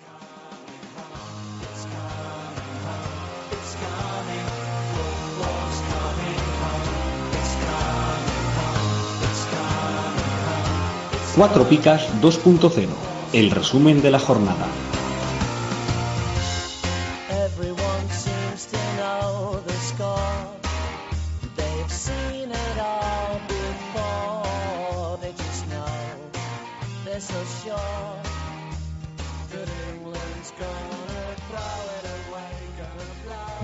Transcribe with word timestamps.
Cuatro 11.38 11.64
Picas 11.70 12.02
2.0, 12.22 12.90
el 13.32 13.50
resumen 13.50 14.02
de 14.02 14.12
la 14.12 14.20
jornada. 14.20 14.68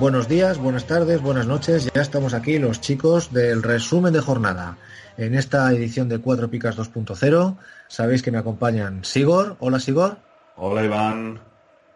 Buenos 0.10 0.28
días, 0.28 0.58
buenas 0.58 0.86
tardes, 0.86 1.22
buenas 1.22 1.46
noches. 1.46 1.88
Ya 1.94 2.02
estamos 2.02 2.34
aquí 2.34 2.58
los 2.58 2.82
chicos 2.82 3.32
del 3.32 3.62
resumen 3.62 4.12
de 4.12 4.20
jornada. 4.20 4.76
En 5.18 5.36
esta 5.36 5.72
edición 5.72 6.10
de 6.10 6.18
Cuatro 6.18 6.50
Picas 6.50 6.76
2.0 6.76 7.56
sabéis 7.88 8.24
que 8.24 8.32
me 8.32 8.40
acompañan 8.40 9.06
Sigor. 9.06 9.56
Hola 9.60 9.80
Sigor. 9.80 10.18
Hola 10.56 10.84
Iván. 10.84 11.40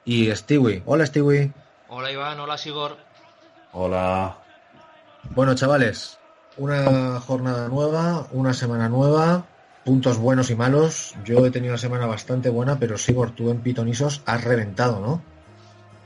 Y 0.06 0.30
Stewie. 0.30 0.84
Hola 0.86 1.08
Stewie. 1.08 1.54
Hola 1.90 2.12
Iván, 2.12 2.40
hola 2.40 2.56
Sigor. 2.56 2.98
Hola. 3.72 4.38
Bueno 5.32 5.56
chavales, 5.56 6.20
una 6.58 7.20
jornada 7.20 7.68
nueva, 7.68 8.28
una 8.32 8.54
semana 8.54 8.90
nueva, 8.90 9.48
puntos 9.84 10.20
buenos 10.20 10.52
y 10.52 10.56
malos. 10.56 11.16
Yo 11.26 11.44
he 11.48 11.50
tenido 11.50 11.74
una 11.74 11.80
semana 11.80 12.06
bastante 12.06 12.52
buena, 12.52 12.78
pero 12.78 13.00
Sigor, 13.00 13.32
tú 13.32 13.50
en 13.50 13.62
Pitonisos 13.62 14.22
has 14.28 14.44
reventado, 14.44 15.00
¿no? 15.00 15.33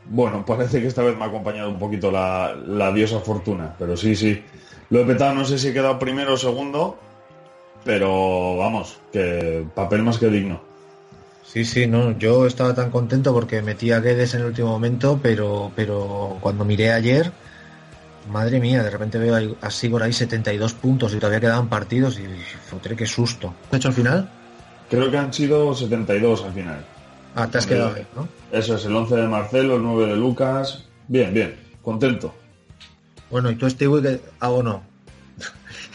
Bueno, 0.10 0.46
parece 0.46 0.82
que 0.82 0.88
esta 0.88 1.04
vez 1.04 1.18
me 1.18 1.24
ha 1.24 1.28
acompañado 1.28 1.70
un 1.70 1.80
poquito 1.80 2.12
la, 2.12 2.56
la 2.56 2.92
diosa 2.92 3.20
fortuna, 3.20 3.76
pero 3.78 3.98
sí, 3.98 4.16
sí. 4.16 4.44
Lo 4.90 5.02
he 5.02 5.06
petado, 5.06 5.34
no 5.34 5.44
sé 5.44 5.60
si 5.60 5.70
he 5.70 5.74
quedado 5.74 6.00
primero 6.00 6.34
o 6.34 6.38
segundo, 6.38 6.98
pero 7.84 8.56
vamos, 8.58 9.00
que 9.12 9.66
papel 9.76 10.04
más 10.04 10.18
que 10.18 10.28
digno. 10.28 10.62
Sí, 11.46 11.66
sí, 11.66 11.88
no, 11.88 12.18
yo 12.18 12.46
estaba 12.46 12.76
tan 12.76 12.92
contento 12.92 13.34
porque 13.34 13.62
metí 13.62 13.92
a 13.92 14.02
Guedes 14.02 14.34
en 14.34 14.42
el 14.42 14.48
último 14.48 14.70
momento, 14.70 15.20
pero, 15.22 15.72
pero 15.76 16.38
cuando 16.42 16.66
miré 16.66 16.92
ayer, 16.92 17.32
madre 18.30 18.60
mía, 18.60 18.84
de 18.84 18.90
repente 18.90 19.18
veo 19.18 19.56
a 19.62 19.72
Sigor 19.72 20.04
ahí 20.04 20.14
72 20.14 20.74
puntos 20.74 21.14
y 21.14 21.18
todavía 21.18 21.40
quedaban 21.40 21.70
partidos 21.70 22.20
y 22.20 22.26
fotre, 22.70 22.96
qué 22.96 23.06
susto. 23.06 23.54
¿Has 23.72 23.78
hecho 23.78 23.88
al 23.88 23.94
final? 23.94 24.30
Creo 24.90 25.10
que 25.10 25.18
han 25.18 25.34
sido 25.34 25.74
72 25.74 26.44
al 26.44 26.54
final. 26.54 26.86
Ah, 27.38 27.48
te 27.48 27.60
has 27.60 27.68
quedado 27.68 27.96
ahí, 27.96 28.06
¿no? 28.16 28.28
Eso 28.52 28.76
es, 28.76 28.86
el 28.86 28.96
11 28.96 29.16
de 29.16 29.28
Marcelo, 29.28 29.76
el 29.76 29.84
9 29.84 30.08
de 30.08 30.16
Lucas. 30.18 30.86
Bien, 31.08 31.34
bien, 31.34 31.56
contento. 31.84 32.34
Bueno, 33.30 33.52
y 33.52 33.56
tú, 33.56 33.70
Stewie, 33.70 34.02
que... 34.02 34.22
Ah, 34.40 34.50
o 34.50 34.64
no. 34.64 34.84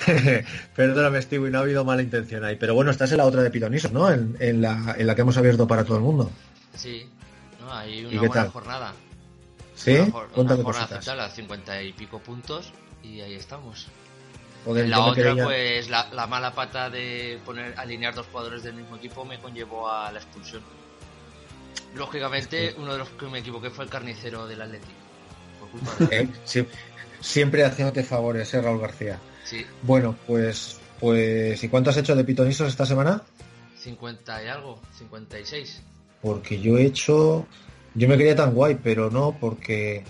Perdóname, 0.76 1.20
Stewie, 1.22 1.50
no 1.50 1.58
ha 1.58 1.62
habido 1.62 1.84
mala 1.84 2.02
intención 2.02 2.44
ahí. 2.44 2.56
Pero 2.56 2.74
bueno, 2.74 2.90
estás 2.90 3.10
en 3.12 3.18
la 3.18 3.24
otra 3.24 3.42
de 3.42 3.50
Pitonisos, 3.50 3.92
¿no? 3.92 4.10
En, 4.10 4.36
en 4.38 4.60
la, 4.60 4.94
en 4.96 5.06
la 5.06 5.14
que 5.14 5.22
hemos 5.22 5.36
abierto 5.36 5.66
para 5.66 5.84
todo 5.84 5.96
el 5.96 6.02
mundo. 6.02 6.30
Sí, 6.74 7.08
¿no? 7.60 7.72
hay 7.72 8.00
¿Y 8.00 8.04
una 8.04 8.10
qué 8.10 8.18
buena 8.18 8.34
tal? 8.34 8.48
jornada. 8.50 8.92
¿Sí? 9.74 9.96
Una, 9.96 10.04
una 10.06 10.22
jornada 10.34 10.62
cositas. 10.64 10.92
aceptable 10.92 11.22
a 11.22 11.28
50 11.30 11.82
y 11.82 11.92
pico 11.92 12.18
puntos 12.20 12.72
y 13.02 13.20
ahí 13.20 13.34
estamos. 13.34 13.88
Joder, 14.64 14.88
la 14.88 15.00
otra, 15.00 15.34
pues 15.34 15.90
la, 15.90 16.08
la 16.12 16.26
mala 16.28 16.52
pata 16.54 16.88
de 16.88 17.40
poner 17.44 17.74
alinear 17.76 18.14
dos 18.14 18.26
jugadores 18.30 18.62
del 18.62 18.74
mismo 18.74 18.94
equipo 18.96 19.24
me 19.24 19.40
conllevó 19.40 19.90
a 19.90 20.12
la 20.12 20.20
expulsión. 20.20 20.62
Lógicamente, 21.94 22.74
uno 22.78 22.92
de 22.92 22.98
los 22.98 23.08
que 23.10 23.26
me 23.26 23.40
equivoqué 23.40 23.70
fue 23.70 23.84
el 23.84 23.90
carnicero 23.90 24.46
del 24.46 24.62
Atlético. 24.62 24.92
Por 25.60 25.68
culpa 25.70 25.92
de... 26.06 26.20
Eh, 26.22 26.28
sí, 26.44 26.66
siempre 27.20 27.64
haciéndote 27.64 28.02
favores, 28.02 28.52
¿eh, 28.54 28.62
Raúl 28.62 28.80
García? 28.80 29.18
Sí, 29.44 29.66
Bueno, 29.82 30.16
pues, 30.26 30.80
pues, 31.00 31.62
¿y 31.62 31.68
cuánto 31.68 31.90
has 31.90 31.96
hecho 31.98 32.14
de 32.16 32.24
pitonisos 32.24 32.68
esta 32.68 32.86
semana? 32.86 33.22
50 33.78 34.44
y 34.44 34.48
algo, 34.48 34.80
56. 34.96 35.82
Porque 36.22 36.60
yo 36.60 36.78
he 36.78 36.84
hecho, 36.86 37.46
yo 37.94 38.08
me 38.08 38.16
quería 38.16 38.36
tan 38.36 38.54
guay, 38.54 38.78
pero 38.82 39.10
no, 39.10 39.36
porque, 39.40 40.04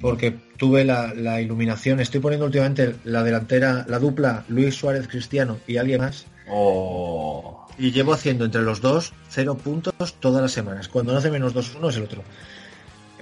porque 0.00 0.30
tuve 0.56 0.84
la, 0.84 1.12
la 1.14 1.40
iluminación. 1.40 2.00
Estoy 2.00 2.20
poniendo 2.20 2.46
últimamente 2.46 2.96
la 3.04 3.22
delantera, 3.22 3.84
la 3.88 3.98
dupla 3.98 4.44
Luis 4.48 4.74
Suárez 4.74 5.06
Cristiano 5.06 5.58
y 5.66 5.76
alguien 5.76 6.00
más. 6.00 6.24
Oh, 6.50 7.67
Y 7.78 7.92
llevo 7.92 8.12
haciendo 8.12 8.44
entre 8.44 8.62
los 8.62 8.80
dos 8.80 9.12
cero 9.28 9.56
puntos 9.56 9.94
todas 10.20 10.42
las 10.42 10.52
semanas. 10.52 10.88
Cuando 10.88 11.12
no 11.12 11.18
hace 11.18 11.30
menos 11.30 11.54
dos 11.54 11.74
uno 11.76 11.88
es 11.90 11.96
el 11.96 12.04
otro. 12.04 12.22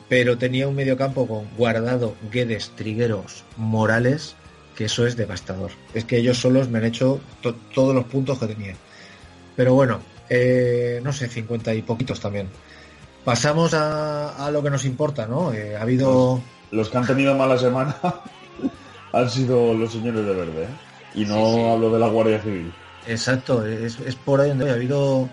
Pero 0.08 0.38
tenía 0.38 0.68
un 0.68 0.74
mediocampo 0.74 1.26
con 1.26 1.46
Guardado, 1.56 2.14
Guedes, 2.32 2.70
Trigueros, 2.76 3.44
Morales, 3.56 4.34
que 4.76 4.84
eso 4.86 5.06
es 5.06 5.16
devastador. 5.16 5.72
Es 5.94 6.04
que 6.04 6.18
ellos 6.18 6.38
solos 6.38 6.68
me 6.68 6.78
han 6.78 6.84
hecho 6.84 7.20
to- 7.42 7.56
todos 7.74 7.94
los 7.94 8.04
puntos 8.04 8.38
que 8.38 8.46
tenía. 8.46 8.74
Pero 9.56 9.74
bueno, 9.74 10.00
eh, 10.30 11.00
no 11.02 11.12
sé, 11.12 11.28
50 11.28 11.74
y 11.74 11.82
poquitos 11.82 12.20
también. 12.20 12.48
Pasamos 13.24 13.74
a, 13.74 14.46
a 14.46 14.50
lo 14.52 14.62
que 14.62 14.70
nos 14.70 14.84
importa, 14.84 15.26
¿no? 15.26 15.52
Eh, 15.52 15.76
ha 15.76 15.82
habido... 15.82 16.40
los 16.70 16.88
que 16.88 16.98
han 16.98 17.06
tenido 17.06 17.34
mala 17.34 17.58
semana 17.58 17.96
han 19.12 19.28
sido 19.30 19.74
los 19.74 19.92
señores 19.92 20.24
de 20.24 20.32
verde. 20.34 20.62
¿eh? 20.64 20.68
Y 21.14 21.24
no 21.24 21.34
Sí, 21.34 21.54
sí. 21.56 21.68
hablo 21.68 21.90
de 21.90 21.98
la 21.98 22.08
Guardia 22.08 22.40
Civil. 22.40 22.72
Exacto, 23.14 23.64
es, 23.66 23.98
es 24.00 24.16
por 24.16 24.40
ahí 24.40 24.48
donde 24.50 24.70
ha 24.70 24.74
habido 24.74 25.32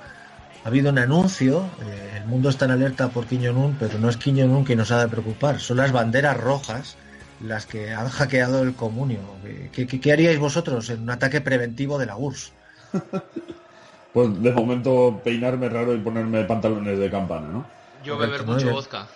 ha 0.64 0.70
habido 0.70 0.92
un 0.92 1.00
anuncio, 1.00 1.78
eh, 1.82 2.14
el 2.18 2.26
mundo 2.28 2.50
está 2.50 2.66
en 2.66 2.72
alerta 2.72 3.12
por 3.14 3.28
Kim 3.28 3.42
Jong-un, 3.46 3.78
pero 3.78 4.00
no 4.00 4.10
es 4.10 4.18
Kim 4.18 4.38
Jong-un 4.38 4.64
quien 4.66 4.80
nos 4.80 4.92
ha 4.92 5.02
de 5.02 5.10
preocupar, 5.10 5.60
son 5.62 5.78
las 5.78 5.92
banderas 5.94 6.38
rojas 6.38 7.00
las 7.40 7.66
que 7.68 7.92
han 7.94 8.10
hackeado 8.10 8.64
el 8.64 8.76
comunio. 8.76 9.42
¿Qué, 9.44 9.88
qué- 9.88 10.00
qué 10.02 10.12
haríais 10.14 10.40
vosotros 10.40 10.90
en 10.92 11.02
un 11.04 11.10
ataque 11.12 11.42
preventivo 11.42 11.98
de 12.00 12.06
la 12.08 12.18
URSS? 12.18 12.54
Pues 14.14 14.42
de 14.42 14.52
momento 14.54 15.22
peinarme 15.24 15.70
raro 15.70 15.94
y 15.96 16.00
ponerme 16.00 16.44
pantalones 16.46 17.00
de 17.00 17.10
campana, 17.10 17.48
¿no? 17.50 17.66
Yo 18.06 18.18
beber 18.18 18.44
mucho 18.44 18.70
vodka. 18.72 19.08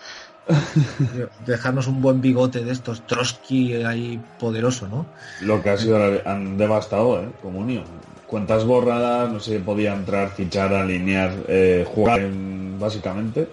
Dejarnos 1.39 1.88
un 1.88 2.01
buen 2.01 2.22
bigote 2.22 2.63
de 2.63 2.72
estos, 2.72 3.06
Trotsky 3.06 3.74
ahí 3.84 4.19
poderoso, 4.38 4.88
¿no? 4.88 5.12
Lo 5.39 5.62
que 5.63 5.69
ha 5.72 5.78
sido, 5.78 5.97
han 6.25 6.57
devastado, 6.57 7.24
¿eh? 7.24 7.31
Comunio. 7.41 7.84
Cuentas 8.27 8.65
borradas, 8.65 9.31
no 9.31 9.39
se 9.39 9.59
podía 9.61 9.93
entrar, 9.93 10.29
fichar, 10.35 10.73
alinear, 10.73 11.45
eh, 11.47 11.85
jugar, 11.88 12.19
en- 12.19 12.77
básicamente. 12.77 13.47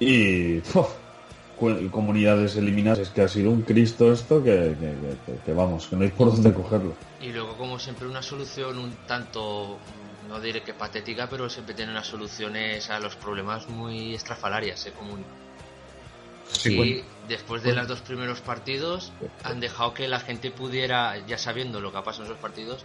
Y 0.00 0.60
cu- 0.62 1.90
comunidades 1.90 2.56
eliminadas. 2.56 3.00
Es 3.00 3.10
que 3.10 3.20
ha 3.20 3.28
sido 3.28 3.50
un 3.50 3.62
Cristo 3.62 4.10
esto 4.10 4.42
que, 4.42 4.50
que- 4.80 4.96
que- 5.00 5.16
que- 5.26 5.38
que 5.44 5.52
vamos, 5.52 5.88
que 5.88 5.96
no 5.96 6.02
hay 6.04 6.08
por 6.10 6.32
dónde 6.32 6.54
cogerlo. 6.54 6.96
Y 7.20 7.28
luego, 7.32 7.54
como 7.58 7.78
siempre, 7.78 8.08
una 8.08 8.22
solución 8.22 8.78
un 8.78 8.96
tanto, 9.06 9.78
no 10.26 10.40
diré 10.40 10.62
que 10.64 10.72
patética, 10.72 11.28
pero 11.28 11.50
siempre 11.50 11.74
tiene 11.74 11.92
unas 11.92 12.06
soluciones 12.06 12.88
a 12.90 12.98
los 12.98 13.14
problemas 13.16 13.68
muy 13.68 14.14
estrafalarias, 14.14 14.86
¿eh? 14.86 14.92
Como 14.96 15.12
un- 15.12 15.42
Sí, 16.54 16.76
bueno. 16.76 16.96
después 17.28 17.62
de 17.62 17.68
Bueno. 17.70 17.80
los 17.82 17.88
dos 17.88 18.00
primeros 18.00 18.40
partidos, 18.40 19.12
han 19.44 19.60
dejado 19.60 19.94
que 19.94 20.06
la 20.08 20.20
gente 20.20 20.50
pudiera, 20.50 21.16
ya 21.26 21.38
sabiendo 21.38 21.80
lo 21.80 21.92
que 21.92 21.98
ha 21.98 22.02
pasado 22.02 22.24
en 22.24 22.30
esos 22.32 22.40
partidos, 22.42 22.84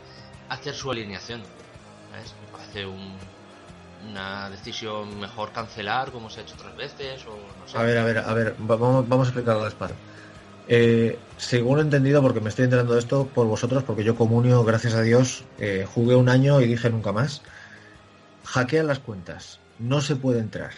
hacer 0.49 0.73
su 0.75 0.91
alineación. 0.91 1.49
¿sabes? 2.09 2.35
Hace 2.53 2.85
un- 2.85 3.31
una 3.99 4.49
decisión 4.49 5.19
mejor 5.19 5.51
cancelar, 5.53 6.11
como 6.11 6.29
se 6.29 6.39
ha 6.41 6.43
hecho 6.43 6.55
otras 6.55 6.75
veces, 6.75 7.25
o 7.27 7.53
no 7.55 7.67
sé. 7.67 7.77
A 7.77 7.83
ver, 7.83 7.97
a 7.97 8.03
ver, 8.05 8.17
a 8.19 8.33
ver, 8.33 8.47
va- 8.59 8.75
vamos, 8.77 9.07
vamos 9.07 9.27
a 9.27 9.29
explicarlo 9.31 9.63
despacio. 9.65 9.99
Eh, 10.65 11.25
según 11.37 11.79
he 11.79 11.83
entendido, 11.83 12.21
porque 12.23 12.41
me 12.41 12.49
estoy 12.49 12.65
enterando 12.65 12.93
de 12.93 12.99
esto 12.99 13.33
por 13.33 13.47
vosotros, 13.47 13.83
porque 13.85 14.03
yo 14.05 14.15
comunio, 14.15 14.63
gracias 14.65 14.95
a 14.95 15.01
Dios, 15.03 15.49
eh, 15.57 15.85
jugué 15.87 16.15
un 16.15 16.29
año 16.29 16.61
y 16.61 16.67
dije 16.67 16.89
nunca 16.91 17.13
más. 17.13 17.43
Hackean 18.43 18.87
las 18.87 18.99
cuentas, 18.99 19.63
no 19.77 20.01
se 20.01 20.15
puede 20.15 20.39
entrar. 20.39 20.73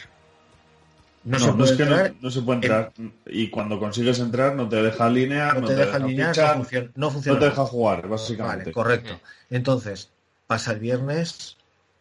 No, 1.23 1.37
No, 1.37 1.45
se 1.45 1.53
no 1.53 1.63
es 1.65 1.71
que 1.73 1.85
no, 1.85 1.91
entrar, 1.91 2.13
no 2.21 2.31
se 2.31 2.41
puede 2.41 2.59
entrar. 2.59 2.91
Y 3.25 3.49
cuando 3.49 3.79
consigues 3.79 4.19
entrar, 4.19 4.55
no 4.55 4.69
te 4.69 4.81
deja 4.81 5.05
alinear, 5.05 5.61
no 5.61 5.67
te 5.67 5.75
deja 5.75 5.97
alinear, 5.97 6.35
no 6.37 6.53
funciona. 6.55 6.89
No, 6.95 7.11
funciona 7.11 7.39
te 7.39 7.45
deja 7.45 7.65
jugar, 7.65 8.07
básicamente. 8.07 8.59
Vale, 8.63 8.71
correcto. 8.71 9.19
Entonces, 9.49 10.09
pasa 10.47 10.71
el 10.71 10.79
viernes, 10.79 11.57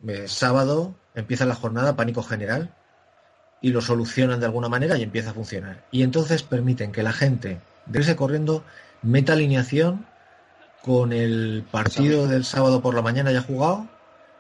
eh, 0.07 0.29
sábado, 0.29 0.95
empieza 1.15 1.47
la 1.47 1.55
jornada, 1.57 1.97
pánico 1.97 2.23
general, 2.23 2.71
y 3.61 3.71
lo 3.71 3.81
solucionan 3.81 4.39
de 4.39 4.47
alguna 4.47 4.69
manera 4.69 4.97
y 4.99 5.03
empieza 5.03 5.31
a 5.31 5.35
funcionar. 5.35 5.83
Y 5.91 6.05
entonces 6.05 6.45
permiten 6.45 6.93
que 6.93 7.03
la 7.03 7.13
gente, 7.13 7.59
de 7.87 7.99
irse 7.99 8.15
corriendo, 8.15 8.63
meta 9.03 9.33
alineación 9.33 10.07
con 10.83 11.13
el 11.13 11.65
partido 11.71 12.29
del 12.29 12.45
sábado 12.45 12.81
por 12.81 12.95
la 12.95 13.03
mañana 13.03 13.33
ya 13.33 13.43
jugado 13.43 13.87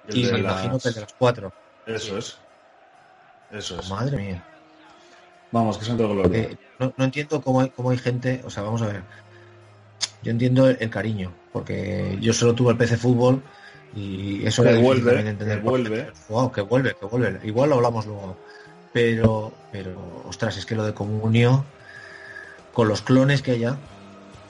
El 0.06 0.16
y 0.18 0.22
me 0.26 0.38
las- 0.38 0.40
imagino 0.40 0.78
que 0.78 0.88
el 0.88 0.94
de 0.94 1.00
las 1.00 1.12
cuatro. 1.18 1.52
Eso 1.84 2.16
es. 2.16 2.36
Eso 3.50 3.80
es. 3.80 3.88
Madre 3.90 4.16
mía. 4.16 4.44
Vamos, 5.50 5.78
que 5.78 5.84
santo 5.84 6.08
gloria. 6.08 6.48
No, 6.78 6.92
no 6.96 7.04
entiendo 7.04 7.40
cómo 7.40 7.60
hay, 7.60 7.70
cómo 7.70 7.90
hay 7.90 7.98
gente, 7.98 8.40
o 8.44 8.50
sea, 8.50 8.62
vamos 8.62 8.82
a 8.82 8.86
ver. 8.88 9.02
Yo 10.22 10.30
entiendo 10.30 10.68
el, 10.68 10.76
el 10.80 10.90
cariño, 10.90 11.32
porque 11.52 12.16
yo 12.20 12.32
solo 12.32 12.54
tuve 12.54 12.72
el 12.72 12.76
PC 12.78 12.96
Fútbol 12.96 13.42
Y 13.94 14.44
eso 14.46 14.62
Que 14.62 14.76
vuelve, 14.76 15.12
también 15.14 15.24
de 15.24 15.30
entender. 15.30 15.58
que 15.58 15.64
vuelve. 15.68 16.12
Wow, 16.28 16.52
que 16.52 16.60
vuelve, 16.60 16.94
que 16.94 17.06
vuelve. 17.06 17.40
Igual 17.46 17.70
lo 17.70 17.76
hablamos 17.76 18.06
luego. 18.06 18.36
Pero, 18.92 19.52
pero, 19.72 20.22
ostras, 20.26 20.56
es 20.58 20.66
que 20.66 20.74
lo 20.74 20.84
de 20.84 20.92
Comunio, 20.92 21.64
con 22.72 22.88
los 22.88 23.00
clones 23.02 23.42
que 23.42 23.52
haya, 23.52 23.78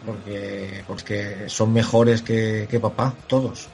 porque, 0.05 0.83
porque 0.87 1.49
son 1.49 1.73
mejores 1.73 2.23
que, 2.23 2.67
que 2.69 2.81
papá, 2.81 3.15
todos. 3.29 3.69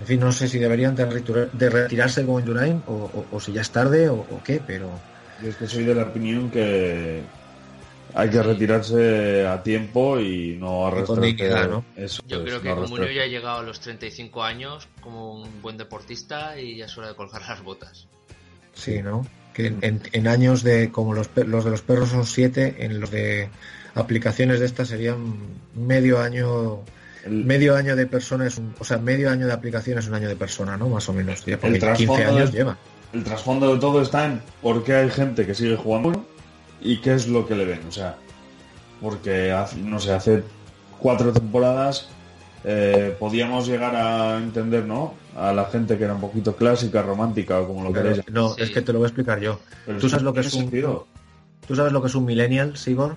En 0.00 0.06
fin, 0.06 0.20
no 0.20 0.32
sé 0.32 0.48
si 0.48 0.58
deberían 0.58 0.94
de, 0.94 1.06
retirar- 1.06 1.50
de 1.52 1.70
retirarse 1.70 2.24
como 2.24 2.38
Endurain 2.38 2.82
o, 2.86 2.92
o- 2.94 3.26
o 3.36 3.40
si 3.40 3.52
ya 3.52 3.62
es 3.62 3.70
tarde 3.70 4.08
o, 4.08 4.14
o 4.16 4.42
qué, 4.44 4.60
pero 4.66 5.00
Yo 5.42 5.50
es 5.50 5.56
que 5.56 5.66
soy 5.66 5.84
de 5.84 5.94
la 5.94 6.02
opinión 6.04 6.50
que 6.50 7.22
hay 8.14 8.30
que 8.30 8.42
retirarse 8.42 9.46
a 9.46 9.62
tiempo 9.62 10.18
y 10.18 10.56
no 10.58 10.90
dignidad, 11.20 11.68
¿no? 11.68 11.84
Eso 11.96 12.22
Yo 12.26 12.38
es, 12.38 12.42
creo 12.44 12.56
no 12.56 12.62
que 12.62 12.68
Comunio 12.70 12.82
arrastrarte. 13.04 13.14
ya 13.14 13.22
ha 13.22 13.26
llegado 13.26 13.58
a 13.58 13.62
los 13.62 13.80
35 13.80 14.42
años 14.42 14.88
como 15.02 15.34
un 15.42 15.60
buen 15.60 15.76
deportista 15.76 16.58
y 16.58 16.76
ya 16.78 16.86
es 16.86 16.96
hora 16.96 17.08
de 17.08 17.14
colgar 17.14 17.42
las 17.46 17.62
botas. 17.62 18.06
sí, 18.74 19.02
¿no? 19.02 19.26
Que 19.54 19.74
en, 19.80 20.02
años 20.28 20.62
de, 20.62 20.90
como 20.90 21.14
los, 21.14 21.28
pe- 21.28 21.44
los 21.44 21.64
de 21.64 21.70
los 21.70 21.80
perros 21.80 22.10
son 22.10 22.26
siete, 22.26 22.76
en 22.84 23.00
los 23.00 23.10
de 23.10 23.48
aplicaciones 23.94 24.60
de 24.60 24.66
estas 24.66 24.88
serían 24.88 25.34
medio 25.74 26.20
año 26.20 26.80
El- 27.24 27.44
medio 27.44 27.74
año 27.74 27.96
de 27.96 28.06
persona 28.06 28.46
es 28.46 28.58
un, 28.58 28.74
o 28.78 28.84
sea, 28.84 28.98
medio 28.98 29.30
año 29.30 29.46
de 29.46 29.52
aplicación 29.54 29.98
es 29.98 30.06
un 30.08 30.14
año 30.14 30.28
de 30.28 30.36
persona, 30.36 30.76
¿no? 30.76 30.88
Más 30.90 31.08
o 31.08 31.14
menos, 31.14 31.42
ya, 31.46 31.58
porque 31.58 31.74
El 31.76 31.80
trasfondo 31.80 32.14
15 32.16 32.24
años 32.26 32.52
de- 32.52 32.58
lleva. 32.58 32.78
El 33.12 33.24
trasfondo 33.24 33.72
de 33.74 33.80
todo 33.80 34.02
está 34.02 34.26
en 34.26 34.42
por 34.62 34.84
qué 34.84 34.94
hay 34.94 35.10
gente 35.10 35.46
que 35.46 35.54
sigue 35.54 35.76
jugando 35.76 36.24
y 36.80 36.98
qué 37.00 37.14
es 37.14 37.28
lo 37.28 37.46
que 37.46 37.54
le 37.54 37.64
ven. 37.64 37.80
O 37.88 37.92
sea, 37.92 38.16
porque, 39.00 39.52
hace- 39.52 39.76
no 39.78 39.98
sé, 40.00 40.12
hace 40.12 40.42
cuatro 40.98 41.32
temporadas 41.32 42.08
eh, 42.68 43.14
podíamos 43.20 43.66
llegar 43.68 43.94
a 43.94 44.38
entender, 44.38 44.84
¿no? 44.84 45.14
A 45.36 45.52
la 45.52 45.66
gente 45.66 45.96
que 45.98 46.04
era 46.04 46.14
un 46.14 46.20
poquito 46.20 46.56
clásica, 46.56 47.00
romántica 47.02 47.60
o 47.60 47.66
como 47.68 47.84
lo 47.84 47.92
Pero, 47.92 48.08
queréis. 48.08 48.24
no, 48.32 48.54
Sí. 48.54 48.62
es 48.62 48.70
que 48.70 48.82
te 48.82 48.92
lo 48.92 48.98
voy 48.98 49.06
a 49.06 49.08
explicar 49.08 49.38
yo. 49.38 49.60
Pero 49.84 49.98
¿Tú 50.00 50.06
es 50.06 50.10
sabes 50.10 50.24
lo 50.24 50.32
que 50.34 50.40
es 50.40 50.52
un- 50.52 50.60
sentido. 50.62 51.06
¿Tú 51.68 51.76
sabes 51.76 51.92
lo 51.92 52.00
que 52.00 52.08
es 52.08 52.14
un 52.16 52.24
millennial, 52.24 52.76
Sigor? 52.76 53.16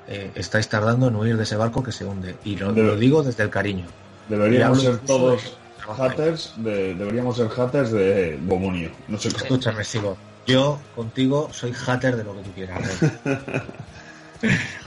eh, 0.06 0.32
estáis 0.34 0.68
tardando 0.68 1.08
en 1.08 1.16
huir 1.16 1.38
de 1.38 1.44
ese 1.44 1.56
barco 1.56 1.82
que 1.82 1.92
se 1.92 2.04
hunde. 2.04 2.36
Y 2.44 2.56
lo, 2.56 2.74
Debe- 2.74 2.88
lo 2.88 2.96
digo 2.96 3.22
desde 3.22 3.44
el 3.44 3.48
cariño. 3.50 3.86
Deberíamos 4.28 4.82
ser 4.82 4.98
todos 4.98 5.58
haters 5.96 6.52
de, 6.62 6.94
deberíamos 6.94 7.38
ser 7.38 7.48
haters 7.48 7.90
de, 7.92 8.38
comunio. 8.46 8.90
No 9.08 9.16
sé. 9.18 9.28
Escúchame, 9.28 9.82
sigo. 9.84 10.18
Yo 10.46 10.78
contigo 10.94 11.48
soy 11.52 11.72
hater 11.72 12.16
de 12.16 12.24
lo 12.24 12.36
que 12.36 12.42
tú 12.42 12.52
quieras. 12.52 12.82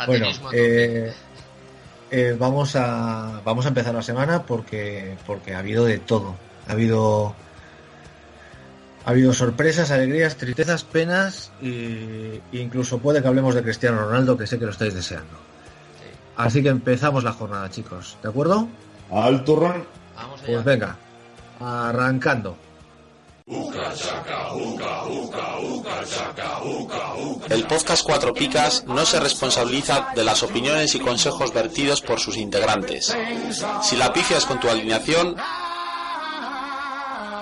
Bueno, 0.06 0.28
eh, 0.54 1.13
eh, 2.12 2.36
vamos 2.38 2.75
a 2.75 3.42
vamos 3.44 3.66
a 3.66 3.69
empezar 3.69 3.94
la 3.94 4.02
semana 4.02 4.44
porque 4.44 5.18
porque 5.25 5.56
ha 5.56 5.60
habido 5.60 5.86
de 5.86 6.00
todo. 6.00 6.36
Ha 6.68 6.74
habido 6.74 7.34
ha 9.06 9.10
habido 9.10 9.34
sorpresas, 9.34 9.92
alegrías, 9.92 10.36
tristezas, 10.36 10.84
penas 10.84 11.52
e 11.62 12.42
incluso 12.54 13.00
puede 13.00 13.22
que 13.22 13.28
hablemos 13.28 13.56
de 13.56 13.63
Cristiano 13.63 14.00
Ronaldo 14.00 14.38
que 14.38 14.48
sé 14.48 14.60
que 14.60 14.66
lo 14.66 14.72
estáis 14.72 14.94
deseando. 14.94 15.38
Sí. 16.00 16.18
Así 16.38 16.63
que 16.63 16.69
empezamos 16.69 17.24
la 17.24 17.34
jornada, 17.34 17.69
chicos. 17.69 18.18
¿De 18.22 18.30
acuerdo? 18.30 18.68
Al 19.12 19.44
turrón. 19.44 19.86
Vamos 20.16 20.42
allá. 20.42 20.54
Pues 20.54 20.66
venga, 20.66 20.98
arrancando. 21.60 22.58
El 23.48 23.58
podcast 27.68 28.04
Cuatro 28.04 28.34
Picas 28.34 28.86
no 28.86 29.06
se 29.06 29.20
responsabiliza 29.20 30.08
de 30.16 30.24
las 30.24 30.42
opiniones 30.42 30.96
y 30.96 31.00
consejos 31.00 31.54
vertidos 31.54 32.02
por 32.02 32.20
sus 32.20 32.38
integrantes. 32.38 33.16
Si 33.84 33.98
la 33.98 34.12
pifias 34.12 34.48
con 34.48 34.60
tu 34.60 34.68
alineación, 34.68 35.36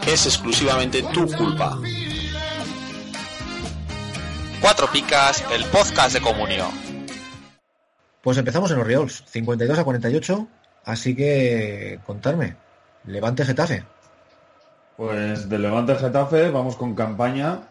es 0.06 0.26
exclusivamente 0.26 1.04
tu 1.04 1.26
culpa. 1.32 1.80
Cuatro 4.60 4.92
Picas, 4.92 5.46
el 5.54 5.64
podcast 5.66 6.16
de 6.16 6.22
comunión. 6.22 6.72
Pues 8.22 8.38
empezamos 8.38 8.70
en 8.72 8.80
los 8.80 8.88
Riols, 8.88 9.24
52 9.28 9.80
a 9.80 9.86
48. 9.86 10.48
Así 10.84 11.16
que 11.16 12.02
contarme. 12.06 12.58
Levante 13.06 13.46
Getafe. 13.46 13.86
Pues 14.98 15.50
de 15.50 15.60
Levante 15.60 15.95
Getafe 15.95 16.50
vamos 16.51 16.75
con 16.75 16.94
campaña 16.94 17.62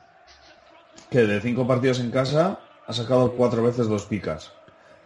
que 1.11 1.21
de 1.21 1.41
cinco 1.41 1.67
partidos 1.67 2.01
en 2.01 2.11
casa 2.11 2.59
ha 2.87 2.93
sacado 2.93 3.33
cuatro 3.33 3.63
veces 3.63 3.87
dos 3.87 4.07
picas. 4.07 4.53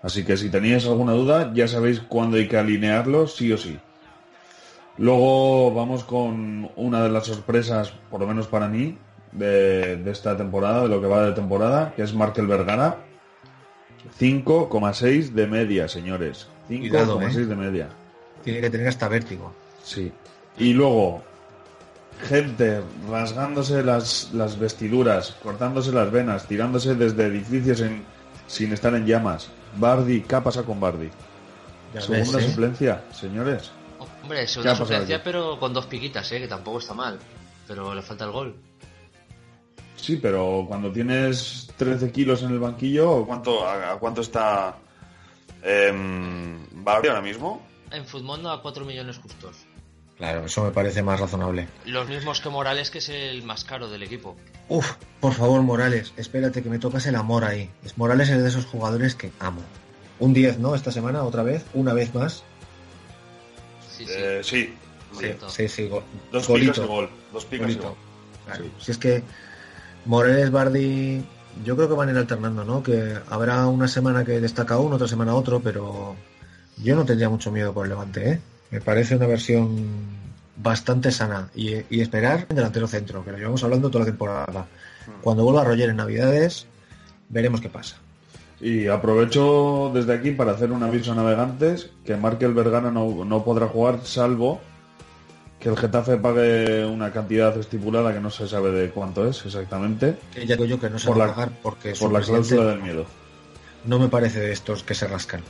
Así 0.03 0.25
que 0.25 0.37
si 0.37 0.51
teníais 0.51 0.87
alguna 0.87 1.13
duda 1.13 1.53
ya 1.53 1.69
sabéis 1.69 2.01
cuándo 2.01 2.37
hay 2.37 2.49
que 2.49 2.57
alinearlo 2.57 3.27
sí 3.27 3.53
o 3.53 3.59
sí. 3.59 3.79
Luego 4.99 5.75
vamos 5.75 6.05
con 6.05 6.71
una 6.77 7.03
de 7.03 7.11
las 7.11 7.27
sorpresas, 7.27 7.93
por 8.11 8.21
lo 8.21 8.27
menos 8.27 8.47
para 8.47 8.69
mí, 8.69 8.97
de, 9.33 9.97
de 9.97 10.11
esta 10.11 10.37
temporada, 10.37 10.85
de 10.85 10.89
lo 10.89 11.01
que 11.03 11.07
va 11.07 11.27
de 11.27 11.33
temporada, 11.33 11.93
que 11.95 12.03
es 12.03 12.15
Markel 12.15 12.47
Vergara. 12.47 12.99
5,6 14.19 15.33
de 15.33 15.47
media, 15.47 15.89
señores. 15.89 16.49
Cuidado, 16.69 17.21
5,6 17.21 17.37
¿eh? 17.37 17.47
de 17.47 17.57
media. 17.57 17.89
Tiene 18.43 18.61
que 18.61 18.71
tener 18.71 18.89
hasta 18.89 19.09
vértigo. 19.09 19.53
Sí. 19.83 20.13
Y 20.59 20.73
luego, 20.73 21.23
gente 22.23 22.83
rasgándose 23.11 23.83
las, 23.83 24.31
las 24.33 24.59
vestiduras, 24.59 25.37
cortándose 25.43 25.93
las 25.93 26.11
venas, 26.11 26.47
tirándose 26.47 26.95
desde 26.95 27.27
edificios 27.27 27.81
en- 27.81 28.05
sin 28.47 28.73
estar 28.73 28.95
en 28.95 29.07
llamas. 29.07 29.49
Bardi, 29.77 30.23
¿qué 30.23 30.35
ha 30.37 30.43
pasado 30.43 30.65
con 30.67 30.81
Bardi? 30.81 31.11
Ya 31.95 32.01
Segunda 32.01 32.39
ves, 32.39 32.47
¿eh? 32.47 32.51
suplencia, 32.51 33.05
señores. 33.13 33.71
Hombre, 34.23 34.43
es 34.43 34.55
¿Qué 34.55 34.61
una 34.61 34.71
ha 34.71 34.73
pasado 34.75 34.87
suplencia, 34.87 35.23
pero 35.23 35.59
con 35.59 35.73
dos 35.73 35.87
piquitas, 35.87 36.31
¿eh? 36.33 36.41
que 36.41 36.49
tampoco 36.49 36.79
está 36.79 36.95
mal. 36.95 37.19
Pero 37.67 37.95
le 37.95 38.03
falta 38.03 38.25
el 38.25 38.31
gol. 38.31 38.55
Sí, 39.97 40.17
pero 40.17 40.65
cuando 40.69 40.93
tienes 40.93 41.69
13 41.77 42.13
kilos 42.13 42.43
en 42.43 42.51
el 42.53 42.59
banquillo, 42.59 43.25
¿cuánto, 43.27 43.67
a, 43.67 43.93
a 43.93 43.97
cuánto 43.99 44.21
está 44.21 44.77
em, 45.63 46.59
Bardi 46.85 47.09
ahora 47.09 47.23
mismo? 47.23 47.67
En 47.91 48.05
Futmundo 48.07 48.51
a 48.51 48.63
4 48.63 48.85
millones 48.85 49.19
justos. 49.19 49.66
Claro, 50.19 50.47
eso 50.47 50.65
me 50.65 50.71
parece 50.71 51.03
más 51.03 51.21
razonable. 51.21 51.69
Los 51.85 52.09
mismos 52.09 52.41
que 52.41 52.49
Morales, 52.49 52.91
que 52.91 52.99
es 52.99 53.09
el 53.11 53.43
más 53.43 53.65
caro 53.65 53.91
del 53.91 54.03
equipo. 54.03 54.35
Uf, 54.69 54.93
por 55.21 55.35
favor, 55.35 55.61
Morales, 55.63 56.13
espérate 56.17 56.63
que 56.63 56.71
me 56.71 56.79
tocas 56.79 57.05
el 57.07 57.17
amor 57.17 57.45
ahí. 57.45 57.69
Es 57.85 57.99
Morales 57.99 58.31
es 58.31 58.43
de 58.43 58.49
esos 58.49 58.65
jugadores 58.65 59.15
que 59.15 59.31
amo. 59.41 59.61
Un 60.19 60.33
10, 60.33 60.59
¿no? 60.59 60.75
Esta 60.75 60.91
semana, 60.91 61.23
otra 61.23 61.43
vez, 61.43 61.65
una 61.75 61.93
vez 61.93 62.15
más. 62.15 62.43
Sí, 63.91 64.07
sí. 64.07 64.13
Eh, 64.17 64.41
sí. 64.43 64.75
Sí, 65.49 65.69
sí, 65.69 65.89
go- 65.89 66.03
Dos 66.33 66.49
golito, 66.49 66.73
picas 66.73 66.85
y 66.85 66.89
gol. 66.89 67.11
Dos 67.33 67.45
picas 67.45 67.71
y 67.71 67.73
golito. 67.75 67.89
gol. 67.89 67.97
Claro. 68.47 68.65
Sí. 68.65 68.71
Si 68.81 68.91
es 68.93 68.99
que 68.99 69.23
Morales, 70.07 70.51
Bardi, 70.51 71.23
yo 71.65 71.77
creo 71.77 71.89
que 71.89 71.95
van 71.95 72.09
a 72.09 72.13
ir 72.13 72.19
alternando, 72.19 72.65
¿no? 72.65 72.83
Que 72.83 73.19
habrá 73.29 73.67
una 73.67 73.89
semana 73.89 74.25
que 74.25 74.41
destaca 74.41 74.79
uno, 74.79 74.97
otra 74.97 75.09
semana 75.09 75.35
otro, 75.35 75.61
pero 75.61 76.17
yo 76.83 76.97
no 76.97 77.05
tendría 77.05 77.29
mucho 77.29 77.51
miedo 77.53 77.73
por 77.75 77.85
el 77.85 77.91
Levante, 77.91 78.31
¿eh? 78.31 78.41
Me 78.71 78.81
parece 78.81 79.17
una 79.17 79.27
versión 79.27 79.87
bastante 80.57 81.11
sana 81.13 81.51
y, 81.55 81.75
y 81.91 82.01
esperar 82.01 82.47
en 82.49 82.57
delantero 82.57 82.89
centro, 82.89 83.25
que 83.25 83.33
lo 83.33 83.39
llevamos 83.39 83.63
hablando 83.65 83.91
toda 83.91 84.05
la 84.05 84.11
temporada. 84.11 84.67
Cuando 85.23 85.45
vuelva 85.45 85.63
a 85.63 85.65
Roger 85.65 85.91
en 85.91 85.97
Navidades, 85.97 86.67
veremos 87.29 87.61
qué 87.61 87.69
pasa. 87.69 87.97
Y 88.61 88.87
aprovecho 88.87 89.91
desde 89.95 90.15
aquí 90.15 90.31
para 90.31 90.53
hacer 90.53 90.73
un 90.73 90.83
aviso 90.83 91.13
a 91.13 91.15
navegantes 91.15 91.91
que 92.05 92.17
Markel 92.17 92.55
Vergara 92.55 92.91
no, 92.91 93.25
no 93.25 93.45
podrá 93.45 93.67
jugar 93.69 94.01
salvo 94.05 94.61
que 95.61 95.69
el 95.69 95.77
Getafe 95.77 96.17
pague 96.17 96.85
una 96.85 97.13
cantidad 97.13 97.57
estipulada 97.59 98.13
que 98.13 98.21
no 98.21 98.31
se 98.31 98.49
sabe 98.49 98.71
de 98.73 98.91
cuánto 98.91 99.27
es 99.29 99.45
exactamente 99.47 100.17
Ya 100.35 100.55
digo 100.57 100.65
yo 100.65 100.81
que 100.81 100.91
no 100.91 100.99
se 100.99 101.07
Por 101.07 101.21
va 101.21 101.25
a 101.27 101.29
pagar 101.35 101.51
porque 101.63 101.93
por 101.93 102.13
la 102.13 102.21
cláusula 102.21 102.65
del 102.65 102.83
miedo. 102.83 103.07
no 103.85 103.99
me 103.99 104.09
parece 104.09 104.41
de 104.41 104.53
estos 104.53 104.83
que 104.83 104.95
se 104.95 105.07
rascan. 105.07 105.43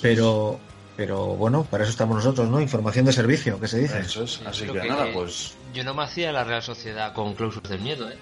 Pero, 0.00 0.58
pero 0.96 1.26
bueno, 1.36 1.64
para 1.64 1.84
eso 1.84 1.90
estamos 1.90 2.16
nosotros, 2.16 2.48
¿no? 2.48 2.60
Información 2.60 3.04
de 3.04 3.12
servicio, 3.12 3.60
¿qué 3.60 3.68
se 3.68 3.78
dice? 3.80 4.00
Eso 4.00 4.24
es. 4.24 4.40
Así 4.46 4.66
que, 4.66 4.88
nada, 4.88 5.06
pues 5.12 5.54
Yo 5.74 5.84
no 5.84 5.94
me 5.94 6.02
hacía 6.04 6.32
la 6.32 6.44
Real 6.44 6.62
Sociedad 6.62 7.12
con 7.12 7.34
cláusulas 7.34 7.70
del 7.70 7.80
miedo, 7.80 8.08
¿eh? 8.10 8.16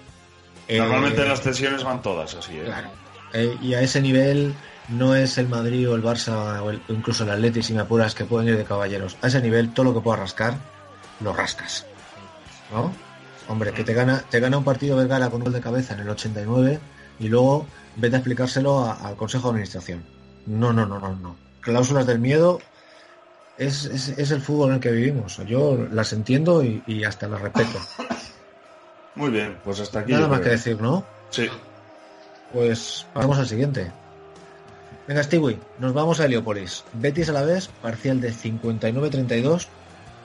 Eh, 0.68 0.78
normalmente 0.78 1.24
las 1.26 1.40
cesiones 1.42 1.84
van 1.84 2.02
todas 2.02 2.34
así, 2.34 2.56
¿eh? 2.58 2.62
Claro. 2.64 2.88
Eh, 3.32 3.56
y 3.60 3.74
a 3.74 3.80
ese 3.80 4.00
nivel 4.00 4.54
no 4.88 5.14
es 5.14 5.38
el 5.38 5.48
Madrid 5.48 5.88
o 5.90 5.94
el 5.94 6.02
Barça 6.02 6.60
o, 6.62 6.70
el- 6.70 6.80
o 6.88 6.92
incluso 6.92 7.24
el 7.24 7.30
Atleti, 7.30 7.62
si 7.62 7.74
me 7.74 7.80
apuras, 7.80 8.14
que 8.14 8.24
pueden 8.24 8.48
ir 8.48 8.56
de 8.56 8.64
caballeros. 8.64 9.16
A 9.22 9.26
ese 9.26 9.40
nivel, 9.40 9.72
todo 9.74 9.84
lo 9.86 9.94
que 9.94 10.00
puedas 10.00 10.20
rascar, 10.20 10.54
lo 11.20 11.32
rascas. 11.32 11.84
¿No? 12.72 12.94
Hombre, 13.48 13.72
que 13.72 13.84
te 13.84 13.92
gana, 13.92 14.22
te 14.30 14.40
gana 14.40 14.56
un 14.58 14.64
partido 14.64 14.96
Vergara 14.96 15.28
con 15.28 15.40
un 15.42 15.44
gol 15.44 15.52
de 15.52 15.60
cabeza 15.60 15.94
en 15.94 16.00
el 16.00 16.08
89 16.08 16.80
y 17.20 17.28
luego 17.28 17.66
vete 17.96 18.16
a 18.16 18.18
explicárselo 18.20 18.90
al 18.90 19.16
Consejo 19.16 19.48
de 19.48 19.50
Administración. 19.50 20.02
No, 20.46 20.72
no, 20.72 20.86
no, 20.86 20.98
no, 20.98 21.14
no. 21.16 21.36
Cláusulas 21.64 22.06
del 22.06 22.18
miedo 22.18 22.60
es, 23.58 23.86
es, 23.86 24.08
es 24.10 24.30
el 24.30 24.40
fútbol 24.40 24.68
en 24.68 24.74
el 24.76 24.80
que 24.80 24.90
vivimos. 24.90 25.38
Yo 25.46 25.86
las 25.90 26.12
entiendo 26.12 26.62
y, 26.62 26.82
y 26.86 27.04
hasta 27.04 27.26
las 27.26 27.40
respeto. 27.40 27.78
Muy 29.14 29.30
bien, 29.30 29.58
pues 29.64 29.80
hasta 29.80 30.00
aquí. 30.00 30.12
Nada 30.12 30.28
más 30.28 30.40
que 30.40 30.50
decir, 30.50 30.80
¿no? 30.80 31.04
Sí. 31.30 31.48
Pues 32.52 33.06
pasamos 33.12 33.38
al 33.38 33.46
siguiente. 33.46 33.90
Venga, 35.06 35.22
Stewie, 35.22 35.58
nos 35.78 35.92
vamos 35.92 36.20
a 36.20 36.24
Heliópolis. 36.24 36.84
Betis 36.94 37.28
a 37.28 37.32
la 37.32 37.42
vez, 37.42 37.68
parcial 37.82 38.20
de 38.20 38.32
59-32 38.32 39.66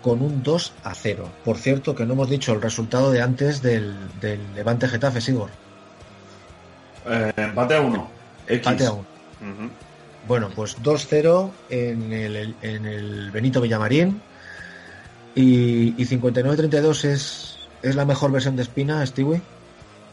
con 0.01 0.22
un 0.22 0.41
2 0.41 0.74
a 0.84 0.93
0. 0.96 1.29
Por 1.43 1.58
cierto, 1.58 1.96
que 1.96 2.05
no 2.05 2.13
hemos 2.13 2.29
dicho 2.29 2.53
el 2.53 2.62
resultado 2.62 3.12
de 3.12 3.22
antes 3.22 3.62
del, 3.62 3.96
del 4.22 4.39
Levante 4.55 4.88
Getafe, 4.88 5.22
Sigor. 5.22 5.50
Eh, 7.05 7.34
empate 7.36 7.75
a 7.75 7.81
uno. 7.81 8.10
X. 8.48 8.58
Empate 8.58 8.86
a 8.86 8.91
uno. 8.91 9.05
Ujú. 9.41 9.69
Bueno, 10.29 10.51
pues 10.55 10.77
2-0 10.77 11.51
en 11.71 12.13
el, 12.13 12.55
en 12.62 12.86
el 12.86 13.31
Benito 13.31 13.62
Villamarín. 13.62 14.21
Y, 15.33 16.00
y 16.00 16.05
59-32 16.05 17.03
es, 17.05 17.57
es 17.81 17.95
la 17.95 18.05
mejor 18.05 18.31
versión 18.31 18.55
de 18.55 18.62
Espina, 18.62 19.03
Stewie. 19.07 19.41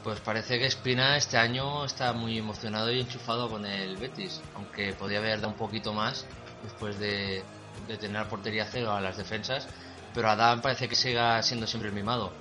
Pues 0.03 0.21
parece 0.21 0.59
que 0.59 0.65
Espina 0.65 1.19
este 1.19 1.37
año 1.37 1.85
está 1.85 2.15
muy 2.15 2.39
emocionado 2.39 2.91
y 2.91 3.01
enchufado 3.01 3.51
con 3.51 3.67
el 3.67 3.99
Betis, 3.99 4.41
aunque 4.55 4.95
podía 4.95 5.19
haber 5.19 5.37
dado 5.37 5.49
un 5.49 5.59
poquito 5.59 5.93
más 5.93 6.25
después 6.63 6.99
de, 6.99 7.43
de 7.87 7.97
tener 7.99 8.27
portería 8.27 8.67
cero 8.73 8.93
a 8.93 9.03
las 9.03 9.19
defensas, 9.19 9.69
pero 10.15 10.31
Adán 10.31 10.63
parece 10.63 10.89
que 10.89 10.95
siga 10.95 11.43
siendo 11.43 11.67
siempre 11.67 11.91
el 11.91 11.95
mimado. 11.95 12.33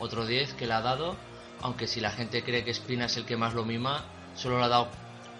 Otro 0.00 0.26
10 0.26 0.52
que 0.52 0.66
le 0.66 0.74
ha 0.74 0.82
dado, 0.82 1.16
aunque 1.62 1.86
si 1.86 2.02
la 2.02 2.10
gente 2.10 2.44
cree 2.44 2.62
que 2.62 2.72
Espina 2.72 3.06
es 3.06 3.16
el 3.16 3.24
que 3.24 3.38
más 3.38 3.54
lo 3.54 3.64
mima, 3.64 4.04
solo 4.36 4.58
le 4.58 4.64
ha 4.66 4.68
dado 4.68 4.88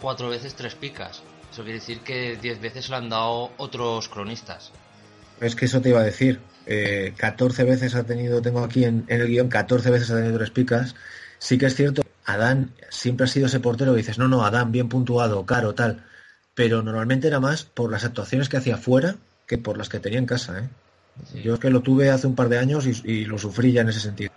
cuatro 0.00 0.30
veces 0.30 0.54
tres 0.54 0.74
picas. 0.74 1.22
Eso 1.52 1.64
quiere 1.64 1.80
decir 1.80 2.00
que 2.00 2.38
10 2.40 2.62
veces 2.62 2.88
lo 2.88 2.96
han 2.96 3.10
dado 3.10 3.50
otros 3.58 4.08
cronistas. 4.08 4.72
Es 5.38 5.54
que 5.54 5.66
eso 5.66 5.82
te 5.82 5.90
iba 5.90 6.00
a 6.00 6.04
decir. 6.04 6.40
Eh, 6.64 7.12
14 7.18 7.64
veces 7.64 7.94
ha 7.94 8.04
tenido, 8.04 8.40
tengo 8.40 8.60
aquí 8.64 8.84
en, 8.84 9.04
en 9.08 9.20
el 9.20 9.26
guion, 9.26 9.48
14 9.48 9.90
veces 9.90 10.10
ha 10.10 10.16
tenido 10.16 10.38
tres 10.38 10.50
picas. 10.50 10.94
Sí 11.38 11.58
que 11.58 11.66
es 11.66 11.74
cierto, 11.74 12.02
Adán 12.24 12.72
siempre 12.88 13.24
ha 13.24 13.28
sido 13.28 13.46
ese 13.46 13.60
portero 13.60 13.92
que 13.92 13.98
dices, 13.98 14.16
no, 14.16 14.28
no, 14.28 14.46
Adán 14.46 14.72
bien 14.72 14.88
puntuado, 14.88 15.44
caro, 15.44 15.74
tal. 15.74 16.06
Pero 16.54 16.82
normalmente 16.82 17.26
era 17.26 17.38
más 17.38 17.64
por 17.64 17.90
las 17.90 18.04
actuaciones 18.04 18.48
que 18.48 18.56
hacía 18.56 18.78
fuera 18.78 19.16
que 19.46 19.58
por 19.58 19.76
las 19.76 19.90
que 19.90 20.00
tenía 20.00 20.20
en 20.20 20.26
casa. 20.26 20.58
¿eh? 20.58 20.68
Sí. 21.30 21.42
Yo 21.42 21.54
es 21.54 21.60
que 21.60 21.68
lo 21.68 21.82
tuve 21.82 22.10
hace 22.10 22.26
un 22.26 22.34
par 22.34 22.48
de 22.48 22.58
años 22.58 22.86
y, 22.86 22.98
y 23.04 23.24
lo 23.26 23.36
sufrí 23.36 23.72
ya 23.72 23.82
en 23.82 23.90
ese 23.90 24.00
sentido. 24.00 24.31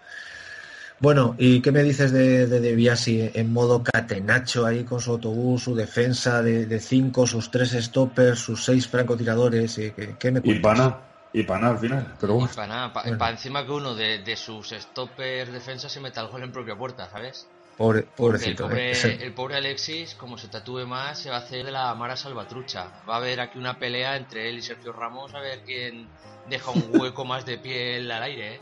Bueno, 1.00 1.36
¿y 1.38 1.62
qué 1.62 1.72
me 1.72 1.84
dices 1.84 2.12
de, 2.12 2.48
de, 2.48 2.60
de 2.60 2.76
Biasi 2.76 3.30
en 3.34 3.52
modo 3.52 3.84
catenacho 3.84 4.66
ahí 4.66 4.86
con 4.86 5.02
su 5.02 5.12
autobús, 5.12 5.64
su 5.64 5.76
defensa 5.76 6.42
de, 6.42 6.66
de 6.66 6.80
cinco, 6.80 7.28
sus 7.28 7.52
tres 7.52 7.72
stoppers, 7.72 8.40
sus 8.40 8.64
seis 8.64 8.88
francotiradores? 8.88 9.78
¿y 9.78 9.92
¿Qué, 9.92 10.18
qué 10.18 10.32
me 10.32 10.40
Y 10.40 10.44
cuentas? 10.44 10.78
pana. 10.78 11.02
Y 11.34 11.44
pana 11.44 11.70
al 11.72 11.80
final. 11.80 12.14
Pero 12.20 12.36
bueno. 12.36 12.50
Para 12.56 12.68
nada, 12.68 12.94
pa- 12.94 13.04
Bueno. 13.04 13.18
pa 13.18 13.30
encima 13.30 13.66
que 13.66 13.72
uno 13.72 13.94
de, 13.94 14.20
de 14.20 14.36
sus 14.38 14.70
stoppers 14.70 15.52
defensas 15.52 15.92
se 15.92 16.00
meta 16.00 16.22
el 16.22 16.28
gol 16.30 16.44
en 16.44 16.52
propia 16.54 16.78
puerta, 16.78 17.10
¿sabes? 17.10 17.50
Pobre, 17.76 18.04
Porque 18.04 18.46
el 18.48 18.56
pobrecito. 18.56 18.64
pobre, 18.64 18.92
¿eh? 18.92 19.18
El 19.26 19.34
pobre 19.34 19.56
Alexis, 19.58 20.16
como 20.16 20.38
se 20.38 20.48
tatúe 20.48 20.86
más, 20.88 21.20
se 21.22 21.30
va 21.30 21.38
a 21.38 21.40
hacer 21.40 21.66
de 21.66 21.72
la 21.72 21.94
Mara 21.96 22.16
Salvatrucha. 22.16 22.84
Va 23.08 23.16
a 23.16 23.18
haber 23.18 23.42
aquí 23.42 23.58
una 23.60 23.78
pelea 23.78 24.16
entre 24.16 24.50
él 24.50 24.58
y 24.60 24.62
Sergio 24.62 24.94
Ramos 24.94 25.34
a 25.36 25.42
ver 25.42 25.60
quién 25.66 26.10
deja 26.46 26.72
un 26.72 26.88
hueco 26.96 27.26
más 27.26 27.46
de 27.46 27.58
piel 27.58 28.10
al 28.12 28.24
aire, 28.24 28.56
¿eh? 28.56 28.60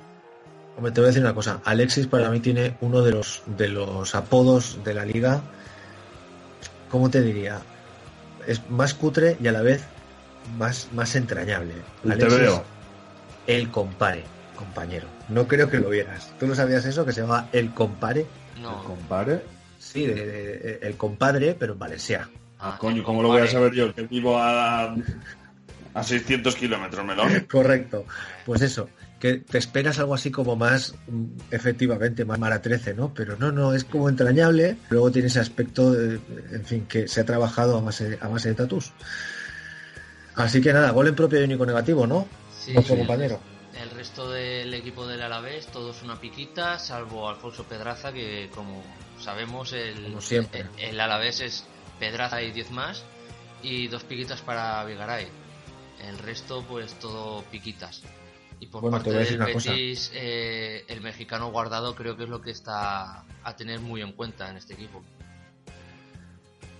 Hombre, 0.76 0.92
te 0.92 1.02
voy 1.02 1.08
a 1.08 1.10
decir 1.10 1.22
una 1.24 1.34
cosa. 1.36 1.62
Alexis 1.66 2.08
para 2.08 2.30
mí 2.30 2.40
tiene 2.40 2.76
uno 2.82 3.02
de 3.02 3.12
los 3.12 3.44
de 3.46 3.68
los 3.70 4.16
apodos 4.16 4.84
de 4.84 4.94
la 4.94 5.06
liga. 5.06 5.42
¿Cómo 6.90 7.10
te 7.10 7.22
diría? 7.22 7.60
Es 8.48 8.68
más 8.70 8.94
cutre 8.94 9.38
y 9.42 9.48
a 9.48 9.52
la 9.52 9.62
vez 9.62 9.84
más, 10.58 10.90
más 10.94 11.16
entrañable. 11.16 11.76
Te 12.02 12.26
veo. 12.28 12.64
El 13.48 13.70
compare, 13.72 14.24
compañero. 14.56 15.08
No 15.30 15.48
creo 15.48 15.70
que 15.70 15.80
lo 15.80 15.90
vieras. 15.90 16.32
¿Tú 16.40 16.48
no 16.48 16.56
sabías 16.56 16.86
eso? 16.86 17.06
Que 17.06 17.12
se 17.14 17.22
llama 17.22 17.50
el 17.52 17.74
compare. 17.74 18.26
No. 18.62 18.84
Compare. 18.84 19.42
Sí, 19.80 20.06
de- 20.06 20.14
de- 20.16 20.58
de- 20.58 20.80
el 20.82 20.96
compadre, 20.98 21.56
pero 21.58 21.74
en 21.74 21.80
Valencia. 21.80 22.30
Ah, 22.60 22.78
coño, 22.80 22.98
el 22.98 23.04
¿cómo 23.04 23.22
lo 23.22 23.28
voy 23.30 23.42
a 23.42 23.48
saber 23.48 23.74
yo? 23.74 23.94
Que 23.94 24.04
vivo 24.04 24.38
a, 24.40 24.96
a 25.94 26.04
600 26.04 26.56
kilómetros, 26.56 27.06
melón. 27.06 27.48
Correcto. 27.52 28.06
Pues 28.46 28.62
eso, 28.62 28.90
que 29.24 29.38
te 29.38 29.58
esperas 29.58 30.00
algo 30.00 30.16
así 30.16 30.32
como 30.32 30.58
más, 30.58 30.96
mm, 31.08 31.26
efectivamente, 31.50 32.26
más 32.26 32.38
Mara 32.38 32.62
13, 32.62 32.94
¿no? 32.94 33.14
Pero 33.14 33.38
no, 33.38 33.54
no, 33.54 33.74
es 33.74 33.86
como 33.86 34.10
entrañable. 34.10 34.76
Luego 34.90 35.14
tiene 35.14 35.30
ese 35.30 35.40
aspecto, 35.40 35.98
en 35.98 36.66
fin, 36.66 36.86
que 36.88 37.08
se 37.08 37.22
ha 37.22 37.26
trabajado 37.26 37.78
a 37.78 37.80
base, 37.82 38.18
a 38.20 38.28
base 38.28 38.50
de 38.50 38.56
tatús. 38.56 38.92
Así 40.36 40.60
que 40.60 40.74
nada, 40.74 40.92
gol 40.92 41.08
en 41.08 41.16
propio 41.16 41.40
y 41.40 41.46
único 41.46 41.66
negativo, 41.66 42.06
¿no? 42.06 42.28
Sí, 42.60 42.74
compañero. 42.74 43.40
El 43.82 43.92
resto 43.92 44.30
del 44.30 44.74
equipo 44.74 45.08
del 45.08 45.22
Alavés, 45.22 45.68
todos 45.68 46.04
una 46.04 46.20
piquita, 46.20 46.78
salvo 46.78 47.30
Alfonso 47.30 47.64
Pedraza, 47.64 48.12
que 48.12 48.50
como 48.54 48.84
sabemos, 49.22 49.72
el, 49.72 50.04
Como 50.04 50.20
siempre. 50.20 50.66
el, 50.80 50.90
el 50.90 51.00
Alavés 51.00 51.40
es 51.40 51.66
Pedraza 51.98 52.42
y 52.42 52.52
10 52.52 52.72
más, 52.72 53.06
y 53.62 53.88
dos 53.88 54.04
piquitas 54.04 54.42
para 54.42 54.84
Vigaray. 54.84 55.28
El 56.10 56.18
resto, 56.18 56.66
pues 56.68 57.00
todo 57.00 57.42
piquitas. 57.44 58.02
Y 58.64 58.68
por 58.68 58.80
Bueno, 58.82 58.98
te 59.00 59.04
parte 59.04 59.10
voy 59.10 59.18
a 59.18 59.20
decir 59.20 59.38
del 59.38 59.44
una 59.46 59.54
cosa. 59.54 59.72
Betis, 59.72 60.12
eh, 60.14 60.86
el 60.88 61.02
mexicano 61.02 61.52
guardado 61.52 61.96
creo 61.96 62.16
que 62.16 62.24
es 62.24 62.30
lo 62.30 62.40
que 62.42 62.52
está 62.52 63.26
a 63.44 63.56
tener 63.58 63.82
muy 63.82 64.02
en 64.02 64.14
cuenta 64.14 64.50
en 64.50 64.56
este 64.56 64.74
equipo. 64.76 65.04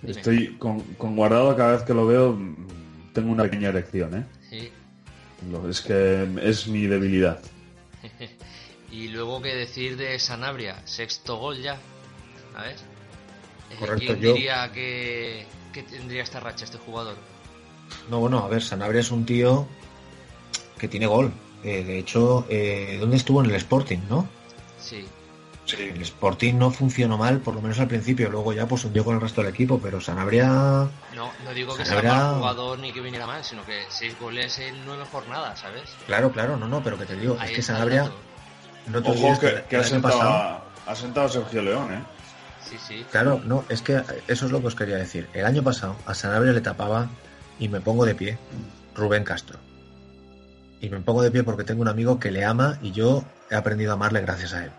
Dime. 0.00 0.18
Estoy 0.18 0.56
con, 0.56 0.80
con 0.94 1.14
guardado 1.14 1.54
cada 1.54 1.72
vez 1.72 1.82
que 1.82 1.92
lo 1.92 2.06
veo. 2.06 2.38
Tengo 3.12 3.30
una 3.32 3.42
pequeña 3.44 3.68
erección, 3.68 4.14
¿eh? 4.16 4.24
Sí. 4.48 4.72
Es 5.68 5.82
que 5.82 6.26
es 6.42 6.66
mi 6.68 6.86
debilidad. 6.86 7.40
Y 8.90 9.08
luego 9.08 9.42
que 9.42 9.52
decir 9.56 9.96
de 9.96 10.18
Sanabria, 10.20 10.80
sexto 10.86 11.36
gol 11.36 11.60
ya, 11.60 11.76
¿sabes? 12.52 12.80
Eh, 13.70 13.76
Correcto, 13.80 14.06
¿Quién 14.06 14.20
yo- 14.20 14.34
diría 14.34 14.70
que, 14.72 15.46
que 15.72 15.82
tendría 15.82 16.22
esta 16.22 16.38
racha 16.38 16.64
este 16.64 16.78
jugador? 16.78 17.16
No, 18.08 18.20
bueno, 18.20 18.38
a 18.38 18.48
ver, 18.48 18.62
Sanabria 18.62 19.00
es 19.00 19.10
un 19.10 19.26
tío 19.26 19.66
que 20.78 20.86
tiene 20.86 21.06
gol. 21.08 21.32
Eh, 21.64 21.82
de 21.84 21.98
hecho, 21.98 22.46
eh, 22.48 22.98
¿dónde 23.00 23.16
estuvo? 23.16 23.42
En 23.42 23.50
el 23.50 23.56
Sporting, 23.56 23.98
¿no? 24.08 24.28
Sí, 24.78 25.06
El 25.78 26.02
Sporting 26.02 26.54
no 26.58 26.70
funcionó 26.70 27.16
mal, 27.16 27.40
por 27.40 27.54
lo 27.54 27.62
menos 27.62 27.80
al 27.80 27.88
principio. 27.88 28.28
Luego 28.28 28.52
ya 28.52 28.66
pues 28.66 28.84
hundió 28.84 29.02
con 29.02 29.14
el 29.14 29.20
resto 29.22 29.40
del 29.42 29.50
equipo, 29.50 29.80
pero 29.80 29.98
Sanabria 29.98 30.46
no, 30.48 30.90
no 31.42 31.54
digo 31.54 31.74
que 31.74 31.86
sea 31.86 31.94
Sanabria- 32.02 32.12
mal 32.12 32.34
jugador 32.36 32.78
ni 32.80 32.92
que 32.92 33.00
viniera 33.00 33.26
mal, 33.26 33.42
sino 33.42 33.64
que 33.64 33.82
seis 33.88 34.18
goles 34.20 34.58
en 34.58 34.84
nueve 34.84 35.04
jornadas, 35.10 35.60
¿sabes? 35.60 35.96
Claro, 36.06 36.30
claro, 36.32 36.58
no, 36.58 36.68
no, 36.68 36.82
pero 36.82 36.98
que 36.98 37.06
te 37.06 37.16
digo, 37.16 37.38
Ahí 37.40 37.48
es 37.52 37.56
que 37.56 37.62
Sanabria, 37.62 38.12
no 38.86 39.02
te 39.02 39.10
Ojo 39.10 39.38
que, 39.40 39.54
que 39.54 39.64
que 39.70 39.76
el 39.76 39.82
ha, 39.82 39.84
sentado 39.84 40.18
pasado, 40.18 40.64
ha 40.86 40.94
sentado 40.94 41.26
a 41.26 41.30
Sergio 41.30 41.62
León, 41.62 41.94
¿eh? 41.94 42.04
Sí, 42.62 42.78
sí. 42.78 43.06
claro, 43.10 43.40
no, 43.44 43.64
es 43.70 43.80
que 43.80 44.02
eso 44.28 44.46
es 44.46 44.52
lo 44.52 44.60
que 44.60 44.66
os 44.66 44.74
quería 44.74 44.96
decir. 44.96 45.30
El 45.32 45.46
año 45.46 45.62
pasado 45.62 45.96
a 46.04 46.14
Sanabria 46.14 46.52
le 46.52 46.60
tapaba, 46.60 47.08
y 47.58 47.68
me 47.68 47.80
pongo 47.80 48.04
de 48.04 48.14
pie, 48.14 48.38
Rubén 48.94 49.24
Castro. 49.24 49.58
Y 50.84 50.90
me 50.90 51.00
pongo 51.00 51.22
de 51.22 51.30
pie 51.30 51.42
porque 51.44 51.64
tengo 51.64 51.80
un 51.80 51.88
amigo 51.88 52.20
que 52.20 52.30
le 52.30 52.44
ama 52.44 52.78
y 52.82 52.92
yo 52.92 53.24
he 53.50 53.54
aprendido 53.54 53.92
a 53.92 53.94
amarle 53.94 54.20
gracias 54.20 54.52
a 54.52 54.64
él. 54.64 54.70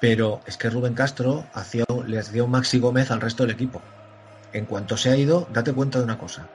Pero 0.00 0.40
es 0.44 0.56
que 0.56 0.68
Rubén 0.68 0.94
Castro 0.94 1.46
hacía, 1.54 1.84
le 2.04 2.18
hacía 2.18 2.42
un 2.42 2.50
Maxi 2.50 2.80
Gómez 2.80 3.12
al 3.12 3.20
resto 3.20 3.44
del 3.44 3.52
equipo. 3.52 3.80
En 4.52 4.64
cuanto 4.64 4.96
se 4.96 5.10
ha 5.10 5.16
ido, 5.16 5.46
date 5.52 5.72
cuenta 5.72 5.98
de 5.98 6.04
una 6.04 6.18
cosa. 6.18 6.48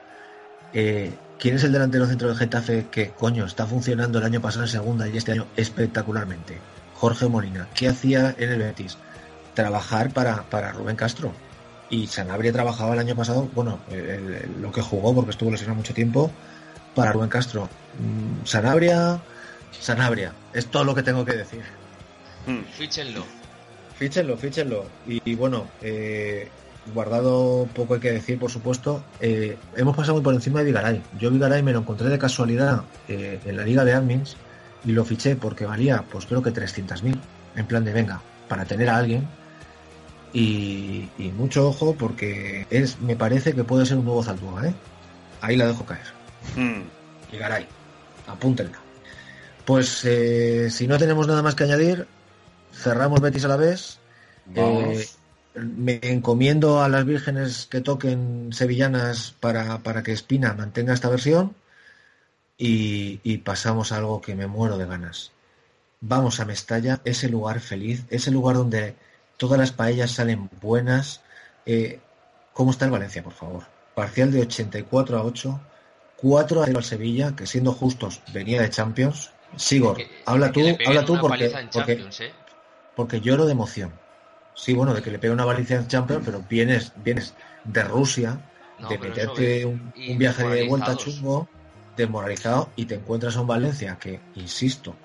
Eh, 0.74 1.10
¿Quién 1.38 1.54
es 1.54 1.64
el 1.64 1.72
delantero 1.72 2.06
centro 2.06 2.28
del 2.28 2.36
Getafe 2.36 2.88
que, 2.90 3.12
coño, 3.12 3.46
está 3.46 3.64
funcionando 3.64 4.18
el 4.18 4.24
año 4.24 4.42
pasado 4.42 4.64
en 4.64 4.70
segunda 4.70 5.08
y 5.08 5.16
este 5.16 5.32
año 5.32 5.46
espectacularmente? 5.56 6.58
Jorge 6.96 7.28
Molina. 7.28 7.68
¿Qué 7.74 7.88
hacía 7.88 8.34
en 8.36 8.50
el 8.52 8.58
Betis? 8.58 8.98
Trabajar 9.54 10.10
para, 10.10 10.42
para 10.50 10.72
Rubén 10.72 10.96
Castro. 10.96 11.32
Y 11.88 12.08
Sanabria 12.08 12.52
trabajaba 12.52 12.92
el 12.92 13.00
año 13.00 13.16
pasado, 13.16 13.48
bueno, 13.54 13.78
lo 14.60 14.70
que 14.70 14.82
jugó, 14.82 15.14
porque 15.14 15.30
estuvo 15.30 15.50
lesionado 15.50 15.76
mucho 15.76 15.94
tiempo, 15.94 16.30
para 16.94 17.12
Rubén 17.12 17.30
Castro. 17.30 17.70
Mm, 17.98 18.44
Sanabria, 18.44 19.20
Sanabria, 19.72 20.32
es 20.52 20.66
todo 20.66 20.84
lo 20.84 20.94
que 20.94 21.02
tengo 21.02 21.24
que 21.24 21.32
decir. 21.32 21.62
Fíchenlo. 22.76 23.24
Fíchenlo, 23.98 24.36
fíchenlo. 24.36 24.86
Y, 25.06 25.20
y 25.24 25.34
bueno, 25.34 25.66
eh, 25.82 26.48
guardado 26.94 27.68
poco 27.74 27.94
hay 27.94 28.00
que 28.00 28.12
decir, 28.12 28.38
por 28.38 28.50
supuesto. 28.50 29.02
Eh, 29.20 29.56
hemos 29.76 29.96
pasado 29.96 30.14
muy 30.14 30.22
por 30.22 30.34
encima 30.34 30.60
de 30.60 30.66
Vigaray. 30.66 31.02
Yo 31.18 31.30
Vigaray 31.30 31.62
me 31.62 31.72
lo 31.72 31.80
encontré 31.80 32.08
de 32.08 32.18
casualidad 32.18 32.82
eh, 33.08 33.40
en 33.44 33.56
la 33.56 33.64
liga 33.64 33.84
de 33.84 33.94
admins 33.94 34.36
y 34.84 34.92
lo 34.92 35.04
fiché 35.04 35.36
porque 35.36 35.66
valía, 35.66 36.04
pues 36.10 36.26
creo 36.26 36.42
que 36.42 36.52
300.000. 36.52 37.18
En 37.56 37.66
plan 37.66 37.84
de, 37.84 37.92
venga, 37.92 38.20
para 38.48 38.64
tener 38.64 38.88
a 38.90 38.96
alguien. 38.96 39.26
Y, 40.32 41.08
y 41.18 41.32
mucho 41.34 41.68
ojo 41.68 41.94
porque 41.94 42.66
es, 42.68 43.00
me 43.00 43.16
parece 43.16 43.54
que 43.54 43.64
puede 43.64 43.86
ser 43.86 43.96
un 43.96 44.04
nuevo 44.04 44.22
Zaldúa, 44.22 44.68
¿eh? 44.68 44.74
Ahí 45.40 45.56
la 45.56 45.66
dejo 45.66 45.86
caer. 45.86 46.04
Hmm. 46.54 46.82
Y 47.32 47.38
Garay, 47.38 47.66
apúntenla. 48.26 48.78
Pues 49.64 50.04
eh, 50.04 50.70
si 50.70 50.86
no 50.86 50.98
tenemos 50.98 51.26
nada 51.26 51.42
más 51.42 51.54
que 51.54 51.64
añadir, 51.64 52.06
cerramos 52.72 53.20
Betis 53.20 53.44
a 53.44 53.48
la 53.48 53.56
vez. 53.56 53.98
Eh, 54.54 55.06
me 55.54 55.98
encomiendo 56.02 56.82
a 56.82 56.88
las 56.88 57.04
vírgenes 57.04 57.66
que 57.66 57.80
toquen 57.80 58.52
sevillanas 58.52 59.34
para, 59.40 59.78
para 59.78 60.02
que 60.02 60.12
Espina 60.12 60.54
mantenga 60.54 60.94
esta 60.94 61.08
versión 61.08 61.54
y, 62.58 63.20
y 63.22 63.38
pasamos 63.38 63.90
a 63.90 63.96
algo 63.96 64.20
que 64.20 64.34
me 64.34 64.46
muero 64.46 64.78
de 64.78 64.86
ganas. 64.86 65.32
Vamos 66.00 66.40
a 66.40 66.44
Mestalla, 66.44 67.00
ese 67.04 67.28
lugar 67.28 67.60
feliz, 67.60 68.04
ese 68.10 68.30
lugar 68.30 68.56
donde 68.56 68.94
todas 69.36 69.58
las 69.58 69.72
paellas 69.72 70.12
salen 70.12 70.50
buenas. 70.60 71.22
Eh, 71.64 72.00
¿Cómo 72.52 72.70
está 72.70 72.84
el 72.84 72.90
Valencia, 72.90 73.22
por 73.22 73.32
favor? 73.32 73.64
Parcial 73.94 74.30
de 74.30 74.42
84 74.42 75.18
a 75.18 75.24
8, 75.24 75.60
4 76.16 76.62
a 76.62 76.66
0 76.66 76.78
al 76.78 76.84
Sevilla, 76.84 77.34
que 77.36 77.46
siendo 77.46 77.72
justos 77.72 78.22
venía 78.32 78.62
de 78.62 78.70
Champions. 78.70 79.30
Sigor, 79.56 79.96
Que- 79.96 80.22
habla 80.26 80.50
tú, 80.52 80.60
habla 80.84 81.04
tú 81.04 81.18
porque, 81.20 81.52
porque, 81.72 81.92
¿eh? 82.20 82.34
porque 82.94 83.20
lloro 83.20 83.46
de 83.46 83.52
emoción. 83.52 83.92
Sí, 84.54 84.72
bueno, 84.72 84.94
de 84.94 85.02
que 85.02 85.10
le 85.10 85.18
pegue 85.18 85.32
una 85.32 85.44
baliza 85.44 85.76
en 85.76 85.86
Champions, 85.86 86.22
pero 86.24 86.42
vienes, 86.48 86.92
vienes 86.96 87.34
de 87.64 87.82
Rusia, 87.84 88.40
No, 88.78 88.88
de 88.88 88.98
meterte 88.98 89.64
un, 89.64 89.92
un 90.08 90.18
viaje 90.18 90.46
de 90.48 90.66
vuelta 90.66 90.96
chungo, 90.96 91.48
desmoralizado, 91.96 92.72
y 92.76 92.86
te 92.86 92.94
encuentras 92.96 93.36
a 93.36 93.42
un 93.42 93.46
Valencia 93.46 93.98
que, 94.00 94.20
insisto, 94.34 94.96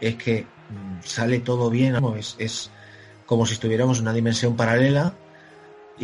es 0.00 0.16
que 0.16 0.46
mm, 0.68 1.00
sale 1.04 1.38
todo 1.40 1.70
bien, 1.70 1.96
es, 2.18 2.34
es 2.38 2.70
como 3.26 3.46
si 3.46 3.54
estuviéramos 3.54 3.98
en 3.98 4.02
una 4.02 4.12
dimensión 4.12 4.56
paralela 4.56 5.14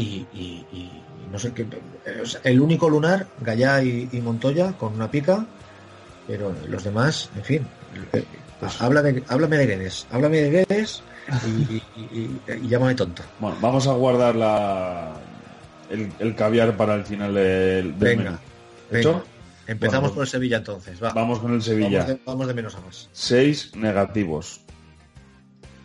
y, 0.02 0.26
y- 0.32 0.66
y 0.72 1.02
no 1.30 1.38
sé 1.38 1.52
qué. 1.52 1.66
el 2.44 2.60
único 2.60 2.88
lunar, 2.88 3.26
Gallá 3.40 3.82
y, 3.82 4.08
y 4.12 4.20
Montoya, 4.20 4.72
con 4.72 4.94
una 4.94 5.10
pica, 5.10 5.44
pero 6.26 6.54
los 6.68 6.84
demás, 6.84 7.30
en 7.36 7.44
fin. 7.44 7.66
eh, 8.12 8.24
pues 8.60 8.80
háblame, 8.80 9.22
háblame 9.28 9.58
de 9.58 9.66
Guedes, 9.66 10.06
háblame 10.10 10.38
de 10.42 10.50
Guedes 10.68 11.02
y, 11.96 12.40
llámame 12.68 12.94
tonto. 12.94 13.22
Bueno, 13.38 13.56
vamos 13.60 13.86
a 13.86 13.92
guardar 13.92 14.34
la, 14.34 15.12
el, 15.90 16.12
el 16.18 16.34
caviar 16.34 16.76
para 16.76 16.94
el 16.94 17.04
final 17.04 17.34
del, 17.34 17.98
del 17.98 18.16
Venga, 18.16 18.24
menú. 18.24 18.38
venga. 18.90 19.00
¿Hecho? 19.00 19.24
Empezamos 19.66 20.00
Bueno, 20.10 20.14
por 20.14 20.22
el 20.24 20.28
Sevilla 20.30 20.56
entonces, 20.56 21.02
va. 21.02 21.12
Vamos 21.12 21.40
con 21.40 21.52
el 21.52 21.62
Sevilla. 21.62 21.98
Vamos 22.00 22.06
de, 22.08 22.20
vamos 22.24 22.46
de 22.48 22.54
menos 22.54 22.74
a 22.74 22.80
más. 22.80 23.08
Seis 23.12 23.76
negativos. 23.76 24.62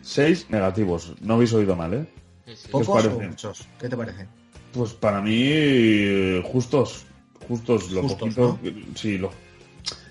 Seis 0.00 0.46
negativos. 0.48 1.12
No 1.20 1.34
habéis 1.34 1.52
oído 1.52 1.76
mal, 1.76 1.92
¿eh? 1.94 2.06
Sí, 2.46 2.56
sí. 2.56 2.68
¿Qué 2.70 2.76
os 2.78 2.86
¿Pocos 2.86 3.06
o 3.06 3.20
muchos? 3.20 3.68
¿Qué 3.80 3.88
te 3.88 3.96
parece? 3.96 4.26
Pues 4.72 4.92
para 4.92 5.20
mí, 5.20 5.40
eh, 5.42 6.42
justos. 6.44 7.04
Justos, 7.48 7.90
lo 7.90 8.02
Justos, 8.02 8.18
poquito- 8.34 8.58
Sí, 8.94 9.18
lo... 9.18 9.30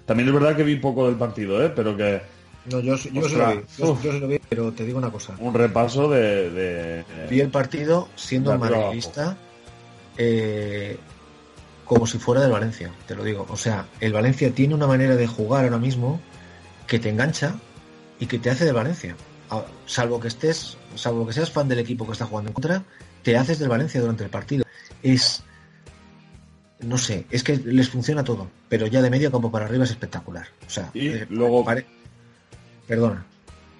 También 0.05 0.27
es 0.29 0.33
verdad 0.35 0.55
que 0.55 0.63
vi 0.63 0.75
poco 0.75 1.07
del 1.07 1.15
partido, 1.15 1.63
¿eh? 1.65 1.71
Pero 1.75 1.95
que 1.97 2.21
No, 2.65 2.79
yo, 2.79 2.95
yo 2.95 2.97
sí 2.97 3.35
lo 3.35 3.47
vi, 3.47 3.61
yo, 3.77 3.99
yo 4.03 4.11
sí 4.11 4.19
lo 4.19 4.27
vi, 4.27 4.39
pero 4.49 4.71
te 4.71 4.85
digo 4.85 4.97
una 4.97 5.11
cosa. 5.11 5.35
un 5.39 5.53
repaso 5.53 6.09
de... 6.09 6.49
de- 6.51 7.05
Vi 7.29 7.39
el 7.41 7.49
partido 7.49 8.07
siendo 8.15 8.51
De 8.51 8.57
madridista 8.57 9.37
eh, 10.17 10.97
como 11.85 12.05
si 12.05 12.17
fuera 12.19 12.41
del 12.41 12.51
Valencia, 12.51 12.91
te 13.07 13.15
lo 13.15 13.23
digo. 13.23 13.45
O 13.49 13.57
sea, 13.57 13.87
el 13.99 14.13
Valencia 14.13 14.53
tiene 14.53 14.75
una 14.75 14.87
manera 14.87 15.15
de 15.15 15.27
jugar 15.27 15.65
ahora 15.65 15.77
mismo 15.79 16.19
que 16.87 16.99
te 16.99 17.09
engancha 17.09 17.55
y 18.19 18.27
que 18.27 18.39
te 18.39 18.49
hace 18.49 18.65
del 18.65 18.73
Valencia. 18.75 19.15
Salvo 19.85 20.19
que 20.19 20.27
estés, 20.29 20.77
salvo 20.95 21.25
que 21.27 21.33
seas 21.33 21.51
fan 21.51 21.67
del 21.67 21.79
equipo 21.79 22.05
que 22.05 22.13
está 22.13 22.25
jugando 22.25 22.49
en 22.49 22.53
contra, 22.53 22.83
te 23.23 23.37
haces 23.37 23.59
del 23.59 23.69
Valencia 23.69 23.99
durante 24.01 24.23
el 24.23 24.29
partido. 24.29 24.65
Es 25.01 25.43
no 26.79 26.97
sé, 26.97 27.25
es 27.31 27.43
que 27.43 27.55
les 27.57 27.87
funciona 27.89 28.23
todo, 28.25 28.49
pero 28.67 28.87
ya 28.87 29.01
de 29.01 29.09
medio 29.09 29.31
campo 29.31 29.49
para 29.51 29.65
arriba 29.65 29.85
es 29.85 29.91
espectacular. 29.91 30.47
O 30.67 30.69
sea, 30.69 30.89
Y 30.93 31.07
eh, 31.09 31.27
luego- 31.29 31.63
pare- 31.63 31.85
perdona, 32.87 33.25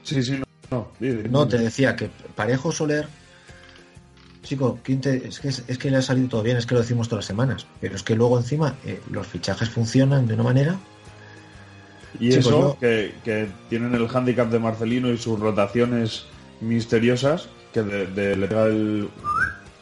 Sí, 0.04 0.22
sí, 0.24 0.42
no. 0.72 0.88
No, 1.30 1.48
te 1.48 1.58
decía 1.58 1.96
que 1.96 2.10
Parejo 2.36 2.72
Soler, 2.72 3.08
chico, 4.44 4.80
¿quién 4.84 5.00
te- 5.02 5.28
es, 5.28 5.40
que, 5.40 5.48
es 5.50 5.78
que 5.78 5.90
le 5.92 5.98
ha 5.98 6.02
salido 6.02 6.28
todo 6.30 6.44
bien, 6.44 6.58
es 6.58 6.66
que 6.66 6.76
lo 6.76 6.82
decimos 6.82 7.08
todas 7.10 7.24
las 7.24 7.28
semanas, 7.28 7.66
pero 7.82 7.96
es 7.96 8.04
que 8.04 8.16
luego 8.16 8.38
encima 8.38 8.76
eh, 8.86 9.02
los 9.10 9.28
fichajes 9.28 9.70
funcionan 9.70 10.28
de 10.28 10.34
una 10.36 10.44
manera. 10.44 10.78
Y 12.20 12.30
Chicos, 12.30 12.46
eso, 12.48 12.60
yo- 12.74 12.78
que, 12.80 13.16
que 13.24 13.48
tienen 13.70 13.96
el 13.96 14.08
hándicap 14.08 14.50
de 14.50 14.60
Marcelino 14.60 15.10
y 15.10 15.18
sus 15.18 15.40
rotaciones 15.40 16.26
misteriosas, 16.62 17.48
que 17.74 17.82
de, 17.82 18.06
de- 18.08 18.36
le, 18.36 18.48
pega 18.48 18.66
el- 18.66 19.10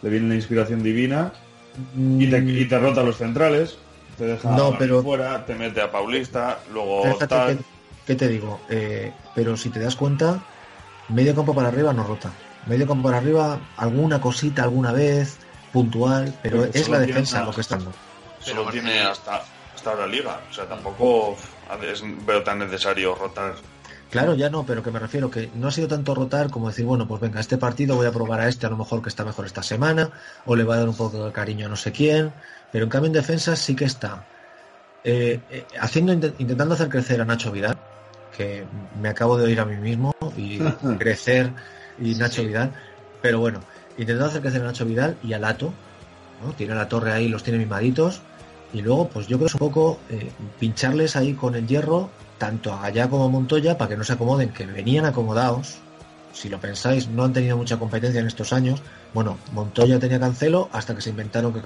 le 0.01 0.09
viene 0.09 0.29
la 0.29 0.35
inspiración 0.35 0.81
divina 0.83 1.31
y 1.97 2.27
te, 2.29 2.39
y 2.39 2.65
te 2.65 2.79
rota 2.79 3.03
los 3.03 3.17
centrales, 3.17 3.77
te 4.17 4.25
deja. 4.25 4.51
No, 4.51 4.77
pero- 4.77 5.01
fuera, 5.03 5.45
te 5.45 5.55
mete 5.55 5.81
a 5.81 5.91
Paulista, 5.91 6.59
luego 6.73 7.17
tal. 7.27 7.57
que- 7.57 7.63
¿Qué 8.07 8.15
te 8.15 8.27
digo? 8.27 8.59
Eh, 8.69 9.13
pero 9.35 9.55
si 9.55 9.69
te 9.69 9.79
das 9.79 9.95
cuenta, 9.95 10.39
medio 11.09 11.35
campo 11.35 11.53
para 11.53 11.67
arriba 11.67 11.93
no 11.93 12.03
rota. 12.03 12.31
Medio 12.65 12.87
campo 12.87 13.03
para 13.03 13.17
arriba, 13.17 13.59
alguna 13.77 14.19
cosita 14.19 14.63
alguna 14.63 14.91
vez, 14.91 15.37
puntual, 15.71 16.33
pero 16.41 16.61
Pero 16.63 16.71
es 16.73 16.89
la 16.89 16.99
defensa 16.99 17.37
una- 17.37 17.45
lo 17.47 17.53
que 17.53 17.61
está 17.61 17.75
dando. 17.75 17.91
Solo 18.39 18.65
tiene 18.71 18.99
hasta, 19.01 19.43
hasta 19.75 19.91
ahora 19.91 20.07
liga, 20.07 20.41
o 20.49 20.53
sea, 20.53 20.65
tampoco 20.65 21.37
es, 21.81 22.03
veo 22.25 22.43
tan 22.43 22.59
necesario 22.59 23.15
rotar. 23.15 23.55
Claro, 24.09 24.35
ya 24.35 24.49
no, 24.49 24.65
pero 24.65 24.83
que 24.83 24.91
me 24.91 24.99
refiero 24.99 25.29
que 25.31 25.49
no 25.55 25.69
ha 25.69 25.71
sido 25.71 25.87
tanto 25.87 26.13
rotar 26.13 26.49
como 26.49 26.67
decir, 26.67 26.85
bueno, 26.85 27.07
pues 27.07 27.21
venga, 27.21 27.39
este 27.39 27.57
partido 27.57 27.95
voy 27.95 28.05
a 28.07 28.11
probar 28.11 28.41
a 28.41 28.49
este, 28.49 28.65
a 28.65 28.69
lo 28.69 28.77
mejor 28.77 29.01
que 29.01 29.09
está 29.09 29.23
mejor 29.23 29.45
esta 29.45 29.63
semana, 29.63 30.11
o 30.45 30.55
le 30.55 30.65
va 30.65 30.75
a 30.75 30.79
dar 30.79 30.89
un 30.89 30.97
poco 30.97 31.25
de 31.25 31.31
cariño 31.31 31.65
a 31.65 31.69
no 31.69 31.77
sé 31.77 31.91
quién, 31.93 32.33
pero 32.71 32.83
en 32.83 32.89
cambio 32.89 33.07
en 33.07 33.13
defensa 33.13 33.55
sí 33.55 33.75
que 33.75 33.85
está 33.85 34.25
eh, 35.03 35.41
eh, 35.49 35.67
haciendo 35.79 36.13
int- 36.13 36.35
intentando 36.39 36.75
hacer 36.75 36.89
crecer 36.89 37.21
a 37.21 37.25
Nacho 37.25 37.51
Vidal, 37.51 37.77
que 38.35 38.67
me 38.95 39.09
acabo 39.09 39.37
de 39.37 39.45
oír 39.45 39.59
a 39.59 39.65
mí 39.65 39.77
mismo 39.77 40.11
y 40.35 40.59
crecer 40.99 41.53
y 41.97 42.15
Nacho 42.15 42.41
sí. 42.41 42.47
Vidal, 42.47 42.73
pero 43.21 43.39
bueno, 43.39 43.61
intentando 43.97 44.25
hacer 44.25 44.41
crecer 44.41 44.61
a 44.61 44.65
Nacho 44.65 44.85
Vidal 44.85 45.17
y 45.21 45.33
a 45.33 45.39
Lato, 45.39 45.73
¿no? 46.41 46.51
Tiene 46.53 46.73
a 46.73 46.75
la 46.75 46.89
torre 46.89 47.13
ahí, 47.13 47.29
los 47.29 47.43
tiene 47.43 47.59
mimaditos, 47.59 48.23
y 48.73 48.81
luego, 48.81 49.09
pues 49.09 49.27
yo 49.27 49.37
creo 49.37 49.47
que 49.47 49.49
es 49.49 49.55
un 49.55 49.59
poco 49.59 49.99
eh, 50.09 50.31
pincharles 50.59 51.15
ahí 51.15 51.33
con 51.33 51.55
el 51.55 51.67
hierro, 51.67 52.09
tanto 52.37 52.73
a 52.73 52.81
Gallá 52.81 53.09
como 53.09 53.25
a 53.25 53.29
Montoya, 53.29 53.77
para 53.77 53.89
que 53.89 53.97
no 53.97 54.03
se 54.03 54.13
acomoden, 54.13 54.49
que 54.49 54.65
venían 54.65 55.05
acomodados. 55.05 55.77
Si 56.33 56.47
lo 56.47 56.59
pensáis, 56.59 57.09
no 57.09 57.23
han 57.25 57.33
tenido 57.33 57.57
mucha 57.57 57.77
competencia 57.77 58.21
en 58.21 58.27
estos 58.27 58.53
años. 58.53 58.81
Bueno, 59.13 59.37
Montoya 59.51 59.99
tenía 59.99 60.19
cancelo 60.19 60.69
hasta 60.71 60.95
que 60.95 61.01
se 61.01 61.09
inventaron. 61.09 61.61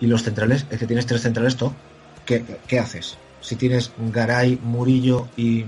Y 0.00 0.06
los 0.06 0.22
centrales, 0.22 0.66
es 0.70 0.78
que 0.78 0.86
tienes 0.86 1.06
tres 1.06 1.22
centrales 1.22 1.56
top. 1.56 1.72
¿Qué, 2.24 2.44
qué 2.66 2.78
haces? 2.78 3.18
Si 3.40 3.56
tienes 3.56 3.92
Garay, 3.98 4.58
Murillo 4.62 5.26
y, 5.36 5.64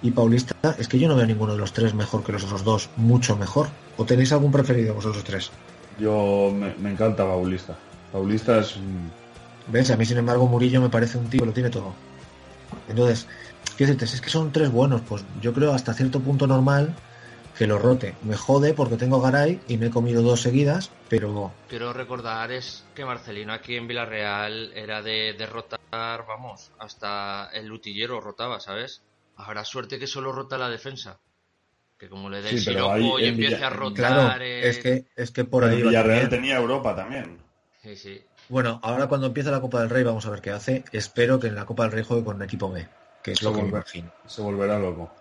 y 0.00 0.10
Paulista, 0.12 0.54
es 0.78 0.88
que 0.88 0.98
yo 0.98 1.08
no 1.08 1.16
veo 1.16 1.26
ninguno 1.26 1.52
de 1.52 1.58
los 1.58 1.72
tres 1.72 1.92
mejor 1.92 2.24
que 2.24 2.32
los 2.32 2.44
otros 2.44 2.64
dos, 2.64 2.88
mucho 2.96 3.36
mejor. 3.36 3.68
¿O 3.98 4.04
tenéis 4.04 4.32
algún 4.32 4.50
preferido 4.50 4.94
vosotros 4.94 5.22
tres? 5.24 5.50
Yo 5.98 6.50
me, 6.54 6.74
me 6.76 6.92
encanta 6.92 7.24
Paulista. 7.24 7.76
Paulista 8.12 8.60
es 8.60 8.76
¿Ves? 9.68 9.90
A 9.90 9.96
mí, 9.96 10.04
sin 10.04 10.18
embargo, 10.18 10.46
Murillo 10.46 10.80
me 10.80 10.88
parece 10.90 11.18
un 11.18 11.28
tío 11.28 11.40
que 11.40 11.46
lo 11.46 11.52
tiene 11.52 11.70
todo. 11.70 11.94
Entonces, 12.88 13.26
quiero 13.76 13.92
decirte, 13.92 14.06
si 14.06 14.14
es 14.16 14.20
que 14.20 14.30
son 14.30 14.52
tres 14.52 14.70
buenos, 14.70 15.00
pues 15.02 15.24
yo 15.40 15.52
creo 15.52 15.72
hasta 15.72 15.94
cierto 15.94 16.20
punto 16.20 16.46
normal 16.46 16.94
que 17.58 17.66
lo 17.66 17.78
rote. 17.78 18.14
Me 18.22 18.36
jode 18.36 18.74
porque 18.74 18.96
tengo 18.96 19.20
Garay 19.20 19.60
y 19.66 19.76
me 19.78 19.86
he 19.86 19.90
comido 19.90 20.22
dos 20.22 20.42
seguidas, 20.42 20.90
pero 21.08 21.52
Quiero 21.68 21.92
recordar 21.92 22.52
es 22.52 22.84
que 22.94 23.04
Marcelino 23.04 23.52
aquí 23.52 23.76
en 23.76 23.88
Villarreal 23.88 24.72
era 24.74 25.02
de 25.02 25.34
derrotar, 25.36 25.78
vamos, 26.28 26.70
hasta 26.78 27.48
el 27.52 27.66
lutillero 27.66 28.20
rotaba, 28.20 28.60
¿sabes? 28.60 29.02
Habrá 29.36 29.64
suerte 29.64 29.98
que 29.98 30.06
solo 30.06 30.32
rota 30.32 30.58
la 30.58 30.68
defensa. 30.68 31.18
Que 31.98 32.08
como 32.10 32.28
le 32.28 32.42
dé 32.42 32.50
el 32.50 32.58
Sí, 32.58 32.76
ahí 32.76 33.12
y 33.20 33.28
empiece 33.28 33.54
Villa- 33.54 33.66
a 33.66 33.70
rotar... 33.70 33.94
claro, 33.94 34.44
es 34.62 34.78
que, 34.78 35.04
es 35.16 35.30
que 35.30 35.44
por 35.44 35.64
Pero 35.64 35.74
ahí 35.74 35.82
Villarreal 35.82 36.28
tenía 36.28 36.56
Europa 36.56 36.94
también. 36.94 37.38
Sí, 37.82 37.96
sí. 37.96 38.20
Bueno, 38.48 38.78
ahora 38.82 39.06
cuando 39.08 39.26
empiece 39.26 39.50
la 39.50 39.60
Copa 39.60 39.80
del 39.80 39.90
Rey 39.90 40.04
vamos 40.04 40.24
a 40.26 40.30
ver 40.30 40.40
qué 40.40 40.50
hace. 40.50 40.84
Espero 40.92 41.40
que 41.40 41.48
en 41.48 41.54
la 41.54 41.64
Copa 41.66 41.84
del 41.84 41.92
Rey 41.92 42.04
juegue 42.04 42.24
con 42.24 42.36
un 42.36 42.42
equipo 42.42 42.70
B, 42.70 42.86
que 43.22 43.32
es 43.32 43.42
lo 43.42 43.50
que 43.50 43.56
me 43.56 43.62
Seguro. 43.64 43.78
imagino. 43.78 44.12
Se 44.26 44.42
volverá 44.42 44.78
loco. 44.78 45.12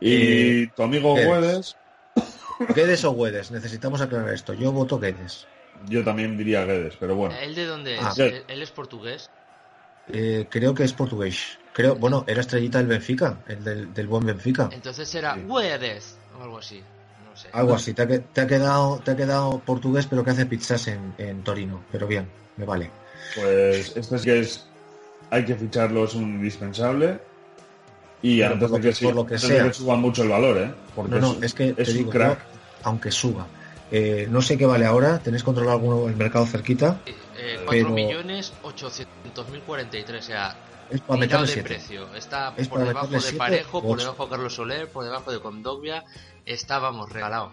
Y 0.00 0.62
Eh, 0.64 0.70
tu 0.74 0.82
amigo 0.82 1.14
Guedes. 1.14 1.76
Guedes, 2.58 2.74
Guedes 2.74 3.04
o 3.04 3.14
Guedes, 3.14 3.50
necesitamos 3.50 4.00
aclarar 4.00 4.32
esto. 4.34 4.52
Yo 4.54 4.72
voto 4.72 4.98
Guedes. 4.98 5.46
yo 5.86 6.02
también 6.04 6.36
diría 6.36 6.64
Guedes, 6.64 6.96
pero 6.98 7.14
bueno. 7.14 7.34
¿Él 7.40 7.54
de 7.54 7.66
dónde 7.66 7.94
es? 7.96 8.02
Ah. 8.02 8.12
¿Él, 8.18 8.44
él 8.48 8.62
es 8.62 8.70
portugués? 8.70 9.30
Eh, 10.12 10.46
creo 10.50 10.74
que 10.74 10.82
es 10.82 10.92
portugués. 10.92 11.58
Creo, 11.72 11.94
bueno, 11.94 12.24
era 12.26 12.40
estrellita 12.40 12.78
del 12.78 12.88
Benfica, 12.88 13.38
el 13.46 13.62
del, 13.62 13.94
del 13.94 14.06
buen 14.08 14.26
Benfica. 14.26 14.68
Entonces 14.72 15.14
era 15.14 15.34
Sí. 15.34 15.42
Guedes 15.48 16.18
o 16.38 16.42
algo 16.42 16.58
así. 16.58 16.82
Sé. 17.42 17.48
Algo 17.52 17.74
así. 17.74 17.92
Te 17.94 18.02
ha, 18.02 18.08
te 18.08 18.40
ha 18.40 18.46
quedado, 18.46 18.98
te 19.04 19.10
ha 19.12 19.16
quedado 19.16 19.58
portugués, 19.60 20.06
pero 20.06 20.24
que 20.24 20.30
hace 20.30 20.46
pizzas 20.46 20.86
en, 20.88 21.14
en 21.18 21.42
Torino. 21.42 21.82
Pero 21.92 22.06
bien, 22.06 22.28
me 22.56 22.64
vale. 22.64 22.90
Pues 23.34 23.92
este 23.96 24.16
es 24.16 24.22
que 24.22 24.40
es. 24.40 24.66
Hay 25.30 25.44
que 25.44 25.54
ficharlo, 25.54 26.04
es 26.04 26.14
un 26.14 26.24
indispensable. 26.24 27.20
Y 28.22 28.40
Pero 28.40 28.52
antes 28.54 28.68
por 28.68 28.78
de 28.78 28.78
lo 28.78 28.82
que, 28.82 28.88
por 28.88 28.94
sí- 28.96 29.12
lo 29.14 29.26
que 29.26 29.34
antes 29.34 29.48
de 29.48 29.56
sea. 29.56 29.64
que 29.68 29.72
suba 29.72 29.96
mucho 29.96 30.22
el 30.24 30.28
valor, 30.28 30.58
¿eh? 30.58 30.74
Porque 30.94 31.10
No, 31.12 31.20
no, 31.34 31.42
es 31.42 31.54
que 31.54 31.72
te 31.72 31.82
es 31.82 31.88
un 31.90 31.96
digo, 31.96 32.10
crack. 32.10 32.38
yo, 32.38 32.44
aunque 32.82 33.10
suba, 33.10 33.46
eh, 33.90 34.26
no 34.30 34.42
sé 34.42 34.58
qué 34.58 34.66
vale 34.66 34.84
ahora. 34.84 35.18
¿Tenéis 35.20 35.42
controlado 35.42 35.78
alguno 35.78 36.06
el 36.08 36.16
mercado 36.16 36.44
cerquita? 36.46 37.00
Eh, 37.06 37.14
Pero- 37.70 37.88
4.800.043, 37.90 40.18
o 40.18 40.22
sea, 40.22 40.56
Es 40.90 41.00
para 41.00 41.20
meterle 41.20 41.46
de 41.46 41.52
7. 41.52 41.68
precio. 41.68 42.14
Está 42.14 42.52
Es 42.56 42.68
por 42.68 42.84
debajo 42.84 43.06
de 43.06 43.20
siete 43.20 43.38
Parejo, 43.38 43.80
por 43.80 43.92
ocho. 43.96 44.04
debajo 44.06 44.24
de 44.24 44.30
Carlos 44.30 44.54
Soler, 44.54 44.88
por 44.88 45.04
debajo 45.04 45.30
de 45.32 45.40
Condoglia. 45.40 46.04
Estábamos 46.46 47.12
regalado. 47.12 47.52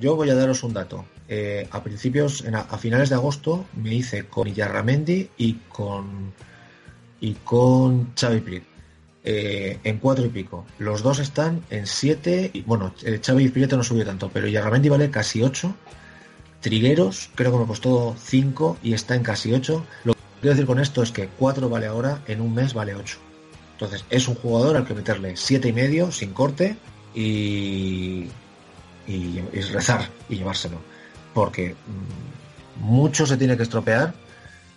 Yo 0.00 0.16
voy 0.16 0.30
a 0.30 0.34
daros 0.34 0.62
un 0.62 0.72
dato. 0.72 1.04
Eh, 1.28 1.68
a 1.70 1.82
principios, 1.82 2.44
a, 2.46 2.78
finales 2.78 3.10
de 3.10 3.16
agosto, 3.16 3.66
me 3.74 3.94
hice 3.94 4.26
con 4.26 4.48
Illarramendi 4.48 5.28
y 5.36 5.54
con 5.68 6.32
y 7.20 7.34
con 7.34 8.12
Xavi 8.14 8.40
Prit. 8.40 8.64
Eh, 9.24 9.78
en 9.84 9.98
cuatro 9.98 10.24
y 10.24 10.28
pico. 10.28 10.64
Los 10.78 11.02
dos 11.02 11.18
están 11.18 11.62
en 11.70 11.86
siete. 11.86 12.50
Y, 12.52 12.62
bueno, 12.62 12.94
eh, 13.02 13.20
Xavi 13.22 13.48
Prieto 13.48 13.76
no 13.76 13.82
subió 13.82 14.06
tanto, 14.06 14.30
pero 14.32 14.46
Illarramendi 14.46 14.88
vale 14.88 15.10
casi 15.10 15.42
ocho. 15.42 15.74
Trigueros, 16.60 17.30
creo 17.34 17.52
que 17.52 17.58
me 17.58 17.66
costó 17.66 18.16
cinco 18.18 18.78
y 18.82 18.94
está 18.94 19.14
en 19.14 19.22
casi 19.22 19.52
ocho. 19.52 19.84
Lo 20.04 20.14
que 20.14 20.20
quiero 20.40 20.54
decir 20.54 20.66
con 20.66 20.80
esto 20.80 21.02
es 21.02 21.12
que 21.12 21.28
cuatro 21.28 21.68
vale 21.68 21.86
ahora, 21.86 22.22
en 22.26 22.40
un 22.40 22.54
mes 22.54 22.72
vale 22.72 22.94
ocho. 22.94 23.18
Entonces, 23.72 24.04
es 24.10 24.26
un 24.28 24.34
jugador 24.34 24.76
al 24.76 24.86
que 24.86 24.94
meterle 24.94 25.36
siete 25.36 25.68
y 25.68 25.72
medio 25.72 26.10
sin 26.10 26.32
corte 26.32 26.76
y, 27.14 28.28
y, 29.06 29.38
y 29.52 29.60
rezar 29.72 30.08
y 30.28 30.36
llevárselo. 30.36 30.78
Porque 31.34 31.74
mm, 31.74 32.80
mucho 32.84 33.26
se 33.26 33.36
tiene 33.36 33.56
que 33.56 33.62
estropear. 33.64 34.14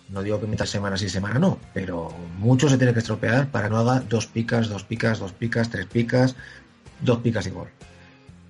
No 0.09 0.21
digo 0.21 0.39
que 0.41 0.47
mitad 0.47 0.65
semana 0.65 0.97
sí, 0.97 1.07
semana 1.07 1.39
no, 1.39 1.57
pero 1.73 2.11
mucho 2.37 2.67
se 2.67 2.77
tiene 2.77 2.91
que 2.93 2.99
estropear 2.99 3.47
para 3.47 3.69
no 3.69 3.77
haga 3.77 4.01
dos 4.01 4.27
picas, 4.27 4.67
dos 4.67 4.83
picas, 4.83 5.19
dos 5.19 5.31
picas, 5.31 5.69
tres 5.69 5.85
picas, 5.85 6.35
dos 6.99 7.19
picas 7.19 7.47
y 7.47 7.51
gol. 7.51 7.69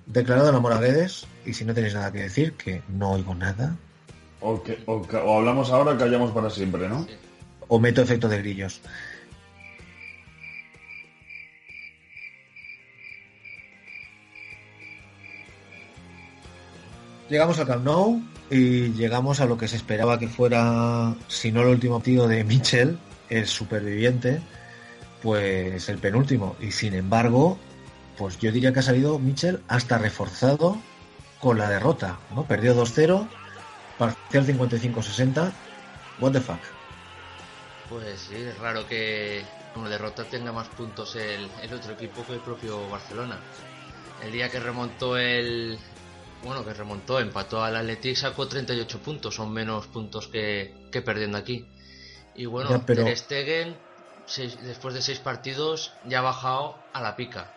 Declarado 0.06 0.50
el 0.50 0.56
amor 0.56 0.72
a 0.72 0.80
Guedes, 0.80 1.24
y 1.46 1.54
si 1.54 1.64
no 1.64 1.72
tenéis 1.72 1.94
nada 1.94 2.10
que 2.10 2.18
decir, 2.22 2.54
que 2.54 2.82
no 2.88 3.12
oigo 3.12 3.34
nada, 3.36 3.76
O, 4.40 4.60
que- 4.60 4.82
o 4.86 5.38
hablamos 5.38 5.70
ahora 5.70 5.92
o 5.92 5.98
callamos 5.98 6.32
para 6.32 6.50
siempre, 6.50 6.88
¿no? 6.88 7.06
O 7.68 7.78
meto 7.78 8.02
efecto 8.02 8.28
de 8.28 8.38
grillos. 8.38 8.80
Llegamos 17.32 17.58
al 17.58 17.66
Camp 17.66 17.82
Nou 17.82 18.20
y 18.50 18.92
llegamos 18.92 19.40
a 19.40 19.46
lo 19.46 19.56
que 19.56 19.66
se 19.66 19.76
esperaba 19.76 20.18
que 20.18 20.28
fuera, 20.28 21.14
si 21.28 21.50
no 21.50 21.62
el 21.62 21.68
último 21.68 21.96
partido 21.96 22.28
de 22.28 22.44
Mitchell, 22.44 22.98
el 23.30 23.46
superviviente, 23.46 24.42
pues 25.22 25.88
el 25.88 25.96
penúltimo. 25.96 26.56
Y 26.60 26.72
sin 26.72 26.92
embargo, 26.92 27.56
pues 28.18 28.38
yo 28.38 28.52
diría 28.52 28.74
que 28.74 28.80
ha 28.80 28.82
salido 28.82 29.18
Mitchell 29.18 29.62
hasta 29.66 29.96
reforzado 29.96 30.76
con 31.40 31.56
la 31.56 31.70
derrota, 31.70 32.18
¿no? 32.34 32.44
Perdió 32.44 32.76
2-0, 32.76 33.26
parcial 33.96 34.46
55-60. 34.46 35.52
What 36.20 36.32
the 36.32 36.40
fuck. 36.42 36.60
Pues 37.88 38.28
sí, 38.28 38.34
es 38.36 38.58
raro 38.58 38.86
que 38.86 39.42
como 39.72 39.88
derrota 39.88 40.24
tenga 40.24 40.52
más 40.52 40.68
puntos 40.68 41.16
el, 41.16 41.48
el 41.62 41.72
otro 41.72 41.94
equipo 41.94 42.26
que 42.26 42.34
el 42.34 42.40
propio 42.40 42.86
Barcelona. 42.90 43.38
El 44.22 44.32
día 44.32 44.50
que 44.50 44.60
remontó 44.60 45.16
el... 45.16 45.78
Bueno, 46.44 46.64
que 46.64 46.74
remontó, 46.74 47.20
empató 47.20 47.62
al 47.62 47.76
Athletic, 47.76 48.16
sacó 48.16 48.48
38 48.48 48.98
puntos, 48.98 49.34
son 49.34 49.52
menos 49.52 49.86
puntos 49.86 50.26
que, 50.28 50.74
que 50.90 51.00
perdiendo 51.02 51.38
aquí. 51.38 51.66
Y 52.34 52.46
bueno, 52.46 52.70
Ya, 52.70 52.78
pero- 52.84 53.04
Ter 53.04 53.16
Stegen, 53.16 53.76
seis- 54.26 54.62
después 54.62 54.94
de 54.94 55.02
seis 55.02 55.20
partidos, 55.20 55.94
ya 56.04 56.18
ha 56.18 56.22
bajado 56.22 56.76
a 56.92 57.00
la 57.00 57.14
pica. 57.16 57.52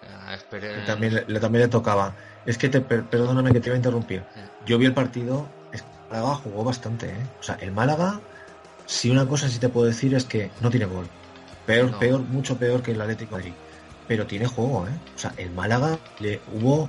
Que 0.00 0.82
también, 0.86 1.14
le- 1.26 1.40
también 1.40 1.62
le 1.62 1.68
tocaba. 1.68 2.16
Es 2.44 2.56
que 2.58 2.68
te, 2.68 2.80
per- 2.80 3.04
perdóname 3.06 3.52
que 3.52 3.60
te 3.60 3.68
iba 3.68 3.74
a 3.74 3.76
interrumpir. 3.76 4.24
Yo 4.64 4.78
vi 4.78 4.86
el 4.86 4.94
partido, 4.94 5.48
es 5.72 5.82
que 5.82 5.88
el 5.88 6.10
Málaga 6.10 6.34
jugó 6.36 6.64
bastante, 6.64 7.08
¿eh? 7.10 7.26
O 7.40 7.42
sea, 7.42 7.56
el 7.56 7.72
Málaga, 7.72 8.20
si 8.86 9.10
una 9.10 9.26
cosa 9.26 9.48
sí 9.48 9.58
te 9.58 9.68
puedo 9.68 9.86
decir 9.86 10.14
es 10.14 10.24
que 10.24 10.50
no 10.60 10.70
tiene 10.70 10.86
gol. 10.86 11.08
Peor, 11.66 11.90
No. 11.90 11.98
peor, 11.98 12.20
mucho 12.22 12.56
peor 12.58 12.82
que 12.82 12.92
el 12.92 13.00
Atlético 13.00 13.36
de 13.36 13.42
Madrid. 13.42 13.54
Pero 14.06 14.26
tiene 14.26 14.46
juego, 14.46 14.86
¿eh? 14.88 14.92
O 15.14 15.18
sea, 15.18 15.34
el 15.36 15.50
Málaga 15.50 15.98
le 16.20 16.40
hubo, 16.52 16.88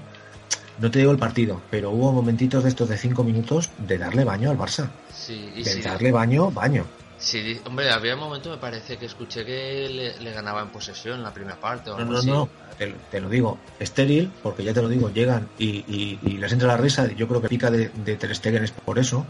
no 0.80 0.90
te 0.92 1.00
digo 1.00 1.12
el 1.12 1.18
partido, 1.18 1.62
pero 1.70 1.92
hubo 1.92 2.12
momentitos 2.12 2.64
de 2.64 2.70
estos 2.70 2.90
de 2.90 2.98
cinco 2.98 3.24
minutos 3.24 3.70
de 3.78 3.98
darle 3.98 4.24
baño 4.24 4.50
al 4.50 4.58
Barça. 4.58 4.90
Sí, 5.12 5.52
y 5.56 5.64
De 5.64 5.72
sí, 5.72 5.82
darle 5.82 6.12
baño, 6.12 6.52
baño. 6.52 6.86
sí, 7.18 7.60
hombre, 7.66 7.90
había 7.92 8.14
un 8.16 8.22
momento, 8.22 8.50
me 8.50 8.58
parece 8.58 8.98
que 8.98 9.06
escuché 9.06 9.46
que 9.46 9.88
le, 9.90 10.20
le 10.20 10.32
ganaba 10.32 10.62
en 10.62 10.72
posesión 10.72 11.16
en 11.18 11.24
la 11.24 11.34
primera 11.34 11.60
parte 11.60 11.90
o 11.90 11.94
No, 11.96 12.00
algo 12.00 12.14
no, 12.14 12.20
así. 12.20 12.32
no, 12.32 12.50
te, 12.78 12.88
te 13.10 13.20
lo 13.20 13.30
digo, 13.30 13.60
estéril, 13.80 14.32
porque 14.42 14.64
ya 14.64 14.74
te 14.74 14.82
lo 14.82 14.88
digo, 14.90 15.10
llegan 15.10 15.50
y, 15.58 15.84
y- 15.88 16.20
y 16.22 16.38
les 16.38 16.52
entra 16.54 16.68
la 16.70 16.78
risa, 16.78 17.12
yo 17.12 17.28
creo 17.28 17.42
que 17.42 17.50
pica 17.50 17.70
de, 17.72 17.90
de 17.90 18.16
Ter 18.16 18.34
Stegen 18.36 18.64
es 18.64 18.72
por 18.72 19.00
eso, 19.00 19.26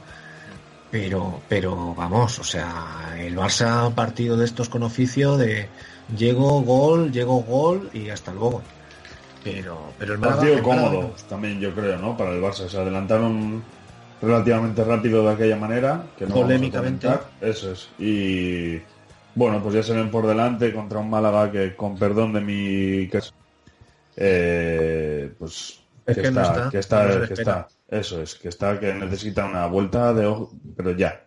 pero, 0.90 1.42
pero 1.48 1.94
vamos, 1.96 2.40
o 2.40 2.44
sea, 2.44 3.16
el 3.20 3.36
Barça 3.36 3.94
partido 3.94 4.38
de 4.38 4.46
estos 4.46 4.70
con 4.70 4.84
oficio 4.84 5.38
de 5.38 5.70
llego, 6.08 6.62
gol, 6.62 7.12
llego, 7.12 7.42
gol 7.44 7.90
y 7.94 8.10
hasta 8.10 8.34
luego. 8.34 8.64
Pero, 9.44 9.94
pero 9.98 10.14
el 10.16 10.20
Partido 10.20 10.62
cómodo 10.62 11.16
también, 11.28 11.60
yo 11.60 11.74
creo, 11.74 11.98
¿no? 11.98 12.18
Para 12.18 12.32
el 12.32 12.42
Barça. 12.42 12.68
Se 12.68 12.78
adelantaron 12.78 13.64
relativamente 14.22 14.84
rápido 14.84 15.24
de 15.24 15.34
aquella 15.34 15.56
manera. 15.56 16.04
Que 16.18 16.26
no 16.26 16.36
Polémicamente. 16.36 17.08
comentar. 17.08 17.32
Eso 17.42 17.72
es. 17.72 17.90
Y 17.98 18.82
bueno, 19.36 19.62
pues 19.64 19.76
ya 19.76 19.84
se 19.84 19.94
ven 19.94 20.12
por 20.12 20.28
delante 20.28 20.74
contra 20.74 21.00
un 21.00 21.10
Málaga 21.10 21.52
que, 21.52 21.76
con 21.76 21.98
perdón 21.98 22.34
de 22.34 22.42
mi. 22.42 23.08
Que, 23.08 23.22
eh, 24.18 25.32
pues. 25.40 25.80
Es 26.06 26.18
que 26.18 26.32
no 26.32 26.42
está, 26.42 26.70
que 26.70 26.80
está, 26.80 27.06
no 27.06 27.28
que. 27.28 27.66
Eso 27.90 28.22
es, 28.22 28.36
que 28.36 28.50
está, 28.50 28.80
que 28.80 28.94
necesita 28.94 29.46
una 29.46 29.66
vuelta 29.66 30.14
de 30.14 30.26
ojo, 30.26 30.52
pero 30.76 30.92
ya. 30.92 31.26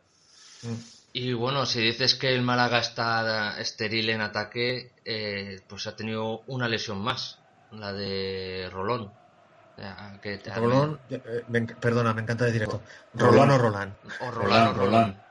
Y 1.12 1.32
bueno, 1.32 1.66
si 1.66 1.80
dices 1.80 2.14
que 2.14 2.32
el 2.32 2.42
Málaga 2.42 2.78
está 2.78 3.60
estéril 3.60 4.10
en 4.10 4.20
ataque, 4.20 4.92
eh, 5.04 5.60
pues 5.68 5.86
ha 5.86 5.96
tenido 5.96 6.42
una 6.46 6.68
lesión 6.68 6.98
más, 7.02 7.38
la 7.72 7.92
de 7.92 8.68
Rolón. 8.70 9.12
Que 10.20 10.38
te- 10.38 10.54
Rolón, 10.54 11.00
eh, 11.08 11.44
me 11.48 11.62
perdona, 11.62 12.12
me 12.14 12.22
encanta 12.22 12.44
decir 12.44 12.62
esto. 12.62 12.82
Rolón. 13.14 13.48
Rolón 13.48 13.50
o 13.50 13.58
Rolán. 13.58 13.96
O 14.20 14.30
Rolán, 14.30 14.34
Rolán, 14.34 14.68
o. 14.68 14.74
Rolán. 14.74 15.22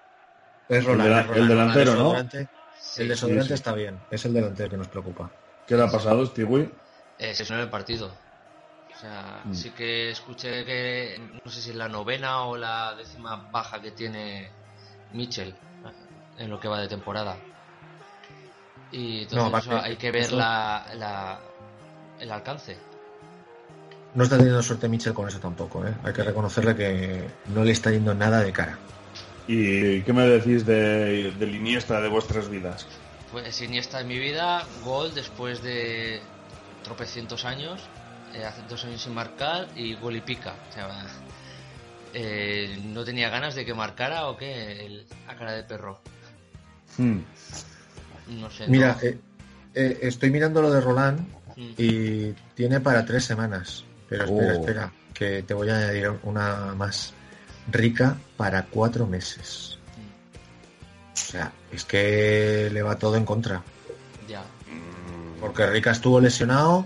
Es 0.67 0.83
Rolán, 0.85 1.07
El 1.07 1.13
de- 1.13 1.19
es 1.21 1.27
Rolán. 1.27 1.41
el 1.43 1.47
delantero, 1.47 1.91
El 1.93 1.97
¿no? 1.99 2.29
Sí, 2.73 3.01
El 3.03 3.07
desodorante 3.09 3.43
sí, 3.43 3.47
sí. 3.49 3.53
está 3.53 3.73
bien, 3.73 4.01
es 4.09 4.25
el 4.25 4.33
delantero 4.33 4.69
que 4.71 4.77
nos 4.77 4.87
preocupa. 4.87 5.31
¿Qué 5.65 5.75
le 5.75 5.83
ha 5.83 5.91
pasado, 5.91 6.25
Stewie? 6.25 6.71
eh, 7.17 7.33
se 7.35 7.45
sonó 7.45 7.61
el 7.61 7.69
partido. 7.69 8.07
O 8.93 8.97
sea, 8.99 9.41
Mm. 9.45 9.53
sí 9.53 9.69
que 9.71 10.09
escuché 10.11 10.65
que 10.65 11.29
no 11.45 11.51
sé 11.51 11.61
si 11.61 11.69
es 11.69 11.75
la 11.75 11.87
novena 11.87 12.45
o 12.45 12.57
la 12.57 12.95
décima 12.95 13.47
baja 13.51 13.79
que 13.81 13.91
tiene 13.91 14.51
Mitchell 15.13 15.49
eh, 15.49 15.91
en 16.37 16.49
lo 16.49 16.59
que 16.59 16.67
va 16.67 16.81
de 16.81 16.87
temporada. 16.87 17.37
Y 18.91 19.21
entonces 19.23 19.51
No, 19.51 19.57
eso 19.57 19.77
hay 19.77 19.95
que 19.95 20.11
ver 20.11 20.23
eso- 20.23 20.35
la, 20.37 20.85
la- 20.95 21.39
el 22.21 22.31
alcance. 22.31 22.77
No 24.13 24.23
está 24.23 24.37
teniendo 24.37 24.61
suerte 24.61 24.87
Mitchell 24.89 25.13
con 25.13 25.27
eso 25.27 25.39
tampoco, 25.39 25.85
¿eh? 25.87 25.93
Hay 26.03 26.13
que 26.13 26.23
reconocerle 26.23 26.75
que 26.75 27.27
no 27.47 27.63
le 27.63 27.71
está 27.71 27.91
yendo 27.91 28.13
nada 28.13 28.41
de 28.43 28.51
cara. 28.51 28.77
¿Y 29.47 30.01
qué 30.03 30.13
me 30.13 30.27
decís 30.27 30.65
de, 30.65 31.31
del 31.31 31.55
Iniesta 31.55 31.99
de 32.01 32.09
vuestras 32.09 32.49
vidas? 32.49 32.87
Pues 33.31 33.61
Iniesta 33.61 34.01
en 34.01 34.07
mi 34.07 34.19
vida, 34.19 34.65
gol 34.83 35.13
después 35.13 35.63
de 35.63 36.23
tropecientos 36.83 37.45
años, 37.45 37.89
eh, 38.33 38.43
hace 38.45 38.61
dos 38.63 38.83
años 38.83 39.01
sin 39.01 39.13
marcar 39.13 39.67
y 39.75 39.95
gol 39.95 40.17
y 40.17 40.21
pica. 40.21 40.55
O 40.69 40.73
sea, 40.73 41.05
eh, 42.13 42.77
no 42.87 43.05
tenía 43.05 43.29
ganas 43.29 43.55
de 43.55 43.65
que 43.65 43.73
marcara 43.73 44.27
o 44.27 44.35
qué, 44.37 44.85
el- 44.85 45.05
a 45.27 45.35
cara 45.35 45.53
de 45.53 45.63
perro. 45.63 45.99
Hmm. 46.97 47.19
No 48.39 48.51
sé. 48.51 48.67
Mira, 48.67 48.97
no. 49.01 49.07
eh, 49.07 49.17
eh, 49.73 49.99
estoy 50.01 50.29
mirando 50.31 50.61
lo 50.61 50.69
de 50.71 50.81
Roland. 50.81 51.25
Y 51.55 52.31
tiene 52.55 52.79
para 52.79 53.05
tres 53.05 53.23
semanas. 53.25 53.83
Pero 54.09 54.25
espera, 54.25 54.53
Oh. 54.53 54.59
espera, 54.59 54.93
que 55.13 55.43
te 55.43 55.53
voy 55.53 55.69
a 55.69 55.77
añadir 55.77 56.11
una 56.23 56.73
más 56.75 57.13
rica 57.71 58.17
para 58.37 58.65
cuatro 58.65 59.07
meses. 59.07 59.77
O 61.13 61.17
sea, 61.17 61.51
es 61.71 61.85
que 61.85 62.69
le 62.71 62.81
va 62.81 62.97
todo 62.97 63.15
en 63.15 63.25
contra. 63.25 63.61
Ya. 64.27 64.41
Porque 65.39 65.65
Rica 65.67 65.91
estuvo 65.91 66.19
lesionado 66.19 66.85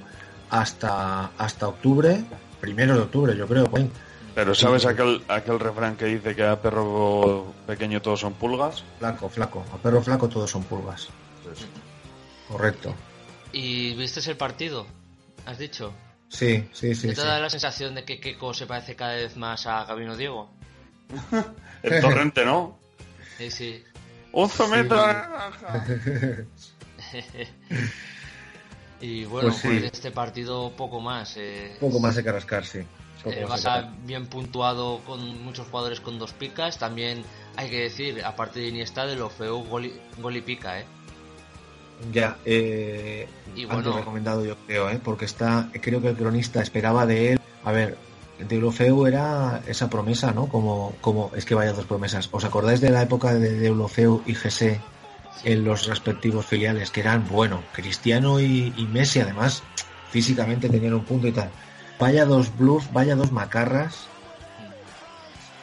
hasta, 0.49 1.31
hasta 1.37 1.67
octubre, 1.67 2.23
primero 2.61 2.95
de 2.95 3.01
octubre, 3.01 3.35
yo 3.35 3.47
creo. 3.47 3.69
Pero 4.33 4.53
¿sabes 4.53 4.85
aquel, 4.85 5.23
aquel 5.27 5.59
refrán 5.59 5.95
que 5.95 6.05
dice 6.05 6.35
que 6.35 6.45
a 6.45 6.61
perro 6.61 7.53
pequeño 7.65 8.01
todos 8.01 8.19
son 8.19 8.33
pulgas? 8.33 8.83
Flaco, 8.99 9.29
flaco. 9.29 9.63
A 9.73 9.77
perro 9.77 10.01
flaco 10.01 10.27
todos 10.27 10.49
son 10.51 10.63
pulgas. 10.63 11.07
Correcto. 12.49 12.93
¿Y 13.55 13.93
viste 13.93 14.19
el 14.29 14.35
partido? 14.35 14.85
¿Has 15.45 15.57
dicho? 15.57 15.93
Sí, 16.27 16.67
sí, 16.73 16.93
sí. 16.93 17.07
¿No 17.07 17.13
te 17.13 17.21
sí. 17.21 17.27
da 17.27 17.39
la 17.39 17.49
sensación 17.49 17.95
de 17.95 18.03
que 18.03 18.19
Keiko 18.19 18.53
se 18.53 18.65
parece 18.67 18.97
cada 18.97 19.13
vez 19.13 19.37
más 19.37 19.65
a 19.65 19.85
Gabino 19.85 20.17
Diego? 20.17 20.49
el 21.83 22.01
torrente, 22.01 22.43
¿no? 22.43 22.77
Sí, 23.37 23.49
sí. 23.49 23.83
¡Un 24.33 24.49
metros! 24.69 24.99
y 28.99 29.23
bueno, 29.23 29.49
Pues 29.51 29.61
sí. 29.61 29.85
este 29.89 30.11
partido 30.11 30.73
poco 30.75 30.99
más. 30.99 31.37
Eh, 31.37 31.77
Un 31.79 31.89
poco 31.91 32.01
más 32.01 32.15
de 32.17 32.25
carrascar, 32.25 32.65
sí. 32.65 32.79
Poco 33.23 33.37
el 33.37 33.47
más 33.47 33.63
de 33.63 33.69
Barça 33.69 33.73
carrascar. 33.75 34.05
bien 34.05 34.27
puntuado 34.27 34.99
con 35.05 35.41
muchos 35.45 35.65
jugadores 35.69 36.01
con 36.01 36.19
dos 36.19 36.33
picas. 36.33 36.77
También 36.77 37.23
hay 37.55 37.69
que 37.69 37.83
decir, 37.83 38.21
aparte 38.25 38.59
de 38.59 38.67
Iniesta, 38.67 39.05
de 39.05 39.15
lo 39.15 39.29
feo, 39.29 39.59
gol 39.59 39.85
y, 39.85 40.01
gol 40.17 40.35
y 40.35 40.41
pica, 40.41 40.81
¿eh? 40.81 40.85
Ya, 42.11 42.37
eh, 42.45 43.27
Y 43.55 43.63
antes 43.63 43.85
bueno. 43.85 43.97
recomendado 43.97 44.45
yo 44.45 44.55
creo, 44.65 44.89
¿eh? 44.89 44.99
porque 45.03 45.25
está, 45.25 45.69
creo 45.81 46.01
que 46.01 46.09
el 46.09 46.15
cronista 46.15 46.61
esperaba 46.61 47.05
de 47.05 47.33
él. 47.33 47.39
A 47.63 47.71
ver, 47.71 47.97
de 48.37 48.45
Deulofeu 48.45 49.05
era 49.07 49.61
esa 49.67 49.89
promesa, 49.89 50.31
¿no? 50.31 50.47
Como, 50.47 50.93
como 51.01 51.31
es 51.35 51.45
que 51.45 51.55
vaya 51.55 51.73
dos 51.73 51.85
promesas. 51.85 52.29
¿Os 52.31 52.43
acordáis 52.43 52.81
de 52.81 52.89
la 52.89 53.01
época 53.01 53.33
de 53.33 53.59
Deulofeu 53.59 54.21
y 54.25 54.35
Gese 54.35 54.79
en 55.43 55.63
los 55.63 55.87
respectivos 55.87 56.45
filiales? 56.45 56.91
Que 56.91 56.99
eran, 56.99 57.27
bueno, 57.29 57.63
Cristiano 57.71 58.39
y, 58.39 58.73
y 58.75 58.85
Messi, 58.87 59.21
además, 59.21 59.63
físicamente 60.11 60.69
tenían 60.69 60.93
un 60.93 61.05
punto 61.05 61.27
y 61.27 61.31
tal. 61.31 61.49
Vaya 61.97 62.25
dos 62.25 62.55
bluffs, 62.57 62.91
vaya 62.91 63.15
dos 63.15 63.31
macarras. 63.31 64.07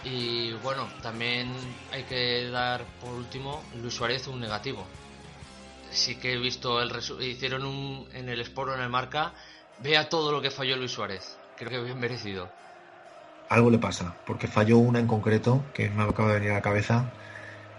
Y 0.04 0.52
bueno, 0.64 0.88
también 1.02 1.52
hay 1.92 2.02
que 2.04 2.48
dar 2.50 2.84
por 3.00 3.14
último 3.14 3.62
Luis 3.80 3.94
Suárez 3.94 4.26
un 4.26 4.40
negativo. 4.40 4.84
Sí 5.92 6.16
que 6.16 6.32
he 6.32 6.38
visto 6.38 6.80
el 6.80 6.90
resu- 6.90 7.22
hicieron 7.22 7.64
un 7.64 8.08
en 8.12 8.28
el 8.28 8.40
Sport 8.40 8.70
o 8.70 8.74
en 8.74 8.80
el 8.80 8.88
Marca, 8.88 9.34
vea 9.78 10.08
todo 10.08 10.32
lo 10.32 10.40
que 10.40 10.50
falló 10.50 10.76
Luis 10.76 10.92
Suárez. 10.92 11.38
Creo 11.54 11.70
que 11.70 11.80
bien 11.82 11.98
merecido. 11.98 12.50
Algo 13.48 13.70
le 13.70 13.78
pasa, 13.78 14.14
porque 14.24 14.48
falló 14.48 14.78
una 14.78 14.98
en 14.98 15.06
concreto 15.06 15.64
que 15.74 15.90
me 15.90 16.02
acaba 16.04 16.28
de 16.28 16.34
venir 16.36 16.50
a 16.52 16.54
la 16.54 16.62
cabeza, 16.62 17.10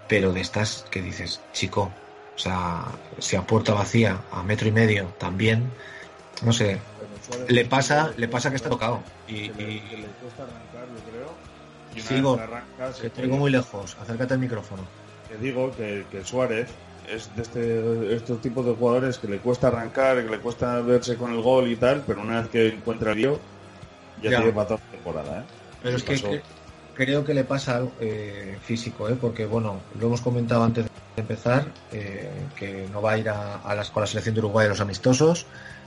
pero 0.08 0.32
de 0.32 0.42
estas 0.42 0.84
que 0.92 1.02
dices, 1.02 1.42
chico, 1.52 1.92
o 2.36 2.40
sea, 2.40 2.86
si 3.18 3.36
a 3.36 3.42
puerta 3.42 3.74
vacía, 3.74 4.22
a 4.32 4.44
metro 4.44 4.68
y 4.68 4.72
medio, 4.72 5.08
también, 5.18 5.72
no 6.44 6.54
sé, 6.54 6.80
le 7.48 7.66
pasa, 7.66 8.14
le 8.16 8.28
pasa 8.28 8.52
que 8.52 8.58
está 8.58 8.70
tocado. 8.70 9.04
Y, 9.28 9.50
Que 9.50 9.54
le, 9.56 9.72
y- 9.72 9.80
que 9.90 9.98
le 9.98 10.08
cuesta 10.08 10.44
arrancar, 10.44 10.88
yo 10.90 11.12
creo. 11.12 11.36
Y 11.96 12.02
Sigo, 12.02 12.40
que 13.02 13.10
te 13.10 13.22
oigo 13.24 13.38
muy 13.38 13.52
lejos, 13.52 13.96
acércate 14.00 14.34
al 14.36 14.40
micrófono. 14.40 14.88
Que 15.28 15.38
digo 15.38 15.76
que, 15.76 16.06
que 16.12 16.24
Suárez 16.24 16.68
es 17.10 17.36
de 17.36 17.42
este, 17.42 18.16
estos 18.16 18.42
tipos 18.42 18.66
de 18.66 18.74
jugadores 18.74 19.18
que 19.18 19.28
le 19.28 19.38
cuesta 19.40 19.68
arrancar, 19.68 20.24
que 20.24 20.30
le 20.30 20.40
cuesta 20.40 20.80
verse 20.82 21.16
con 21.16 21.34
el 21.34 21.42
gol 21.42 21.68
y 21.70 21.76
tal, 21.76 22.04
pero 22.06 22.22
una 22.22 22.42
vez 22.42 22.50
que 22.50 22.68
encuentra 22.70 23.12
el 23.12 23.18
lío, 23.18 23.40
ya, 24.22 24.32
Ya. 24.32 24.38
tiene 24.38 24.54
para 24.54 24.68
toda 24.68 24.80
la 24.86 24.92
temporada. 24.92 25.40
¿eh? 25.40 25.44
Pero 25.84 25.98
es 25.98 26.04
que 26.04 26.42
creo 26.96 27.24
que 27.26 27.34
le 27.34 27.44
pasa 27.44 27.78
algo 27.78 27.92
eh, 28.00 28.58
físico, 28.64 29.10
¿eh? 29.10 29.18
porque 29.20 29.46
bueno, 29.46 29.82
lo 30.00 30.08
hemos 30.08 30.22
comentado 30.22 30.64
antes 30.64 30.86
de 30.86 30.92
empezar, 31.22 31.66
eh, 31.92 32.30
que 32.56 32.88
no 32.92 33.02
va 33.02 33.14
a 33.14 33.18
ir 33.18 33.30
a, 33.30 33.58
a 33.58 33.76
las, 33.76 33.90
con 33.90 34.02
la 34.02 34.08
selección 34.08 34.36
de 34.36 34.40
Uruguay 34.42 34.66
a 34.68 34.70
los 34.70 34.80
amistosos, 34.82 35.46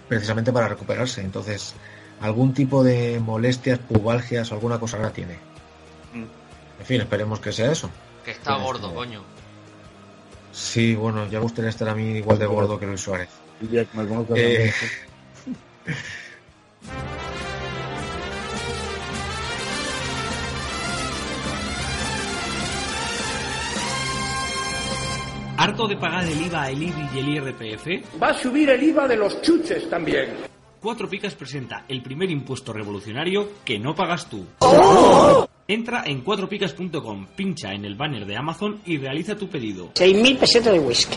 precisamente 0.08 0.52
para 0.52 0.68
recuperarse. 0.68 1.20
Entonces, 1.20 1.74
algún 2.20 2.54
tipo 2.54 2.82
de 2.84 3.20
molestias, 3.20 3.78
pubalgias 3.78 4.50
o 4.50 4.54
alguna 4.54 4.78
cosa 4.78 4.98
rara 4.98 5.10
tiene. 5.10 5.34
Mm. 6.12 6.24
En 6.80 6.86
fin, 6.86 7.00
esperemos 7.00 7.40
que 7.40 7.52
sea 7.52 7.72
eso. 7.72 7.90
Que 8.24 8.32
está 8.32 8.56
gordo, 8.56 8.90
eh, 8.90 8.94
coño. 8.94 9.22
Sí, 10.56 10.94
bueno, 10.94 11.26
ya 11.26 11.38
me 11.38 11.42
gustaría 11.42 11.68
estar 11.68 11.86
a 11.86 11.94
mí 11.94 12.16
igual 12.16 12.38
de 12.38 12.46
gordo 12.46 12.80
que 12.80 12.86
Luis 12.86 13.02
Suárez. 13.02 13.28
Y 13.60 13.68
ya 13.68 13.84
que 13.84 13.98
me 13.98 14.06
Eh, 14.36 14.72
¿Harto 25.58 25.86
de 25.88 25.96
pagar 25.96 26.24
el 26.24 26.40
IVA, 26.40 26.70
el 26.70 26.82
IBI 26.82 27.08
y 27.14 27.18
el 27.18 27.28
IRPF? 27.28 28.22
Va 28.22 28.28
a 28.28 28.34
subir 28.34 28.70
el 28.70 28.82
IVA 28.82 29.06
de 29.08 29.16
los 29.16 29.42
chuches 29.42 29.90
también. 29.90 30.30
Cuatro 30.80 31.06
Picas 31.06 31.34
presenta 31.34 31.84
el 31.86 32.02
primer 32.02 32.30
impuesto 32.30 32.72
revolucionario 32.72 33.50
que 33.62 33.78
no 33.78 33.94
pagas 33.94 34.26
tú. 34.30 34.46
Entra 35.68 36.04
en 36.06 36.20
cuatropicas.com, 36.20 37.26
pincha 37.34 37.72
en 37.72 37.84
el 37.84 37.96
banner 37.96 38.24
de 38.24 38.36
Amazon 38.36 38.80
y 38.86 38.98
realiza 38.98 39.36
tu 39.36 39.48
pedido. 39.48 39.92
6.000 39.94 40.38
pesetas 40.38 40.72
de 40.72 40.78
whisky. 40.78 41.16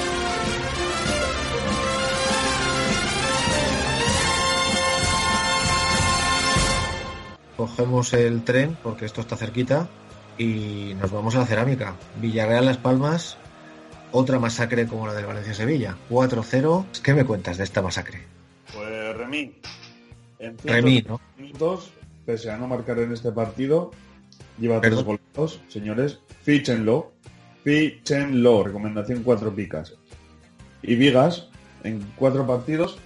Cogemos 7.81 8.13
el 8.13 8.43
tren, 8.43 8.77
porque 8.83 9.05
esto 9.05 9.21
está 9.21 9.35
cerquita, 9.35 9.89
y 10.37 10.93
nos 11.01 11.11
vamos 11.11 11.33
a 11.33 11.39
la 11.39 11.45
cerámica. 11.47 11.95
Villarreal 12.21 12.63
Las 12.63 12.77
Palmas, 12.77 13.37
otra 14.11 14.37
masacre 14.37 14.85
como 14.85 15.07
la 15.07 15.15
del 15.15 15.25
Valencia-Sevilla. 15.25 15.97
4-0. 16.11 16.85
¿Qué 17.01 17.15
me 17.15 17.25
cuentas 17.25 17.57
de 17.57 17.63
esta 17.63 17.81
masacre? 17.81 18.21
Pues 18.71 19.17
Remí. 19.17 19.55
En 20.37 20.57
¿no? 21.07 21.19
minutos, 21.35 21.91
pese 22.23 22.51
a 22.51 22.57
no 22.57 22.67
marcar 22.67 22.99
en 22.99 23.13
este 23.13 23.31
partido, 23.31 23.89
lleva 24.59 24.79
tres 24.79 25.03
goles, 25.03 25.59
señores. 25.67 26.19
Fíchenlo. 26.43 27.13
Fíchenlo. 27.63 28.63
Recomendación 28.63 29.23
cuatro 29.23 29.55
picas. 29.55 29.95
Y 30.83 30.93
Vigas, 30.93 31.47
en 31.83 32.05
cuatro 32.15 32.45
partidos, 32.45 32.99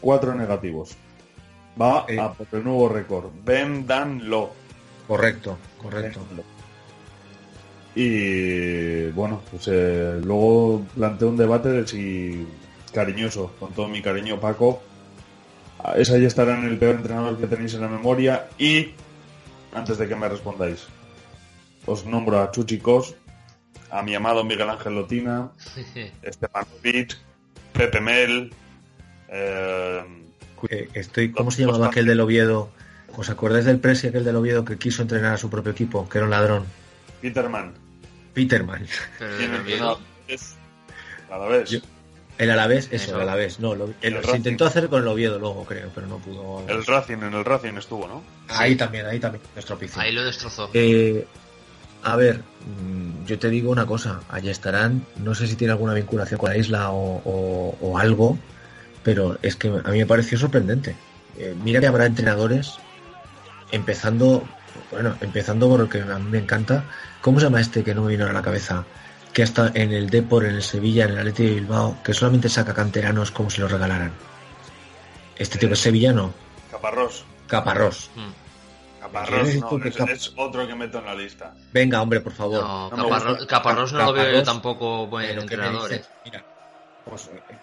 cuatro 0.00 0.34
negativos. 0.34 0.96
Va 1.80 2.04
Eh. 2.08 2.18
a 2.20 2.32
por 2.32 2.46
el 2.52 2.64
nuevo 2.64 2.88
récord. 2.88 3.30
Véndanlo. 3.44 4.52
Correcto, 5.08 5.58
correcto. 5.80 6.20
Véndanlo. 6.20 6.44
Y 7.96 9.06
bueno, 9.12 9.40
pues 9.50 9.68
eh, 9.70 10.20
luego 10.22 10.82
planteo 10.94 11.28
un 11.28 11.36
debate 11.36 11.68
de 11.68 11.86
si 11.86 12.46
cariñoso, 12.92 13.52
con 13.58 13.72
todo 13.72 13.88
mi 13.88 14.02
cariño, 14.02 14.40
Paco, 14.40 14.82
es 15.96 16.10
ahí 16.10 16.24
estará 16.24 16.58
en 16.58 16.64
el 16.64 16.78
peor 16.78 16.96
entrenador 16.96 17.38
que 17.38 17.46
tenéis 17.46 17.74
en 17.74 17.82
la 17.82 17.88
memoria. 17.88 18.48
Y 18.58 18.90
antes 19.72 19.98
de 19.98 20.08
que 20.08 20.16
me 20.16 20.28
respondáis, 20.28 20.86
os 21.86 22.04
nombro 22.06 22.40
a 22.40 22.50
Chuchicos, 22.50 23.14
a 23.90 24.02
mi 24.02 24.14
amado 24.14 24.42
Miguel 24.44 24.70
Ángel 24.70 24.94
Lotina, 24.94 25.50
Stepanovic, 26.24 27.16
Pepe 27.72 28.00
Mel, 28.00 28.52
eh, 29.28 30.02
Estoy, 30.94 31.30
¿Cómo 31.32 31.50
se 31.50 31.62
llamaba 31.64 31.86
aquel 31.88 32.06
del 32.06 32.20
Oviedo? 32.20 32.70
¿Os 33.16 33.30
acordáis 33.30 33.64
del 33.64 33.78
Presi, 33.78 34.08
aquel 34.08 34.24
del 34.24 34.36
Oviedo 34.36 34.64
que 34.64 34.76
quiso 34.78 35.02
entrenar 35.02 35.34
a 35.34 35.36
su 35.36 35.48
propio 35.50 35.72
equipo, 35.72 36.08
que 36.08 36.18
era 36.18 36.24
un 36.24 36.30
ladrón? 36.30 36.64
Peterman. 37.22 37.72
Peterman. 38.34 38.86
A 41.30 41.38
la 41.38 41.46
vez. 41.46 41.70
Yo- 41.70 41.80
El 42.36 42.50
Alavés, 42.50 42.86
eso, 42.90 42.96
Eso. 43.10 43.14
el 43.16 43.22
Alavés. 43.22 43.60
No, 43.60 43.76
lo- 43.76 43.84
el- 43.84 43.94
El 44.02 44.14
se 44.14 44.20
Racing. 44.22 44.36
intentó 44.38 44.66
hacer 44.66 44.88
con 44.88 45.02
el 45.02 45.06
Oviedo 45.08 45.38
luego, 45.38 45.64
creo, 45.64 45.90
pero 45.94 46.08
no 46.08 46.18
pudo. 46.18 46.64
El 46.66 46.84
Racing, 46.84 47.18
en 47.22 47.32
el 47.32 47.44
Racing 47.44 47.74
estuvo, 47.78 48.08
¿no? 48.08 48.24
Ahí 48.48 48.74
también, 48.74 49.06
ahí 49.06 49.20
también, 49.20 49.40
nuestro 49.54 49.78
piso. 49.78 50.00
ahí 50.00 50.10
lo 50.12 50.24
destrozó. 50.24 50.68
Eh, 50.74 51.24
a 52.02 52.16
ver, 52.16 52.38
mm, 52.38 53.24
yo 53.26 53.38
te 53.38 53.48
digo 53.50 53.70
una 53.70 53.86
cosa, 53.86 54.20
allá 54.28 54.50
estarán, 54.50 55.06
no 55.16 55.32
sé 55.36 55.46
si 55.46 55.54
tiene 55.54 55.72
alguna 55.74 55.94
vinculación 55.94 56.38
con 56.40 56.50
la 56.50 56.56
isla 56.56 56.90
o, 56.90 57.22
o- 57.24 57.78
o 57.80 57.98
algo, 57.98 58.36
pero 59.04 59.38
es 59.42 59.54
que 59.56 59.68
a 59.68 59.90
mí 59.90 59.98
me 59.98 60.06
pareció 60.06 60.36
sorprendente. 60.38 60.96
Eh, 61.38 61.54
mira 61.62 61.80
que 61.80 61.86
habrá 61.86 62.06
entrenadores, 62.06 62.78
empezando, 63.70 64.44
bueno, 64.90 65.16
empezando 65.20 65.68
por 65.68 65.80
el 65.82 65.88
que 65.88 66.00
a 66.00 66.18
mí 66.18 66.30
me 66.30 66.38
encanta, 66.38 66.84
¿cómo 67.20 67.38
se 67.38 67.46
llama 67.46 67.60
este 67.60 67.84
que 67.84 67.94
no 67.94 68.02
me 68.02 68.08
vino 68.12 68.26
a 68.26 68.32
la 68.32 68.42
cabeza? 68.42 68.84
Que 69.32 69.42
hasta 69.42 69.70
en 69.74 69.92
el 69.92 70.10
Depor, 70.10 70.44
en 70.44 70.54
el 70.56 70.62
Sevilla, 70.62 71.04
en 71.04 71.12
el 71.12 71.18
Atleti 71.18 71.44
de 71.44 71.54
Bilbao, 71.54 71.98
que 72.04 72.14
solamente 72.14 72.48
saca 72.48 72.72
canteranos 72.72 73.30
como 73.30 73.50
si 73.50 73.60
los 73.60 73.70
regalaran. 73.70 74.12
Este 75.36 75.58
tipo 75.58 75.72
es 75.74 75.80
sevillano, 75.80 76.32
Caparrós. 76.70 77.24
Caparrós. 77.48 78.10
Mm. 78.14 79.00
Caparrós 79.00 79.40
¿Quieres 79.42 79.60
no, 79.60 79.68
tú 79.68 79.80
que 79.80 79.88
es, 79.88 79.96
Cap- 79.96 80.08
es 80.08 80.32
otro 80.36 80.66
que 80.66 80.74
meto 80.76 80.98
en 81.00 81.04
la 81.06 81.14
lista. 81.16 81.52
Venga, 81.72 82.00
hombre, 82.00 82.20
por 82.20 82.32
favor. 82.32 82.62
No, 82.62 83.08
Caparrós, 83.48 83.92
no 83.92 84.04
lo 84.04 84.12
veo 84.12 84.32
yo 84.32 84.42
tampoco 84.44 85.08
buen 85.08 85.26
Pero 85.26 85.40
¿qué 85.46 85.56
me 85.56 85.64
entrenador. 85.66 85.92
¿eh? 85.92 86.04
Mira, 86.24 86.44
pues, 87.04 87.26
eh, 87.26 87.54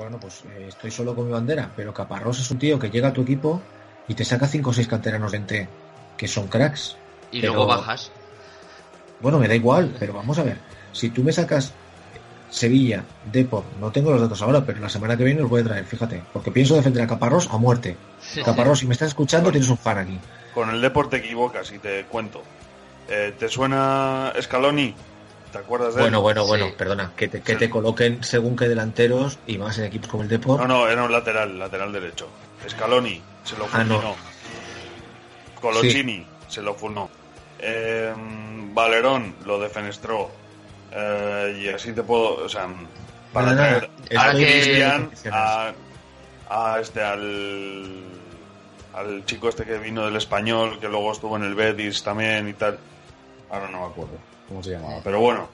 bueno, 0.00 0.18
pues 0.18 0.42
eh, 0.46 0.64
estoy 0.68 0.90
solo 0.90 1.14
con 1.14 1.26
mi 1.26 1.32
bandera, 1.32 1.70
pero 1.76 1.92
Caparrós 1.92 2.40
es 2.40 2.50
un 2.50 2.58
tío 2.58 2.78
que 2.78 2.88
llega 2.88 3.08
a 3.08 3.12
tu 3.12 3.20
equipo 3.20 3.60
y 4.08 4.14
te 4.14 4.24
saca 4.24 4.46
5 4.46 4.70
o 4.70 4.72
6 4.72 4.88
canteranos 4.88 5.30
de 5.30 5.36
ente 5.36 5.68
que 6.16 6.26
son 6.26 6.48
cracks. 6.48 6.96
Y 7.30 7.42
pero- 7.42 7.52
luego 7.52 7.68
bajas. 7.68 8.10
Bueno, 9.20 9.38
me 9.38 9.46
da 9.46 9.54
igual, 9.54 9.94
pero 9.98 10.14
vamos 10.14 10.38
a 10.38 10.42
ver. 10.42 10.56
Si 10.94 11.10
tú 11.10 11.22
me 11.22 11.32
sacas 11.32 11.74
Sevilla, 12.48 13.04
Depor, 13.30 13.62
no 13.78 13.92
tengo 13.92 14.10
los 14.10 14.22
datos 14.22 14.40
ahora, 14.40 14.64
pero 14.64 14.80
la 14.80 14.88
semana 14.88 15.18
que 15.18 15.24
viene 15.24 15.42
los 15.42 15.50
voy 15.50 15.60
a 15.60 15.64
traer, 15.64 15.84
fíjate, 15.84 16.22
porque 16.32 16.50
pienso 16.50 16.76
defender 16.76 17.02
a 17.02 17.06
Caparrós 17.06 17.50
a 17.50 17.58
muerte. 17.58 17.94
Caparrós, 18.42 18.78
si 18.78 18.86
me 18.86 18.94
estás 18.94 19.08
escuchando, 19.08 19.50
tienes 19.50 19.68
un 19.68 19.76
fan 19.76 19.98
aquí. 19.98 20.18
Con 20.54 20.70
el 20.70 20.80
deporte 20.80 21.18
te 21.20 21.26
equivocas 21.26 21.70
y 21.72 21.78
te 21.78 22.06
cuento. 22.06 22.42
Eh, 23.06 23.34
¿Te 23.38 23.48
suena 23.50 24.32
Scaloni? 24.40 24.94
¿Te 25.52 25.58
acuerdas 25.58 25.94
de 25.94 26.00
él? 26.00 26.04
Bueno, 26.04 26.20
bueno, 26.22 26.46
bueno, 26.46 26.66
Sí. 26.66 26.74
perdona, 26.78 27.12
que 27.16 27.28
te, 27.28 27.42
que 27.42 27.52
Sí. 27.54 27.58
te 27.58 27.70
coloquen 27.70 28.22
según 28.22 28.56
qué 28.56 28.68
delanteros 28.68 29.38
y 29.46 29.58
más 29.58 29.78
en 29.78 29.84
equipos 29.86 30.08
como 30.08 30.22
el 30.22 30.28
Depor. 30.28 30.60
No, 30.60 30.66
no, 30.68 30.88
era 30.88 31.02
un 31.02 31.10
lateral, 31.12 31.58
lateral 31.58 31.92
derecho. 31.92 32.28
Scaloni 32.68 33.20
se 33.44 33.56
lo 33.56 33.66
Ah, 33.72 33.82
no. 33.84 33.94
fulminó. 33.96 34.16
Colochini 35.60 36.26
se 36.48 36.62
lo 36.62 36.74
fulminó. 36.74 37.10
Eh, 37.58 38.12
Valerón 38.72 39.34
lo 39.44 39.58
defenestró. 39.60 40.30
Eh, 40.92 41.60
y 41.64 41.68
así 41.68 41.92
te 41.92 42.02
puedo, 42.02 42.44
o 42.44 42.48
sea, 42.48 42.68
para 43.32 43.52
Nada, 43.52 43.56
traer 43.78 43.90
nada, 44.10 44.28
a 44.30 44.32
Cristian, 44.34 45.10
a, 45.32 45.72
a 46.48 46.80
este 46.80 47.02
al 47.02 48.04
al 48.92 49.24
chico 49.24 49.48
este 49.48 49.64
que 49.64 49.78
vino 49.78 50.04
del 50.04 50.16
español, 50.16 50.78
que 50.80 50.88
luego 50.88 51.12
estuvo 51.12 51.36
en 51.36 51.44
el 51.44 51.54
Betis 51.54 52.02
también 52.02 52.48
y 52.48 52.54
tal. 52.54 52.78
Ahora 53.50 53.68
no 53.68 53.80
me 53.80 53.86
acuerdo 53.86 54.14
cómo 54.50 54.62
se 54.62 54.72
llamaba. 54.72 55.00
Pero 55.02 55.20
bueno, 55.20 55.48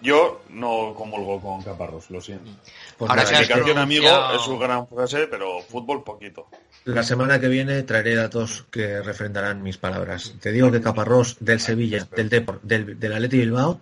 yo 0.00 0.42
no 0.50 0.94
comulgo 0.94 1.40
con 1.40 1.62
Caparros, 1.62 2.08
lo 2.10 2.20
siento. 2.20 2.50
Pues 2.96 3.10
Ahora 3.10 3.24
nada, 3.24 3.36
que 3.36 3.42
Explicación 3.42 3.78
amigo 3.78 4.08
es 4.34 4.42
su 4.42 4.56
gran 4.58 4.86
frase, 4.86 5.26
pero 5.26 5.60
fútbol 5.60 6.04
poquito. 6.04 6.46
La 6.84 7.02
semana 7.02 7.40
que 7.40 7.48
viene 7.48 7.82
traeré 7.82 8.14
datos 8.14 8.64
que 8.70 9.02
refrendarán 9.02 9.62
mis 9.62 9.76
palabras. 9.76 10.34
Te 10.40 10.52
digo 10.52 10.70
que 10.70 10.80
Caparrós 10.80 11.36
del 11.40 11.60
Sevilla, 11.60 12.06
del 12.14 12.28
Depor, 12.28 12.60
del, 12.62 12.98
del 12.98 13.12
Atleti 13.12 13.38
Bilbao, 13.38 13.80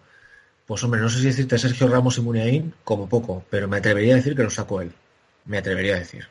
pues 0.67 0.83
hombre, 0.83 1.01
no 1.01 1.09
sé 1.09 1.19
si 1.19 1.27
decirte 1.27 1.59
Sergio 1.59 1.87
Ramos 1.87 2.19
y 2.19 2.23
Muniain 2.23 2.75
como 2.83 3.09
poco, 3.09 3.45
pero 3.51 3.69
me 3.69 3.77
atrevería 3.77 4.15
a 4.15 4.17
decir 4.17 4.35
que 4.35 4.43
lo 4.43 4.51
sacó 4.51 4.81
él. 4.81 4.93
Me 5.45 5.59
atrevería 5.59 5.95
a 5.95 5.99
decir. 5.99 6.27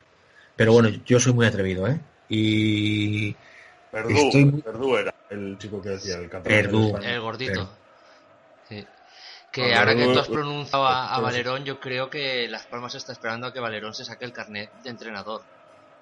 Pero 0.55 0.73
bueno, 0.73 0.89
yo 1.05 1.19
soy 1.19 1.33
muy 1.33 1.45
atrevido, 1.45 1.87
¿eh? 1.87 1.99
Y 2.27 3.35
Perdú, 3.91 4.09
Estoy 4.09 4.45
Perdú 4.51 4.97
era 4.97 5.15
el 5.29 5.57
chico 5.57 5.81
que 5.81 5.89
decía, 5.89 6.17
el. 6.17 6.29
Perdú. 6.29 6.97
El 6.97 7.21
gordito. 7.21 7.69
Sí. 8.69 8.85
Que 9.51 9.73
ahora 9.75 9.95
que 9.95 10.03
tú 10.05 10.19
has 10.19 10.27
pronunciado 10.27 10.85
a, 10.85 11.15
a 11.15 11.19
Valerón, 11.21 11.63
yo 11.63 11.79
creo 11.79 12.09
que 12.09 12.47
Las 12.49 12.65
Palmas 12.65 12.93
está 12.95 13.13
esperando 13.13 13.47
a 13.47 13.53
que 13.53 13.59
Valerón 13.61 13.93
se 13.93 14.03
saque 14.03 14.25
el 14.25 14.33
carnet 14.33 14.69
de 14.83 14.89
entrenador. 14.89 15.43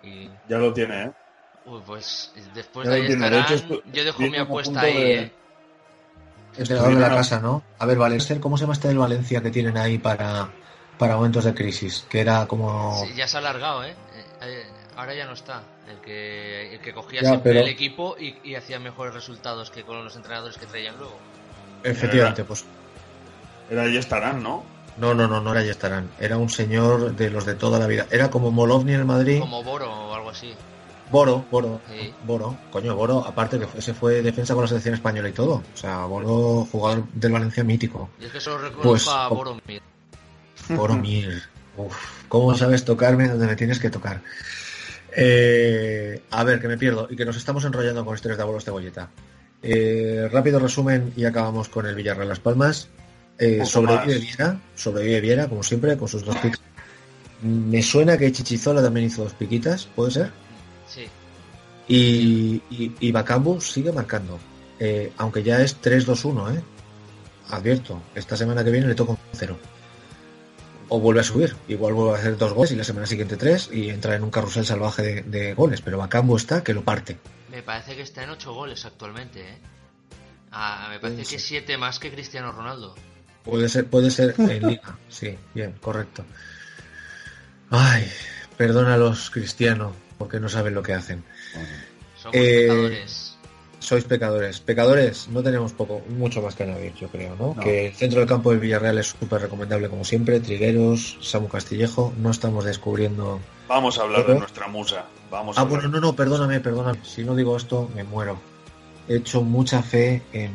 Y 0.01 0.27
Ya 0.49 0.57
lo 0.57 0.73
tiene, 0.73 1.03
¿eh? 1.03 1.11
uy, 1.65 1.81
pues 1.85 2.33
después 2.53 2.87
Ya 2.87 2.95
de 2.95 3.01
ahí. 3.01 3.07
De 3.07 3.13
estarán. 3.13 3.53
hecho, 3.53 3.81
yo 3.85 4.03
dejo 4.03 4.21
mi 4.23 4.37
apuesta 4.37 4.81
ahí, 4.81 4.93
de- 4.97 5.19
¿eh? 5.19 5.31
entrenador 6.57 6.95
de 6.95 6.99
la 7.01 7.09
casa, 7.09 7.39
¿no? 7.39 7.63
A 7.79 7.85
ver, 7.85 7.97
Valencia, 7.97 8.39
¿cómo 8.39 8.57
se 8.57 8.61
llama 8.63 8.73
este 8.73 8.87
del 8.87 8.97
Valencia 8.97 9.41
que 9.41 9.49
tienen 9.51 9.77
ahí 9.77 9.97
para, 9.99 10.49
para 10.97 11.15
momentos 11.15 11.43
de 11.45 11.53
crisis? 11.53 12.05
Que 12.09 12.21
era 12.21 12.45
como... 12.47 13.03
Sí, 13.05 13.13
ya 13.15 13.27
se 13.27 13.37
ha 13.37 13.39
alargado, 13.39 13.83
¿eh? 13.83 13.91
Eh, 13.91 14.25
eh, 14.41 14.65
Ahora 14.95 15.15
ya 15.15 15.25
no 15.25 15.33
está. 15.33 15.63
El 15.89 15.99
que, 16.01 16.75
el 16.75 16.79
que 16.81 16.93
cogía 16.93 17.21
Ya, 17.23 17.29
siempre 17.29 17.51
pero- 17.53 17.65
el 17.65 17.71
equipo 17.71 18.15
y, 18.19 18.37
y 18.43 18.55
hacía 18.55 18.79
mejores 18.79 19.13
resultados 19.13 19.71
que 19.71 19.83
con 19.83 20.03
los 20.03 20.15
entrenadores 20.15 20.57
que 20.57 20.65
traían 20.67 20.97
luego. 20.97 21.17
Efectivamente, 21.83 22.43
pues 22.43 22.65
Era 23.69 23.87
y 23.87 23.97
estarán, 23.97 24.41
¿no? 24.43 24.63
no, 24.97 25.13
no, 25.13 25.27
no, 25.27 25.41
no 25.41 25.51
era 25.51 25.63
Yestarán. 25.63 26.09
Era 26.19 26.37
un 26.37 26.49
señor 26.49 27.15
de 27.15 27.29
los 27.29 27.45
de 27.45 27.55
toda 27.55 27.79
la 27.79 27.87
vida. 27.87 28.05
Era 28.11 28.29
como 28.29 28.51
Molovni 28.51 28.93
en 28.93 28.99
el 28.99 29.05
Madrid. 29.05 29.39
Como 29.39 29.63
Boro 29.63 29.91
o 29.91 30.13
algo 30.13 30.29
así. 30.29 30.53
Boro, 31.11 31.45
Boro, 31.51 31.81
Sí. 31.89 32.13
Boro, 32.25 32.57
coño, 32.71 32.95
Boro, 32.95 33.19
aparte 33.25 33.59
que 33.59 33.67
ese 33.77 33.93
fue 33.93 34.21
defensa 34.21 34.53
con 34.53 34.63
la 34.63 34.67
selección 34.67 34.95
española 34.95 35.29
y 35.29 35.31
todo. 35.33 35.63
O 35.73 35.77
sea, 35.77 36.05
Boro, 36.05 36.67
jugador 36.71 37.05
del 37.13 37.31
Valencia 37.31 37.63
mítico. 37.63 38.09
Y 38.19 38.25
es 38.25 38.31
que 38.31 38.39
solo 38.39 38.57
reconozco 38.59 38.89
Pues, 38.89 39.07
a 39.07 39.27
Boromir. 39.27 39.81
Boro 40.69 40.95
Mir. 40.95 41.43
Uf, 41.75 41.95
¿cómo 42.29 42.55
sabes 42.55 42.85
tocarme 42.85 43.27
donde 43.27 43.47
me 43.47 43.55
tienes 43.55 43.79
que 43.79 43.89
tocar? 43.89 44.21
Eh, 45.15 46.23
a 46.31 46.43
ver, 46.43 46.59
que 46.59 46.67
me 46.67 46.77
pierdo 46.77 47.07
y 47.09 47.15
que 47.15 47.25
nos 47.25 47.35
estamos 47.37 47.63
enrollando 47.65 48.03
con 48.05 48.15
historias 48.15 48.37
de 48.37 48.43
abuelos 48.43 48.65
de 48.65 48.71
Goyeta. 48.71 49.09
Eh, 49.63 50.27
rápido 50.31 50.59
resumen 50.59 51.13
y 51.15 51.23
acabamos 51.23 51.69
con 51.69 51.85
el 51.85 51.95
Villarreal 51.95 52.27
Las 52.27 52.39
Palmas. 52.39 52.89
Eh, 53.39 53.65
sobrevive. 53.65 54.19
Viera, 54.19 54.59
sobrevive 54.75 55.21
Viera, 55.21 55.47
como 55.47 55.63
siempre, 55.63 55.97
con 55.97 56.07
sus 56.07 56.23
dos 56.23 56.35
picas. 56.37 56.61
Me 57.41 57.81
suena 57.81 58.17
que 58.17 58.31
Chichizola 58.31 58.81
también 58.81 59.07
hizo 59.07 59.23
dos 59.23 59.33
piquitas, 59.33 59.85
¿puede 59.95 60.11
ser? 60.11 60.31
Sí. 60.87 61.05
Y, 61.87 62.61
y, 62.69 62.95
y 62.99 63.11
Bakambu 63.11 63.59
sigue 63.59 63.91
marcando. 63.91 64.39
Eh, 64.79 65.11
aunque 65.17 65.43
ya 65.43 65.61
es 65.61 65.81
3-2-1, 65.81 66.57
¿eh? 66.57 66.61
Advierto, 67.49 68.01
esta 68.15 68.35
semana 68.35 68.63
que 68.63 68.71
viene 68.71 68.87
le 68.87 68.95
toca 68.95 69.13
un 69.13 69.17
0. 69.33 69.57
O 70.95 70.99
vuelve 70.99 71.21
a 71.21 71.23
subir. 71.23 71.55
Igual 71.67 71.93
vuelve 71.93 72.13
a 72.13 72.19
hacer 72.19 72.37
dos 72.37 72.53
goles 72.53 72.71
y 72.71 72.75
la 72.75 72.83
semana 72.83 73.07
siguiente 73.07 73.35
tres 73.35 73.67
y 73.71 73.89
entra 73.89 74.15
en 74.15 74.23
un 74.23 74.29
carrusel 74.29 74.63
salvaje 74.63 75.01
de, 75.01 75.21
de 75.23 75.53
goles. 75.55 75.81
Pero 75.81 75.97
Bakambu 75.97 76.35
está 76.37 76.63
que 76.63 76.71
lo 76.75 76.83
parte. 76.83 77.17
Me 77.49 77.63
parece 77.63 77.95
que 77.95 78.03
está 78.03 78.23
en 78.23 78.29
8 78.29 78.53
goles 78.53 78.85
actualmente, 78.85 79.41
¿eh? 79.41 79.57
Ah, 80.51 80.87
me 80.91 80.99
parece 80.99 81.23
Puede 81.23 81.29
que 81.29 81.39
ser. 81.39 81.61
7 81.61 81.77
más 81.79 81.97
que 81.97 82.11
Cristiano 82.11 82.51
Ronaldo. 82.51 82.93
Puede 83.43 83.69
ser, 83.69 83.87
puede 83.87 84.11
ser 84.11 84.35
en 84.37 84.67
liga. 84.69 84.97
Sí, 85.09 85.35
bien, 85.55 85.73
correcto. 85.81 86.23
Ay, 87.71 88.07
perdona 88.57 88.93
a 88.93 88.97
los 88.97 89.31
cristianos 89.31 89.95
porque 90.19 90.39
no 90.39 90.47
saben 90.47 90.75
lo 90.75 90.83
que 90.83 90.93
hacen. 90.93 91.23
Somos 92.21 92.35
Eh, 92.37 92.61
pecadores. 92.67 93.32
Sois 93.83 94.05
pecadores. 94.05 94.61
Pecadores, 94.61 95.27
no 95.27 95.43
tenemos 95.43 95.73
poco, 95.73 96.01
mucho 96.07 96.41
más 96.41 96.55
que 96.55 96.63
añadir, 96.63 96.93
yo 96.93 97.09
creo, 97.09 97.35
¿no? 97.35 97.53
No. 97.53 97.61
Que 97.61 97.87
el 97.87 97.93
centro 97.93 98.19
del 98.21 98.29
campo 98.29 98.51
del 98.51 98.59
Villarreal 98.61 98.97
es 98.97 99.07
súper 99.07 99.41
recomendable 99.41 99.89
como 99.89 100.05
siempre. 100.05 100.39
Trigueros, 100.39 101.17
Samu 101.21 101.49
Castillejo, 101.49 102.13
no 102.17 102.31
estamos 102.31 102.63
descubriendo. 102.63 103.41
Vamos 103.67 103.99
a 103.99 104.03
hablar 104.03 104.25
de 104.25 104.35
nuestra 104.39 104.67
musa. 104.69 105.03
Vamos 105.29 105.57
a 105.57 105.59
Ah, 105.59 105.63
hablar. 105.63 105.81
bueno, 105.81 105.99
no, 105.99 106.07
no, 106.07 106.15
perdóname, 106.15 106.61
perdóname. 106.61 106.99
Si 107.03 107.25
no 107.25 107.35
digo 107.35 107.57
esto, 107.57 107.89
me 107.93 108.05
muero. 108.05 108.37
He 109.09 109.17
hecho 109.17 109.41
mucha 109.41 109.83
fe 109.83 110.21
en 110.31 110.51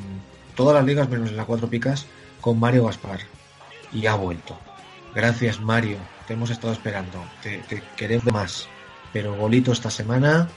todas 0.57 0.75
las 0.75 0.87
ligas, 0.87 1.09
menos 1.11 1.29
en 1.29 1.37
las 1.37 1.45
cuatro 1.45 1.69
picas, 1.69 2.07
con 2.41 2.59
Mario 2.59 2.87
Gaspar. 2.87 3.21
Y 3.93 4.07
ha 4.07 4.15
vuelto. 4.15 4.57
Gracias, 5.15 5.61
Mario. 5.61 5.99
Te 6.27 6.33
hemos 6.33 6.49
estado 6.49 6.73
esperando. 6.73 7.23
Te, 7.43 7.59
te 7.69 7.83
queremos 7.97 8.33
más. 8.33 8.67
Pero 9.13 9.35
bolito 9.37 9.73
esta 9.73 9.91
semana. 9.91 10.49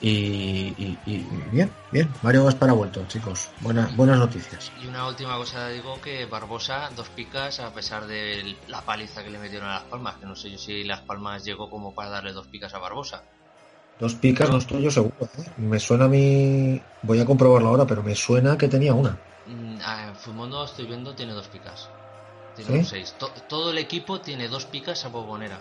Y, 0.00 0.10
y- 0.10 0.98
y- 1.04 1.14
y 1.16 1.42
bien, 1.50 1.72
bien. 1.90 2.12
Mario 2.22 2.44
Gaspar 2.44 2.70
ha 2.70 2.74
vuelto, 2.74 3.04
chicos. 3.06 3.50
Buenas, 3.60 3.94
buenas 3.96 4.18
noticias. 4.18 4.70
Y 4.80 4.86
una 4.86 5.08
última 5.08 5.36
cosa 5.36 5.68
digo 5.70 6.00
que 6.00 6.24
Barbosa, 6.26 6.88
dos 6.94 7.08
picas, 7.10 7.58
a 7.58 7.72
pesar 7.72 8.06
de 8.06 8.56
la 8.68 8.84
paliza 8.84 9.24
que 9.24 9.30
le 9.30 9.38
metieron 9.38 9.68
a 9.68 9.74
Las 9.74 9.84
Palmas, 9.84 10.18
que 10.18 10.26
no 10.26 10.36
sé 10.36 10.50
yo 10.50 10.58
si 10.58 10.84
Las 10.84 11.00
Palmas 11.02 11.44
llegó 11.44 11.68
como 11.68 11.94
para 11.94 12.10
darle 12.10 12.32
dos 12.32 12.46
picas 12.46 12.72
a 12.74 12.78
Barbosa. 12.78 13.24
Dos 13.98 14.14
picas 14.14 14.48
no 14.50 14.58
estoy 14.58 14.82
yo 14.82 14.90
seguro. 14.92 15.28
¿eh? 15.38 15.50
Me 15.56 15.80
suena 15.80 16.04
a 16.04 16.08
mí. 16.08 16.80
Voy 17.02 17.18
a 17.18 17.24
comprobarlo 17.24 17.68
ahora, 17.68 17.86
pero 17.86 18.02
me 18.04 18.14
suena 18.14 18.56
que 18.56 18.68
tenía 18.68 18.94
una. 18.94 19.18
Mm, 19.46 19.78
ah, 19.82 20.12
Fumondo 20.16 20.64
estoy 20.64 20.86
viendo, 20.86 21.12
tiene 21.16 21.32
dos 21.32 21.48
picas. 21.48 21.88
Tiene 22.54 22.70
¿Sí? 22.70 22.78
un 22.78 22.84
seis. 22.84 23.14
To- 23.18 23.32
todo 23.48 23.70
el 23.72 23.78
equipo 23.78 24.20
tiene 24.20 24.46
dos 24.46 24.64
picas 24.66 25.04
a 25.04 25.08
Bobonera. 25.08 25.58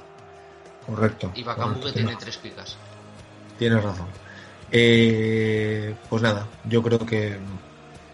Correcto. 0.86 1.32
Y 1.36 1.44
correcto, 1.44 1.82
que 1.88 1.92
tiene 1.94 2.16
tres 2.18 2.38
picas. 2.38 2.78
Tienes 3.58 3.84
razón. 3.84 4.08
Eh, 4.72 5.96
pues 6.10 6.22
nada, 6.22 6.46
yo 6.66 6.84
creo 6.84 7.00
que 7.00 7.38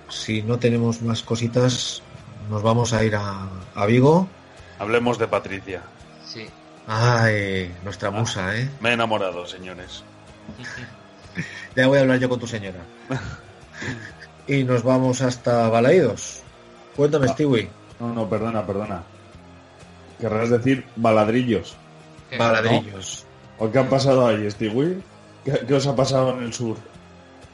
si 0.10 0.41
no 0.43 0.60
tenemos 0.60 1.01
más 1.01 1.24
cositas, 1.24 2.01
nos 2.49 2.62
vamos 2.62 2.93
a 2.93 3.04
ir 3.04 3.16
a, 3.16 3.47
a 3.76 3.86
Vigo. 3.86 4.28
Hablemos 4.80 5.18
de 5.18 5.28
Patricia. 5.28 5.82
Sí. 6.26 6.45
Ay, 6.88 7.74
nuestra 7.84 8.12
musa, 8.12 8.58
¿eh? 8.58 8.70
Me 8.82 8.89
he 8.89 8.93
enamorado, 8.93 9.45
señores. 9.45 10.04
Ya 11.76 11.88
voy 11.88 11.97
a 11.97 12.01
hablar 12.01 12.20
yo 12.20 12.30
con 12.30 12.39
tu 12.39 12.45
señora. 12.45 12.78
y 14.47 14.64
nos 14.64 14.84
vamos 14.84 15.22
hasta 15.22 15.68
Balaídos. 15.68 16.43
Cuéntame, 16.95 17.28
Stewie. 17.30 17.70
No, 17.99 18.14
no, 18.14 18.30
perdona, 18.30 18.64
perdona. 18.66 19.01
Querrás 20.20 20.51
decir 20.51 20.86
baladrillos. 20.95 21.76
¿Qué? 22.30 22.38
Baladrillos. 22.38 23.26
¿O 23.58 23.72
qué 23.72 23.80
ha 23.80 23.89
pasado 23.89 24.28
ahí, 24.28 24.49
Stewie? 24.51 25.01
¿Qué, 25.43 25.65
qué 25.67 25.73
os 25.73 25.85
ha 25.87 25.95
pasado 25.95 26.31
en 26.37 26.43
el 26.43 26.53
sur? 26.53 26.77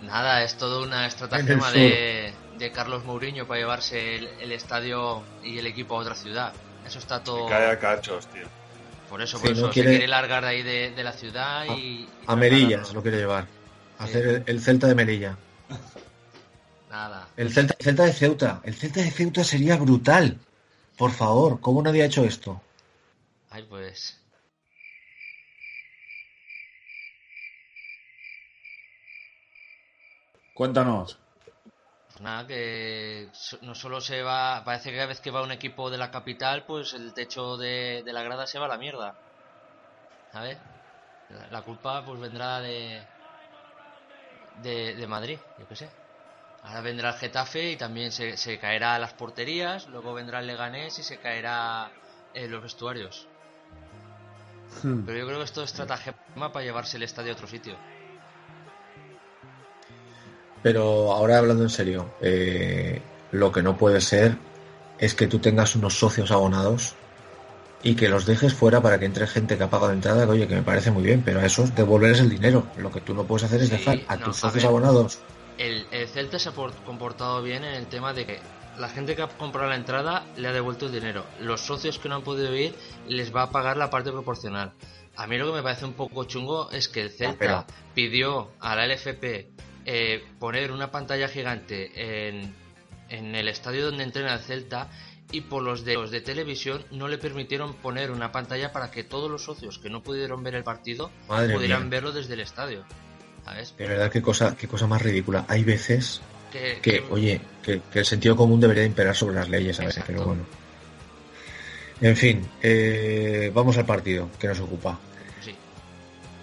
Nada, 0.04 0.44
es 0.44 0.56
toda 0.56 0.86
una 0.86 1.08
estratagema 1.08 1.72
de, 1.72 2.34
de 2.58 2.72
Carlos 2.72 3.04
Mourinho 3.04 3.46
para 3.48 3.60
llevarse 3.60 4.16
el, 4.16 4.28
el 4.40 4.52
estadio 4.52 5.24
y 5.44 5.58
el 5.58 5.68
equipo 5.68 5.96
a 5.98 6.00
otra 6.02 6.16
ciudad. 6.16 6.54
Eso 6.86 7.00
está 7.00 7.24
todo. 7.24 7.46
Que 7.48 7.52
cae 7.54 7.72
a 7.72 7.80
cachos, 7.80 8.28
tío. 8.28 8.46
Por 9.10 9.22
eso, 9.22 9.38
Sí, 9.38 9.48
por 9.48 9.52
no 9.58 9.64
eso. 9.64 9.72
quiere- 9.72 9.90
Se 9.90 9.96
quiere 9.98 10.08
largar 10.08 10.44
de 10.44 10.50
ahí 10.50 10.64
de, 10.64 10.92
de 10.92 11.04
la 11.04 11.12
ciudad 11.14 11.66
y. 11.66 11.72
y 11.72 12.10
A 12.28 12.36
Merillas 12.36 12.68
trasladarlo. 12.70 12.94
lo 12.94 13.02
quiere 13.02 13.18
llevar. 13.18 13.48
Hacer 13.98 14.28
el, 14.28 14.44
el 14.46 14.62
Celta 14.62 14.88
de 14.88 14.96
Melilla. 14.96 15.36
Nada. 16.90 17.28
El 17.38 17.52
Celta, 17.54 17.76
el 17.78 17.84
Celta 17.86 18.04
de 18.06 18.14
Ceuta. 18.14 18.62
El 18.64 18.76
Celta 18.76 19.02
de 19.02 19.12
Ceuta 19.12 19.44
sería 19.44 19.76
brutal. 19.78 20.38
Por 20.98 21.12
favor, 21.12 21.60
¿cómo 21.60 21.82
nadie 21.82 22.04
ha 22.04 22.06
hecho 22.06 22.24
esto? 22.24 22.62
Ay, 23.50 23.66
pues. 23.70 24.19
Cuéntanos. 30.60 31.18
Pues 32.08 32.20
nada, 32.20 32.46
que 32.46 33.30
no 33.62 33.74
solo 33.76 34.02
se 34.02 34.22
va. 34.22 34.62
Parece 34.66 34.90
que 34.90 34.98
cada 34.98 35.08
vez 35.08 35.22
que 35.22 35.32
va 35.32 35.42
un 35.42 35.54
equipo 35.54 35.90
de 35.90 35.98
la 35.98 36.12
capital, 36.12 36.66
pues 36.68 36.94
el 36.94 37.14
techo 37.14 37.56
de, 37.56 38.04
de 38.04 38.12
la 38.12 38.24
grada 38.24 38.46
se 38.46 38.60
va 38.60 38.66
a 38.66 38.68
la 38.76 38.78
mierda. 38.78 39.16
¿Sabes? 40.34 40.58
La, 41.30 41.48
la 41.48 41.62
culpa, 41.62 42.04
pues 42.06 42.20
vendrá 42.20 42.60
de. 42.60 43.02
de, 44.62 44.96
de 44.96 45.08
Madrid, 45.08 45.40
yo 45.58 45.66
qué 45.70 45.78
sé. 45.78 45.90
Ahora 46.64 46.82
vendrá 46.82 47.12
el 47.12 47.16
Getafe 47.16 47.72
y 47.72 47.78
también 47.78 48.12
se, 48.12 48.36
se 48.36 48.60
caerá 48.60 48.96
a 48.96 49.00
las 49.00 49.14
porterías. 49.14 49.88
Luego 49.88 50.14
vendrá 50.14 50.42
el 50.42 50.48
Leganés 50.48 51.00
y 51.00 51.04
se 51.04 51.20
caerá 51.20 51.90
en 52.34 52.52
los 52.52 52.62
vestuarios. 52.62 53.28
Pero 54.84 55.18
yo 55.18 55.26
creo 55.26 55.38
que 55.38 55.46
esto 55.46 55.64
es 55.64 55.72
estratagema 55.72 56.52
para 56.52 56.66
llevarse 56.66 56.98
el 56.98 57.04
estadio 57.04 57.32
a 57.32 57.36
otro 57.36 57.48
sitio. 57.48 57.78
Pero 60.62 61.12
ahora 61.14 61.38
hablando 61.38 61.64
en 61.64 61.70
serio, 61.70 62.14
eh, 62.22 63.02
lo 63.32 63.52
que 63.52 63.62
no 63.64 63.78
puede 63.78 64.02
ser 64.02 64.38
es 64.98 65.16
que 65.16 65.28
tú 65.28 65.40
tengas 65.40 65.76
unos 65.76 65.94
socios 65.98 66.32
abonados 66.32 66.96
y 67.82 67.96
que 67.96 68.10
los 68.10 68.26
dejes 68.26 68.54
fuera 68.54 68.82
para 68.82 69.00
que 69.00 69.06
entre 69.06 69.26
gente 69.28 69.58
que 69.58 69.64
ha 69.64 69.70
pagado 69.70 69.94
entrada, 69.94 70.26
que 70.26 70.32
oye, 70.32 70.48
que 70.48 70.56
me 70.56 70.64
parece 70.64 70.92
muy 70.92 71.04
bien, 71.04 71.22
pero 71.24 71.40
a 71.40 71.46
esos 71.46 71.74
devolverles 71.76 72.20
el 72.20 72.30
dinero. 72.30 72.68
Lo 72.76 72.92
que 72.92 73.00
tú 73.00 73.14
no 73.14 73.26
puedes 73.26 73.46
hacer 73.46 73.62
es 73.62 73.70
Sí, 73.70 73.76
dejar 73.76 74.00
a 74.08 74.18
no, 74.18 74.26
tus 74.26 74.38
a 74.38 74.42
socios 74.42 74.64
ver. 74.64 74.70
abonados. 74.70 75.20
El, 75.58 75.88
el 75.92 76.08
Celta 76.10 76.40
se 76.40 76.50
ha 76.50 76.52
por- 76.52 76.76
comportado 76.84 77.42
bien 77.42 77.64
en 77.64 77.76
el 77.76 77.88
tema 77.88 78.14
de 78.14 78.26
que 78.26 78.42
la 78.78 78.90
gente 78.90 79.16
que 79.16 79.22
ha 79.22 79.28
comprado 79.28 79.70
la 79.70 79.76
entrada 79.78 80.26
le 80.36 80.48
ha 80.50 80.54
devuelto 80.54 80.88
el 80.88 80.92
dinero. 80.92 81.26
Los 81.40 81.62
socios 81.62 82.00
que 82.00 82.10
no 82.10 82.16
han 82.16 82.24
podido 82.24 82.54
ir 82.56 82.76
les 83.08 83.34
va 83.34 83.44
a 83.44 83.50
pagar 83.52 83.78
la 83.78 83.90
parte 83.90 84.12
proporcional. 84.12 84.74
A 85.16 85.28
mí 85.28 85.38
lo 85.38 85.48
que 85.48 85.54
me 85.58 85.64
parece 85.64 85.86
un 85.86 85.94
poco 85.94 86.24
chungo 86.26 86.72
es 86.72 86.88
que 86.90 87.02
el 87.02 87.10
Celta 87.12 87.66
pidió 87.94 88.52
a 88.60 88.76
la 88.76 88.86
LFP 88.86 89.48
eh, 89.86 90.24
poner 90.40 90.72
una 90.72 90.92
pantalla 90.92 91.28
gigante 91.28 92.28
en, 92.30 92.54
en 93.10 93.36
el 93.36 93.48
estadio 93.48 93.86
donde 93.86 94.04
entrena 94.04 94.34
el 94.36 94.40
Celta 94.42 94.90
y 95.32 95.42
por 95.42 95.62
los 95.64 95.86
de, 95.86 95.94
los 95.94 96.10
de 96.12 96.22
televisión 96.22 96.84
no 96.92 97.08
le 97.08 97.18
permitieron 97.18 97.76
poner 97.76 98.10
una 98.12 98.32
pantalla 98.32 98.72
para 98.72 98.90
que 98.92 99.04
todos 99.04 99.30
los 99.30 99.44
socios 99.44 99.78
que 99.80 99.90
no 99.90 100.02
pudieron 100.02 100.42
ver 100.44 100.56
el 100.56 100.64
partido 100.64 101.12
Madre 101.28 101.54
pudieran 101.54 101.82
mía. 101.84 101.90
verlo 101.92 102.12
desde 102.12 102.34
el 102.34 102.40
estadio. 102.40 102.84
¿Sabes? 103.46 103.74
De 103.78 103.88
verdad, 103.88 104.12
qué 104.12 104.22
cosa, 104.22 104.56
qué 104.58 104.68
cosa 104.68 104.88
más 104.88 105.02
ridícula. 105.02 105.46
Hay 105.48 105.64
veces 105.64 106.22
Que, 106.52 106.80
que, 106.82 107.04
oye, 107.12 107.40
que, 107.64 107.80
que 107.94 108.00
el 108.00 108.06
sentido 108.06 108.36
común 108.36 108.60
debería 108.60 108.84
imperar 108.86 109.16
sobre 109.16 109.36
las 109.36 109.50
leyes, 109.50 109.78
¿sabes? 109.78 109.98
Exacto. 109.98 110.14
Pero 110.14 110.26
bueno. 110.28 110.44
En 112.02 112.16
fin, 112.18 112.48
eh, 112.62 113.52
vamos 113.54 113.78
al 113.78 113.86
partido 113.86 114.30
que 114.40 114.48
nos 114.48 114.60
ocupa. 114.60 114.98
sí. 115.44 115.54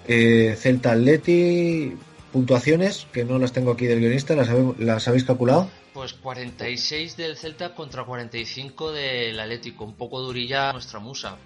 Eh, 0.07 0.55
Celta 0.59 0.93
Atleti, 0.93 1.97
puntuaciones, 2.41 3.07
que 3.15 3.25
no 3.25 3.39
las 3.39 3.53
tengo 3.53 3.73
aquí 3.73 3.87
del 3.87 3.99
guionista, 4.01 4.37
¿las, 4.37 4.51
habe- 4.51 4.75
las 4.79 5.09
habéis 5.09 5.25
calculado? 5.25 5.71
Pues 5.95 6.13
46 6.13 7.17
del 7.17 7.35
Celta 7.39 7.75
contra 7.75 8.05
45 8.05 8.93
del 8.93 9.41
Atlético. 9.41 9.85
Un 9.85 9.95
poco 9.95 10.21
durilla 10.21 10.71
nuestra 10.75 10.99
musa. 11.01 11.37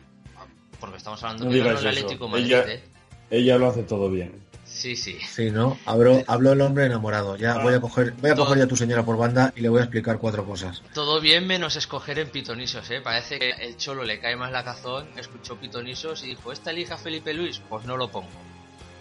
Porque 0.80 0.97
estamos 0.97 1.22
hablando 1.22 1.45
No 1.45 1.51
que 1.53 1.59
ganó 1.59 1.70
digas 1.70 1.82
el 1.84 1.88
eso. 1.91 1.99
Atlético 2.07 2.24
de 2.24 2.30
Madrid, 2.32 2.47
Ella, 2.47 2.72
¿eh? 2.72 2.82
ella 3.30 3.59
lo 3.59 3.68
hace 3.68 3.84
todo 3.84 4.11
bien. 4.11 4.32
Sí, 4.64 4.97
sí. 4.97 5.16
Sí, 5.28 5.51
¿no? 5.53 5.78
Hablo, 5.86 6.24
hablo 6.26 6.53
el 6.53 6.61
hombre 6.61 6.86
enamorado. 6.86 7.36
Ya 7.36 7.59
voy 7.59 7.74
a 7.74 7.80
coger, 7.80 8.12
voy 8.20 8.30
a 8.30 8.34
Todo- 8.34 8.47
coger 8.47 8.59
ya 8.59 8.64
a 8.64 8.68
tu 8.68 8.76
señora 8.76 9.05
por 9.05 9.16
banda 9.16 9.53
y 9.55 9.61
le 9.61 9.68
voy 9.68 9.78
a 9.80 9.84
explicar 9.84 10.18
cuatro 10.18 10.45
cosas. 10.45 10.82
Todo 10.93 11.20
bien 11.20 11.47
menos 11.47 11.76
escoger 11.76 12.18
en 12.18 12.30
pitonisos, 12.30 12.91
¿eh? 12.91 13.01
Parece 13.01 13.38
que 13.38 13.51
el 13.51 13.76
Cholo 13.76 14.03
le 14.03 14.18
cae 14.18 14.34
más 14.34 14.51
la 14.51 14.64
cazón, 14.64 15.07
escuchó 15.16 15.55
pitonisos 15.57 16.24
y 16.24 16.30
dijo, 16.30 16.51
¿esta 16.51 16.72
elija 16.72 16.97
Felipe 16.99 17.32
Luis? 17.32 17.61
Pues 17.68 17.84
no 17.84 17.97
lo 17.97 18.11
pongo. 18.11 18.28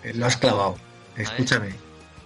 Eh, 0.04 0.14
Lo 0.14 0.28
has 0.28 0.38
clavado. 0.38 0.78
Escúchame. 1.24 1.70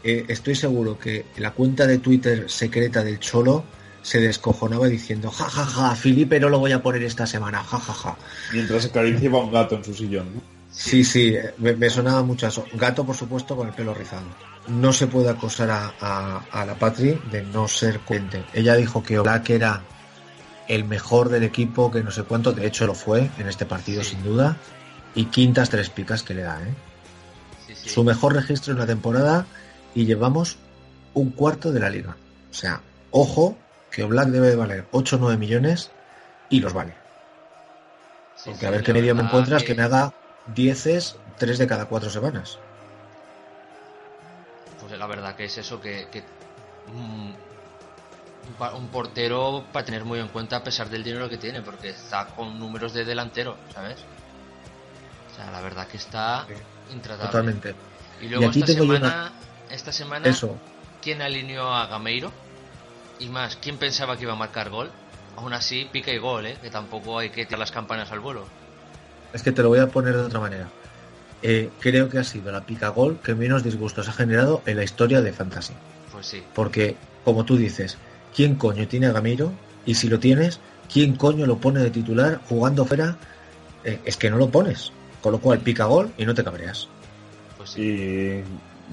eh, 0.03 0.25
estoy 0.27 0.55
seguro 0.55 0.99
que 0.99 1.25
la 1.37 1.51
cuenta 1.51 1.87
de 1.87 1.97
Twitter 1.99 2.49
secreta 2.49 3.03
del 3.03 3.19
Cholo 3.19 3.63
se 4.01 4.19
descojonaba 4.19 4.87
diciendo, 4.87 5.31
ja, 5.31 5.45
ja, 5.49 5.65
ja, 5.65 5.95
Felipe 5.95 6.39
no 6.39 6.49
lo 6.49 6.59
voy 6.59 6.73
a 6.73 6.83
poner 6.83 7.03
esta 7.03 7.25
semana, 7.25 7.63
ja, 7.63 7.79
ja, 7.79 7.93
ja. 7.93 8.17
Mientras 8.51 8.85
acariciaba 8.85 9.39
un 9.39 9.51
gato 9.51 9.75
en 9.75 9.83
su 9.85 9.93
sillón, 9.93 10.35
¿no? 10.35 10.41
Sí, 10.69 11.03
sí, 11.05 11.35
me, 11.59 11.73
me 11.75 11.89
sonaba 11.89 12.23
mucho 12.23 12.47
a 12.47 12.49
eso. 12.49 12.65
Gato, 12.73 13.05
por 13.05 13.15
supuesto, 13.15 13.55
con 13.55 13.67
el 13.67 13.73
pelo 13.73 13.93
rizado. 13.93 14.23
No 14.67 14.91
se 14.91 15.07
puede 15.07 15.29
acosar 15.29 15.69
a, 15.69 15.93
a- 16.01 16.43
a 16.51 16.65
la 16.65 16.73
Patri 16.75 17.17
de 17.31 17.43
no 17.43 17.67
ser 17.67 17.99
coherente. 17.99 18.43
Ella 18.53 18.75
dijo 18.75 19.03
que 19.03 19.19
Oblak 19.19 19.49
era 19.51 19.83
el 20.67 20.83
mejor 20.83 21.29
del 21.29 21.43
equipo, 21.43 21.91
que 21.91 22.03
no 22.03 22.11
sé 22.11 22.23
cuánto, 22.23 22.51
de 22.53 22.65
hecho 22.67 22.85
lo 22.87 22.95
fue 22.95 23.29
en 23.37 23.47
este 23.47 23.65
partido 23.65 24.03
sin 24.03 24.23
duda, 24.23 24.57
y 25.15 25.25
quintas 25.25 25.69
tres 25.69 25.89
picas 25.89 26.23
que 26.23 26.33
le 26.33 26.41
da, 26.41 26.59
¿eh? 26.61 26.73
Su 27.85 28.03
mejor 28.03 28.33
registro 28.33 28.73
en 28.73 28.79
la 28.79 28.85
temporada 28.87 29.47
y 29.93 30.05
llevamos 30.05 30.57
un 31.13 31.31
cuarto 31.31 31.71
de 31.71 31.79
la 31.79 31.89
liga. 31.89 32.17
O 32.51 32.53
sea, 32.53 32.81
ojo 33.11 33.57
que 33.91 34.03
Oblak 34.03 34.29
debe 34.29 34.49
de 34.49 34.55
valer 34.55 34.87
8 34.91 35.17
o 35.17 35.19
9 35.19 35.37
millones 35.37 35.91
y 36.49 36.59
los 36.59 36.73
vale. 36.73 36.95
Sí, 38.35 38.49
Porque 38.49 38.61
sí, 38.61 38.65
a 38.65 38.71
ver 38.71 38.83
qué 38.83 38.93
medio 38.93 39.15
me 39.15 39.23
encuentras 39.23 39.61
que- 39.61 39.67
que 39.69 39.75
me 39.75 39.83
haga 39.83 40.11
dieces 40.45 41.17
tres 41.37 41.57
de 41.57 41.67
cada 41.67 41.85
cuatro 41.85 42.09
semanas. 42.09 42.57
Pues 44.79 44.97
la 44.97 45.07
verdad 45.07 45.35
que 45.35 45.45
es 45.45 45.57
eso 45.57 45.79
que, 45.79 46.07
que, 46.11 46.23
mm, 46.87 47.33
un 48.75 48.87
portero 48.89 49.63
para 49.71 49.85
tener 49.85 50.03
muy 50.03 50.19
en 50.19 50.27
cuenta 50.27 50.57
a 50.57 50.63
pesar 50.63 50.89
del 50.89 51.03
dinero 51.03 51.29
que 51.29 51.37
tiene, 51.37 51.61
porque 51.61 51.89
está 51.89 52.27
con 52.35 52.59
números 52.59 52.93
de 52.93 53.05
delantero, 53.05 53.57
¿sabes? 53.73 53.99
O 55.31 55.35
sea, 55.35 55.51
la 55.51 55.61
verdad 55.61 55.87
que 55.87 55.97
está 55.97 56.45
intratable. 56.91 57.27
Totalmente. 57.27 57.75
Y 58.21 58.29
luego 58.29 58.43
Y 58.43 58.47
aquí 58.47 58.59
esta 58.61 58.73
semana, 58.73 59.31
esta 59.69 59.91
semana, 59.91 60.27
Eso. 60.27 60.57
¿quién 61.01 61.21
alineó 61.21 61.73
a 61.73 61.87
Gameiro? 61.87 62.31
Y 63.19 63.27
más, 63.29 63.57
¿quién 63.57 63.77
pensaba 63.77 64.17
que 64.17 64.23
iba 64.23 64.33
a 64.33 64.37
marcar 64.37 64.69
gol? 64.69 64.89
Aún 65.35 65.53
así, 65.53 65.87
pica 65.91 66.11
y 66.11 66.17
gol, 66.17 66.45
¿eh? 66.45 66.57
Que 66.61 66.69
tampoco 66.69 67.19
hay 67.19 67.29
que 67.29 67.45
tirar 67.45 67.59
las 67.59 67.71
campanas 67.71 68.11
al 68.11 68.19
vuelo. 68.19 68.45
Es 69.33 69.41
que 69.41 69.51
te 69.51 69.63
lo 69.63 69.69
voy 69.69 69.79
a 69.79 69.87
poner 69.87 70.15
de 70.15 70.23
otra 70.23 70.39
manera. 70.39 70.67
Eh, 71.41 71.69
creo 71.79 72.07
que 72.07 72.19
ha 72.19 72.23
sido 72.23 72.51
la 72.51 72.61
pica 72.61 72.89
gol 72.89 73.19
que 73.21 73.35
menos 73.35 73.63
disgustos 73.63 74.07
ha 74.07 74.13
generado 74.13 74.61
en 74.65 74.77
la 74.77 74.83
historia 74.83 75.21
de 75.21 75.33
Fantasy. 75.33 75.73
Pues 76.11 76.27
sí. 76.27 76.43
Porque, 76.53 76.95
como 77.25 77.43
tú 77.43 77.57
dices, 77.57 77.97
¿quién 78.35 78.55
coño 78.55 78.87
tiene 78.87 79.07
a 79.07 79.11
Gamiro? 79.11 79.51
Y 79.85 79.95
si 79.95 80.07
lo 80.07 80.19
tienes, 80.19 80.59
¿quién 80.91 81.15
coño 81.15 81.45
lo 81.45 81.57
pone 81.57 81.81
de 81.81 81.89
titular 81.89 82.39
jugando 82.47 82.85
fuera? 82.85 83.17
Eh, 83.83 83.99
es 84.05 84.15
que 84.15 84.29
no 84.29 84.37
lo 84.37 84.49
pones. 84.49 84.93
Con 85.23 85.31
lo 85.31 85.39
cual, 85.39 85.59
pica 85.59 85.85
gol 85.85 86.11
y 86.17 86.25
no 86.25 86.35
te 86.35 86.43
cabreas. 86.43 86.89
Pues 87.57 87.69
sí. 87.69 87.81
Y 87.81 88.43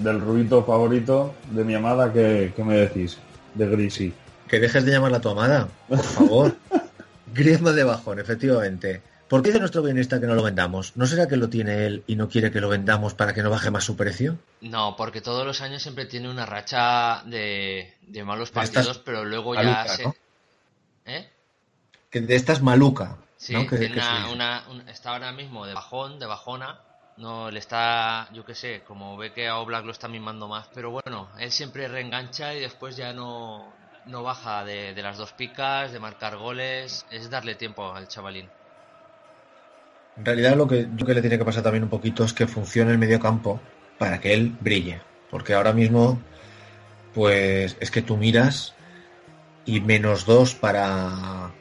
del 0.01 0.21
rubito 0.21 0.65
favorito 0.65 1.35
de 1.51 1.65
mi 1.65 1.75
amada, 1.75 2.13
¿qué, 2.13 2.53
qué 2.55 2.63
me 2.63 2.77
decís? 2.77 3.19
De 3.55 3.67
Grisi. 3.67 4.15
Que 4.47 4.61
dejes 4.61 4.85
de 4.85 4.93
llamarla 4.93 5.19
a 5.19 5.21
tu 5.21 5.29
amada, 5.29 5.69
por 5.89 5.99
favor. 5.99 6.57
Griezmann 7.35 7.75
de 7.75 7.83
bajón, 7.83 8.21
efectivamente. 8.21 9.03
¿Por 9.27 9.43
qué 9.43 9.49
dice 9.49 9.59
nuestro 9.59 9.83
guionista 9.83 10.21
que 10.21 10.27
no 10.27 10.37
lo 10.37 10.43
vendamos? 10.43 10.97
¿No 10.97 11.07
será 11.07 11.27
que 11.27 11.37
lo 11.37 11.49
tiene 11.49 11.87
él 11.87 12.05
y 12.07 12.15
no 12.15 12.29
quiere 12.29 12.53
que 12.53 12.61
lo 12.61 12.69
vendamos 12.69 13.15
para 13.15 13.35
que 13.35 13.43
no 13.43 13.51
baje 13.51 13.73
más 13.73 13.85
su 13.85 13.97
precio? 13.97 14.39
No, 14.61 14.95
porque 14.97 15.21
todos 15.21 15.45
los 15.45 15.61
años 15.61 15.83
siempre 15.83 16.07
tiene 16.07 16.29
una 16.29 16.47
racha 16.47 17.23
de, 17.27 17.95
de 18.03 18.25
malos 18.25 18.53
De 18.53 18.61
estas 18.61 18.87
partidos, 18.87 18.99
pero 19.05 19.25
luego 19.25 19.55
ya 19.55 19.63
maluca, 19.63 19.89
se... 19.89 20.05
¿no? 20.05 20.15
¿Eh? 21.07 21.29
Que 22.11 22.21
de 22.21 22.35
esta 22.37 22.53
es 22.53 22.63
maluca. 22.63 23.19
Sí, 23.45 23.57
¿no? 23.57 23.67
Que- 23.67 23.77
tiene 23.79 23.91
que 23.91 24.03
una, 24.03 24.09
sí. 24.09 24.31
una- 24.31 24.65
un- 24.69 24.89
está 24.89 25.11
ahora 25.13 25.33
mismo 25.33 25.67
de 25.67 25.75
bajón, 25.75 26.19
de 26.21 26.27
bajona. 26.27 26.81
No 27.17 27.51
le 27.51 27.59
está, 27.59 28.29
yo 28.33 28.45
qué 28.45 28.55
sé, 28.55 28.85
como 28.85 29.17
ve 29.17 29.33
que 29.33 29.49
a 29.49 29.59
Oblak 29.59 29.85
lo 29.85 29.91
está 29.93 30.07
mimando 30.09 30.47
más. 30.49 30.69
Pero 30.75 30.91
bueno, 30.93 31.31
él 31.39 31.51
siempre 31.53 31.89
reengancha 31.89 32.55
y 32.55 32.61
después 32.61 32.97
ya 32.97 33.13
no, 33.13 33.77
no 34.05 34.23
baja 34.23 34.65
de, 34.65 34.95
de 34.95 35.03
las 35.03 35.19
dos 35.19 35.33
picas, 35.33 35.93
de 35.93 35.99
marcar 36.01 36.37
goles. 36.37 37.05
Es 37.11 37.29
darle 37.31 37.57
tiempo 37.57 37.93
al 37.95 38.07
chavalín. 38.09 38.53
En 40.17 40.25
realidad 40.25 40.57
lo 40.57 40.69
que, 40.69 40.87
lo 40.87 41.05
que 41.07 41.15
le 41.15 41.21
tiene 41.21 41.39
que 41.39 41.45
pasar 41.45 41.63
también 41.65 41.83
un 41.85 41.91
poquito 41.91 42.25
es 42.25 42.33
que 42.33 42.47
funcione 42.47 42.93
el 42.93 42.99
medio 42.99 43.19
campo 43.19 43.61
para 43.99 44.21
que 44.21 44.33
él 44.35 44.57
brille. 44.61 45.03
Porque 45.29 45.55
ahora 45.55 45.73
mismo, 45.73 46.23
pues 47.15 47.77
es 47.81 47.91
que 47.91 48.03
tú 48.03 48.17
miras 48.17 48.75
y 49.65 49.81
menos 49.81 50.27
dos 50.27 50.55
para, 50.55 51.55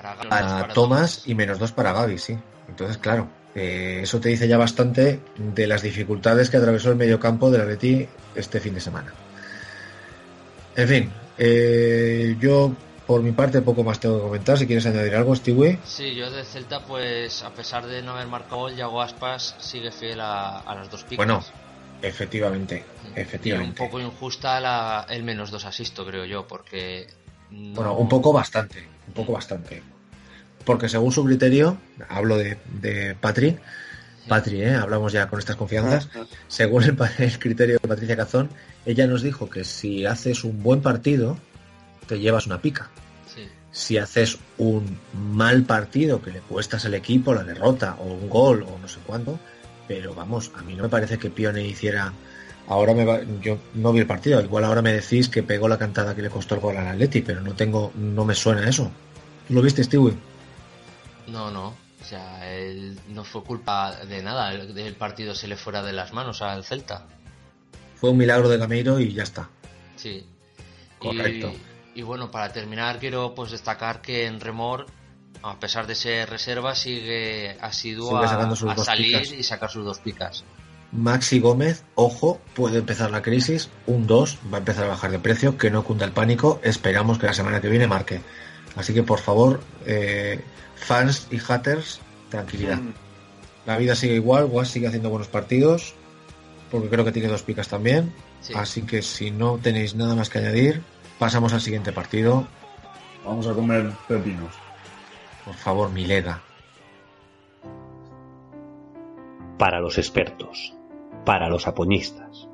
Para, 0.00 0.14
para 0.16 0.28
para 0.60 0.74
Thomas 0.74 1.26
y 1.26 1.34
menos 1.34 1.58
dos 1.58 1.72
para 1.72 1.92
Gaby, 1.92 2.18
sí. 2.18 2.38
Entonces, 2.68 2.98
claro, 2.98 3.28
eh, 3.54 4.00
eso 4.02 4.20
te 4.20 4.28
dice 4.28 4.48
ya 4.48 4.58
bastante 4.58 5.22
de 5.36 5.66
las 5.66 5.82
dificultades 5.82 6.50
que 6.50 6.56
atravesó 6.58 6.90
el 6.90 6.96
medio 6.96 7.18
campo 7.18 7.50
del 7.50 7.62
Atleti 7.62 8.06
este 8.34 8.60
fin 8.60 8.74
de 8.74 8.80
semana. 8.80 9.14
En 10.74 10.88
fin, 10.88 11.12
eh, 11.38 12.36
yo 12.38 12.76
por 13.06 13.22
mi 13.22 13.32
parte 13.32 13.62
poco 13.62 13.82
más 13.84 13.98
tengo 14.00 14.16
que 14.18 14.24
comentar. 14.24 14.58
Si 14.58 14.66
quieres 14.66 14.84
añadir 14.86 15.14
algo, 15.14 15.34
Stewie. 15.34 15.78
Sí, 15.84 16.14
yo 16.14 16.30
de 16.30 16.44
Celta, 16.44 16.84
pues 16.84 17.42
a 17.42 17.54
pesar 17.54 17.86
de 17.86 18.02
no 18.02 18.12
haber 18.12 18.26
marcado 18.26 18.62
gol, 18.62 18.76
Yago 18.76 19.00
Aspas 19.00 19.54
sigue 19.60 19.90
fiel 19.92 20.20
a, 20.20 20.58
a 20.58 20.74
las 20.74 20.90
dos 20.90 21.04
picas. 21.04 21.24
Bueno, 21.26 21.42
Efectivamente, 22.02 22.84
Y 23.02 23.08
un 23.08 23.16
efectivamente. 23.16 23.84
poco 23.84 23.98
injusta 24.00 24.60
la, 24.60 25.06
el 25.08 25.22
menos 25.22 25.50
dos 25.50 25.64
asisto, 25.64 26.04
creo 26.04 26.24
yo, 26.26 26.46
porque. 26.46 27.06
no- 27.50 27.72
Bueno, 27.74 27.94
un 27.94 28.08
poco 28.08 28.32
bastante, 28.32 28.86
un 29.08 29.14
poco 29.14 29.32
bastante. 29.32 29.82
Porque 30.64 30.88
según 30.88 31.12
su 31.12 31.24
criterio, 31.24 31.78
hablo 32.08 32.36
de, 32.38 32.56
de 32.80 33.14
Patri, 33.14 33.56
Patri, 34.28 34.62
¿eh? 34.62 34.74
hablamos 34.74 35.12
ya 35.12 35.28
con 35.28 35.38
estas 35.38 35.54
confianzas, 35.56 36.08
según 36.48 36.82
el, 36.82 36.96
pa- 36.96 37.10
el 37.18 37.38
criterio 37.38 37.78
de 37.80 37.88
Patricia 37.88 38.16
Cazón, 38.16 38.48
ella 38.84 39.06
nos 39.06 39.22
dijo 39.22 39.48
que 39.48 39.62
si 39.62 40.04
haces 40.04 40.42
un 40.42 40.62
buen 40.62 40.80
partido, 40.82 41.38
te 42.08 42.18
llevas 42.18 42.46
una 42.46 42.60
pica. 42.60 42.90
Sí. 43.32 43.48
Si 43.70 43.98
haces 43.98 44.38
un 44.58 44.98
mal 45.34 45.62
partido 45.62 46.20
que 46.22 46.32
le 46.32 46.40
cuestas 46.40 46.84
al 46.86 46.94
equipo 46.94 47.34
la 47.34 47.44
derrota 47.44 47.94
o 48.00 48.04
un 48.06 48.28
gol 48.28 48.64
o 48.64 48.78
no 48.80 48.88
sé 48.88 48.98
cuánto, 49.06 49.38
pero 49.86 50.14
vamos, 50.14 50.50
a 50.56 50.62
mí 50.62 50.74
no 50.74 50.82
me 50.84 50.88
parece 50.88 51.18
que 51.18 51.30
Pione 51.30 51.64
hiciera. 51.64 52.12
Ahora 52.68 52.94
me 52.94 53.04
va, 53.04 53.20
yo 53.40 53.58
no 53.74 53.92
vi 53.92 54.00
el 54.00 54.06
partido, 54.06 54.40
igual 54.40 54.64
ahora 54.64 54.82
me 54.82 54.92
decís 54.92 55.28
que 55.28 55.42
pegó 55.42 55.68
la 55.68 55.78
cantada 55.78 56.16
que 56.16 56.22
le 56.22 56.30
costó 56.30 56.56
el 56.56 56.60
gol 56.60 56.76
al 56.76 56.88
Atleti, 56.88 57.20
pero 57.20 57.40
no 57.40 57.54
tengo, 57.54 57.92
no 57.94 58.24
me 58.24 58.34
suena 58.34 58.68
eso. 58.68 58.90
¿Tú 59.46 59.54
lo 59.54 59.62
viste, 59.62 59.84
Stewie? 59.84 60.14
No, 61.28 61.50
no. 61.50 61.68
O 62.00 62.04
sea, 62.04 62.52
él 62.52 62.98
no 63.08 63.24
fue 63.24 63.42
culpa 63.42 63.96
de 64.04 64.22
nada. 64.22 64.52
El, 64.52 64.94
partido 64.94 65.34
se 65.34 65.48
le 65.48 65.56
fuera 65.56 65.82
de 65.82 65.92
las 65.92 66.12
manos 66.12 66.42
al 66.42 66.64
Celta. 66.64 67.06
Fue 67.96 68.10
un 68.10 68.16
milagro 68.16 68.48
de 68.48 68.58
Gameiro 68.58 69.00
y 69.00 69.12
ya 69.12 69.22
está. 69.22 69.48
Sí. 69.96 70.26
Correcto. 70.98 71.52
Y, 71.94 72.00
y 72.00 72.02
bueno, 72.02 72.30
para 72.30 72.52
terminar, 72.52 72.98
quiero 72.98 73.34
pues 73.34 73.50
destacar 73.50 74.02
que 74.02 74.26
en 74.26 74.40
Remor, 74.40 74.86
a 75.42 75.58
pesar 75.58 75.86
de 75.86 75.94
ser 75.94 76.28
reserva, 76.28 76.74
sigue 76.74 77.56
asiduo 77.60 78.10
Sigue 78.10 78.70
a, 78.70 78.76
salir 78.76 79.34
y 79.38 79.42
sacar 79.42 79.70
sus 79.70 79.84
dos 79.84 79.98
picas. 79.98 80.44
Maxi 80.92 81.40
Gómez, 81.40 81.84
ojo, 81.94 82.40
puede 82.54 82.78
empezar 82.78 83.10
la 83.10 83.22
crisis, 83.22 83.70
un 83.86 84.06
2, 84.06 84.38
va 84.52 84.58
a 84.58 84.60
empezar 84.60 84.84
a 84.84 84.88
bajar 84.88 85.10
de 85.10 85.18
precio, 85.18 85.58
que 85.58 85.70
no 85.70 85.84
cunda 85.84 86.04
el 86.04 86.12
pánico, 86.12 86.60
esperamos 86.62 87.18
que 87.18 87.26
la 87.26 87.34
semana 87.34 87.60
que 87.60 87.68
viene 87.68 87.86
marque. 87.86 88.20
Así 88.76 88.94
que 88.94 89.02
por 89.02 89.18
favor, 89.18 89.60
eh, 89.84 90.40
fans 90.76 91.28
y 91.30 91.38
haters, 91.38 92.00
tranquilidad. 92.30 92.78
La 93.66 93.76
vida 93.78 93.94
sigue 93.94 94.14
igual, 94.14 94.44
Was 94.44 94.68
sigue 94.68 94.86
haciendo 94.86 95.10
buenos 95.10 95.28
partidos, 95.28 95.94
porque 96.70 96.88
creo 96.88 97.04
que 97.04 97.12
tiene 97.12 97.28
dos 97.28 97.42
picas 97.42 97.68
también. 97.68 98.12
Sí. 98.40 98.52
Así 98.54 98.82
que 98.82 99.02
si 99.02 99.30
no 99.30 99.58
tenéis 99.58 99.94
nada 99.94 100.14
más 100.14 100.30
que 100.30 100.38
añadir, 100.38 100.82
pasamos 101.18 101.52
al 101.52 101.60
siguiente 101.60 101.92
partido. 101.92 102.46
Vamos 103.24 103.46
a 103.46 103.54
comer 103.54 103.90
pepinos. 104.06 104.54
Por 105.44 105.54
favor, 105.54 105.90
Milega. 105.90 106.40
Para 109.58 109.80
los 109.80 109.98
expertos, 109.98 110.76
para 111.24 111.48
los 111.48 111.66
apoñistas, 111.66 112.48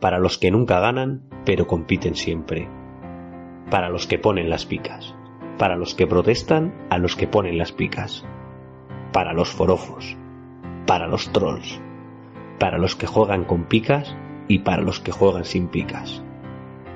para 0.00 0.18
los 0.18 0.38
que 0.38 0.50
nunca 0.50 0.80
ganan 0.80 1.22
pero 1.44 1.66
compiten 1.66 2.14
siempre, 2.14 2.68
para 3.70 3.88
los 3.88 4.06
que 4.06 4.18
ponen 4.18 4.48
las 4.48 4.66
picas, 4.66 5.14
para 5.58 5.76
los 5.76 5.94
que 5.94 6.06
protestan 6.06 6.86
a 6.90 6.98
los 6.98 7.16
que 7.16 7.26
ponen 7.26 7.58
las 7.58 7.72
picas, 7.72 8.24
para 9.12 9.32
los 9.32 9.50
forofos, 9.50 10.16
para 10.86 11.06
los 11.08 11.32
trolls, 11.32 11.80
para 12.58 12.78
los 12.78 12.94
que 12.94 13.06
juegan 13.06 13.44
con 13.44 13.64
picas 13.64 14.16
y 14.46 14.60
para 14.60 14.82
los 14.82 15.00
que 15.00 15.12
juegan 15.12 15.44
sin 15.44 15.68
picas, 15.68 16.22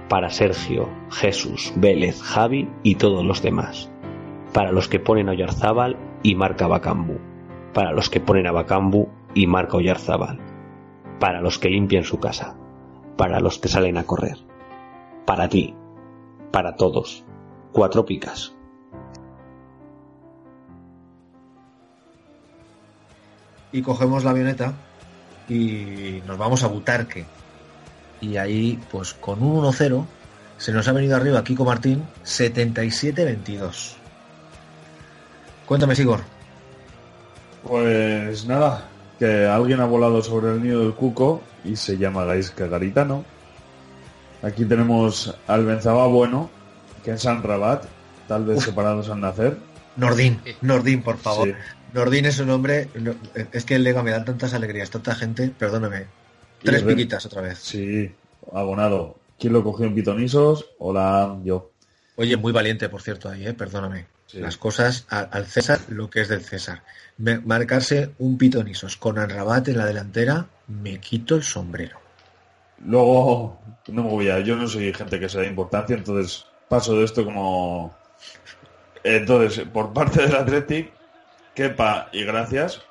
para 0.09 0.31
Sergio, 0.31 0.89
Jesús, 1.11 1.73
Vélez, 1.77 2.23
Javi 2.23 2.69
y 2.83 2.95
todos 2.95 3.25
los 3.25 3.43
demás, 3.43 3.91
para 4.53 4.71
los 4.71 4.89
que 4.89 5.01
ponen 5.01 5.29
a 5.29 5.33
Oyarzábal 5.33 5.97
y 6.23 6.37
marca 6.37 6.69
Bacambu, 6.69 7.19
para 7.73 7.93
los 7.93 8.09
que 8.09 8.21
ponen 8.21 8.47
a 8.47 8.53
Bacambu 8.53 9.09
y 9.37 9.47
marca 9.47 9.77
Oyarzábal, 9.77 10.41
para 11.21 11.41
los 11.41 11.61
que 11.61 11.69
limpian 11.69 12.03
su 12.03 12.19
casa, 12.19 12.57
para 13.17 13.39
los 13.39 13.61
que 13.61 13.69
salen 13.69 13.99
a 13.99 14.05
correr, 14.05 14.39
para 15.25 15.49
ti, 15.49 15.77
para 16.51 16.75
todos, 16.75 17.25
cuatro 17.73 18.05
picas. 18.05 18.57
y 23.77 23.83
cogemos 23.83 24.25
la 24.25 24.31
avioneta 24.31 24.73
y 25.49 26.23
nos 26.27 26.39
vamos 26.39 26.65
a 26.65 26.69
Butarque. 26.69 27.27
Y 28.23 28.39
ahí, 28.39 28.81
pues 28.91 29.13
con 29.13 29.43
un 29.43 29.63
1-0, 29.63 30.07
se 30.57 30.73
nos 30.73 30.89
ha 30.89 30.93
venido 30.93 31.15
arriba 31.15 31.45
Kiko 31.45 31.65
Martín 31.65 32.03
77-22. 32.25 33.97
Cuéntame, 35.67 35.95
Sigor. 35.95 36.21
Pues 37.69 38.47
nada, 38.47 38.89
que 39.19 39.47
alguien 39.47 39.81
ha 39.81 39.87
volado 39.87 40.23
sobre 40.23 40.53
el 40.53 40.63
nido 40.63 40.81
del 40.83 40.95
cuco 40.95 41.43
y 41.65 41.77
se 41.77 41.97
llama 41.99 42.25
Gaisca 42.25 42.67
Garitano. 42.67 43.25
Aquí 44.43 44.65
tenemos 44.65 45.35
al 45.47 45.65
Benzabá 45.65 46.07
bueno, 46.07 46.51
que 47.05 47.13
es 47.13 47.23
San 47.23 47.43
Rabat, 47.43 47.85
tal 48.29 48.45
vez 48.45 48.63
separados 48.63 49.09
al 49.09 49.21
nacer. 49.21 49.57
Nordín, 49.97 50.41
Nordín, 50.61 51.03
por 51.03 51.17
favor. 51.17 51.49
Sí. 51.49 51.55
Nordín 51.95 52.27
es 52.27 52.39
un 52.39 52.51
hombre. 52.51 52.89
Es 53.53 53.65
que 53.65 53.77
el 53.77 53.85
Lega 53.85 54.03
me 54.03 54.11
dan 54.11 54.25
tantas 54.27 54.53
alegrías, 54.53 54.91
tanta 54.91 55.15
gente. 55.15 55.51
Perdóname. 55.59 56.05
Tres 56.63 56.83
Ren- 56.85 56.89
piquitas 56.95 57.25
otra 57.25 57.41
vez. 57.41 57.59
Sí, 57.59 58.11
abonado. 58.53 59.17
¿Quién 59.39 59.53
lo 59.55 59.65
cogió 59.65 59.87
en 59.87 59.95
pitonisos? 59.95 60.67
Hola, 60.79 61.39
yo. 61.45 61.71
Oye, 62.17 62.37
muy 62.37 62.53
valiente, 62.53 62.89
por 62.89 63.03
cierto, 63.03 63.29
ahí, 63.31 63.47
¿eh? 63.47 63.55
perdóname. 63.55 64.07
Sí. 64.27 64.39
Las 64.39 64.57
cosas 64.57 65.07
a- 65.09 65.21
al 65.21 65.47
César, 65.47 65.79
lo 65.89 66.11
que 66.11 66.21
es 66.21 66.29
del 66.29 66.41
César. 66.43 66.83
Me- 67.19 67.39
marcarse 67.39 68.11
un 68.19 68.37
pitonisos 68.39 68.97
con 68.97 69.19
Anrabat 69.19 69.69
en 69.69 69.79
la 69.79 69.87
delantera, 69.87 70.47
me 70.67 70.99
quito 70.99 71.37
el 71.37 71.43
sombrero. 71.45 72.01
Luego, 72.85 73.61
no 73.89 74.03
me 74.03 74.11
voy 74.11 74.29
a... 74.31 74.41
Yo 74.41 74.57
no 74.57 74.67
soy 74.69 74.93
gente 74.93 75.19
que 75.21 75.29
se 75.29 75.39
da 75.39 75.47
importancia, 75.47 75.97
entonces 75.97 76.45
paso 76.69 76.97
de 76.99 77.05
esto 77.05 77.25
como... 77.25 77.97
Entonces, 79.05 79.65
por 79.73 79.93
parte 79.93 80.23
del 80.23 80.35
Athletic, 80.35 80.91
quepa 81.55 82.09
y 82.13 82.25
gracias. 82.25 82.83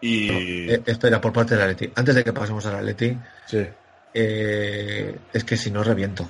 Y... 0.00 0.70
Eh, 0.70 0.82
espera, 0.86 1.20
por 1.20 1.32
parte 1.32 1.54
del 1.54 1.64
Atleti. 1.64 1.92
Antes 1.94 2.14
de 2.14 2.24
que 2.24 2.32
pasemos 2.32 2.64
al 2.66 2.76
Atleti, 2.76 3.16
Sí. 3.46 3.66
eh, 4.14 5.18
es 5.32 5.44
que 5.44 5.56
si 5.56 5.70
no 5.70 5.82
reviento. 5.84 6.28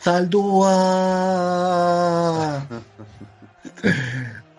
¡Zaldúa! 0.00 0.66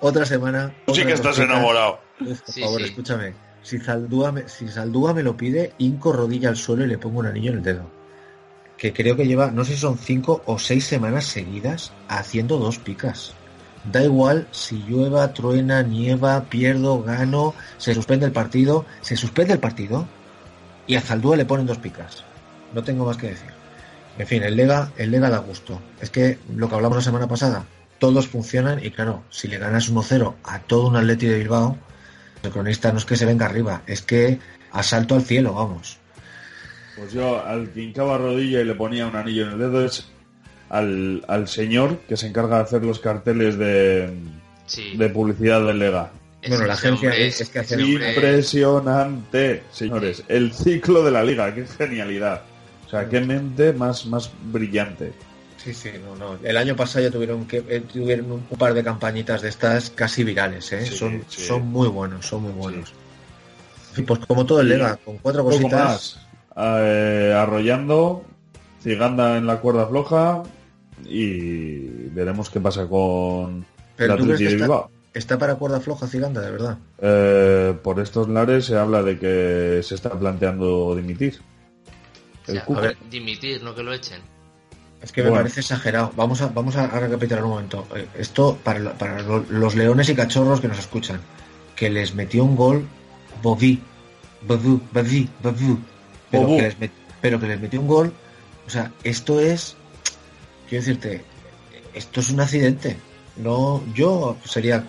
Otra 0.01 0.25
semana. 0.25 0.73
Tú 0.87 0.95
sí 0.95 1.05
que 1.05 1.13
estás 1.13 1.35
cosita. 1.37 1.53
enamorado. 1.53 1.99
Uf, 2.21 2.41
por 2.41 2.53
Sí, 2.53 2.61
favor, 2.61 2.81
sí. 2.81 2.87
escúchame. 2.87 3.33
Si 3.63 3.77
Zaldúa, 3.77 4.31
me, 4.31 4.49
si 4.49 4.67
Zaldúa 4.67 5.13
me 5.13 5.21
lo 5.23 5.37
pide, 5.37 5.73
hinco 5.77 6.11
rodilla 6.11 6.49
al 6.49 6.57
suelo 6.57 6.83
y 6.83 6.87
le 6.87 6.97
pongo 6.97 7.19
un 7.19 7.27
anillo 7.27 7.51
en 7.51 7.57
el 7.57 7.63
dedo. 7.63 7.83
Que 8.77 8.91
creo 8.93 9.15
que 9.15 9.27
lleva, 9.27 9.51
no 9.51 9.63
sé 9.63 9.73
si 9.73 9.79
son 9.79 9.97
cinco 9.99 10.41
o 10.47 10.57
seis 10.57 10.85
semanas 10.85 11.25
seguidas 11.25 11.91
haciendo 12.07 12.57
dos 12.57 12.79
picas. 12.79 13.33
Da 13.83 14.03
igual 14.03 14.47
si 14.51 14.77
llueva, 14.79 15.31
truena, 15.33 15.83
nieva, 15.83 16.41
pierdo, 16.45 17.03
gano, 17.03 17.53
se 17.77 17.93
suspende 17.93 18.25
el 18.25 18.31
partido, 18.31 18.85
se 19.01 19.15
suspende 19.15 19.53
el 19.53 19.59
partido 19.59 20.07
y 20.87 20.95
a 20.95 21.01
Zaldúa 21.01 21.35
le 21.35 21.45
ponen 21.45 21.67
dos 21.67 21.77
picas. 21.77 22.23
No 22.73 22.83
tengo 22.83 23.05
más 23.05 23.17
que 23.17 23.27
decir. 23.29 23.51
En 24.17 24.27
fin, 24.27 24.43
el 24.43 24.55
Lega, 24.55 24.91
el 24.97 25.11
Lega 25.11 25.29
da 25.29 25.39
gusto. 25.39 25.81
Es 26.01 26.09
que 26.09 26.37
lo 26.55 26.69
que 26.69 26.75
hablamos 26.75 26.97
la 26.97 27.03
semana 27.03 27.27
pasada, 27.27 27.65
todos 27.99 28.27
funcionan 28.27 28.83
y 28.83 28.91
claro, 28.91 29.23
si 29.29 29.47
le 29.47 29.57
ganas 29.57 29.89
1-0 29.91 30.35
a 30.43 30.59
todo 30.59 30.87
un 30.87 30.95
Atleti 30.95 31.27
de 31.27 31.39
Bilbao, 31.39 31.77
el 32.43 32.51
cronista 32.51 32.91
no 32.91 32.97
es 32.97 33.05
que 33.05 33.15
se 33.15 33.25
venga 33.25 33.45
arriba, 33.45 33.83
es 33.87 34.01
que 34.01 34.39
asalto 34.71 35.15
al 35.15 35.23
cielo, 35.23 35.53
vamos. 35.53 35.97
Pues 36.97 37.13
yo 37.13 37.43
al 37.45 37.69
que 37.71 37.81
hincaba 37.81 38.17
rodilla 38.17 38.61
y 38.61 38.65
le 38.65 38.75
ponía 38.75 39.07
un 39.07 39.15
anillo 39.15 39.45
en 39.47 39.53
el 39.53 39.59
dedo 39.59 39.85
es 39.85 40.07
al, 40.69 41.23
al 41.27 41.47
señor 41.47 41.99
que 42.07 42.17
se 42.17 42.27
encarga 42.27 42.57
de 42.57 42.63
hacer 42.63 42.83
los 42.83 42.99
carteles 42.99 43.57
de, 43.57 44.13
Sí. 44.65 44.95
de 44.97 45.09
publicidad 45.09 45.65
del 45.65 45.79
Lega. 45.79 46.11
Bueno, 46.47 46.65
la 46.65 46.73
agencia 46.73 47.11
es- 47.15 47.41
es 47.41 47.49
que 47.49 47.59
hace- 47.59 47.79
Impresionante, 47.81 49.63
señores. 49.71 50.23
El 50.27 50.53
ciclo 50.53 51.03
de 51.03 51.11
la 51.11 51.23
liga, 51.23 51.53
qué 51.53 51.65
genialidad. 51.65 52.41
O 52.91 52.93
sea, 52.93 53.07
qué 53.07 53.21
mente 53.21 53.71
más, 53.71 54.05
más 54.05 54.29
brillante. 54.51 55.13
Sí, 55.55 55.73
sí, 55.73 55.91
no, 56.03 56.13
no. 56.17 56.37
El 56.43 56.57
año 56.57 56.75
pasado 56.75 57.05
ya 57.05 57.09
tuvieron 57.09 57.45
que 57.45 57.63
eh, 57.69 57.79
tuvieron 57.79 58.31
un, 58.33 58.41
par 58.57 58.73
de 58.73 58.83
campañitas 58.83 59.41
de 59.41 59.47
estas 59.47 59.91
casi 59.91 60.25
virales, 60.25 60.73
¿eh? 60.73 60.85
Sí, 60.85 60.97
son, 60.97 61.23
sí. 61.29 61.41
son 61.41 61.67
muy 61.67 61.87
buenos, 61.87 62.25
son 62.25 62.41
muy 62.41 62.51
buenos. 62.51 62.91
Sí, 63.95 64.01
pues 64.01 64.19
como 64.27 64.45
todo 64.45 64.59
el 64.59 64.67
Lega, 64.67 64.97
con 64.97 65.19
cuatro 65.19 65.45
Un 65.45 65.51
cositas. 65.51 65.71
más. 65.71 66.27
Eh, 66.57 67.33
arrollando, 67.33 68.25
Ciganda 68.81 69.37
en 69.37 69.47
la 69.47 69.61
cuerda 69.61 69.87
floja 69.87 70.43
y 71.05 71.87
veremos 72.09 72.49
qué 72.49 72.59
pasa 72.59 72.87
con 72.87 73.65
Pero 73.95 74.17
la 74.17 74.25
de 74.25 74.33
está, 74.33 74.49
Bilbao. 74.49 74.91
está 75.13 75.37
para 75.37 75.55
cuerda 75.55 75.79
floja 75.79 76.07
Ciganda, 76.07 76.41
de 76.41 76.51
verdad. 76.51 76.77
Eh, 77.01 77.73
por 77.81 78.01
estos 78.01 78.27
lares 78.27 78.65
se 78.65 78.75
habla 78.75 79.01
de 79.01 79.17
que 79.17 79.79
se 79.81 79.95
está 79.95 80.09
planteando 80.09 80.93
dimitir. 80.93 81.39
O 82.47 82.51
El 82.51 82.53
sea, 82.57 82.65
Cuco. 82.65 82.79
a 82.79 82.83
ver. 82.83 82.97
dimitir, 83.09 83.61
no 83.63 83.73
que 83.75 83.83
lo 83.83 83.93
echen. 83.93 84.21
Es 85.01 85.11
que 85.11 85.21
me 85.23 85.29
Bueno. 85.29 85.43
parece 85.43 85.61
exagerado. 85.61 86.11
Vamos 86.15 86.41
a, 86.41 86.47
vamos 86.47 86.75
a, 86.75 86.87
recapitular 86.87 87.43
un 87.43 87.49
momento. 87.51 87.87
Eh, 87.95 88.07
Esto 88.17 88.57
para, 88.63 88.93
para 88.97 89.21
lo- 89.21 89.45
los 89.49 89.75
leones 89.75 90.09
y 90.09 90.15
cachorros 90.15 90.61
que 90.61 90.67
nos 90.67 90.77
escuchan. 90.79 91.19
Que 91.75 91.89
les 91.89 92.13
metió 92.13 92.43
un 92.43 92.55
gol 92.55 92.87
Bobby. 93.41 93.81
Pero, 94.47 96.43
Bobú. 96.43 96.55
que 96.57 96.61
les 96.61 96.79
met- 96.79 96.91
pero 97.21 97.39
que 97.39 97.47
les 97.47 97.59
metió 97.59 97.79
un 97.81 97.87
gol. 97.87 98.13
O 98.67 98.69
sea, 98.69 98.91
esto 99.03 99.39
es. 99.39 99.75
Quiero 100.69 100.83
decirte, 100.85 101.23
esto 101.93 102.19
es 102.21 102.29
un 102.29 102.39
accidente. 102.39 102.97
No, 103.37 103.83
yo 103.93 104.37
sería 104.45 104.83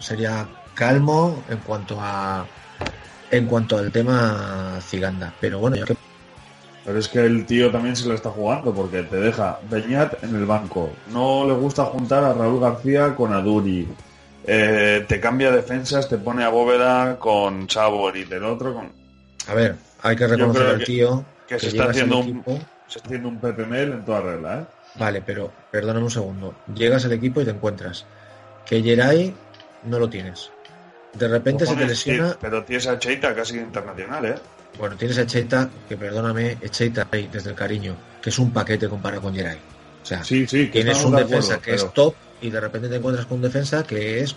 sería 0.00 0.48
calmo 0.74 1.42
en 1.48 1.58
cuanto 1.58 1.98
a 2.00 2.46
en 3.30 3.46
cuanto 3.46 3.78
al 3.78 3.90
tema 3.92 4.78
Ciganda. 4.86 5.34
Pero 5.40 5.58
bueno, 5.60 5.76
yo 5.76 5.86
que 5.86 5.96
Pero 6.84 6.98
es 6.98 7.08
que 7.08 7.20
el 7.20 7.46
tío 7.46 7.70
también 7.70 7.96
se 7.96 8.06
lo 8.06 8.14
está 8.14 8.30
jugando 8.30 8.74
porque 8.74 9.02
te 9.04 9.16
deja 9.16 9.58
Beñat 9.70 10.22
en 10.22 10.34
el 10.36 10.44
banco. 10.44 10.90
No 11.12 11.46
le 11.46 11.54
gusta 11.54 11.84
juntar 11.86 12.22
a 12.24 12.34
Raúl 12.34 12.60
García 12.60 13.14
con 13.14 13.32
Aduri. 13.32 13.88
Eh, 14.46 15.04
te 15.08 15.18
cambia 15.20 15.50
defensas, 15.50 16.08
te 16.08 16.18
pone 16.18 16.44
a 16.44 16.50
Bóveda 16.50 17.18
con 17.18 17.70
Sabor 17.70 18.14
y 18.18 18.24
del 18.24 18.44
otro 18.44 18.74
con... 18.74 18.92
a 19.48 19.54
ver, 19.54 19.76
hay 20.02 20.16
que 20.16 20.26
reconocer 20.26 20.66
al 20.66 20.78
que- 20.78 20.84
tío 20.84 21.24
que 21.48 21.58
se 21.58 21.68
está 21.68 21.84
haciendo 21.84 22.18
un, 22.18 22.24
equipo- 22.28 22.58
se 22.86 22.98
está 22.98 23.08
haciendo 23.08 23.28
un 23.30 23.38
PPML 23.40 23.92
en 23.94 24.04
toda 24.04 24.20
regla, 24.20 24.60
¿eh? 24.60 24.64
Vale, 24.96 25.22
pero 25.22 25.50
perdóname 25.70 26.04
un 26.04 26.10
segundo. 26.10 26.54
Llegas 26.74 27.04
al 27.06 27.12
equipo 27.12 27.40
y 27.40 27.44
te 27.46 27.50
encuentras 27.52 28.04
que 28.66 28.82
Geray 28.82 29.34
no 29.84 29.98
lo 29.98 30.08
tienes. 30.10 30.50
De 31.14 31.28
repente 31.28 31.66
se 31.66 31.74
te 31.76 31.86
lesiona. 31.86 32.36
pero 32.40 32.64
tienes 32.64 32.86
a 32.86 32.98
Cheita 32.98 33.34
casi 33.34 33.56
internacional, 33.58 34.24
¿eh? 34.26 34.34
Bueno, 34.78 34.96
tienes 34.96 35.16
a 35.18 35.26
Cheita, 35.26 35.70
que 35.88 35.96
perdóname, 35.96 36.58
es 36.60 36.70
Cheita 36.72 37.06
ahí, 37.10 37.28
desde 37.32 37.50
el 37.50 37.56
cariño, 37.56 37.96
que 38.20 38.30
es 38.30 38.38
un 38.38 38.50
paquete 38.52 38.88
comparado 38.88 39.22
con 39.22 39.34
Geray. 39.34 39.58
O 40.02 40.06
sea, 40.06 40.22
Sí, 40.24 40.46
sí, 40.46 40.66
tienes 40.66 41.02
un 41.04 41.12
de 41.14 41.22
defensa 41.24 41.54
acuerdo, 41.54 41.62
que 41.62 41.70
pero- 41.72 41.86
es 41.86 41.94
top 41.94 42.14
y 42.42 42.50
de 42.50 42.60
repente 42.60 42.88
te 42.88 42.96
encuentras 42.96 43.26
con 43.26 43.36
un 43.36 43.42
defensa 43.42 43.84
que 43.84 44.20
es 44.20 44.36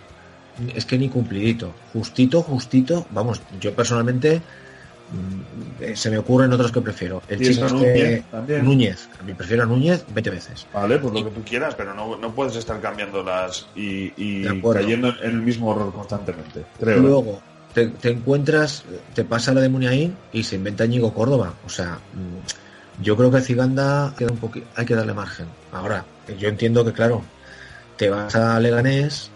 es 0.76 0.86
que 0.86 0.98
ni 0.98 1.08
cumplidito. 1.10 1.74
Justito, 1.94 2.42
justito. 2.42 3.06
Vamos, 3.12 3.42
yo 3.60 3.76
personalmente 3.76 4.42
se 5.96 6.10
me 6.10 6.18
ocurren 6.18 6.52
otros 6.52 6.72
que 6.72 6.82
prefiero. 6.82 7.22
El 7.28 7.40
chico 7.40 7.66
este 7.66 7.74
Núñez 7.78 8.24
también. 8.32 8.66
Núñez. 8.66 9.10
A 9.20 9.24
mí 9.24 9.34
prefiero 9.34 9.64
a 9.64 9.66
Núñez 9.66 10.04
20 10.14 10.30
veces. 10.30 10.66
Vale, 10.74 10.98
pues 11.00 11.14
lo 11.14 11.24
que 11.26 11.32
tú 11.32 11.44
quieras, 11.44 11.76
pero 11.76 11.94
no, 11.94 12.18
no 12.18 12.34
puedes 12.34 12.56
estar 12.56 12.80
cambiándolas 12.82 13.68
y, 13.76 14.12
y 14.18 14.62
cayendo 14.74 15.10
en 15.22 15.30
el 15.32 15.42
mismo 15.42 15.72
error 15.72 15.94
constantemente. 15.94 16.66
Creo. 16.80 17.00
Luego 17.00 17.42
te, 17.74 17.88
te 17.88 18.10
encuentras, 18.10 18.84
te 19.14 19.24
pasa 19.24 19.54
la 19.54 19.62
de 19.62 19.70
Muniain 19.70 20.16
y 20.34 20.44
se 20.44 20.56
inventa 20.56 20.86
Ñigo 20.86 21.14
Córdoba. 21.14 21.54
O 21.66 21.70
sea, 21.70 22.00
mm, 22.14 23.04
yo 23.04 23.16
creo 23.16 23.32
que 23.32 23.42
Ciganda 23.42 24.14
queda 24.18 24.32
un 24.32 24.40
poqui- 24.42 24.64
hay 24.76 24.86
que 24.86 24.96
darle 24.96 25.14
margen. 25.14 25.46
Ahora, 25.72 26.04
yo 26.40 26.50
entiendo 26.50 26.84
que, 26.84 26.94
claro, 26.94 27.22
te 27.98 28.10
vas 28.10 28.36
a 28.36 28.60
Leganés 28.60 29.32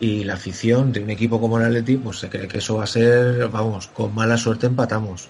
y 0.00 0.24
la 0.24 0.34
afición 0.34 0.92
de 0.92 1.00
un 1.00 1.10
equipo 1.10 1.40
como 1.40 1.58
el 1.58 1.64
Atleti, 1.64 1.96
pues 1.96 2.18
se 2.18 2.28
cree 2.28 2.46
que 2.48 2.58
eso 2.58 2.76
va 2.76 2.84
a 2.84 2.86
ser, 2.86 3.48
vamos, 3.48 3.88
con 3.88 4.14
mala 4.14 4.36
suerte 4.36 4.66
empatamos. 4.66 5.28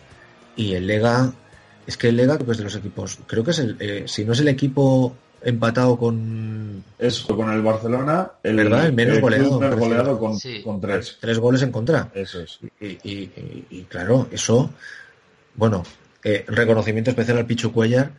Y 0.56 0.74
el 0.74 0.86
Lega, 0.86 1.32
es 1.86 1.96
que 1.96 2.08
el 2.08 2.16
Lega, 2.16 2.34
creo 2.36 2.46
que 2.46 2.52
es 2.52 2.58
de 2.58 2.64
los 2.64 2.74
equipos, 2.76 3.18
creo 3.26 3.44
que 3.44 3.52
es 3.52 3.58
el, 3.60 3.76
eh, 3.80 4.04
si 4.06 4.24
no 4.24 4.32
es 4.32 4.40
el 4.40 4.48
equipo 4.48 5.14
empatado 5.40 5.96
con 5.96 6.82
Es 6.98 7.20
con 7.20 7.50
el 7.52 7.62
Barcelona, 7.62 8.32
el, 8.42 8.56
¿Verdad? 8.56 8.86
El 8.86 8.92
menos 8.92 9.12
club 9.18 9.22
goleado, 9.22 9.60
menos 9.60 9.78
goleado 9.78 10.18
con, 10.18 10.36
Sí. 10.38 10.62
con 10.62 10.80
tres. 10.80 11.16
tres 11.20 11.38
goles 11.38 11.62
en 11.62 11.70
contra. 11.70 12.10
Eso 12.12 12.40
es. 12.40 12.58
Y, 12.80 12.86
y- 12.86 12.98
y- 13.08 13.66
y, 13.70 13.82
claro, 13.84 14.26
eso, 14.32 14.70
bueno, 15.54 15.82
eh, 16.24 16.44
reconocimiento 16.48 17.10
especial 17.10 17.38
al 17.38 17.46
Pichu 17.46 17.72
Cuellar, 17.72 18.10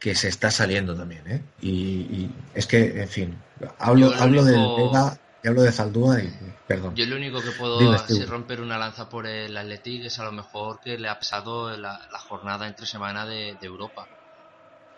que 0.00 0.14
se 0.16 0.28
está 0.28 0.50
saliendo 0.50 0.94
también, 0.96 1.22
¿eh? 1.28 1.40
Y, 1.62 1.70
y 1.70 2.30
es 2.54 2.66
que, 2.66 3.00
en 3.00 3.08
fin, 3.08 3.34
hablo, 3.78 4.12
hablo 4.18 4.44
del 4.44 4.60
Vega 4.76 5.16
y 5.44 5.48
hablo 5.48 5.62
de 5.62 5.72
Zaldúa 5.72 6.20
y, 6.22 6.30
perdón. 6.66 6.94
Yo 6.96 7.04
lo 7.06 7.16
único 7.16 7.42
que 7.42 7.50
puedo 7.58 7.78
Dime, 7.78 7.96
así 7.96 8.24
romper 8.24 8.62
una 8.62 8.78
lanza 8.78 9.08
por 9.10 9.26
el 9.26 9.54
Athletic 9.56 10.06
es 10.06 10.18
a 10.18 10.24
lo 10.24 10.32
mejor 10.32 10.80
que 10.80 10.98
le 10.98 11.08
ha 11.08 11.18
pesado 11.18 11.70
la, 11.76 11.98
la 12.10 12.18
jornada 12.18 12.66
entre 12.66 12.86
semana 12.86 13.26
de, 13.26 13.56
de 13.60 13.66
Europa. 13.66 14.06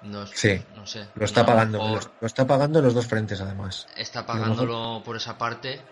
No, 0.02 0.22
es- 0.22 0.30
Sí, 0.34 0.64
no 0.74 0.86
sé. 0.86 1.08
Lo 1.14 1.24
está 1.24 1.44
pagando, 1.44 1.78
mejor 1.78 2.04
lo, 2.04 2.14
lo 2.20 2.26
está 2.26 2.46
pagando 2.46 2.78
en 2.78 2.84
los 2.84 2.94
dos 2.94 3.06
frentes, 3.06 3.40
además. 3.40 3.86
Está 3.96 4.24
pagándolo 4.24 5.02
por 5.04 5.16
esa 5.16 5.36
parte. 5.36 5.84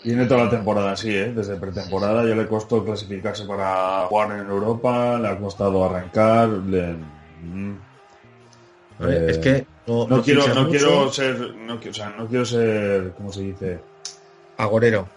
Tiene 0.00 0.26
toda 0.26 0.44
la 0.44 0.50
temporada 0.50 0.92
así, 0.92 1.10
¿eh? 1.10 1.32
Desde 1.34 1.56
pretemporada 1.58 2.24
ya 2.26 2.34
le 2.36 2.46
costó 2.48 2.84
clasificarse 2.84 3.44
para 3.44 4.06
jugar 4.06 4.38
en 4.40 4.48
Europa, 4.48 5.18
le 5.18 5.28
ha 5.28 5.38
costado 5.38 5.84
arrancar. 5.84 6.48
le- 6.48 6.94
mm. 6.94 7.87
Eh, 9.00 9.26
es 9.28 9.38
que 9.38 9.66
no, 9.86 10.06
No 10.08 10.16
no 10.18 10.22
quiero, 10.22 10.46
no 10.48 10.64
mucho. 10.64 10.70
quiero 10.70 11.12
ser, 11.12 11.54
no, 11.54 11.80
qui- 11.80 11.90
o 11.90 11.94
sea, 11.94 12.10
no 12.18 12.26
quiero 12.26 12.44
ser, 12.44 13.12
¿cómo 13.16 13.32
se 13.32 13.42
dice? 13.42 13.80
Agorero. 14.56 15.08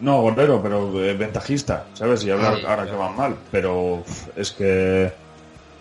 No, 0.00 0.22
golero, 0.22 0.62
pero 0.62 1.04
eh, 1.04 1.14
ventajista, 1.14 1.84
¿sabes? 1.94 2.24
Y 2.24 2.30
hablar 2.30 2.56
Sí, 2.58 2.62
ahora 2.64 2.84
claro. 2.84 2.90
que 2.90 2.96
van 2.96 3.16
mal. 3.16 3.36
Pero 3.50 4.04
es 4.36 4.52
que 4.52 5.12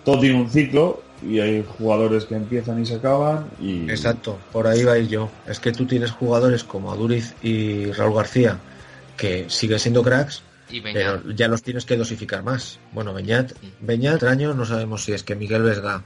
todo 0.03 0.19
tiene 0.19 0.41
un 0.41 0.49
ciclo 0.49 1.01
y 1.21 1.39
hay 1.39 1.63
jugadores 1.77 2.25
que 2.25 2.35
empiezan 2.35 2.81
y 2.81 2.85
se 2.85 2.95
acaban 2.95 3.47
y... 3.61 3.89
Exacto, 3.89 4.37
por 4.51 4.65
ahí 4.67 4.83
va 4.83 4.93
a 4.93 4.97
ir 4.97 5.07
yo. 5.07 5.29
Es 5.47 5.59
que 5.59 5.71
tú 5.71 5.85
tienes 5.85 6.11
jugadores 6.11 6.63
como 6.63 6.91
Aduriz 6.91 7.33
y 7.43 7.91
Raúl 7.91 8.15
García, 8.15 8.57
que 9.15 9.45
siguen 9.49 9.79
siendo 9.79 10.01
cracks, 10.03 10.41
Y 10.71 10.81
pero 10.81 11.21
ya 11.31 11.47
los 11.47 11.61
tienes 11.61 11.85
que 11.85 11.95
dosificar 11.95 12.43
más. 12.43 12.79
Bueno, 12.93 13.13
Beñat, 13.13 13.51
Beñat, 13.81 14.23
año 14.23 14.53
no 14.55 14.65
sabemos 14.65 15.03
si 15.03 15.13
es 15.13 15.21
que 15.23 15.35
Miguel 15.35 15.61
Vesga 15.63 16.01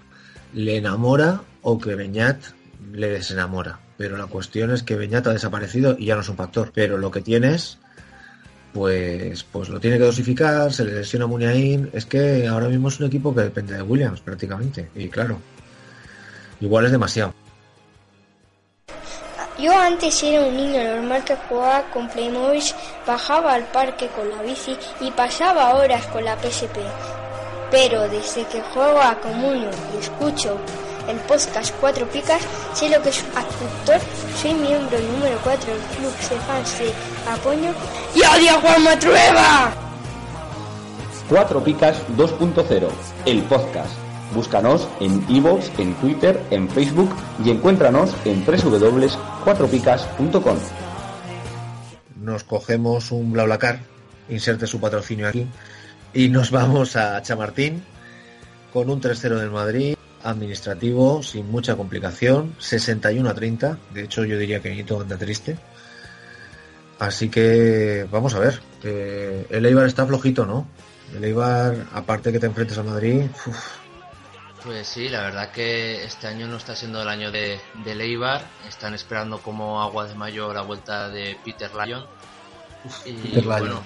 le 0.54 0.78
enamora 0.78 1.42
o 1.62 1.80
que 1.80 1.96
Beñat 1.96 2.38
le 2.94 3.10
desenamora. 3.10 3.80
Pero 3.98 4.18
la 4.18 4.26
cuestión 4.26 4.72
es 4.72 4.84
que 4.84 4.96
Beñat 4.96 5.28
ha 5.28 5.34
desaparecido 5.34 5.96
y 5.98 6.06
ya 6.06 6.16
no 6.16 6.22
es 6.22 6.30
un 6.30 6.38
factor. 6.38 6.72
Pero 6.74 6.98
lo 6.98 7.12
que 7.12 7.22
tienes, 7.22 7.78
pues, 8.74 9.44
pues 9.44 9.70
lo 9.70 9.80
tiene 9.80 9.98
que 9.98 10.06
dosificar, 10.06 10.74
se 10.74 10.86
le 10.86 10.94
lesiona 10.94 11.28
Muniain. 11.28 11.90
Es 11.94 12.06
que 12.06 12.48
ahora 12.48 12.68
mismo 12.68 12.88
es 12.88 13.00
un 13.00 13.08
equipo 13.08 13.34
que 13.36 13.42
depende 13.42 13.76
de 13.76 13.82
Williams 13.84 14.22
prácticamente. 14.22 14.90
Y 14.96 15.08
claro, 15.10 15.40
igual 16.60 16.86
es 16.86 16.92
demasiado. 16.92 17.34
Yo 19.60 19.78
antes 19.78 20.24
era 20.24 20.42
un 20.42 20.58
niño 20.58 20.84
normal 20.84 21.24
que 21.24 21.36
jugaba 21.36 21.84
con 21.92 22.10
Playmobil, 22.10 22.64
bajaba 23.06 23.54
al 23.54 23.66
parque 23.66 24.08
con 24.08 24.28
la 24.30 24.42
bici 24.42 24.76
y 25.00 25.12
pasaba 25.12 25.76
horas 25.76 26.08
con 26.08 26.26
la 26.26 26.36
PSP. 26.36 26.80
Pero 27.72 28.08
desde 28.10 28.46
que 28.48 28.62
juego 28.62 29.00
a 29.00 29.18
Comunio 29.22 29.70
y 29.96 30.00
escucho 30.00 30.58
el 31.08 31.18
podcast 31.22 31.74
Cuatro 31.80 32.06
Picas, 32.08 32.42
sé 32.74 32.90
lo 32.90 33.02
que 33.02 33.10
es 33.10 33.24
un 33.24 33.30
actor, 33.38 34.00
soy 34.36 34.54
miembro 34.54 35.00
número 35.00 35.40
4 35.44 35.72
del 35.72 35.82
club 35.82 36.12
de 36.12 36.36
fans 36.46 36.78
de 36.80 36.92
Apoño 37.32 37.74
y 38.14 38.20
odio 38.20 38.52
a 38.52 38.60
Juan 38.62 38.84
Matrueva. 38.84 39.72
Cuatro 41.30 41.64
Picas 41.64 41.98
2.0, 42.18 42.90
el 43.26 43.42
podcast. 43.44 43.94
Búscanos 44.36 44.88
en 45.00 45.24
iVoox, 45.30 45.80
en 45.80 45.94
Twitter, 45.96 46.42
en 46.52 46.70
Facebook 46.70 47.10
y 47.44 47.50
encuéntranos 47.52 48.14
en 48.26 48.46
www.cuatropicas.com. 48.46 50.58
nos 52.22 52.44
cogemos 52.44 53.12
un 53.12 53.32
BlaBlaCar, 53.32 53.80
inserte 54.30 54.68
su 54.68 54.80
patrocinio 54.80 55.28
aquí, 55.28 55.48
y 56.14 56.30
nos 56.30 56.52
vamos 56.52 56.96
a 56.96 57.22
Chamartín 57.22 57.84
con 58.74 58.90
un 58.90 59.02
3-0 59.02 59.40
del 59.40 59.52
Madrid, 59.52 59.96
administrativo, 60.24 61.24
sin 61.24 61.50
mucha 61.50 61.76
complicación, 61.76 62.56
61 62.60 63.30
a 63.30 63.34
30, 63.34 63.78
de 63.94 64.04
hecho 64.04 64.24
yo 64.26 64.38
diría 64.38 64.62
que 64.62 64.70
Nito 64.70 65.00
anda 65.00 65.18
triste. 65.18 65.58
Así 67.00 67.30
que 67.30 68.08
vamos 68.12 68.36
a 68.36 68.40
ver, 68.40 68.62
eh, 68.84 69.48
el 69.50 69.66
Eibar 69.66 69.88
está 69.88 70.06
flojito, 70.06 70.46
¿no? 70.46 70.68
El 71.16 71.24
Eibar, 71.24 71.88
aparte 71.94 72.32
que 72.32 72.40
te 72.40 72.46
enfrentes 72.46 72.78
a 72.78 72.84
Madrid, 72.84 73.24
uf, 73.48 73.82
Pues 74.64 74.88
sí, 74.88 75.10
la 75.10 75.22
verdad 75.22 75.52
que 75.52 76.04
este 76.04 76.28
año 76.28 76.48
no 76.48 76.58
está 76.58 76.76
siendo 76.76 77.02
el 77.02 77.08
año 77.08 77.32
de, 77.32 77.60
de 77.84 77.96
Leibar. 77.96 78.46
Están 78.70 78.94
esperando 78.94 79.40
como 79.40 79.82
agua 79.82 80.06
de 80.06 80.14
mayo 80.14 80.54
la 80.54 80.62
vuelta 80.62 81.10
de 81.10 81.36
Peter 81.44 81.72
Lyon. 81.74 82.06
Y 83.06 83.14
Peter 83.14 83.44
Lyon. 83.44 83.60
bueno, 83.60 83.82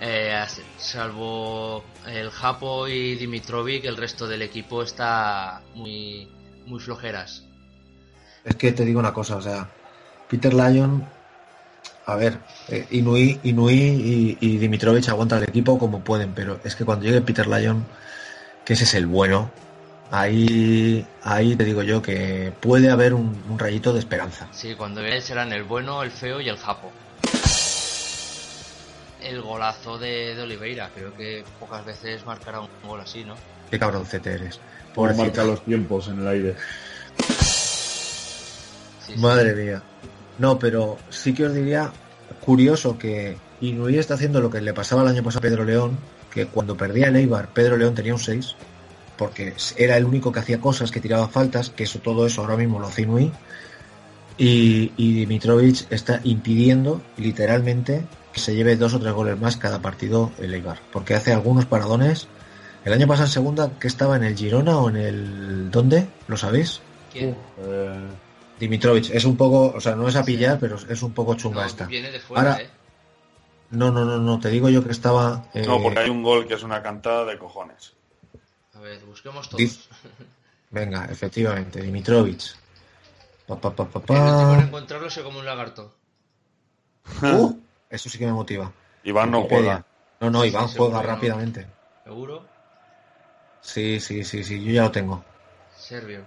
eh, 0.00 0.44
salvo 0.78 1.84
el 2.06 2.30
Japo 2.30 2.88
y 2.88 3.16
Dimitrovic, 3.16 3.84
el 3.84 3.96
resto 3.96 4.26
del 4.26 4.42
equipo 4.42 4.82
está 4.82 5.62
muy, 5.74 6.28
muy 6.66 6.80
flojeras. 6.80 7.44
Es 8.44 8.56
que 8.56 8.72
te 8.72 8.84
digo 8.84 9.00
una 9.00 9.12
cosa, 9.12 9.36
o 9.36 9.42
sea, 9.42 9.68
Peter 10.28 10.54
Lyon, 10.54 11.06
a 12.06 12.14
ver, 12.16 12.38
eh, 12.68 12.86
Inui, 12.90 13.40
Inui 13.42 13.74
y, 13.74 14.38
y 14.40 14.58
Dimitrovich 14.58 15.08
aguantan 15.08 15.42
el 15.42 15.48
equipo 15.48 15.78
como 15.78 16.00
pueden, 16.00 16.32
pero 16.32 16.60
es 16.64 16.74
que 16.74 16.84
cuando 16.84 17.04
llegue 17.04 17.20
Peter 17.20 17.46
Lyon, 17.46 17.84
que 18.64 18.74
ese 18.74 18.84
es 18.84 18.94
el 18.94 19.06
bueno, 19.06 19.50
ahí, 20.10 21.06
ahí 21.22 21.56
te 21.56 21.64
digo 21.64 21.82
yo 21.82 22.00
que 22.00 22.52
puede 22.60 22.90
haber 22.90 23.14
un, 23.14 23.42
un 23.48 23.58
rayito 23.58 23.92
de 23.92 23.98
esperanza. 23.98 24.48
Sí, 24.52 24.74
cuando 24.74 25.02
viene 25.02 25.20
serán 25.20 25.52
el 25.52 25.64
bueno, 25.64 26.02
el 26.02 26.10
feo 26.10 26.40
y 26.40 26.48
el 26.48 26.56
Japo. 26.56 26.90
El 29.22 29.42
golazo 29.42 29.98
de, 29.98 30.34
de 30.34 30.42
Oliveira, 30.42 30.90
creo 30.94 31.14
que 31.16 31.44
pocas 31.58 31.84
veces 31.84 32.24
marcará 32.24 32.60
un 32.60 32.68
gol 32.84 33.00
así, 33.00 33.24
¿no? 33.24 33.34
Qué 33.70 33.78
cabroncete 33.78 34.32
eres. 34.32 34.60
Como 34.94 35.08
Pobrecito. 35.08 35.24
marca 35.24 35.44
los 35.44 35.64
tiempos 35.64 36.08
en 36.08 36.20
el 36.20 36.28
aire. 36.28 36.56
Sí, 39.04 39.12
sí. 39.14 39.18
Madre 39.18 39.54
mía. 39.54 39.82
No, 40.38 40.58
pero 40.58 40.98
sí 41.10 41.34
que 41.34 41.46
os 41.46 41.54
diría 41.54 41.92
curioso 42.40 42.96
que 42.98 43.36
Inui 43.60 43.98
está 43.98 44.14
haciendo 44.14 44.40
lo 44.40 44.50
que 44.50 44.60
le 44.60 44.72
pasaba 44.72 45.02
el 45.02 45.08
año 45.08 45.22
pasado 45.22 45.40
a 45.40 45.50
Pedro 45.50 45.64
León, 45.64 45.98
que 46.32 46.38
que 46.38 46.46
cuando 46.46 46.76
perdía 46.76 47.08
el 47.08 47.16
Eibar, 47.16 47.48
Pedro 47.48 47.76
León 47.76 47.94
tenía 47.94 48.14
un 48.14 48.20
6, 48.20 48.54
porque 49.16 49.54
era 49.76 49.96
el 49.96 50.04
único 50.04 50.30
que 50.30 50.38
hacía 50.38 50.60
cosas, 50.60 50.92
que 50.92 51.00
tiraba 51.00 51.28
faltas, 51.28 51.70
que 51.70 51.84
eso 51.84 51.98
todo 51.98 52.26
eso 52.26 52.42
ahora 52.42 52.56
mismo 52.56 52.78
lo 52.78 52.86
hace 52.86 53.02
Inui. 53.02 53.32
Y, 54.36 54.92
y 54.96 55.14
Dimitrovic 55.14 55.90
está 55.90 56.20
impidiendo 56.22 57.02
literalmente 57.16 58.04
que 58.38 58.44
se 58.44 58.54
lleve 58.54 58.76
dos 58.76 58.94
o 58.94 59.00
tres 59.00 59.12
goles 59.12 59.38
más 59.38 59.56
cada 59.56 59.82
partido 59.82 60.30
el 60.38 60.54
Eibar, 60.54 60.78
porque 60.92 61.14
hace 61.14 61.32
algunos 61.32 61.66
paradones. 61.66 62.28
El 62.84 62.92
año 62.92 63.08
pasado 63.08 63.26
en 63.26 63.32
segunda, 63.32 63.70
que 63.80 63.88
estaba 63.88 64.16
en 64.16 64.22
el 64.22 64.36
Girona 64.36 64.78
o 64.78 64.88
en 64.88 64.96
el... 64.96 65.70
¿Dónde? 65.72 66.06
¿Lo 66.28 66.36
sabéis? 66.36 66.80
¿Quién? 67.12 67.36
Eh, 67.58 68.06
Dimitrovic. 68.60 69.10
Es 69.10 69.24
un 69.24 69.36
poco, 69.36 69.72
o 69.76 69.80
sea, 69.80 69.96
no 69.96 70.06
es 70.08 70.14
a 70.14 70.22
pillar, 70.24 70.58
pero 70.60 70.76
es 70.76 71.02
un 71.02 71.12
poco 71.12 71.34
chunga 71.34 71.62
No, 71.62 71.66
esta. 71.66 71.86
viene 71.86 72.10
de 72.12 72.20
fuera, 72.20 72.52
Ahora, 72.52 72.62
¿eh? 72.62 72.70
no, 73.70 73.90
no, 73.90 74.04
no, 74.04 74.18
no, 74.18 74.38
te 74.38 74.48
digo 74.50 74.68
yo 74.68 74.84
que 74.84 74.92
estaba... 74.92 75.44
eh, 75.52 75.64
No, 75.66 75.82
porque 75.82 75.98
hay 75.98 76.08
un 76.10 76.22
gol 76.22 76.46
que 76.46 76.54
es 76.54 76.62
una 76.62 76.80
cantada 76.80 77.24
de 77.24 77.36
cojones. 77.38 77.92
A 78.74 78.78
ver, 78.80 79.04
busquemos 79.04 79.48
todos. 79.48 79.60
Diz- 79.60 79.88
Venga, 80.70 81.06
efectivamente, 81.06 81.82
Dimitrovic. 81.82 82.42
Pa, 83.48 83.60
pa, 83.60 83.74
pa, 83.74 83.84
pa, 83.86 83.98
El 84.14 84.22
último 84.22 84.54
en 84.54 84.60
pa. 84.60 84.66
encontrarlo 84.66 85.10
se 85.10 85.22
come 85.24 85.40
un 85.40 85.44
lagarto. 85.46 85.94
Uh, 87.22 87.58
eso 87.90 88.08
sí 88.08 88.18
que 88.18 88.26
me 88.26 88.32
motiva. 88.32 88.72
Iván 89.04 89.30
no 89.30 89.38
Wikipedia. 89.40 89.62
juega. 89.64 89.84
No, 90.20 90.30
no, 90.30 90.44
Iván 90.44 90.68
sí, 90.68 90.76
juega 90.78 91.02
rápidamente. 91.02 91.66
¿Seguro? 92.04 92.46
Sí, 93.60 94.00
sí, 94.00 94.24
sí, 94.24 94.44
sí, 94.44 94.64
yo 94.64 94.72
ya 94.72 94.82
lo 94.84 94.90
tengo. 94.90 95.24
Serbio. 95.76 96.24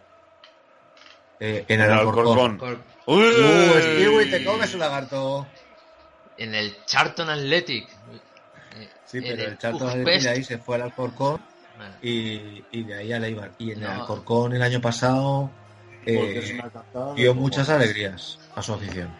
Eh, 1.39 1.65
en 1.67 1.81
el 1.81 1.87
el 1.87 1.91
Alcorcón. 1.93 2.37
Alcorcón. 2.39 2.57
Cor- 2.57 2.83
¡Uy! 3.07 3.23
Uh, 3.23 3.79
Stewie, 3.81 4.25
te 4.27 4.45
comes 4.45 4.73
un 4.73 4.79
lagarto. 4.79 5.47
En 6.37 6.53
el 6.55 6.85
Charlton 6.85 7.29
Athletic. 7.29 7.89
Eh, 8.75 8.89
Sí, 9.05 9.17
en 9.17 9.23
pero 9.23 9.43
el 9.49 9.57
Charlton 9.57 9.87
Ujpest. 9.87 9.99
Athletic 10.07 10.23
de 10.23 10.29
ahí 10.29 10.43
se 10.43 10.57
fue 10.57 10.75
al 10.75 10.83
Alcorcón 10.83 11.41
Bueno, 11.75 11.95
y, 12.01 12.63
y 12.71 12.83
de 12.83 12.95
ahí 12.95 13.11
al 13.11 13.23
Eibar. 13.25 13.51
Y 13.57 13.71
en 13.71 13.79
el 13.79 13.83
No. 13.83 14.01
Alcorcón 14.01 14.53
el 14.53 14.61
año 14.61 14.79
pasado 14.81 15.51
eh, 16.05 16.61
dio 17.15 17.35
muchas 17.35 17.69
alegrías 17.69 18.39
a 18.55 18.61
su 18.61 18.73
afición. 18.73 19.13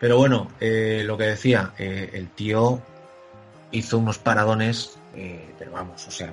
Pero 0.00 0.16
bueno, 0.16 0.48
eh, 0.60 1.02
lo 1.04 1.16
que 1.18 1.24
decía, 1.24 1.72
eh, 1.78 2.10
el 2.14 2.28
tío 2.28 2.80
hizo 3.72 3.98
unos 3.98 4.18
paradones, 4.18 4.96
eh, 5.14 5.54
pero 5.58 5.72
vamos, 5.72 6.06
o 6.06 6.10
sea, 6.10 6.32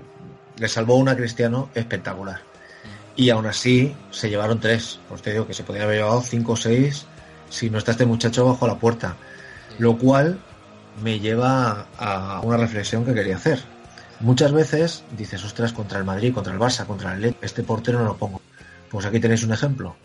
le 0.58 0.68
salvó 0.68 0.96
una 0.96 1.16
Cristiano 1.16 1.70
espectacular. 1.74 2.42
Y 3.16 3.30
aún 3.30 3.46
así 3.46 3.96
se 4.12 4.30
llevaron 4.30 4.60
tres. 4.60 5.00
Pues 5.08 5.22
te 5.22 5.32
digo 5.32 5.48
que 5.48 5.54
se 5.54 5.64
podría 5.64 5.86
haber 5.86 5.98
llevado 5.98 6.22
cinco 6.22 6.54
o 6.54 6.58
seis 6.58 7.06
si 7.50 7.70
no 7.70 7.78
está 7.78 7.92
este 7.92 8.06
muchacho 8.06 8.46
bajo 8.46 8.68
la 8.68 8.78
puerta. 8.78 9.16
Lo 9.80 9.98
cual 9.98 10.40
me 11.02 11.20
lleva 11.20 11.88
a 11.98 12.42
una 12.42 12.58
reflexión 12.58 13.06
que 13.06 13.14
quería 13.14 13.38
hacer. 13.38 13.64
Muchas 14.20 14.52
veces 14.52 15.04
dices, 15.18 15.44
ostras, 15.44 15.74
contra 15.74 15.98
el 16.00 16.06
Madrid, 16.06 16.34
contra 16.34 16.54
el 16.54 16.60
Barça, 16.60 16.86
contra 16.86 17.12
el 17.12 17.16
Atlético, 17.18 17.46
este 17.46 17.64
portero 17.64 18.00
no 18.00 18.06
lo 18.06 18.18
pongo. 18.18 18.42
Pues 18.90 19.06
aquí 19.06 19.20
tenéis 19.20 19.44
un 19.44 19.54
ejemplo. 19.54 19.96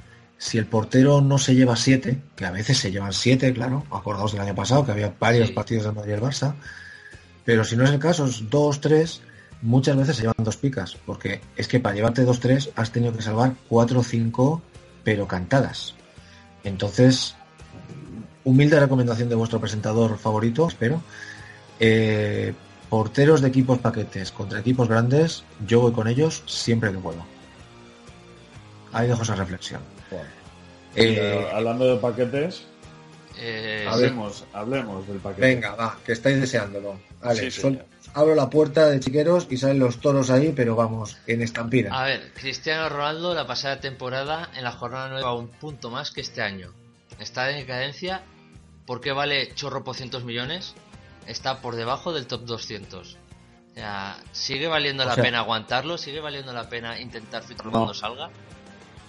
Si 0.40 0.56
el 0.56 0.64
portero 0.64 1.20
no 1.20 1.36
se 1.36 1.54
lleva 1.54 1.76
siete, 1.76 2.18
que 2.34 2.46
a 2.46 2.50
veces 2.50 2.78
se 2.78 2.90
llevan 2.90 3.12
siete, 3.12 3.52
claro, 3.52 3.84
acordaos 3.90 4.32
del 4.32 4.40
año 4.40 4.54
pasado, 4.54 4.86
que 4.86 4.92
había 4.92 5.12
varios 5.20 5.48
Sí. 5.48 5.52
partidos 5.54 5.84
del 5.84 5.94
Madrid 5.94 6.12
y 6.12 6.14
el 6.14 6.22
Barça, 6.22 6.54
pero 7.44 7.62
si 7.62 7.76
no 7.76 7.84
es 7.84 7.90
el 7.90 7.98
caso, 7.98 8.24
es 8.24 8.48
dos, 8.48 8.80
tres, 8.80 9.20
muchas 9.60 9.96
veces 9.98 10.16
se 10.16 10.22
llevan 10.22 10.36
dos 10.38 10.56
picas, 10.56 10.96
porque 11.04 11.42
es 11.56 11.68
que 11.68 11.78
para 11.78 11.94
llevarte 11.94 12.24
dos, 12.24 12.40
tres 12.40 12.70
has 12.74 12.90
tenido 12.90 13.12
que 13.14 13.20
salvar 13.20 13.52
cuatro 13.68 14.02
cinco, 14.02 14.62
pero 15.04 15.28
cantadas. 15.28 15.94
Entonces, 16.64 17.34
humilde 18.42 18.80
recomendación 18.80 19.28
de 19.28 19.34
vuestro 19.34 19.60
presentador 19.60 20.16
favorito, 20.16 20.66
espero. 20.66 21.02
Eh, 21.80 22.54
porteros 22.88 23.42
de 23.42 23.48
equipos 23.48 23.78
paquetes 23.78 24.32
contra 24.32 24.60
equipos 24.60 24.88
grandes, 24.88 25.44
yo 25.66 25.82
voy 25.82 25.92
con 25.92 26.08
ellos 26.08 26.42
siempre 26.46 26.92
que 26.92 26.98
puedo. 26.98 27.22
Ahí 28.90 29.06
dejo 29.06 29.22
esa 29.22 29.34
reflexión. 29.34 29.99
Eh, 30.96 31.14
Pero 31.16 31.56
hablando 31.56 31.86
de 31.94 32.00
paquetes, 32.00 32.64
eh, 33.38 33.86
Hablemos. 33.88 34.44
hablemos, 34.52 34.84
hablemos 34.84 35.08
del 35.08 35.18
paquete. 35.18 35.40
venga, 35.46 35.74
va, 35.74 35.98
que 36.04 36.12
estáis 36.12 36.40
deseándolo. 36.40 36.98
Vale, 37.22 37.50
Sí, 37.50 37.78
abro 38.14 38.34
la 38.34 38.50
puerta 38.50 38.88
de 38.88 38.98
chiqueros 38.98 39.46
y 39.50 39.56
salen 39.56 39.78
los 39.78 40.00
toros 40.00 40.30
ahí, 40.30 40.52
pero 40.54 40.74
vamos, 40.74 41.16
en 41.26 41.42
estampida. 41.42 41.92
A 41.98 42.04
ver, 42.04 42.32
Cristiano 42.34 42.88
Ronaldo 42.88 43.34
la 43.34 43.46
pasada 43.46 43.80
temporada 43.80 44.50
en 44.56 44.64
la 44.64 44.72
jornada 44.72 45.08
9 45.10 45.22
va 45.22 45.34
un 45.34 45.48
punto 45.48 45.90
más 45.90 46.10
que 46.10 46.20
este 46.22 46.42
año. 46.42 46.72
Está 47.18 47.50
en 47.50 47.58
decadencia. 47.58 48.22
¿Por 48.86 49.00
qué 49.00 49.12
vale 49.12 49.54
chorro 49.54 49.84
por 49.84 49.94
cientos 49.94 50.24
millones? 50.24 50.74
Está 51.26 51.60
por 51.60 51.76
debajo 51.76 52.12
del 52.12 52.26
top 52.26 52.42
200. 52.44 53.16
O 53.70 53.74
sea, 53.74 54.16
¿sigue 54.32 54.66
valiendo 54.66 55.04
O 55.04 55.06
la 55.06 55.14
sea- 55.14 55.22
pena 55.22 55.38
aguantarlo? 55.40 55.96
¿Sigue 55.96 56.18
valiendo 56.20 56.52
la 56.52 56.68
pena 56.68 56.98
intentar 57.00 57.42
fijarlo 57.44 57.70
cuando 57.70 57.94
salga? 57.94 58.30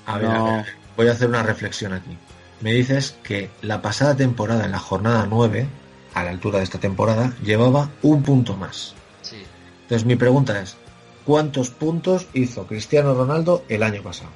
A 0.06 0.18
ver, 0.20 0.30
No. 0.30 0.48
a 0.48 0.56
ver, 0.58 0.66
voy 0.98 1.08
a 1.08 1.12
hacer 1.12 1.28
una 1.28 1.44
reflexión 1.44 1.94
aquí. 1.94 2.18
Me 2.62 2.74
dices 2.74 3.18
que 3.24 3.50
la 3.62 3.82
pasada 3.82 4.16
temporada, 4.16 4.66
en 4.66 4.72
la 4.72 4.80
jornada 4.80 5.26
9, 5.30 5.68
a 6.14 6.24
la 6.24 6.30
altura 6.30 6.60
de 6.60 6.64
esta 6.64 6.80
temporada, 6.80 7.34
llevaba 7.44 7.90
un 8.02 8.24
punto 8.24 8.56
más. 8.56 8.94
Sí. 9.22 9.44
Entonces 9.84 10.06
mi 10.06 10.16
pregunta 10.16 10.62
es, 10.62 10.78
¿cuántos 11.26 11.70
puntos 11.70 12.28
hizo 12.34 12.68
Cristiano 12.68 13.14
Ronaldo 13.14 13.64
el 13.68 13.84
año 13.84 14.04
pasado? 14.04 14.30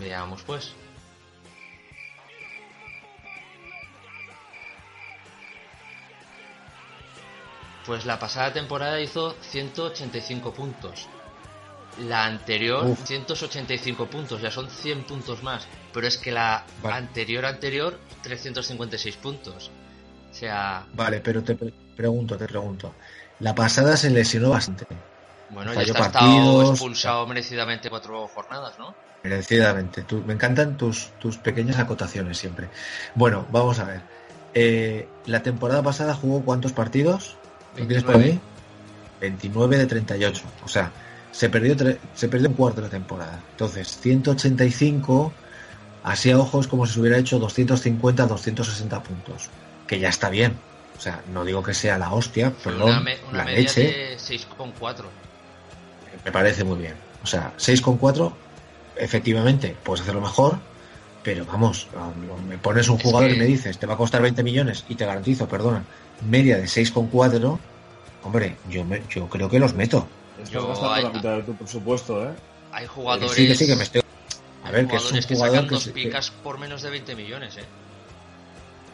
Veamos 0.00 0.42
pues. 0.42 0.72
Pues 7.86 8.04
la 8.04 8.18
pasada 8.18 8.52
temporada 8.52 9.00
hizo 9.00 9.34
185 9.40 10.52
puntos. 10.52 11.08
La 11.96 12.26
anterior, 12.26 12.86
Uf. 12.86 13.04
185 13.06 14.06
puntos, 14.06 14.40
ya 14.40 14.50
son 14.50 14.68
100 14.70 15.02
puntos 15.04 15.42
más. 15.42 15.66
Pero 15.92 16.06
es 16.06 16.16
que 16.16 16.30
la 16.30 16.64
Vale. 16.82 16.96
anterior, 16.96 17.44
anterior, 17.44 17.98
356 18.22 19.16
puntos. 19.16 19.70
O 20.30 20.34
sea, 20.34 20.86
Vale, 20.94 21.20
pero 21.20 21.42
te 21.42 21.56
pre- 21.56 21.72
pregunto, 21.96 22.36
te 22.36 22.46
pregunto. 22.46 22.94
La 23.40 23.54
pasada 23.54 23.96
se 23.96 24.10
lesionó 24.10 24.50
bastante, 24.50 24.84
bueno, 25.50 25.72
ya 25.74 25.80
está 25.82 26.06
estado 26.06 26.70
expulsado 26.70 27.26
merecidamente 27.26 27.88
cuatro 27.88 28.28
jornadas, 28.28 28.78
¿no? 28.78 28.94
merecidamente. 29.24 30.02
Tú- 30.02 30.22
me 30.24 30.34
encantan 30.34 30.76
tus, 30.76 31.10
tus 31.18 31.38
pequeñas 31.38 31.78
acotaciones 31.78 32.38
siempre. 32.38 32.68
Bueno, 33.14 33.46
vamos 33.50 33.78
a 33.80 33.84
ver. 33.84 34.00
Eh, 34.54 35.08
la 35.26 35.42
temporada 35.42 35.82
pasada 35.82 36.14
jugó 36.14 36.42
cuántos 36.44 36.72
partidos? 36.72 37.36
¿Lo 37.76 37.86
tienes 37.86 38.04
por 38.04 38.14
29. 38.18 38.24
ahí? 38.24 38.40
29 39.20 39.78
de 39.78 39.86
38. 39.86 40.42
O 40.64 40.68
sea, 40.68 40.92
se 41.38 41.48
perdió, 41.48 41.76
tre- 41.76 42.00
se 42.14 42.28
perdió 42.28 42.48
un 42.48 42.56
cuarto 42.56 42.80
de 42.80 42.88
la 42.88 42.90
temporada. 42.90 43.44
Entonces, 43.52 44.00
185, 44.00 45.32
así 46.02 46.32
a 46.32 46.38
ojos 46.38 46.66
como 46.66 46.84
si 46.84 46.94
se 46.94 47.00
hubiera 47.00 47.16
hecho 47.16 47.38
250, 47.38 48.26
260 48.26 49.00
puntos. 49.04 49.48
Que 49.86 50.00
ya 50.00 50.08
está 50.08 50.30
bien. 50.30 50.58
O 50.96 51.00
sea, 51.00 51.22
no 51.28 51.44
digo 51.44 51.62
que 51.62 51.74
sea 51.74 51.96
la 51.96 52.12
hostia, 52.12 52.52
perdón, 52.64 52.88
una 52.88 53.00
me- 53.00 53.18
una 53.28 53.38
la 53.38 53.44
media 53.44 53.60
leche. 53.60 53.82
de 53.82 54.18
6,4. 54.18 55.04
Me 56.24 56.32
parece 56.32 56.64
muy 56.64 56.78
bien. 56.78 56.94
O 57.22 57.26
sea, 57.28 57.52
6,4, 57.56 58.32
efectivamente, 58.96 59.76
puedes 59.84 60.02
hacerlo 60.02 60.20
mejor, 60.20 60.58
pero 61.22 61.44
vamos, 61.44 61.86
me 62.48 62.58
pones 62.58 62.88
un 62.88 62.96
Es 62.96 63.02
jugador 63.04 63.28
que- 63.30 63.36
y 63.36 63.38
me 63.38 63.44
dices, 63.44 63.78
te 63.78 63.86
va 63.86 63.94
a 63.94 63.96
costar 63.96 64.22
20 64.22 64.42
millones 64.42 64.84
y 64.88 64.96
te 64.96 65.06
garantizo, 65.06 65.46
perdona, 65.46 65.84
media 66.20 66.56
de 66.58 66.66
6,4, 66.66 67.60
hombre, 68.22 68.56
yo, 68.68 68.84
me- 68.84 69.04
yo 69.08 69.28
creo 69.28 69.48
que 69.48 69.60
los 69.60 69.74
meto. 69.74 70.08
Estás 70.38 70.50
Yo- 70.50 70.68
gastando 70.68 70.92
hay- 70.94 71.02
la 71.04 71.10
mitad 71.10 71.36
de 71.36 71.42
tu 71.42 71.54
presupuesto, 71.54 72.24
¿eh? 72.28 72.32
Hay 72.72 72.86
jugadores. 72.86 73.32
sí, 73.32 73.46
que 73.46 73.54
sí, 73.54 73.66
que 73.66 73.76
me 73.76 73.82
estoy... 73.82 74.02
A 74.64 74.70
ver, 74.70 74.86
que 74.86 74.96
es 74.96 75.02
un 75.02 75.08
jugadores 75.08 75.26
que 75.26 75.34
jugador 75.34 75.54
sacan 75.56 75.68
que 75.68 75.74
dos 75.74 75.82
se- 75.84 75.92
picas 75.92 76.30
por 76.30 76.58
menos 76.58 76.82
de 76.82 76.90
20 76.90 77.16
millones, 77.16 77.56
¿eh? 77.56 77.64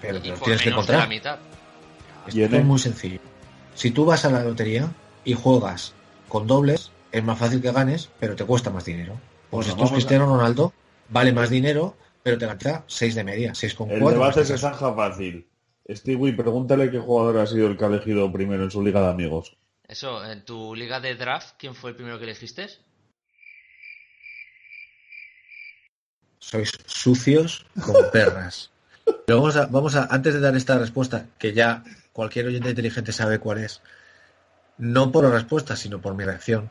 pero 0.01 0.19
y 0.19 0.31
por 0.31 0.39
tienes 0.41 0.63
que 0.63 0.71
menos 0.71 0.87
de 0.87 0.93
la 0.93 0.99
encontrar. 1.05 1.09
mitad. 1.09 1.39
Esto 2.27 2.57
es 2.57 2.65
muy 2.65 2.79
sencillo. 2.79 3.19
Si 3.75 3.91
tú 3.91 4.05
vas 4.05 4.25
a 4.25 4.31
la 4.31 4.43
lotería 4.45 4.89
y 5.25 5.35
juegas 5.35 5.95
con 6.29 6.47
dobles, 6.47 6.91
es 7.13 7.25
más 7.25 7.39
fácil 7.39 7.61
que 7.61 7.73
ganes, 7.73 8.09
pero 8.21 8.37
te 8.37 8.45
cuesta 8.45 8.71
más 8.71 8.85
dinero. 8.85 9.15
Pues 9.51 9.67
Bueno, 9.67 9.73
esto 9.73 9.85
es 9.85 9.91
Cristiano 9.93 10.27
Ronaldo, 10.27 10.73
vale 11.09 11.33
más 11.33 11.51
dinero, 11.51 11.97
pero 12.23 12.39
te 12.39 12.47
garantiza 12.47 12.85
6 12.87 13.15
de 13.15 13.25
media, 13.25 13.53
6,4. 13.55 13.93
El 14.09 14.15
debate 14.15 14.41
en 14.41 14.47
se 14.47 14.59
zanja 14.59 14.93
fácil. 14.95 15.47
Stewie, 15.89 16.33
pregúntale 16.33 16.91
qué 16.91 16.99
jugador 16.99 17.39
ha 17.39 17.47
sido 17.47 17.67
el 17.67 17.77
que 17.77 17.85
ha 17.85 17.89
elegido 17.89 18.31
primero 18.33 18.65
en 18.65 18.71
su 18.71 18.83
liga 18.83 19.01
de 19.03 19.09
amigos. 19.11 19.57
Eso, 19.87 20.25
en 20.25 20.45
tu 20.45 20.75
liga 20.75 21.01
de 21.01 21.15
draft, 21.15 21.55
¿quién 21.59 21.75
fue 21.75 21.91
el 21.91 21.97
primero 21.97 22.19
que 22.19 22.25
elegiste? 22.25 22.69
Sois 26.39 26.73
sucios 26.87 27.67
como 27.85 27.99
perras. 28.13 28.71
Pero 29.27 29.41
vamos 29.41 29.57
a, 29.57 29.67
vamos 29.67 29.95
a, 29.97 30.07
antes 30.11 30.35
de 30.35 30.41
dar 30.41 30.57
esta 30.57 30.79
respuesta, 30.79 31.27
que 31.39 31.53
ya 31.53 31.85
cualquier 32.13 32.47
oyente 32.47 32.71
inteligente 32.71 33.13
sabe 33.13 33.39
cuál 33.39 33.59
es, 33.59 33.83
no 34.79 35.13
por 35.13 35.25
la 35.25 35.31
respuesta, 35.31 35.77
sino 35.77 36.01
por 36.01 36.15
mi 36.15 36.25
reacción. 36.25 36.71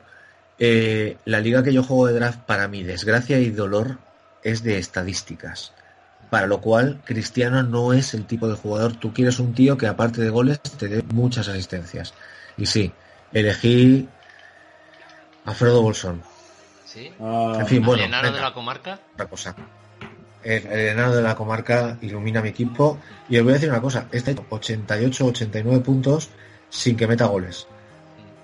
eh, 0.59 1.17
la 1.25 1.39
liga 1.39 1.63
que 1.63 1.73
yo 1.73 1.83
juego 1.83 2.07
de 2.07 2.13
draft, 2.13 2.41
para 2.41 2.67
mi 2.67 2.83
desgracia 2.83 3.39
y 3.39 3.49
dolor, 3.51 3.99
es 4.43 4.63
de 4.63 4.77
estadísticas. 4.77 5.73
Para 6.29 6.47
lo 6.47 6.61
cual, 6.61 7.01
Cristiano 7.05 7.61
no 7.63 7.93
es 7.93 8.13
el 8.13 8.25
tipo 8.25 8.47
de 8.47 8.55
jugador. 8.55 8.93
Tú 8.95 9.13
quieres 9.13 9.39
un 9.39 9.53
tío 9.53 9.77
que, 9.77 9.87
aparte 9.87 10.21
de 10.21 10.29
goles, 10.29 10.59
te 10.61 10.87
dé 10.87 11.03
muchas 11.13 11.47
asistencias. 11.47 12.13
Y 12.57 12.65
sí, 12.65 12.91
elegí 13.33 14.07
a 15.45 15.53
Fredo 15.53 15.81
Bolsón. 15.81 16.21
¿Sí? 16.85 17.11
Ah, 17.19 17.57
En 17.59 17.67
fin, 17.67 17.79
¿Al 17.79 17.85
bueno, 17.85 18.03
enano 18.03 18.31
de 18.31 18.39
la 18.41 18.53
comarca? 18.53 18.99
otra 19.13 19.25
cosa. 19.27 19.55
El, 20.43 20.65
el 20.67 20.87
enano 20.89 21.15
de 21.15 21.21
la 21.21 21.35
comarca 21.35 21.97
ilumina 22.01 22.41
mi 22.41 22.49
equipo. 22.49 22.99
Y 23.29 23.37
os 23.37 23.43
voy 23.43 23.51
a 23.51 23.55
decir 23.55 23.69
una 23.69 23.81
cosa: 23.81 24.07
está 24.11 24.31
hecho 24.31 24.45
88-89 24.49 25.81
puntos 25.81 26.29
sin 26.69 26.95
que 26.95 27.07
meta 27.07 27.25
goles. 27.25 27.67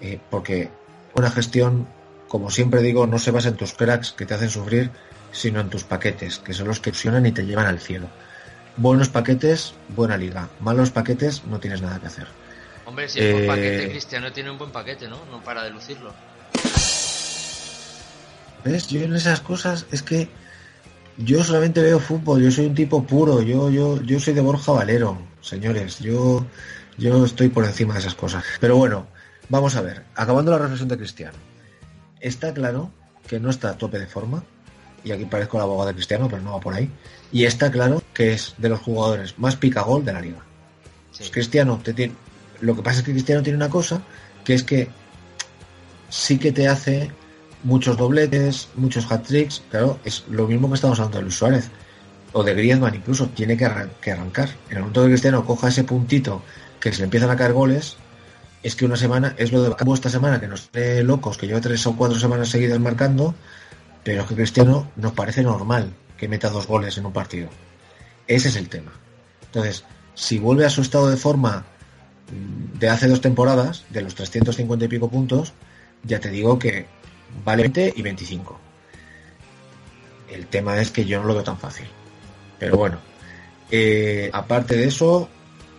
Eh, 0.02 0.20
porque 0.30 0.70
una 1.16 1.30
gestión, 1.30 1.88
como 2.28 2.50
siempre 2.50 2.82
digo, 2.82 3.06
no 3.06 3.20
se 3.20 3.32
basa 3.32 3.50
en 3.50 3.56
tus 3.58 3.74
cracks 3.74 4.12
que 4.14 4.26
te 4.26 4.34
hacen 4.34 4.50
sufrir, 4.50 4.90
sino 5.32 5.60
en 5.60 5.70
tus 5.70 5.84
paquetes, 5.84 6.40
que 6.40 6.54
son 6.54 6.68
los 6.68 6.80
que 6.80 6.92
fusionan 6.92 7.26
y 7.26 7.32
te 7.32 7.46
llevan 7.46 7.66
al 7.66 7.80
cielo. 7.80 8.08
Buenos 8.78 9.10
paquetes, 9.10 9.74
buena 9.90 10.16
liga. 10.16 10.48
Malos 10.62 10.90
paquetes, 10.92 11.44
no 11.46 11.60
tienes 11.60 11.82
nada 11.82 12.00
que 12.00 12.08
hacer. 12.08 12.28
Hombre, 12.90 13.08
si 13.08 13.20
es 13.20 13.32
buen 13.32 13.44
Eh, 13.44 13.48
paquete, 13.48 13.90
Cristiano 13.92 14.32
tiene 14.34 14.50
un 14.50 14.58
buen 14.58 14.72
paquete, 14.72 15.08
¿no? 15.08 15.24
No 15.26 15.44
para 15.44 15.64
de 15.64 15.70
lucirlo. 15.70 16.12
¿Ves? 18.66 18.88
Yo 18.88 19.02
en 19.02 19.16
esas 19.16 19.42
cosas 19.42 19.86
es 19.92 20.02
que 20.02 20.28
yo 21.18 21.44
solamente 21.44 21.84
veo 21.84 22.00
fútbol, 22.00 22.42
yo 22.42 22.50
soy 22.50 22.66
un 22.66 22.74
tipo 22.74 23.04
puro, 23.04 23.44
yo, 23.44 23.70
yo, 23.70 24.02
yo 24.02 24.20
soy 24.20 24.34
de 24.34 24.42
Borja 24.42 24.72
Valero, 24.72 25.20
señores, 25.40 26.00
yo, 26.00 26.48
yo 26.98 27.26
estoy 27.26 27.50
por 27.50 27.64
encima 27.64 27.94
de 27.94 28.00
esas 28.00 28.16
cosas. 28.16 28.44
Pero 28.60 28.76
bueno, 28.76 29.06
vamos 29.50 29.76
a 29.76 29.82
ver, 29.82 30.06
acabando 30.16 30.50
la 30.50 30.58
reflexión 30.58 30.90
de 30.90 30.98
Cristiano. 30.98 31.38
Está 32.20 32.56
claro 32.56 32.92
que 33.28 33.40
no 33.40 33.52
está 33.52 33.70
a 33.70 33.78
tope 33.78 34.00
de 34.00 34.08
forma, 34.08 34.44
y 35.04 35.12
aquí 35.12 35.26
parezco 35.26 35.58
el 35.58 35.64
abogado 35.64 35.90
de 35.90 35.94
Cristiano, 35.94 36.28
pero 36.28 36.42
no 36.42 36.54
va 36.54 36.60
por 36.60 36.74
ahí. 36.74 36.90
Y 37.32 37.46
está 37.46 37.70
claro 37.70 38.02
que 38.16 38.34
es 38.34 38.56
de 38.58 38.70
los 38.70 38.80
jugadores 38.80 39.38
más 39.38 39.56
pica-gol 39.58 40.04
de 40.04 40.14
la 40.14 40.22
liga. 40.22 40.40
Pues 41.16 41.30
Cristiano, 41.30 41.80
te 41.84 41.94
tiene... 41.94 42.16
lo 42.62 42.76
que 42.76 42.82
pasa 42.82 43.00
es 43.00 43.06
que 43.06 43.12
Cristiano 43.12 43.42
tiene 43.44 43.58
una 43.58 43.70
cosa, 43.70 44.02
que 44.44 44.54
es 44.54 44.64
que 44.64 44.90
sí 46.10 46.38
que 46.38 46.52
te 46.52 46.68
hace 46.68 47.12
muchos 47.64 47.98
dobletes, 47.98 48.70
muchos 48.76 49.10
hat-tricks, 49.12 49.64
claro, 49.70 50.00
es 50.06 50.24
lo 50.30 50.48
mismo 50.48 50.70
que 50.70 50.76
estamos 50.76 51.00
hablando 51.00 51.18
de 51.18 51.24
Luis 51.24 51.36
Suárez 51.36 51.70
o 52.32 52.44
de 52.44 52.54
Griezmann 52.54 52.96
incluso, 52.96 53.28
tiene 53.30 53.58
que, 53.58 53.66
arran- 53.66 53.90
que 54.02 54.12
arrancar. 54.12 54.50
En 54.70 54.78
el 54.78 54.80
momento 54.80 55.02
que 55.04 55.10
Cristiano 55.10 55.46
coja 55.46 55.68
ese 55.68 55.84
puntito 55.84 56.42
que 56.80 56.92
se 56.92 57.00
le 57.00 57.06
empiezan 57.06 57.30
a 57.30 57.36
caer 57.36 57.54
goles, 57.54 57.98
es 58.64 58.76
que 58.76 58.86
una 58.86 58.98
semana, 58.98 59.36
es 59.38 59.52
lo 59.52 59.62
de 59.64 59.76
esta 59.94 60.10
semana, 60.10 60.40
que 60.40 60.48
nos 60.48 60.70
tiene 60.70 61.04
locos, 61.04 61.38
que 61.38 61.48
lleva 61.48 61.62
tres 61.62 61.86
o 61.88 61.96
cuatro 61.96 62.20
semanas 62.20 62.50
seguidas 62.50 62.80
marcando, 62.80 63.34
pero 64.04 64.22
es 64.22 64.28
que 64.28 64.36
Cristiano 64.36 64.92
nos 64.96 65.14
parece 65.14 65.44
normal 65.44 65.94
que 66.18 66.28
meta 66.28 66.50
dos 66.50 66.68
goles 66.68 66.98
en 66.98 67.06
un 67.06 67.14
partido. 67.14 67.50
Ese 68.28 68.50
es 68.50 68.56
el 68.56 68.70
tema. 68.70 68.92
Entonces, 69.46 69.84
si 70.14 70.38
vuelve 70.40 70.66
a 70.66 70.70
su 70.70 70.82
estado 70.82 71.10
de 71.10 71.18
forma 71.18 71.66
de 72.32 72.90
hace 72.90 73.08
dos 73.08 73.22
temporadas, 73.22 73.86
de 73.90 74.02
los 74.02 74.16
350 74.16 74.86
y 74.86 74.88
pico 74.88 75.10
puntos, 75.10 75.54
ya 76.04 76.20
te 76.20 76.30
digo 76.30 76.60
que 76.60 76.86
vale 77.44 77.64
20 77.64 77.94
y 77.96 78.02
25. 78.02 78.60
El 80.32 80.48
tema 80.48 80.80
es 80.80 80.92
que 80.92 81.06
yo 81.06 81.20
no 81.20 81.28
lo 81.28 81.34
veo 81.34 81.44
tan 81.44 81.58
fácil. 81.58 81.88
Pero 82.60 82.78
bueno, 82.78 83.00
eh, 83.72 84.30
aparte 84.34 84.78
de 84.78 84.86
eso, 84.86 85.30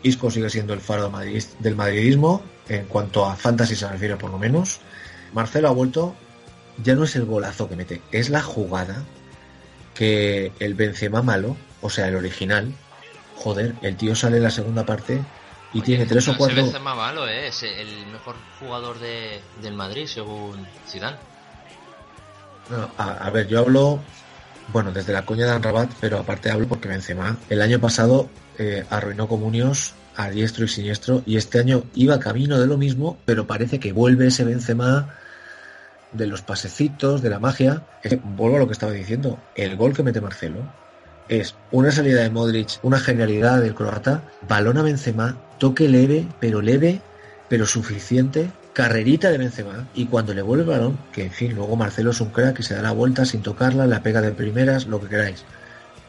Isco 0.03 0.31
sigue 0.31 0.51
siendo 0.51 0.73
el 0.73 0.81
faro 0.81 1.13
del 1.59 1.77
madridismo, 1.77 2.43
en 2.69 2.87
cuanto 2.87 3.27
a 3.27 3.37
fantasy 3.37 3.77
se 3.77 3.89
refiere 3.89 4.17
por 4.17 4.31
lo 4.31 4.39
menos. 4.39 4.81
Marcelo 5.33 5.69
ha 5.69 5.73
vuelto, 5.73 6.15
ya 6.83 6.95
no 6.95 7.05
es 7.05 7.17
el 7.17 7.25
golazo 7.25 7.69
que 7.69 7.77
mete, 7.77 8.03
es 8.13 8.31
la 8.31 8.43
jugada 8.43 9.05
que 9.95 10.53
el 10.59 10.75
Benzema 10.75 11.23
malo, 11.23 11.57
o 11.83 11.91
sea, 11.91 12.09
el 12.09 12.17
original, 12.17 12.73
joder, 13.37 13.75
el 13.83 13.97
tío 13.97 14.15
sale 14.15 14.39
en 14.39 14.45
la 14.45 14.51
segunda 14.51 14.87
parte 14.87 15.21
y 15.73 15.81
tiene 15.83 16.07
tres 16.07 16.27
o 16.29 16.33
No 16.33 16.39
cuatro... 16.39 16.67
se 16.67 16.73
ve 16.73 16.79
más 16.79 16.97
malo, 16.97 17.29
¿eh? 17.29 17.49
Es 17.49 17.63
el 17.63 18.07
mejor 18.07 18.37
jugador 18.59 18.99
de, 18.99 19.41
del 19.63 19.75
Madrid, 19.75 20.07
según 20.07 20.67
Zidane. 20.89 21.17
No, 22.71 22.89
a, 22.99 23.27
a 23.27 23.31
ver, 23.31 23.47
yo 23.49 23.61
hablo, 23.61 24.01
bueno, 24.73 24.93
desde 24.93 25.13
la 25.13 25.25
coña 25.25 25.47
de 25.47 25.53
Anrabat, 25.53 25.91
pero 26.01 26.19
aparte 26.19 26.51
hablo 26.51 26.69
porque 26.69 26.89
Benzema 26.89 27.37
el 27.49 27.63
año 27.63 27.81
pasado 27.81 28.29
eh, 28.59 28.85
arruinó 28.91 29.29
Comunios 29.29 29.95
a 30.17 30.29
diestro 30.31 30.65
y 30.65 30.69
siniestro 30.69 31.23
y 31.27 31.37
este 31.37 31.59
año 31.59 31.85
iba 31.95 32.19
camino 32.21 32.59
de 32.59 32.67
lo 32.67 32.77
mismo, 32.77 33.19
pero 33.25 33.47
parece 33.47 33.81
que 33.81 33.93
vuelve 33.93 34.27
ese 34.27 34.45
Benzema 34.45 35.15
de 36.13 36.27
los 36.27 36.43
pasecitos, 36.43 37.23
de 37.23 37.31
la 37.31 37.39
magia. 37.39 37.85
Es 38.03 38.11
que, 38.11 38.17
vuelvo 38.17 38.57
a 38.57 38.61
lo 38.61 38.67
que 38.67 38.73
estaba 38.73 38.93
diciendo, 38.93 39.39
el 39.55 39.77
gol 39.77 39.95
que 39.95 40.03
mete 40.03 40.21
Marcelo 40.21 40.61
es 41.31 41.55
una 41.71 41.93
salida 41.93 42.23
de 42.23 42.31
Modric, 42.31 42.81
una 42.83 42.99
genialidad 42.99 43.63
del 43.63 43.77
croata, 43.77 44.25
balón 44.49 44.79
a 44.79 44.83
Benzema, 44.83 45.37
toque 45.59 45.89
leve, 45.89 46.27
pero 46.41 46.61
leve, 46.61 47.01
pero 47.49 47.67
suficiente, 47.67 48.51
carrerita 48.73 49.31
de 49.31 49.39
Benzema, 49.39 49.87
y 49.95 50.07
cuando 50.07 50.35
le 50.35 50.43
vuelve 50.43 50.65
el 50.65 50.71
balón, 50.71 50.99
que 51.13 51.23
en 51.27 51.31
fin, 51.31 51.55
luego 51.55 51.77
Marcelo 51.77 52.11
es 52.11 52.21
un 52.21 52.31
crack 52.31 52.59
y 52.59 52.63
se 52.65 52.75
da 52.75 52.83
la 52.83 52.91
vuelta 52.91 53.25
sin 53.25 53.43
tocarla, 53.43 53.87
la 53.87 54.03
pega 54.03 54.21
de 54.21 54.33
primeras, 54.33 54.87
lo 54.87 55.01
que 55.01 55.07
queráis. 55.07 55.45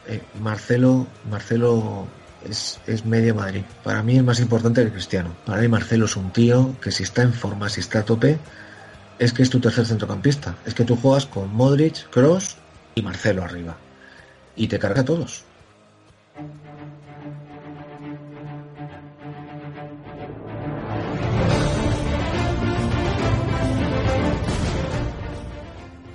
Eh, 0.08 0.20
Marcelo, 0.40 1.06
Marcelo 1.30 2.08
es, 2.50 2.80
es 2.88 3.06
medio 3.06 3.36
Madrid. 3.36 3.62
Para 3.84 4.02
mí 4.02 4.16
es 4.16 4.24
más 4.24 4.40
importante 4.40 4.82
que 4.82 4.90
Cristiano. 4.90 5.36
Para 5.46 5.62
mí 5.62 5.68
Marcelo 5.68 6.06
es 6.06 6.16
un 6.16 6.32
tío 6.32 6.74
que 6.80 6.90
si 6.90 7.04
está 7.04 7.22
en 7.22 7.32
forma, 7.32 7.68
si 7.68 7.78
está 7.78 8.00
a 8.00 8.04
tope, 8.04 8.38
es 9.20 9.32
que 9.32 9.44
es 9.44 9.50
tu 9.50 9.60
tercer 9.60 9.86
centrocampista. 9.86 10.56
Es 10.66 10.74
que 10.74 10.82
tú 10.82 10.96
juegas 10.96 11.26
con 11.26 11.54
Modric, 11.54 12.10
Cross 12.10 12.56
y 12.96 13.02
Marcelo 13.02 13.44
arriba. 13.44 13.76
Y 14.56 14.68
te 14.68 14.78
carga 14.78 15.00
a 15.02 15.04
todos. 15.04 15.44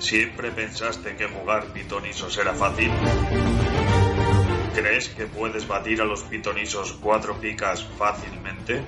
¿Siempre 0.07 0.51
pensaste 0.51 1.17
que 1.17 1.27
jugar 1.27 1.65
pitonisos 1.73 2.38
era 2.38 2.53
fácil? 2.53 2.89
¿Crees 4.73 5.09
que 5.09 5.25
puedes 5.25 5.67
batir 5.67 6.01
a 6.01 6.05
los 6.05 6.21
pitonisos 6.21 6.93
cuatro 6.93 7.35
picas 7.41 7.83
fácilmente? 7.97 8.83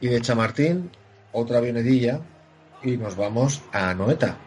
Y 0.00 0.08
de 0.08 0.20
Chamartín, 0.20 0.90
otra 1.30 1.58
avionetilla 1.58 2.20
y 2.82 2.96
nos 2.96 3.14
vamos 3.14 3.62
a 3.70 3.94
Noeta. 3.94 4.38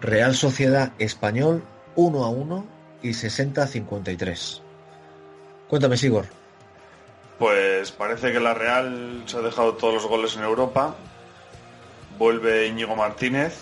Real 0.00 0.34
Sociedad 0.34 0.94
Español 0.98 1.62
1 1.96 2.24
a 2.24 2.30
1 2.30 2.73
y 3.04 3.14
60 3.14 3.62
a 3.62 3.66
53. 3.66 4.62
Cuéntame, 5.68 5.96
Sigor. 5.96 6.26
Pues 7.38 7.90
parece 7.92 8.32
que 8.32 8.40
la 8.40 8.54
Real 8.54 9.22
se 9.26 9.36
ha 9.36 9.40
dejado 9.40 9.74
todos 9.74 9.94
los 9.94 10.06
goles 10.06 10.36
en 10.36 10.42
Europa. 10.42 10.94
Vuelve 12.18 12.66
Íñigo 12.68 12.96
Martínez. 12.96 13.54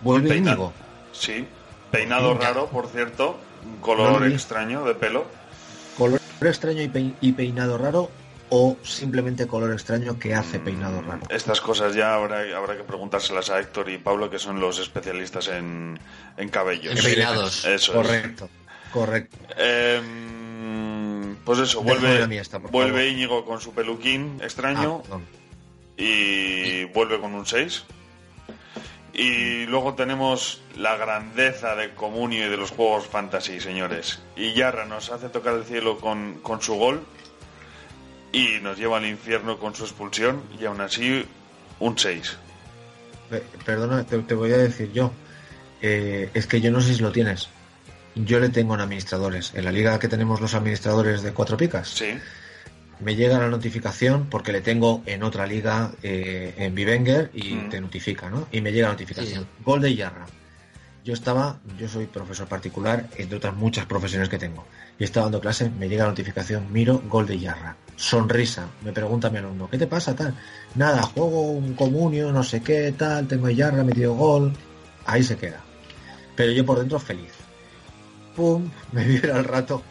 ¿Vuelve 0.00 0.28
Peina- 0.28 0.50
Íñigo? 0.52 0.72
Sí. 1.12 1.46
Peinado 1.90 2.30
Venga. 2.34 2.48
raro, 2.48 2.66
por 2.68 2.88
cierto. 2.88 3.38
Un 3.64 3.76
color 3.80 4.26
extraño 4.26 4.84
de 4.84 4.94
pelo. 4.94 5.24
¿Color 5.96 6.20
extraño 6.40 6.82
y, 6.82 6.88
pei- 6.88 7.14
y 7.20 7.32
peinado 7.32 7.78
raro 7.78 8.10
o 8.50 8.76
simplemente 8.82 9.46
color 9.46 9.72
extraño 9.72 10.18
que 10.18 10.34
hace 10.34 10.58
peinado 10.58 11.00
raro? 11.02 11.20
Estas 11.28 11.60
cosas 11.60 11.94
ya 11.94 12.14
habrá, 12.14 12.40
habrá 12.56 12.76
que 12.76 12.82
preguntárselas 12.82 13.50
a 13.50 13.60
Héctor 13.60 13.88
y 13.90 13.98
Pablo, 13.98 14.28
que 14.30 14.40
son 14.40 14.58
los 14.58 14.80
especialistas 14.80 15.46
en, 15.48 15.98
en 16.36 16.48
cabellos. 16.48 16.98
En 16.98 17.04
peinados. 17.04 17.64
Eso 17.64 18.00
es. 18.02 18.34
Correcto. 18.92 19.36
Em, 19.56 21.36
pues 21.44 21.58
eso, 21.60 21.82
vuelve, 21.82 22.08
vuelve. 22.70 23.08
Íñigo 23.08 23.44
con 23.44 23.60
su 23.60 23.72
peluquín 23.74 24.38
extraño 24.42 25.02
Ah, 25.10 25.18
y 25.96 26.84
vuelve 26.86 27.18
con 27.20 27.34
un 27.34 27.46
6. 27.46 27.84
Y 29.14 29.66
luego 29.66 29.94
tenemos 29.94 30.62
la 30.76 30.96
grandeza 30.96 31.74
de 31.76 31.94
Comunio 31.94 32.46
y 32.46 32.48
de 32.48 32.56
los 32.56 32.70
juegos 32.70 33.06
fantasy, 33.06 33.60
señores. 33.60 34.20
Y 34.36 34.54
Yarra 34.54 34.86
nos 34.86 35.10
hace 35.10 35.28
tocar 35.28 35.54
el 35.54 35.64
cielo 35.64 35.98
con, 35.98 36.38
con 36.42 36.62
su 36.62 36.74
gol 36.74 37.04
y 38.32 38.58
nos 38.62 38.78
lleva 38.78 38.96
al 38.96 39.06
infierno 39.06 39.58
con 39.58 39.74
su 39.74 39.84
expulsión 39.84 40.42
y 40.58 40.64
aún 40.64 40.80
así 40.80 41.26
un 41.78 41.98
6. 41.98 42.38
Pe- 43.28 43.42
Perdona, 43.66 44.04
te, 44.04 44.18
te 44.20 44.34
voy 44.34 44.52
a 44.52 44.58
decir 44.58 44.90
yo. 44.92 45.12
Eh, 45.82 46.30
es 46.32 46.46
que 46.46 46.60
yo 46.62 46.70
no 46.70 46.80
sé 46.80 46.94
si 46.94 47.02
lo 47.02 47.12
tienes. 47.12 47.48
Yo 48.14 48.40
le 48.40 48.48
tengo 48.50 48.74
en 48.74 48.80
administradores. 48.80 49.52
En 49.54 49.64
la 49.64 49.72
liga 49.72 49.98
que 49.98 50.08
tenemos 50.08 50.40
los 50.40 50.54
administradores 50.54 51.22
de 51.22 51.32
cuatro 51.32 51.56
picas. 51.56 51.88
Sí. 51.88 52.10
Me 53.00 53.16
llega 53.16 53.38
la 53.38 53.48
notificación 53.48 54.26
porque 54.30 54.52
le 54.52 54.60
tengo 54.60 55.02
en 55.06 55.22
otra 55.22 55.46
liga 55.46 55.92
eh, 56.02 56.54
en 56.58 56.74
Vivenger 56.74 57.30
y 57.34 57.54
Mm. 57.54 57.68
te 57.70 57.80
notifica, 57.80 58.30
¿no? 58.30 58.46
Y 58.52 58.60
me 58.60 58.70
llega 58.72 58.88
la 58.88 58.92
notificación. 58.94 59.46
Gol 59.64 59.80
de 59.80 59.94
Yarra. 59.94 60.26
Yo 61.04 61.14
estaba, 61.14 61.58
yo 61.80 61.88
soy 61.88 62.06
profesor 62.06 62.46
particular, 62.46 63.08
entre 63.16 63.36
otras 63.38 63.56
muchas 63.56 63.86
profesiones 63.86 64.28
que 64.28 64.38
tengo. 64.38 64.64
Y 65.00 65.04
estaba 65.04 65.24
dando 65.26 65.40
clase, 65.40 65.68
me 65.68 65.88
llega 65.88 66.04
la 66.04 66.10
notificación, 66.10 66.72
miro, 66.72 67.02
gol 67.08 67.26
de 67.26 67.40
Yarra. 67.40 67.74
Sonrisa. 67.96 68.66
Me 68.84 68.92
pregunta 68.92 69.28
mi 69.30 69.38
alumno, 69.38 69.68
¿qué 69.68 69.78
te 69.78 69.88
pasa 69.88 70.14
tal? 70.14 70.32
Nada, 70.76 71.02
juego 71.02 71.50
un 71.50 71.74
comunio, 71.74 72.30
no 72.30 72.44
sé 72.44 72.60
qué, 72.62 72.94
tal, 72.96 73.26
tengo 73.26 73.48
a 73.48 73.50
Yarra, 73.50 73.82
metido 73.82 74.14
gol. 74.14 74.52
Ahí 75.06 75.24
se 75.24 75.36
queda. 75.36 75.60
Pero 76.36 76.52
yo 76.52 76.64
por 76.64 76.78
dentro 76.78 77.00
feliz. 77.00 77.32
Pum, 78.36 78.70
me 78.92 79.04
vibra 79.04 79.36
al 79.36 79.44
rato. 79.44 79.82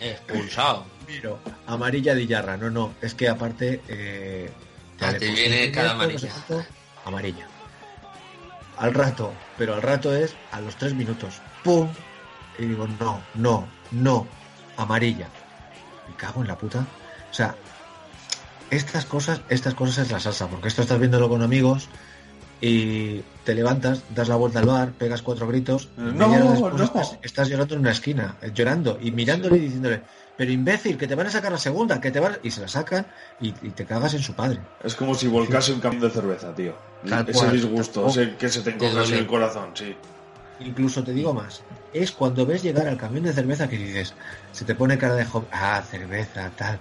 Expulsado. 0.00 0.84
Miro, 1.08 1.38
amarilla 1.66 2.14
de 2.14 2.26
Yarra. 2.26 2.56
No, 2.56 2.70
no, 2.70 2.94
es 3.02 3.14
que 3.14 3.28
aparte... 3.28 3.80
Eh, 3.88 4.50
Ah, 5.00 5.12
te 5.12 5.28
viene 5.28 5.70
cada 5.72 5.90
amarilla. 5.90 6.30
amarilla. 7.04 7.46
Al 8.78 8.94
rato, 8.94 9.32
pero 9.58 9.74
al 9.74 9.82
rato 9.82 10.14
es 10.14 10.34
a 10.52 10.60
los 10.60 10.76
tres 10.76 10.94
minutos. 10.94 11.40
¡Pum! 11.64 11.88
Y 12.58 12.64
digo, 12.66 12.86
no, 13.00 13.20
no, 13.34 13.66
no, 13.90 14.26
amarilla. 14.76 15.28
Me 16.08 16.14
cago 16.14 16.42
en 16.42 16.46
la 16.48 16.56
puta. 16.56 16.86
O 17.28 17.34
sea, 17.34 17.56
estas 18.70 19.04
cosas, 19.04 19.40
estas 19.48 19.74
cosas 19.74 20.06
es 20.06 20.12
la 20.12 20.20
salsa, 20.20 20.46
porque 20.48 20.68
esto 20.68 20.82
estás 20.82 20.98
viéndolo 21.00 21.28
con 21.28 21.42
amigos 21.42 21.88
y 22.60 23.20
te 23.44 23.54
levantas, 23.54 24.02
das 24.14 24.28
la 24.28 24.36
vuelta 24.36 24.60
al 24.60 24.66
bar, 24.66 24.92
pegas 24.92 25.22
cuatro 25.22 25.46
gritos, 25.46 25.88
y 25.98 26.00
No, 26.00 26.28
después 26.30 26.74
no. 26.74 26.84
Estás, 26.84 27.18
estás 27.22 27.48
llorando 27.48 27.74
en 27.74 27.80
una 27.80 27.90
esquina, 27.90 28.36
eh, 28.40 28.50
llorando 28.54 28.98
y 29.00 29.10
mirándole 29.10 29.56
y 29.58 29.60
diciéndole, 29.60 30.02
pero 30.36 30.50
imbécil, 30.50 30.96
que 30.96 31.06
te 31.06 31.14
van 31.14 31.26
a 31.26 31.30
sacar 31.30 31.52
la 31.52 31.58
segunda, 31.58 32.00
que 32.00 32.10
te 32.10 32.20
van... 32.20 32.38
Y 32.42 32.50
se 32.50 32.60
la 32.62 32.68
sacan 32.68 33.06
y, 33.40 33.48
y 33.62 33.70
te 33.70 33.84
cagas 33.84 34.14
en 34.14 34.22
su 34.22 34.34
padre. 34.34 34.60
Es 34.82 34.94
como 34.94 35.14
si 35.14 35.28
volcase 35.28 35.72
un 35.72 35.80
camión 35.80 36.02
de 36.02 36.10
cerveza, 36.10 36.54
tío. 36.54 36.74
Tal 37.08 37.28
ese 37.28 37.38
cual, 37.38 37.52
disgusto, 37.52 38.06
ese 38.08 38.34
que 38.36 38.48
se 38.48 38.62
te 38.62 38.70
encoge 38.70 38.92
duele. 38.92 39.18
el 39.18 39.26
corazón, 39.26 39.70
sí. 39.74 39.94
Incluso 40.60 41.04
te 41.04 41.12
digo 41.12 41.34
más, 41.34 41.62
es 41.92 42.12
cuando 42.12 42.46
ves 42.46 42.62
llegar 42.62 42.86
al 42.88 42.96
camión 42.96 43.24
de 43.24 43.32
cerveza 43.32 43.68
que 43.68 43.76
dices, 43.76 44.14
se 44.52 44.64
te 44.64 44.74
pone 44.74 44.96
cara 44.96 45.14
de 45.14 45.24
joven, 45.24 45.48
ah, 45.52 45.82
cerveza, 45.88 46.50
tal. 46.56 46.78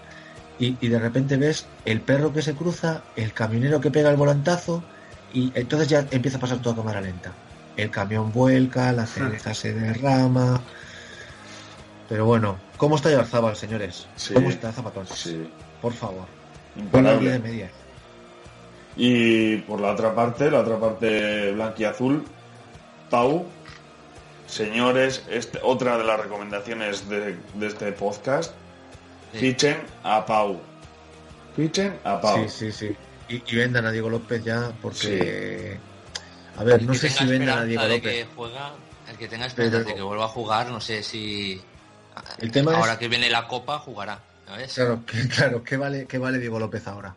Y, 0.59 0.78
y 0.80 0.88
de 0.88 0.99
repente 0.99 1.38
ves 1.38 1.65
el 1.84 1.99
perro 1.99 2.32
que 2.32 2.41
se 2.41 2.53
cruza, 2.53 3.01
el 3.15 3.34
camionero 3.34 3.82
que 3.82 3.91
pega 3.91 4.09
el 4.09 4.15
volantazo, 4.15 4.84
y 5.34 5.52
entonces 5.56 5.88
ya 5.90 6.06
empieza 6.12 6.38
a 6.38 6.40
pasar 6.42 6.60
toda 6.60 6.76
cámara 6.76 7.02
lenta. 7.02 7.32
El 7.76 7.90
camión 7.90 8.32
vuelca, 8.32 8.92
la 8.92 9.06
cerveza 9.08 9.54
se 9.54 9.74
derrama. 9.74 10.62
Pero 12.08 12.26
bueno, 12.26 12.58
¿cómo 12.78 12.96
está 12.96 13.10
Yarzábal, 13.10 13.56
señores? 13.56 14.08
Sí. 14.16 14.34
¿Cómo 14.34 14.50
está 14.50 14.72
Zapatón? 14.72 15.08
Sí. 15.08 15.50
Por 15.82 15.94
favor. 15.94 16.26
Imparable. 16.76 17.32
De 17.32 17.40
media. 17.40 17.70
Y 18.96 19.58
por 19.58 19.82
la 19.82 19.92
otra 19.94 20.14
parte, 20.14 20.52
la 20.52 20.60
otra 20.60 20.80
parte 20.80 21.52
blanquiazul, 21.54 22.24
Pau, 23.10 23.46
señores, 24.46 25.24
este- 25.30 25.60
otra 25.64 25.98
de 25.98 26.04
las 26.04 26.20
recomendaciones 26.20 27.10
de, 27.10 27.38
de 27.56 27.68
este 27.68 27.92
podcast, 27.92 28.54
fichen 29.34 29.78
a 30.04 30.24
Pau. 30.26 30.60
Fichen 31.56 31.96
a 32.04 32.22
Pau. 32.22 32.48
Sí, 32.48 32.50
sí, 32.50 32.72
sí. 32.72 32.96
Y, 33.34 33.44
y 33.48 33.56
vendan 33.56 33.86
a 33.86 33.92
Diego 33.92 34.10
López 34.10 34.44
ya, 34.44 34.72
porque... 34.82 35.80
A 36.58 36.64
ver, 36.64 36.82
El 36.82 36.88
no 36.88 36.94
sé 36.94 37.10
si 37.10 37.26
vendan 37.26 37.60
a 37.60 37.64
Diego 37.64 37.84
López. 37.84 38.02
que 38.02 38.28
juega, 38.36 38.74
el 39.10 39.18
que 39.18 39.28
tenga 39.28 39.46
esperanza 39.48 39.78
Pero- 39.80 39.90
de 39.90 39.96
que 39.96 40.02
vuelva 40.02 40.26
a 40.26 40.30
jugar, 40.30 40.70
no 40.70 40.80
sé 40.80 41.02
si 41.02 41.60
El 42.40 42.52
tema 42.52 42.76
ahora 42.76 42.94
es- 42.94 43.00
que 43.00 43.08
viene 43.08 43.30
la 43.30 43.48
copa 43.48 43.80
jugará, 43.80 44.20
¿sabes? 44.46 44.74
Claro, 44.74 45.04
que, 45.06 45.28
claro, 45.30 45.64
¿qué 45.64 45.78
vale, 45.78 46.06
qué 46.06 46.18
vale 46.20 46.38
Diego 46.38 46.60
López 46.60 46.86
ahora? 46.88 47.16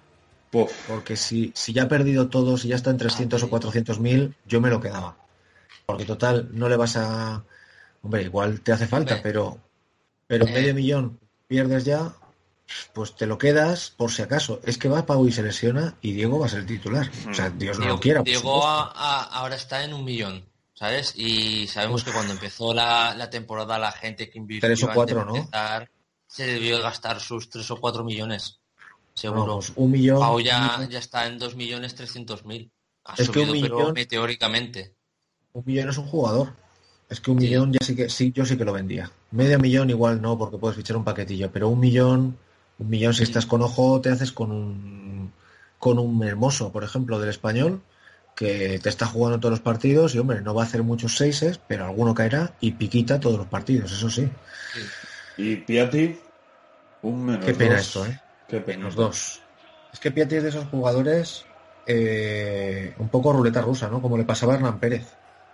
Porque 0.89 1.17
si, 1.17 1.53
si 1.55 1.75
ya 1.75 1.83
ha 1.83 1.89
perdido 1.89 2.29
todo, 2.29 2.57
si 2.57 2.69
ya 2.69 2.77
está 2.77 2.89
en 2.91 2.97
300 2.97 3.43
o 3.43 3.51
400 3.51 4.01
mil, 4.01 4.35
yo 4.47 4.59
me 4.63 4.71
lo 4.71 4.81
quedaba. 4.81 5.15
Porque 5.85 6.07
total, 6.07 6.49
no 6.53 6.69
le 6.71 6.77
vas 6.77 6.97
a... 6.97 7.43
Hombre, 8.03 8.23
igual 8.23 8.61
te 8.63 8.73
hace 8.73 8.87
falta, 8.87 9.17
Hombre. 9.17 9.23
pero, 9.31 9.59
pero 10.27 10.47
Eh. 10.47 10.53
medio 10.53 10.75
millón 10.75 11.19
pierdes 11.47 11.85
ya, 11.85 12.11
pues 12.93 13.15
te 13.17 13.27
lo 13.27 13.39
quedas 13.39 13.93
por 13.97 14.11
si 14.13 14.23
acaso. 14.23 14.61
Es 14.65 14.79
que 14.79 14.89
va 14.89 15.07
Pau 15.07 15.27
y 15.27 15.33
se 15.33 15.43
lesiona 15.43 15.95
y 16.03 16.13
Diego 16.13 16.39
va 16.39 16.47
a 16.47 16.49
ser 16.51 16.67
titular. 16.67 17.11
O 17.31 17.35
sea, 17.35 17.51
Dios 17.51 17.77
no 17.79 17.83
Diego, 17.85 17.97
lo 17.97 18.01
quiera. 18.01 18.23
Diego 18.23 18.67
a- 18.67 18.91
a- 18.95 19.23
ahora 19.25 19.55
está 19.57 19.85
en 19.85 19.95
un 19.95 20.05
millón, 20.05 20.45
¿sabes? 20.75 21.13
Y 21.17 21.67
sabemos 21.69 22.03
que 22.05 22.13
cuando 22.13 22.33
empezó 22.33 22.75
la, 22.75 23.15
la 23.15 23.31
temporada 23.31 23.79
la 23.79 23.93
gente 23.93 24.29
que 24.31 24.39
invirtió 24.39 24.69
Tres 24.69 24.83
o 24.83 24.91
cuatro, 24.93 25.21
de 25.21 25.41
¿no? 25.41 25.49
se 26.29 26.47
debió 26.47 26.83
gastar 26.83 27.21
sus 27.21 27.49
3 27.51 27.71
o 27.71 27.77
4 27.81 28.03
millones, 28.05 28.59
seguro. 29.15 29.43
Vamos, 29.47 29.73
un 29.77 29.91
millón. 29.93 30.19
Pau 30.21 30.41
ya, 30.41 30.87
ya 30.91 30.99
está 30.99 31.27
en 31.27 31.39
2 31.39 31.55
millones 31.55 31.95
300 31.95 32.45
mil. 32.45 32.71
Ha 33.05 33.15
Es 33.15 33.31
que 33.31 33.39
un 33.41 33.47
subido, 33.47 33.63
pero 33.63 33.79
millón- 33.79 33.95
meteóricamente. 33.95 34.95
Un 35.53 35.63
millón 35.65 35.89
es 35.91 35.99
un 35.99 36.07
jugador. 36.07 36.53
Es 37.09 37.21
que 37.21 37.31
un 37.31 37.37
millón 37.37 37.73
ya 37.73 37.79
sí 37.81 37.95
que 37.95 38.11
sí, 38.11 38.33
yo 38.35 38.45
sí 38.45 38.59
que 38.59 38.65
lo 38.65 38.73
vendía. 38.73 39.09
Medio 39.31 39.61
millón 39.61 39.89
igual 39.91 40.21
no, 40.21 40.37
porque 40.37 40.59
puedes 40.59 40.77
fichar 40.77 40.97
un 40.97 41.05
paquetillo, 41.05 41.51
pero 41.53 41.69
un 41.69 41.79
millón, 41.79 42.37
un 42.79 42.89
millón 42.89 43.15
si 43.15 43.23
estás 43.23 43.47
con 43.47 43.63
ojo 43.63 44.01
te 44.01 44.11
haces 44.11 44.33
con 44.33 44.53
un 44.53 45.33
con 45.79 45.99
un 45.99 46.23
hermoso, 46.25 46.73
por 46.73 46.85
ejemplo, 46.85 47.19
del 47.19 47.29
español, 47.29 47.83
que 48.35 48.79
te 48.83 48.89
está 48.89 49.07
jugando 49.07 49.39
todos 49.39 49.53
los 49.53 49.61
partidos 49.61 50.15
y 50.15 50.19
hombre, 50.19 50.41
no 50.41 50.55
va 50.55 50.63
a 50.63 50.67
hacer 50.67 50.83
muchos 50.83 51.17
seises, 51.17 51.59
pero 51.59 51.85
alguno 51.85 52.15
caerá 52.15 52.55
y 52.61 52.73
piquita 52.73 53.21
todos 53.21 53.39
los 53.39 53.47
partidos, 53.47 53.93
eso 53.93 54.11
sí. 54.11 54.29
Y 55.37 55.57
Piatti, 55.57 56.19
un 57.03 57.25
menos 57.25 57.45
Qué 57.45 57.55
pena 57.55 57.77
dos. 57.77 57.87
esto, 57.87 58.07
¿eh? 58.07 58.21
Qué 58.49 58.61
pena. 58.61 58.79
Menos 58.79 58.95
dos. 58.95 59.43
Es 59.93 60.01
que 60.01 60.11
Piatti 60.11 60.37
es 60.37 60.43
de 60.43 60.49
esos 60.49 60.67
jugadores 60.67 61.45
eh, 61.87 62.95
un 62.99 63.09
poco 63.09 63.33
ruleta 63.33 63.61
rusa, 63.61 63.89
¿no? 63.89 64.03
Como 64.03 64.19
le 64.19 64.25
pasaba 64.25 64.55
a 64.55 64.57
Hernán 64.57 64.79
Pérez. 64.79 65.07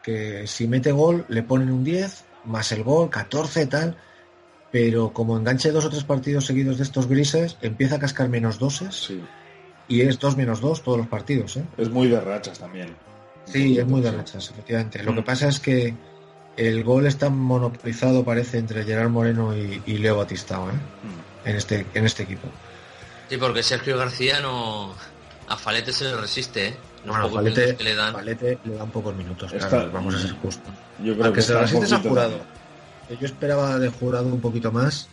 Que 0.02 0.46
si 0.46 0.66
mete 0.66 0.90
gol 0.90 1.24
le 1.28 1.42
ponen 1.42 1.70
un 1.70 1.84
10, 1.84 2.24
más 2.46 2.72
el 2.72 2.82
gol, 2.82 3.10
14 3.10 3.66
tal. 3.66 3.96
Pero 4.72 5.12
como 5.12 5.36
enganche 5.36 5.70
dos 5.70 5.84
o 5.84 5.90
tres 5.90 6.02
partidos 6.04 6.46
seguidos 6.46 6.78
de 6.78 6.82
estos 6.84 7.06
grises, 7.06 7.56
empieza 7.62 7.96
a 7.96 7.98
cascar 8.00 8.28
menos 8.28 8.58
doses. 8.58 8.96
Sí. 8.96 9.22
Y 9.88 10.00
es 10.00 10.18
2 10.18 10.36
menos 10.36 10.60
2 10.62 10.82
todos 10.82 10.96
los 10.98 11.06
partidos, 11.08 11.56
¿eh? 11.58 11.64
Es 11.76 11.90
muy 11.90 12.08
de 12.08 12.18
rachas 12.20 12.58
también. 12.58 12.96
Sí, 13.44 13.76
es 13.78 13.86
muy 13.86 14.00
de 14.00 14.10
rachas, 14.10 14.48
efectivamente. 14.50 15.02
Lo 15.02 15.14
que 15.14 15.22
pasa 15.22 15.48
es 15.48 15.60
que 15.60 15.94
el 16.56 16.82
gol 16.84 17.06
está 17.06 17.28
monopolizado, 17.28 18.24
parece, 18.24 18.56
entre 18.58 18.84
Gerard 18.84 19.10
Moreno 19.10 19.54
y, 19.54 19.82
y 19.84 19.98
Leo 19.98 20.16
Batistao, 20.16 20.70
¿eh? 20.70 20.74
En 21.44 21.56
este, 21.56 21.84
en 21.92 22.06
este 22.06 22.22
equipo. 22.22 22.48
Sí, 23.28 23.36
porque 23.36 23.62
Sergio 23.62 23.98
García 23.98 24.40
no... 24.40 24.94
A 25.48 25.56
Falete 25.56 25.92
se 25.92 26.04
le 26.04 26.16
resiste, 26.16 26.68
¿eh? 26.68 26.76
Los 27.04 27.16
Bueno, 27.18 27.34
Falete, 27.34 27.76
que 27.76 27.84
le 27.84 27.94
dan. 27.94 28.12
Falete 28.14 28.58
le 28.64 28.74
dan 28.76 28.90
pocos 28.90 29.14
minutos, 29.14 29.52
Está- 29.52 29.68
claro, 29.68 29.90
vamos 29.92 30.14
a 30.14 30.20
ser 30.20 30.32
justos. 30.40 30.72
Yo 31.00 31.12
creo 31.14 31.24
Aunque 31.26 31.40
que 31.40 31.42
se 31.42 31.52
lo 31.52 31.64
está 31.64 31.78
resistes 31.78 31.92
Yo 33.20 33.26
esperaba 33.26 33.78
de 33.78 33.88
jurado 33.88 34.26
un 34.26 34.40
poquito 34.40 34.72
más 34.72 35.08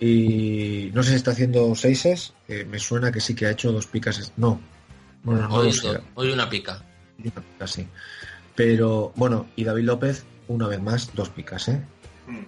y 0.00 0.90
no 0.94 1.02
sé 1.02 1.10
si 1.10 1.16
está 1.16 1.30
haciendo 1.30 1.74
seises, 1.74 2.34
eh, 2.48 2.66
me 2.68 2.78
suena 2.78 3.10
que 3.10 3.20
sí 3.20 3.34
que 3.34 3.46
ha 3.46 3.50
hecho 3.50 3.72
dos 3.72 3.86
picas. 3.86 4.32
No, 4.36 4.60
bueno, 5.22 5.48
no 5.48 5.54
hoy, 5.54 5.74
hoy 6.14 6.32
una 6.32 6.48
pica. 6.48 6.82
Una 7.18 7.30
pica, 7.42 7.66
sí. 7.66 7.86
Pero 8.54 9.12
bueno, 9.16 9.48
y 9.56 9.64
David 9.64 9.84
López, 9.84 10.24
una 10.48 10.68
vez 10.68 10.80
más, 10.80 11.14
dos 11.14 11.30
picas, 11.30 11.68
¿eh? 11.68 11.82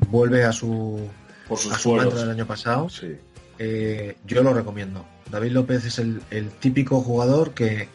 Vuelve 0.09 0.45
a 0.45 0.53
su, 0.53 1.09
Por 1.49 1.59
sus 1.59 1.73
a 1.73 1.79
su 1.79 1.95
mantra 1.95 2.21
del 2.21 2.31
año 2.31 2.47
pasado. 2.47 2.89
Sí. 2.89 3.17
Eh, 3.59 4.17
yo 4.25 4.43
lo 4.43 4.55
recomiendo. 4.55 5.05
David 5.31 5.53
López 5.53 5.85
es 5.85 5.99
el, 5.99 6.23
el 6.31 6.51
típico 6.51 7.01
jugador 7.01 7.53
que, 7.53 7.89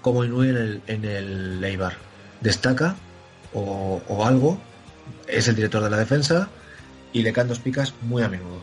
como 0.00 0.24
Inui 0.24 0.48
en 0.48 0.56
el, 0.56 0.82
en 0.86 1.04
el 1.04 1.64
Eibar, 1.64 1.94
destaca 2.40 2.96
o, 3.52 4.00
o 4.08 4.24
algo, 4.24 4.60
es 5.32 5.48
el 5.48 5.56
director 5.56 5.82
de 5.82 5.90
la 5.90 5.96
defensa 5.96 6.48
y 7.12 7.22
le 7.22 7.32
caen 7.32 7.48
dos 7.48 7.58
picas 7.58 7.94
muy 8.02 8.22
a 8.22 8.28
menudo. 8.28 8.62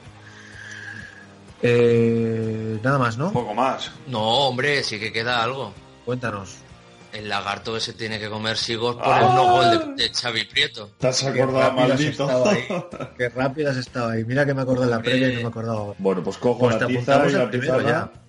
Eh, 1.61 2.80
nada 2.84 2.97
más, 2.99 3.18
¿no? 3.18 3.32
Poco 3.32 3.53
más. 3.53 3.91
No, 4.07 4.22
hombre, 4.47 4.84
sí 4.84 4.99
que 4.99 5.11
queda 5.11 5.43
algo. 5.43 5.74
Cuéntanos. 6.05 6.57
El 7.13 7.30
lagarto 7.30 7.76
ese 7.78 7.93
tiene 7.93 8.20
que 8.20 8.30
comer 8.30 8.57
sigos 8.57 8.95
por 8.97 9.05
¡Ah! 9.07 9.20
el 9.22 9.36
no 9.36 9.51
gol 9.51 9.95
de, 9.95 10.03
de 10.03 10.13
Xavi 10.13 10.43
Prieto. 10.45 10.91
¿Te 10.99 11.07
has 11.07 11.24
acordado, 11.24 11.59
rápido 11.70 11.84
has 11.84 11.89
maldito? 11.89 12.09
estado 12.24 12.49
ahí. 12.49 12.63
Qué 13.18 13.30
rápido 13.30 13.72
has 13.72 13.78
estado 13.78 14.09
ahí. 14.09 14.24
Mira 14.26 14.45
que 14.45 14.53
me 14.53 14.61
acordé 14.61 14.84
en 14.84 14.91
la 14.91 14.99
previa 15.01 15.30
y 15.30 15.36
no 15.36 15.41
me 15.41 15.47
acordaba. 15.47 15.93
Bueno, 15.97 16.22
pues 16.24 16.38
cojo 16.38 16.59
Pues 16.59 16.76
la 16.76 16.80
te 16.80 16.86
tiza 16.88 16.99
apuntamos 17.15 17.32
y 17.32 17.36
el 17.36 17.41
la 17.41 17.49
primero 17.49 17.78
pizarra. 17.78 18.11
ya. 18.13 18.22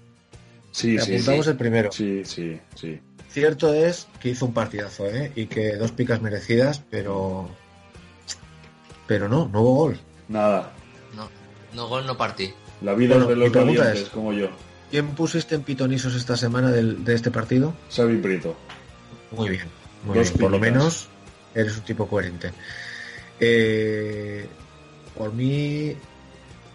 Sí, 0.72 0.96
Te 0.96 1.02
sí, 1.02 1.12
apuntamos 1.14 1.44
sí. 1.44 1.50
el 1.50 1.56
primero. 1.56 1.92
Sí, 1.92 2.22
sí, 2.24 2.60
sí. 2.76 3.00
Cierto 3.30 3.74
es 3.74 4.06
que 4.20 4.30
hizo 4.30 4.46
un 4.46 4.54
partidazo, 4.54 5.06
¿eh? 5.06 5.32
Y 5.34 5.46
que 5.46 5.76
dos 5.76 5.92
picas 5.92 6.22
merecidas, 6.22 6.80
pero. 6.90 7.50
Pero 9.08 9.28
no, 9.28 9.48
no 9.48 9.62
hubo 9.62 9.74
gol. 9.74 9.98
Nada. 10.28 10.70
No, 11.16 11.28
no 11.74 11.88
gol, 11.88 12.06
no 12.06 12.16
partí. 12.16 12.52
La 12.82 12.94
vida 12.94 13.16
Bueno, 13.16 13.24
es 13.24 13.28
de 13.30 13.36
los 13.36 13.52
valientes, 13.52 14.02
es- 14.04 14.08
como 14.10 14.32
yo. 14.32 14.48
¿Quién 14.90 15.08
pusiste 15.08 15.54
en 15.56 15.62
pitonisos 15.64 16.14
esta 16.14 16.36
semana 16.36 16.70
del- 16.70 17.04
de 17.04 17.14
este 17.14 17.30
partido? 17.32 17.74
Xavi 17.94 18.18
Prieto. 18.18 18.54
Muy 19.32 19.48
bien, 19.50 19.66
muy 20.04 20.16
Dos 20.16 20.28
bien. 20.28 20.40
Por 20.40 20.50
lo 20.52 20.58
menos 20.60 21.08
eres 21.54 21.76
un 21.76 21.82
tipo 21.82 22.06
coherente. 22.06 22.52
Eh, 23.40 24.46
por 25.16 25.32
mí, 25.32 25.94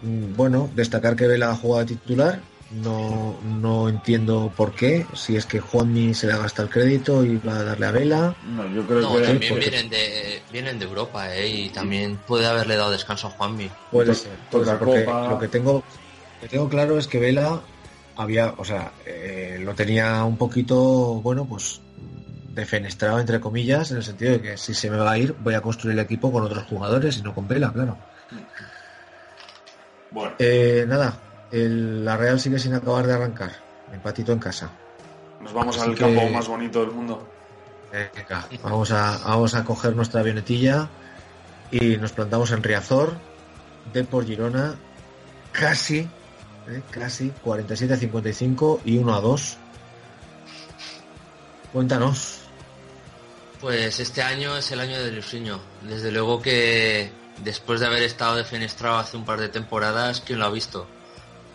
mm, 0.02 0.34
bueno, 0.36 0.70
destacar 0.74 1.16
que 1.16 1.26
Vela 1.26 1.50
ha 1.50 1.56
jugado 1.56 1.86
titular. 1.86 2.40
No, 2.82 3.38
no 3.44 3.88
entiendo 3.88 4.52
por 4.56 4.74
qué. 4.74 5.06
Si 5.14 5.36
es 5.36 5.46
que 5.46 5.60
Juanmi 5.60 6.12
se 6.14 6.26
le 6.26 6.36
gasta 6.36 6.62
el 6.62 6.68
crédito 6.68 7.24
y 7.24 7.36
va 7.38 7.58
a 7.58 7.64
darle 7.64 7.86
a 7.86 7.90
Vela. 7.92 8.36
No, 8.42 8.68
yo 8.74 8.84
creo 8.86 9.00
No, 9.00 9.16
que... 9.16 9.22
también 9.22 9.52
porque- 9.54 9.70
vienen 9.70 9.90
de, 9.90 10.42
vienen 10.50 10.78
de 10.78 10.84
Europa, 10.84 11.34
¿eh? 11.36 11.48
Y 11.48 11.68
también 11.70 12.18
puede 12.18 12.46
haberle 12.46 12.76
dado 12.76 12.90
descanso 12.90 13.28
a 13.28 13.30
Juanmi. 13.30 13.70
Puede 13.90 14.14
ser. 14.14 14.38
toca 14.50 14.78
porque 14.78 15.04
copa. 15.04 15.28
lo 15.30 15.38
que 15.38 15.48
tengo, 15.48 15.72
lo 16.34 16.40
que 16.40 16.48
tengo 16.48 16.68
claro 16.68 16.98
es 16.98 17.06
que 17.06 17.18
Vela 17.20 17.62
había, 18.16 18.54
o 18.58 18.64
sea, 18.64 18.92
eh, 19.06 19.58
lo 19.60 19.74
tenía 19.74 20.24
un 20.24 20.36
poquito, 20.36 21.20
bueno, 21.22 21.46
pues 21.48 21.80
defenestrado 22.54 23.18
entre 23.18 23.40
comillas, 23.40 23.90
en 23.90 23.96
el 23.98 24.02
sentido 24.04 24.32
de 24.32 24.40
que 24.42 24.56
si 24.56 24.74
se 24.74 24.88
me 24.90 24.96
va 24.96 25.12
a 25.12 25.18
ir, 25.18 25.34
voy 25.40 25.54
a 25.54 25.60
construir 25.60 25.98
el 25.98 26.04
equipo 26.04 26.30
con 26.32 26.42
otros 26.44 26.64
jugadores 26.64 27.16
y 27.18 27.22
no 27.22 27.34
con 27.34 27.46
Vela, 27.48 27.72
claro. 27.72 27.98
Bueno, 30.10 30.34
Eh, 30.38 30.84
nada, 30.86 31.20
el- 31.54 32.04
la 32.04 32.16
Real 32.16 32.38
sigue 32.40 32.58
sin 32.58 32.74
acabar 32.74 33.06
de 33.06 33.14
arrancar. 33.14 33.52
Empatito 33.92 34.32
en 34.32 34.38
casa. 34.38 34.70
nos 35.40 35.52
vamos 35.52 35.76
así 35.76 35.90
al 35.90 35.94
que- 35.94 36.00
campo 36.00 36.28
más 36.30 36.48
bonito 36.48 36.80
del 36.80 36.90
mundo. 36.92 37.28
Venga, 37.92 38.46
vamos 38.62 38.90
a, 38.92 39.18
vamos 39.24 39.54
a 39.54 39.62
coger 39.64 39.94
nuestra 39.94 40.20
avionetilla 40.20 40.88
y 41.70 41.96
nos 41.98 42.12
plantamos 42.12 42.50
en 42.50 42.62
Riazor, 42.62 43.12
de 43.92 44.04
por 44.04 44.24
Girona, 44.24 44.74
casi, 45.52 46.08
eh, 46.68 46.82
casi 46.90 47.30
47 47.42 47.92
a 47.94 47.96
55 47.98 48.80
y 48.86 48.96
1 48.96 49.14
a 49.14 49.20
2. 49.20 49.58
Cuéntanos. 51.72 52.38
Pues 53.60 54.00
este 54.00 54.22
año 54.22 54.56
es 54.56 54.70
el 54.72 54.80
año 54.80 54.98
del 54.98 55.12
Ilusiño. 55.14 55.60
Desde 55.82 56.10
luego 56.12 56.40
que 56.42 57.12
después 57.42 57.80
de 57.80 57.86
haber 57.86 58.02
estado 58.02 58.36
defenestrado 58.36 58.96
hace 58.98 59.16
un 59.16 59.24
par 59.24 59.40
de 59.40 59.48
temporadas, 59.48 60.20
¿quién 60.24 60.38
lo 60.38 60.46
ha 60.46 60.50
visto? 60.50 60.86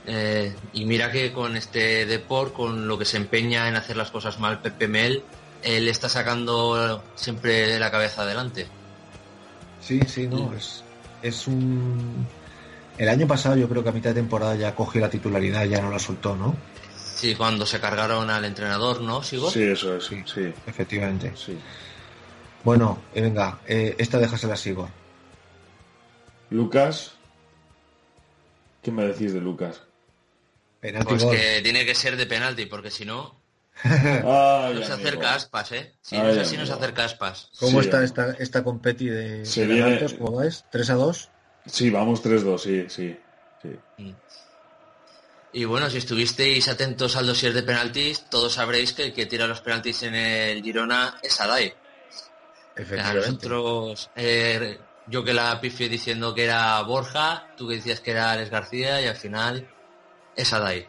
Eh, 0.05 0.55
y 0.73 0.85
mira 0.85 1.11
que 1.11 1.31
con 1.31 1.55
este 1.55 2.05
Deport, 2.05 2.53
con 2.53 2.87
lo 2.87 2.97
que 2.97 3.05
se 3.05 3.17
empeña 3.17 3.67
en 3.67 3.75
hacer 3.75 3.97
las 3.97 4.11
cosas 4.11 4.39
mal 4.39 4.61
Pepe 4.61 4.87
Mel, 4.87 5.23
él 5.63 5.87
está 5.87 6.09
sacando 6.09 7.03
siempre 7.15 7.77
la 7.79 7.91
cabeza 7.91 8.23
adelante. 8.23 8.67
Sí, 9.81 9.99
sí, 10.07 10.27
no, 10.27 10.53
es, 10.53 10.83
es 11.21 11.47
un... 11.47 12.27
El 12.97 13.09
año 13.09 13.27
pasado 13.27 13.55
yo 13.55 13.69
creo 13.69 13.83
que 13.83 13.89
a 13.89 13.93
mitad 13.93 14.09
de 14.09 14.15
temporada 14.21 14.55
ya 14.55 14.75
cogió 14.75 14.99
la 14.99 15.09
titularidad, 15.09 15.65
ya 15.65 15.81
no 15.81 15.89
la 15.89 15.99
soltó, 15.99 16.35
¿no? 16.35 16.55
Sí, 16.95 17.35
cuando 17.35 17.65
se 17.65 17.79
cargaron 17.79 18.29
al 18.29 18.45
entrenador, 18.45 19.01
¿no, 19.01 19.21
Sigo? 19.23 19.49
Sí, 19.49 19.63
eso 19.63 19.95
es, 19.97 20.05
sí. 20.05 20.23
sí. 20.25 20.53
Efectivamente. 20.65 21.33
Bueno, 22.63 22.99
eh, 23.13 23.21
venga, 23.21 23.59
eh, 23.67 23.95
esta 23.97 24.19
déjasela 24.19 24.53
a 24.53 24.57
Sigor. 24.57 24.89
Lucas. 26.49 27.13
¿Qué 28.81 28.91
me 28.91 29.05
decís 29.05 29.33
de 29.33 29.41
Lucas? 29.41 29.81
Penalti 30.79 31.09
Pues 31.09 31.23
gol. 31.23 31.35
que 31.35 31.59
tiene 31.61 31.85
que 31.85 31.95
ser 31.95 32.15
de 32.17 32.25
penalti, 32.25 32.65
porque 32.65 32.89
si 32.91 33.05
no, 33.05 33.39
Ay, 33.83 34.73
nos 34.75 34.89
amigo. 34.89 34.93
acerca 34.93 35.35
aspas, 35.35 35.71
¿eh? 35.73 35.95
Si 36.01 36.15
Ay, 36.15 36.21
no 36.23 36.29
es 36.29 36.37
así, 36.37 36.55
amigo. 36.55 36.69
nos 36.69 36.77
acerca 36.77 37.05
aspas. 37.05 37.49
¿Cómo 37.59 37.81
Sí, 37.81 37.87
está 37.87 37.97
amigo. 37.97 38.05
esta, 38.13 38.31
esta 38.43 38.63
competi 38.63 39.07
de, 39.07 39.45
Se 39.45 39.65
viene- 39.65 39.83
penaltis? 39.97 40.17
¿Cómo 40.17 40.37
vais? 40.37 40.65
¿3 40.71 40.89
a 40.89 40.93
2? 40.95 41.29
Sí, 41.65 41.89
vamos 41.89 42.23
3-2, 42.23 42.57
sí, 42.59 42.85
sí. 42.89 43.19
sí. 43.61 44.15
Y 45.51 45.65
bueno, 45.65 45.89
si 45.89 45.97
estuvisteis 45.97 46.67
atentos 46.67 47.15
al 47.15 47.25
dossier 47.27 47.53
de 47.53 47.63
penaltis, 47.63 48.25
todos 48.29 48.53
sabréis 48.53 48.93
que 48.93 49.03
el 49.03 49.13
que 49.13 49.25
tira 49.25 49.47
los 49.47 49.61
penaltis 49.61 50.03
en 50.03 50.13
el 50.15 50.61
Girona 50.63 51.17
es 51.23 51.39
Adai. 51.41 51.73
A 52.77 52.81
Efectivamente. 52.81 53.29
nosotros, 53.49 54.09
eh, 54.15 54.79
yo 55.07 55.23
que 55.23 55.33
la 55.33 55.59
pifié 55.59 55.89
diciendo 55.89 56.33
que 56.35 56.43
era 56.45 56.79
Borja, 56.83 57.47
tú 57.57 57.67
que 57.67 57.75
decías 57.75 57.99
que 57.99 58.11
era 58.11 58.31
Alex 58.31 58.49
García 58.51 59.01
y 59.01 59.05
al 59.07 59.15
final 59.15 59.67
es 60.39 60.53
Adai. 60.53 60.87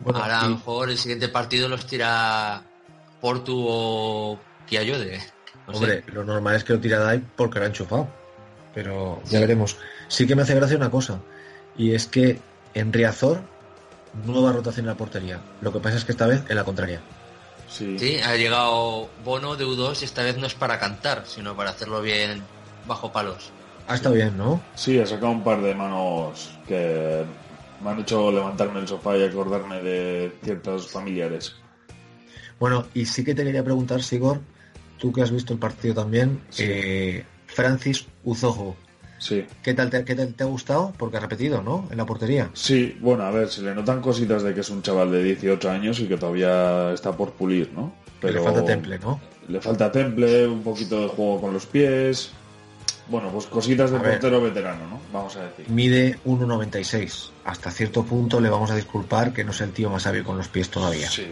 Bueno, 0.00 0.20
Ahora 0.20 0.40
a 0.40 0.44
lo 0.44 0.56
mejor 0.56 0.90
el 0.90 0.98
siguiente 0.98 1.28
partido 1.28 1.68
los 1.68 1.86
tira 1.86 2.62
Portu 3.20 3.64
o 3.66 4.38
Kiayode. 4.66 5.18
No 5.66 5.72
sé. 5.72 5.78
Hombre, 5.78 6.04
lo 6.08 6.24
normal 6.24 6.56
es 6.56 6.64
que 6.64 6.74
lo 6.74 6.80
tira 6.80 6.98
Dai 6.98 7.22
porque 7.36 7.58
lo 7.58 7.64
ha 7.64 7.68
enchufado. 7.68 8.08
Pero 8.74 9.22
ya 9.26 9.40
veremos. 9.40 9.78
Sí 10.08 10.26
que 10.26 10.36
me 10.36 10.42
hace 10.42 10.54
gracia 10.54 10.76
una 10.76 10.90
cosa. 10.90 11.18
Y 11.78 11.94
es 11.94 12.06
que 12.06 12.38
en 12.74 12.92
Riazor, 12.92 13.40
nueva 14.24 14.52
rotación 14.52 14.84
en 14.84 14.88
la 14.88 14.96
portería. 14.96 15.40
Lo 15.62 15.72
que 15.72 15.80
pasa 15.80 15.96
es 15.96 16.04
que 16.04 16.12
esta 16.12 16.26
vez 16.26 16.42
en 16.48 16.56
la 16.56 16.64
contraria. 16.64 17.00
Sí. 17.68 17.98
Sí, 17.98 18.18
ha 18.20 18.36
llegado 18.36 19.08
Bono 19.24 19.56
de 19.56 19.64
U2 19.64 20.02
y 20.02 20.04
esta 20.04 20.22
vez 20.22 20.36
no 20.36 20.46
es 20.46 20.54
para 20.54 20.78
cantar, 20.78 21.24
sino 21.26 21.56
para 21.56 21.70
hacerlo 21.70 22.02
bien 22.02 22.42
bajo 22.86 23.12
palos. 23.12 23.50
Ha 23.88 23.94
estado 23.94 24.14
bien, 24.14 24.36
¿no? 24.36 24.60
Sí, 24.74 24.98
he 24.98 25.06
sacado 25.06 25.32
un 25.32 25.42
par 25.42 25.62
de 25.62 25.74
manos 25.74 26.50
que 26.66 27.24
me 27.82 27.90
han 27.90 28.00
hecho 28.00 28.30
levantarme 28.32 28.80
el 28.80 28.88
sofá 28.88 29.16
y 29.16 29.22
acordarme 29.24 29.82
de 29.82 30.32
ciertos 30.42 30.90
familiares. 30.90 31.54
Bueno, 32.58 32.86
y 32.94 33.04
sí 33.06 33.24
que 33.24 33.34
te 33.34 33.44
quería 33.44 33.62
preguntar, 33.64 34.02
Sigor, 34.02 34.40
tú 34.98 35.12
que 35.12 35.22
has 35.22 35.30
visto 35.30 35.52
el 35.52 35.58
partido 35.58 35.94
también, 35.94 36.40
Sí. 36.50 36.64
eh, 36.66 37.24
Francis 37.46 38.06
Uzojo, 38.24 38.76
Sí. 39.18 39.44
¿qué 39.62 39.72
tal, 39.74 39.88
te, 39.90 40.04
qué 40.04 40.14
tal 40.14 40.34
te 40.34 40.44
ha 40.44 40.46
gustado? 40.46 40.92
Porque 40.98 41.16
ha 41.16 41.20
repetido, 41.20 41.62
¿no? 41.62 41.88
En 41.90 41.96
la 41.96 42.04
portería. 42.06 42.50
Sí, 42.54 42.96
bueno, 43.00 43.24
a 43.24 43.30
ver, 43.30 43.48
se 43.48 43.62
le 43.62 43.74
notan 43.74 44.00
cositas 44.02 44.42
de 44.42 44.52
que 44.54 44.60
es 44.60 44.70
un 44.70 44.82
chaval 44.82 45.10
de 45.12 45.22
18 45.22 45.70
años 45.70 46.00
y 46.00 46.06
que 46.06 46.16
todavía 46.16 46.92
está 46.92 47.12
por 47.16 47.32
pulir, 47.32 47.70
¿no? 47.74 47.94
Que 48.20 48.30
le 48.30 48.40
falta 48.40 48.64
temple, 48.64 48.98
¿no? 48.98 49.20
Le 49.48 49.60
falta 49.60 49.90
temple, 49.92 50.46
un 50.46 50.62
poquito 50.62 51.00
de 51.02 51.08
juego 51.08 51.40
con 51.40 51.52
los 51.54 51.66
pies. 51.66 52.30
Bueno, 53.08 53.28
pues 53.30 53.46
cositas 53.46 53.90
de 53.90 53.98
A 53.98 54.00
ver. 54.00 54.12
portero 54.12 54.40
veterano, 54.40 54.86
¿no? 54.88 55.00
Vamos 55.12 55.36
a 55.36 55.44
decir. 55.44 55.68
Mide 55.68 56.18
1,96. 56.24 57.30
Hasta 57.44 57.70
cierto 57.70 58.04
punto 58.04 58.40
le 58.40 58.50
vamos 58.50 58.70
a 58.70 58.74
disculpar 58.76 59.32
que 59.32 59.44
no 59.44 59.52
es 59.52 59.60
el 59.60 59.72
tío 59.72 59.90
más 59.90 60.06
hábil 60.06 60.24
con 60.24 60.36
los 60.36 60.48
pies 60.48 60.68
todavía. 60.70 61.08
Sí. 61.08 61.26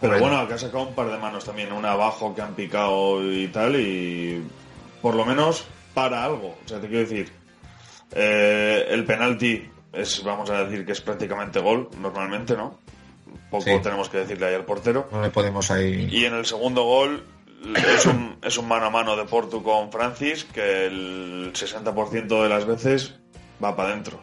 Pero 0.00 0.14
Bueno. 0.18 0.28
bueno, 0.36 0.48
que 0.48 0.54
ha 0.54 0.58
sacado 0.58 0.84
un 0.88 0.94
par 0.94 1.10
de 1.10 1.18
manos 1.18 1.44
también, 1.44 1.72
una 1.72 1.92
abajo 1.92 2.34
que 2.34 2.40
han 2.40 2.54
picado 2.54 3.22
y 3.30 3.48
tal, 3.48 3.76
y 3.78 4.42
por 5.02 5.14
lo 5.14 5.26
menos 5.26 5.64
para 5.92 6.24
algo. 6.24 6.56
O 6.64 6.68
sea, 6.68 6.80
te 6.80 6.86
quiero 6.88 7.06
decir, 7.06 7.30
eh, 8.12 8.86
el 8.88 9.04
penalti 9.04 9.68
es, 9.92 10.22
vamos 10.24 10.48
a 10.48 10.64
decir 10.64 10.86
que 10.86 10.92
es 10.92 11.00
prácticamente 11.02 11.60
gol, 11.60 11.88
normalmente, 12.00 12.56
¿no? 12.56 12.78
Poco 13.50 13.64
Sí. 13.64 13.72
tenemos 13.82 14.08
que 14.08 14.18
decirle 14.18 14.46
ahí 14.46 14.54
al 14.54 14.64
portero. 14.64 15.08
No 15.12 15.20
le 15.20 15.28
podemos 15.30 15.70
ahí. 15.70 16.08
Y 16.10 16.24
en 16.24 16.34
el 16.34 16.46
segundo 16.46 16.84
gol 16.84 17.24
es 17.76 18.06
un, 18.06 18.36
es 18.42 18.56
un 18.58 18.68
mano 18.68 18.86
a 18.86 18.90
mano 18.90 19.16
de 19.16 19.24
Portu 19.24 19.62
con 19.62 19.90
Francis 19.92 20.44
que 20.44 20.86
el 20.86 21.52
60% 21.52 22.42
de 22.42 22.48
las 22.48 22.66
veces 22.66 23.14
va 23.62 23.76
para 23.76 23.90
adentro. 23.90 24.20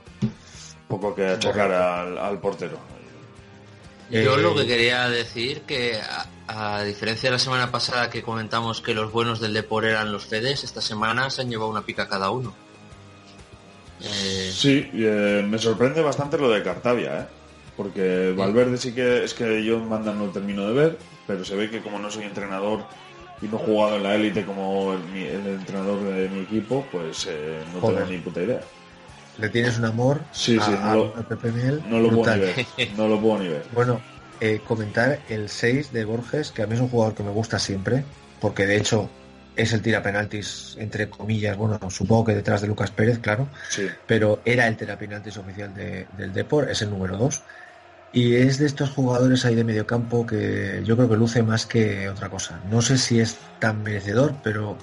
Poco 0.88 1.14
que 1.14 1.28
achacar 1.28 1.72
al, 1.72 2.18
al 2.18 2.40
portero. 2.40 2.78
Yo 4.10 4.38
Eh, 4.38 4.42
lo 4.42 4.56
que 4.56 4.66
quería 4.66 5.10
decir 5.10 5.62
que 5.64 6.00
a, 6.48 6.78
a 6.78 6.84
diferencia 6.84 7.30
de 7.30 7.34
la 7.34 7.40
semana 7.40 7.72
pasada 7.72 8.10
que 8.10 8.24
comentamos 8.24 8.80
que 8.82 8.94
los 8.94 9.12
buenos 9.12 9.42
del 9.42 9.54
Depor 9.54 9.86
eran 9.86 10.14
los 10.14 10.26
Fedes, 10.26 10.64
esta 10.64 10.82
semana 10.82 11.30
se 11.30 11.42
han 11.42 11.50
llevado 11.50 11.70
una 11.70 11.82
pica 11.82 12.08
cada 12.08 12.30
uno. 12.30 12.56
Eh, 14.02 14.52
Sí, 14.54 14.90
eh, 14.94 15.46
me 15.48 15.58
sorprende 15.60 16.02
bastante 16.02 16.38
lo 16.38 16.50
de 16.50 16.64
Cartavia, 16.64 17.20
¿eh? 17.20 17.26
Porque 17.76 18.34
Valverde 18.36 18.78
sí 18.78 18.94
que 18.94 19.24
es 19.24 19.34
que 19.34 19.64
yo 19.64 19.76
en 19.76 19.90
banda 19.90 20.14
no 20.14 20.30
termino 20.30 20.68
de 20.68 20.74
ver, 20.74 20.98
pero 21.28 21.44
se 21.46 21.56
ve 21.56 21.70
que 21.70 21.82
como 21.82 22.00
no 22.00 22.10
soy 22.10 22.24
entrenador 22.24 22.86
y 23.42 23.48
no 23.48 23.58
he 23.58 23.60
jugado 23.66 23.98
en 23.98 24.04
la 24.04 24.16
élite 24.16 24.46
como 24.46 24.94
el, 24.94 25.48
entrenador 25.48 26.04
de 26.04 26.30
mi 26.30 26.42
equipo, 26.42 26.86
pues 26.92 27.28
eh, 27.30 27.62
no 27.74 27.82
Joder. 27.82 27.98
tengo 28.00 28.12
ni 28.12 28.18
puta 28.20 28.42
idea. 28.42 28.62
Le 29.38 29.50
tienes 29.50 29.78
un 29.78 29.86
amor 29.86 30.22
Sí, 30.32 30.58
a, 30.60 30.66
sí, 30.66 30.72
no 30.72 30.78
a- 30.92 30.96
lo- 30.96 31.16
a 31.16 31.22
Pepe 31.22 31.52
Miel 31.52 31.84
No 31.88 32.00
lo 32.00 32.10
puedo 32.10 32.36
ni 32.36 32.42
ver. 32.42 32.66
No 32.98 33.08
lo 33.08 33.22
puedo 33.22 33.40
ni 33.40 33.48
ver. 33.50 33.64
Bueno, 33.74 34.02
eh, 34.42 34.62
comentar 34.68 35.20
el 35.30 35.50
6 35.50 35.92
de 35.94 36.06
Borges, 36.06 36.52
que 36.52 36.64
a 36.64 36.68
mí 36.68 36.74
es 36.76 36.82
un 36.82 36.90
jugador 36.90 37.14
que 37.16 37.24
me 37.24 37.32
gusta 37.32 37.60
siempre, 37.60 38.04
porque 38.40 38.66
de 38.66 38.78
hecho 38.78 39.10
es 39.56 39.74
el 39.74 39.82
tira 39.82 40.02
penaltis, 40.04 40.76
entre 40.80 41.10
comillas, 41.10 41.58
bueno, 41.58 41.80
supongo 41.90 42.26
que 42.26 42.36
detrás 42.36 42.62
de 42.62 42.68
Lucas 42.68 42.92
Pérez, 42.92 43.18
claro, 43.20 43.48
Sí. 43.70 43.88
pero 44.06 44.40
era 44.46 44.68
el 44.68 44.78
tira 44.78 44.98
penaltis 44.98 45.38
oficial 45.38 45.74
de- 45.74 46.06
del 46.16 46.34
Depor, 46.34 46.70
es 46.70 46.82
el 46.84 46.90
número 46.92 47.18
2. 47.18 47.42
Y 48.18 48.36
es 48.36 48.58
de 48.58 48.66
estos 48.66 48.90
jugadores 48.90 49.46
ahí 49.46 49.54
de 49.54 49.64
mediocampo 49.64 50.26
que 50.26 50.82
yo 50.84 50.96
creo 50.96 51.08
que 51.08 51.16
luce 51.16 51.44
más 51.44 51.68
que 51.68 52.10
otra 52.10 52.30
cosa. 52.30 52.60
No 52.72 52.82
sé 52.82 52.98
si 52.98 53.20
es 53.20 53.38
tan 53.60 53.84
merecedor, 53.84 54.34
pero 54.44 54.76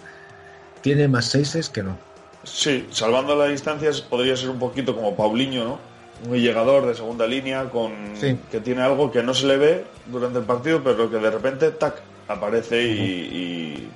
tiene 0.82 1.08
más 1.08 1.24
seises 1.24 1.68
que 1.68 1.82
no. 1.82 1.98
Sí, 2.44 2.86
salvando 2.92 3.34
las 3.34 3.48
distancias 3.50 4.00
podría 4.02 4.36
ser 4.36 4.50
un 4.50 4.60
poquito 4.60 4.94
como 4.94 5.16
Paulinho, 5.16 5.64
¿no? 5.64 5.78
Un 6.30 6.36
llegador 6.38 6.86
de 6.86 6.94
segunda 6.94 7.26
línea 7.26 7.70
con 7.70 7.90
Sí. 8.14 8.38
que 8.52 8.60
tiene 8.60 8.82
algo 8.82 9.10
que 9.10 9.24
no 9.24 9.34
se 9.34 9.46
le 9.48 9.56
ve 9.56 9.84
durante 10.06 10.38
el 10.38 10.44
partido, 10.44 10.80
pero 10.84 11.10
que 11.10 11.18
de 11.18 11.30
repente 11.32 11.72
tac 11.72 11.96
aparece 12.28 12.84
y. 12.84 13.88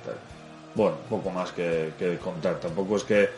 Bueno, 0.75 0.97
poco 1.09 1.29
más 1.29 1.53
que, 1.53 1.93
que 1.97 2.17
contar. 2.17 2.59
Tampoco 2.59 2.97
es 2.97 3.03
que 3.05 3.29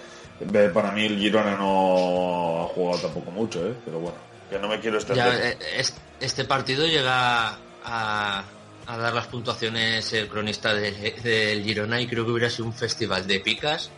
para 0.73 0.91
mí 0.93 1.05
el 1.05 1.19
Girona 1.19 1.55
no 1.57 2.63
ha 2.63 2.65
jugado 2.73 2.97
tampoco 3.03 3.29
mucho, 3.29 3.59
¿eh? 3.67 3.73
pero 3.85 3.99
bueno, 3.99 4.17
que 4.51 4.59
no 4.59 4.67
me 4.67 4.79
quiero 4.79 4.97
extender. 4.97 5.25
Ya, 5.25 5.49
eh, 5.49 5.57
es- 5.77 5.95
este 6.19 6.43
partido 6.45 6.85
llega 6.85 7.57
a, 7.83 8.43
a 8.85 8.97
dar 8.97 9.13
las 9.13 9.25
puntuaciones 9.27 10.11
el 10.13 10.27
cronista 10.27 10.73
de- 10.73 10.91
del 11.23 11.63
Girona 11.63 11.99
y 12.01 12.05
creo 12.07 12.25
que 12.25 12.31
hubiera 12.31 12.49
sido 12.49 12.65
un 12.65 12.73
festival 12.73 13.25
de 13.25 13.39
picas. 13.39 13.89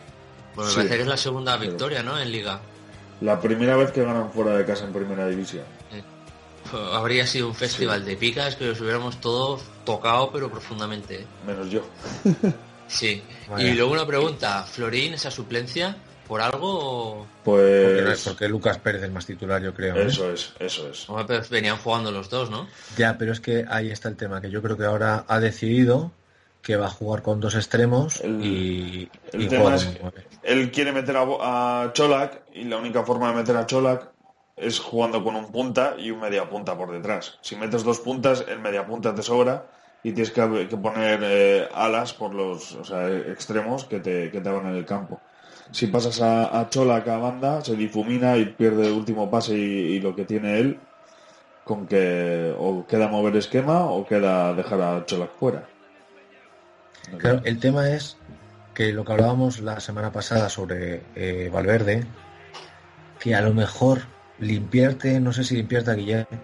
Bueno, 0.54 0.68
me 0.68 0.70
Sí. 0.70 0.76
parece 0.76 0.94
que 0.96 1.02
es 1.02 1.08
la 1.08 1.16
segunda 1.16 1.56
victoria, 1.56 2.02
¿no? 2.02 2.18
En 2.18 2.30
Liga. 2.30 2.60
La 3.20 3.40
primera 3.40 3.76
vez 3.76 3.90
que 3.90 4.04
ganan 4.04 4.30
fuera 4.30 4.56
de 4.56 4.64
casa 4.64 4.84
en 4.84 4.92
primera 4.92 5.26
división. 5.26 5.64
Habría 6.92 7.26
sido 7.26 7.48
un 7.48 7.54
festival 7.54 8.04
de 8.04 8.16
picas 8.16 8.56
que 8.56 8.64
los 8.66 8.80
hubiéramos 8.80 9.20
todos 9.20 9.62
tocado, 9.84 10.30
pero 10.32 10.50
profundamente. 10.50 11.16
¿eh? 11.20 11.26
Menos 11.46 11.68
yo. 11.70 11.82
Sí. 12.88 13.22
Y 13.58 13.72
luego 13.72 13.92
una 13.92 14.06
pregunta, 14.06 14.62
Florín, 14.64 15.14
esa 15.14 15.30
suplencia, 15.30 15.96
¿por 16.26 16.40
algo 16.40 17.20
o...? 17.20 17.26
Porque, 17.44 18.00
no 18.00 18.06
Pues 18.06 18.18
es 18.18 18.24
porque 18.24 18.48
Lucas 18.48 18.78
Pérez 18.78 19.02
es 19.02 19.10
más 19.10 19.26
titular, 19.26 19.62
yo 19.62 19.74
creo. 19.74 19.96
¿eh? 19.96 20.06
eso 20.06 20.32
es, 20.32 20.52
eso 20.58 20.88
es. 20.88 21.08
Hombre, 21.08 21.24
pero 21.28 21.42
venían 21.50 21.76
jugando 21.76 22.10
los 22.10 22.30
dos, 22.30 22.50
¿no? 22.50 22.66
Ya, 22.96 23.18
pero 23.18 23.32
es 23.32 23.40
que 23.40 23.64
ahí 23.68 23.90
está 23.90 24.08
el 24.08 24.16
tema, 24.16 24.40
que 24.40 24.50
yo 24.50 24.62
creo 24.62 24.76
que 24.76 24.84
ahora 24.84 25.24
ha 25.28 25.40
decidido 25.40 26.12
que 26.62 26.76
va 26.76 26.86
a 26.86 26.90
jugar 26.90 27.20
con 27.22 27.40
dos 27.40 27.54
extremos 27.54 28.22
y, 28.24 29.10
El 29.32 29.42
y 29.42 29.48
tema 29.48 29.74
es 29.74 29.86
nueve. 30.00 30.24
él 30.42 30.70
quiere 30.70 30.92
meter 30.92 31.14
a, 31.18 31.82
a 31.82 31.92
Cholak 31.92 32.40
y 32.54 32.64
la 32.64 32.78
única 32.78 33.04
forma 33.04 33.28
de 33.28 33.34
meter 33.34 33.54
a 33.56 33.66
Cholak 33.66 34.08
es 34.56 34.78
jugando 34.78 35.22
con 35.22 35.36
un 35.36 35.52
punta 35.52 35.94
y 35.98 36.10
un 36.10 36.20
media 36.20 36.48
punta 36.48 36.74
por 36.74 36.90
detrás. 36.90 37.38
Si 37.42 37.54
metes 37.56 37.84
dos 37.84 38.00
puntas, 38.00 38.44
el 38.48 38.60
media 38.60 38.86
punta 38.86 39.14
te 39.14 39.22
sobra 39.22 39.66
y 40.02 40.12
tienes 40.12 40.30
que, 40.30 40.68
que 40.68 40.76
poner 40.78 41.20
eh, 41.22 41.68
alas 41.74 42.14
por 42.14 42.32
los 42.34 42.72
o 42.76 42.84
sea, 42.84 43.10
extremos 43.10 43.84
que 43.84 44.00
te, 44.00 44.30
que 44.30 44.40
te 44.40 44.48
hagan 44.48 44.68
en 44.68 44.76
el 44.76 44.86
campo. 44.86 45.20
Si 45.70 45.86
pasas 45.88 46.20
a, 46.20 46.60
a 46.60 46.68
a 46.70 47.18
banda, 47.18 47.64
se 47.64 47.74
difumina 47.74 48.36
y 48.36 48.46
pierde 48.46 48.86
el 48.86 48.92
último 48.92 49.30
pase 49.30 49.56
y, 49.56 49.96
y 49.96 50.00
lo 50.00 50.14
que 50.14 50.24
tiene 50.24 50.60
él 50.60 50.78
con 51.64 51.86
que 51.86 52.54
o 52.58 52.86
queda 52.86 53.08
mover 53.08 53.36
esquema 53.36 53.86
o 53.86 54.06
queda 54.06 54.54
dejar 54.54 54.80
a 54.82 55.04
Cholak 55.06 55.32
fuera. 55.34 55.66
Claro, 57.18 57.40
el 57.44 57.58
tema 57.58 57.90
es 57.90 58.16
que 58.74 58.92
lo 58.92 59.04
que 59.04 59.12
hablábamos 59.12 59.60
la 59.60 59.80
semana 59.80 60.12
pasada 60.12 60.48
sobre 60.48 61.02
eh, 61.14 61.50
Valverde, 61.52 62.04
que 63.18 63.34
a 63.34 63.40
lo 63.40 63.54
mejor 63.54 64.02
limpiarte, 64.38 65.20
no 65.20 65.32
sé 65.32 65.44
si 65.44 65.56
limpiarte 65.56 65.90
a 65.90 65.94
Guillermo, 65.94 66.38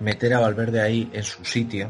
meter 0.00 0.34
a 0.34 0.40
Valverde 0.40 0.80
ahí 0.80 1.10
en 1.12 1.22
su 1.22 1.44
sitio 1.44 1.88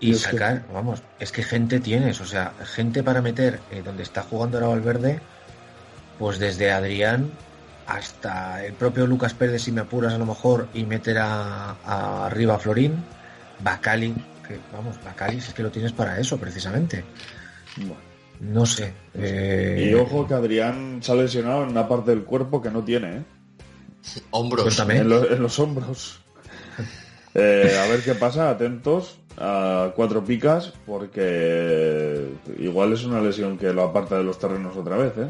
y 0.00 0.12
Es 0.12 0.26
que- 0.26 0.32
sacar, 0.32 0.64
vamos, 0.72 1.02
es 1.18 1.32
que 1.32 1.42
gente 1.42 1.80
tienes, 1.80 2.20
o 2.20 2.26
sea, 2.26 2.52
gente 2.64 3.02
para 3.02 3.22
meter 3.22 3.60
eh, 3.70 3.82
donde 3.84 4.02
está 4.02 4.22
jugando 4.22 4.58
ahora 4.58 4.68
Valverde, 4.70 5.20
pues 6.18 6.38
desde 6.38 6.70
Adrián 6.72 7.30
hasta 7.86 8.64
el 8.64 8.72
propio 8.74 9.06
Lucas 9.06 9.32
Pérez, 9.34 9.62
si 9.62 9.72
me 9.72 9.80
apuras 9.82 10.12
a 10.12 10.18
lo 10.18 10.26
mejor, 10.26 10.68
y 10.74 10.84
meter 10.84 11.18
a, 11.18 11.76
a 11.84 12.26
arriba 12.26 12.56
a 12.56 12.58
Florín, 12.58 12.94
Bacali, 13.60 14.12
que 14.46 14.58
vamos, 14.72 14.96
Bacali 15.04 15.40
si 15.40 15.48
es 15.48 15.54
que 15.54 15.62
lo 15.62 15.70
tienes 15.70 15.92
para 15.92 16.18
eso 16.18 16.36
precisamente. 16.38 17.04
No 18.40 18.66
sé. 18.66 18.92
eh, 19.14 19.88
Y 19.90 19.94
ojo 19.94 20.26
que 20.26 20.34
Adrián 20.34 20.98
se 21.02 21.12
ha 21.12 21.14
lesionado 21.14 21.62
en 21.62 21.70
una 21.70 21.88
parte 21.88 22.10
del 22.10 22.24
cuerpo 22.24 22.60
que 22.60 22.70
no 22.70 22.82
tiene, 22.82 23.16
¿eh? 23.18 23.22
Hombros. 24.30 24.78
En, 24.80 25.08
lo- 25.08 25.30
en 25.30 25.42
los 25.42 25.58
hombros. 25.58 26.20
Eh, 27.38 27.78
a 27.78 27.86
ver 27.88 28.00
qué 28.02 28.14
pasa, 28.14 28.48
atentos 28.48 29.18
a 29.38 29.92
cuatro 29.94 30.24
picas, 30.24 30.72
porque 30.86 32.28
igual 32.58 32.92
es 32.92 33.04
una 33.04 33.20
lesión 33.20 33.58
que 33.58 33.72
lo 33.72 33.82
aparta 33.84 34.16
de 34.16 34.24
los 34.24 34.38
terrenos 34.38 34.76
otra 34.76 34.96
vez, 34.96 35.12
¿eh? 35.18 35.28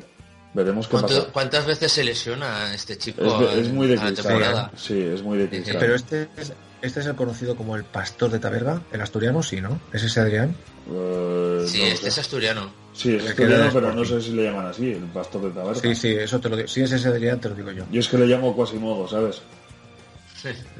Veremos 0.54 0.86
qué 0.86 0.92
¿Cuánto- 0.92 1.08
pasa. 1.08 1.32
¿Cuántas 1.32 1.66
veces 1.66 1.92
se 1.92 2.02
lesiona 2.04 2.72
este 2.72 2.96
chico 2.96 3.22
Es, 3.22 3.38
de- 3.56 3.60
es 3.60 3.68
muy 3.72 3.88
de 3.88 3.96
cristal, 3.96 4.14
temporada? 4.24 4.70
¿eh? 4.72 4.76
Sí, 4.78 5.00
es 5.02 5.22
muy 5.22 5.38
de 5.38 5.48
cristal. 5.48 5.76
Pero 5.78 5.94
este 5.94 6.28
es, 6.36 6.52
este 6.80 7.00
es 7.00 7.06
el 7.06 7.14
conocido 7.14 7.56
como 7.56 7.76
el 7.76 7.84
pastor 7.84 8.30
de 8.30 8.38
Taberga, 8.38 8.80
el 8.92 9.00
asturiano, 9.02 9.42
sí, 9.42 9.60
¿no? 9.60 9.78
¿Es 9.92 10.02
ese 10.04 10.20
Adrián? 10.20 10.54
Eh, 10.90 11.64
Sí, 11.66 11.80
no 11.80 11.84
este 11.86 11.96
sé. 12.04 12.08
es 12.08 12.18
asturiano. 12.18 12.70
Sí, 12.94 13.16
es 13.16 13.26
asturiano, 13.26 13.70
pero 13.74 13.92
no 13.92 14.04
sé 14.04 14.22
si 14.22 14.30
le 14.32 14.44
llaman 14.44 14.66
así, 14.66 14.92
el 14.92 15.02
pastor 15.04 15.42
de 15.42 15.50
taberna. 15.50 15.82
Sí, 15.82 15.94
sí, 15.94 16.08
eso 16.14 16.40
te 16.40 16.48
lo 16.48 16.56
digo. 16.56 16.68
Si 16.68 16.80
es 16.80 16.92
ese 16.92 17.08
Adrián, 17.08 17.38
te 17.40 17.50
lo 17.50 17.54
digo 17.54 17.72
yo. 17.72 17.84
Yo 17.90 18.00
es 18.00 18.08
que 18.08 18.16
le 18.16 18.26
llamo 18.26 18.56
Quasimodo, 18.56 19.06
¿sabes? 19.08 19.42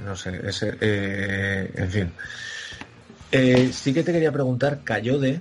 No 0.04 0.14
sé, 0.16 0.40
ese, 0.46 0.76
eh, 0.80 1.70
en 1.74 1.90
fin. 1.90 2.12
Eh, 3.32 3.70
sí 3.72 3.92
que 3.92 4.02
te 4.02 4.12
quería 4.12 4.32
preguntar, 4.32 4.80
Cayode, 4.84 5.40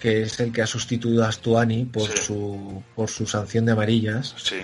que 0.00 0.22
es 0.22 0.40
el 0.40 0.52
que 0.52 0.62
ha 0.62 0.66
sustituido 0.66 1.24
a 1.24 1.28
Astuani 1.28 1.84
por, 1.84 2.08
su, 2.08 2.82
por 2.94 3.08
su 3.08 3.26
sanción 3.26 3.66
de 3.66 3.72
amarillas. 3.72 4.34
Sí. 4.36 4.56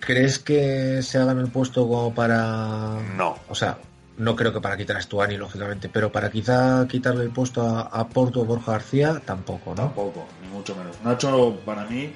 ¿Crees 0.00 0.38
que 0.38 1.00
se 1.02 1.18
hagan 1.18 1.38
el 1.38 1.48
puesto 1.48 1.86
como 1.86 2.12
para... 2.14 2.96
No. 3.16 3.36
O 3.48 3.54
sea, 3.54 3.78
no 4.18 4.34
creo 4.34 4.52
que 4.52 4.60
para 4.60 4.76
quitar 4.76 4.96
a 4.96 4.98
Astuani, 4.98 5.36
lógicamente, 5.36 5.88
pero 5.88 6.10
para 6.10 6.30
quizá 6.30 6.86
quitarle 6.88 7.24
el 7.24 7.30
puesto 7.30 7.62
a, 7.62 7.82
a 7.82 8.08
Porto 8.08 8.40
o 8.40 8.44
Borja 8.44 8.72
García, 8.72 9.22
tampoco, 9.24 9.70
¿no? 9.70 9.82
Tampoco, 9.84 10.26
ni 10.42 10.48
mucho 10.48 10.74
menos. 10.74 10.96
Nacho, 11.04 11.58
para 11.64 11.84
mí, 11.86 12.10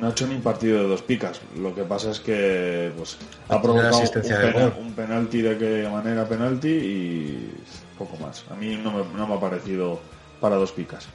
no 0.00 0.06
ha 0.06 0.10
hecho 0.10 0.26
ni 0.26 0.36
partido 0.38 0.82
de 0.82 0.88
dos 0.88 1.02
picas. 1.02 1.40
Lo 1.58 1.74
que 1.74 1.82
pasa 1.82 2.10
es 2.12 2.20
que 2.20 2.92
pues, 2.96 3.18
ha 3.48 3.60
provocado 3.60 3.96
un, 3.98 4.02
asistencia 4.02 4.38
de 4.38 4.52
pena- 4.52 4.64
gol. 4.70 4.74
un 4.80 4.92
penalti 4.94 5.42
de 5.42 5.58
qué 5.58 5.88
manera 5.90 6.26
penalti 6.26 6.68
y 6.68 7.52
poco 7.98 8.16
más. 8.18 8.44
A 8.50 8.54
mí 8.54 8.76
no 8.82 8.92
me, 8.92 9.04
no 9.18 9.26
me 9.26 9.34
ha 9.34 9.40
parecido 9.40 10.00
para 10.40 10.56
dos 10.56 10.72
picas. 10.72 11.06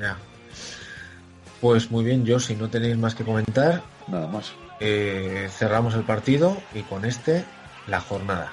Ya. 0.00 0.16
Pues 1.60 1.90
muy 1.90 2.04
bien, 2.04 2.24
yo 2.24 2.40
si 2.40 2.56
no 2.56 2.68
tenéis 2.70 2.96
más 2.96 3.14
que 3.14 3.22
comentar, 3.24 3.82
Nada 4.08 4.26
más. 4.28 4.52
eh, 4.80 5.48
cerramos 5.50 5.94
el 5.94 6.02
partido 6.04 6.56
y 6.74 6.80
con 6.82 7.04
este 7.04 7.44
la 7.86 8.00
jornada. 8.00 8.50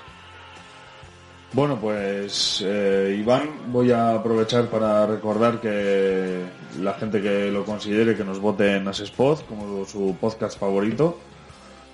Bueno, 1.54 1.78
pues 1.80 2.62
eh, 2.66 3.16
Iván, 3.18 3.50
voy 3.72 3.92
a 3.94 4.16
aprovechar 4.16 4.66
para 4.68 5.06
recordar 5.08 5.62
que 5.62 6.44
la 6.82 6.94
gente 6.96 7.22
que 7.22 7.50
lo 7.50 7.64
considere 7.64 8.18
que 8.18 8.26
nos 8.26 8.40
vote 8.40 8.76
en 8.76 8.88
Asespod 8.90 9.40
como 9.48 9.86
su 9.86 10.18
podcast 10.20 10.60
favorito. 10.60 11.18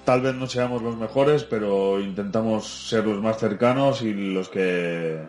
Tal 0.05 0.21
vez 0.21 0.33
no 0.33 0.47
seamos 0.47 0.81
los 0.81 0.97
mejores, 0.97 1.43
pero 1.43 1.99
intentamos 2.01 2.67
ser 2.89 3.05
los 3.05 3.21
más 3.21 3.37
cercanos 3.37 4.01
y 4.01 4.13
los 4.13 4.49
que... 4.49 5.21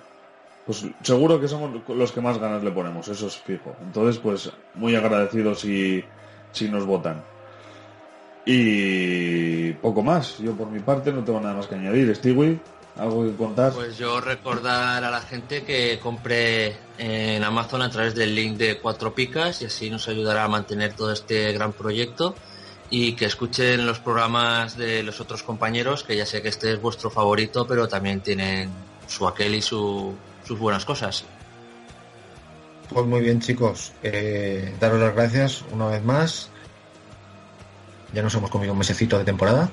Pues 0.66 0.84
seguro 1.02 1.40
que 1.40 1.48
somos 1.48 1.70
los 1.88 2.12
que 2.12 2.20
más 2.22 2.38
ganas 2.38 2.62
le 2.64 2.70
ponemos, 2.70 3.06
eso 3.08 3.26
es 3.26 3.36
fijo. 3.36 3.76
Entonces, 3.82 4.18
pues 4.18 4.50
muy 4.74 4.94
agradecidos 4.96 5.60
si, 5.60 6.02
si 6.52 6.68
nos 6.68 6.86
votan. 6.86 7.22
Y 8.46 9.72
poco 9.74 10.02
más. 10.02 10.38
Yo 10.38 10.52
por 10.52 10.68
mi 10.70 10.80
parte 10.80 11.12
no 11.12 11.22
tengo 11.24 11.40
nada 11.40 11.54
más 11.54 11.66
que 11.66 11.74
añadir. 11.74 12.14
Stewie, 12.14 12.60
¿algo 12.96 13.24
que 13.24 13.34
contar? 13.36 13.72
Pues 13.72 13.96
yo 13.98 14.20
recordar 14.20 15.02
a 15.04 15.10
la 15.10 15.20
gente 15.20 15.64
que 15.64 15.98
compre 15.98 16.76
en 16.98 17.42
Amazon 17.42 17.82
a 17.82 17.90
través 17.90 18.14
del 18.14 18.34
link 18.34 18.56
de 18.58 18.78
Cuatro 18.80 19.14
Picas 19.14 19.62
y 19.62 19.66
así 19.66 19.90
nos 19.90 20.08
ayudará 20.08 20.44
a 20.44 20.48
mantener 20.48 20.94
todo 20.94 21.12
este 21.12 21.52
gran 21.52 21.72
proyecto 21.72 22.34
y 22.90 23.14
que 23.16 23.24
escuchen 23.24 23.86
los 23.86 23.98
programas 23.98 24.76
de 24.76 25.02
los 25.02 25.20
otros 25.20 25.42
compañeros, 25.42 26.04
que 26.04 26.16
ya 26.16 26.26
sé 26.26 26.42
que 26.42 26.48
este 26.48 26.72
es 26.72 26.80
vuestro 26.80 27.10
favorito, 27.10 27.66
pero 27.66 27.88
también 27.88 28.20
tienen 28.20 28.70
su 29.06 29.26
aquel 29.26 29.54
y 29.54 29.62
su- 29.62 30.14
sus 30.46 30.58
buenas 30.58 30.84
cosas. 30.84 31.24
Pues 32.90 33.06
muy 33.06 33.20
bien, 33.20 33.40
chicos. 33.40 33.92
Eh, 34.02 34.74
daros 34.78 35.00
las 35.00 35.14
gracias 35.14 35.64
una 35.72 35.86
vez 35.86 36.02
más. 36.04 36.50
Ya 38.12 38.22
nos 38.22 38.34
hemos 38.34 38.50
comido 38.50 38.72
un 38.72 38.78
mesecito 38.78 39.18
de 39.18 39.24
temporada. 39.24 39.70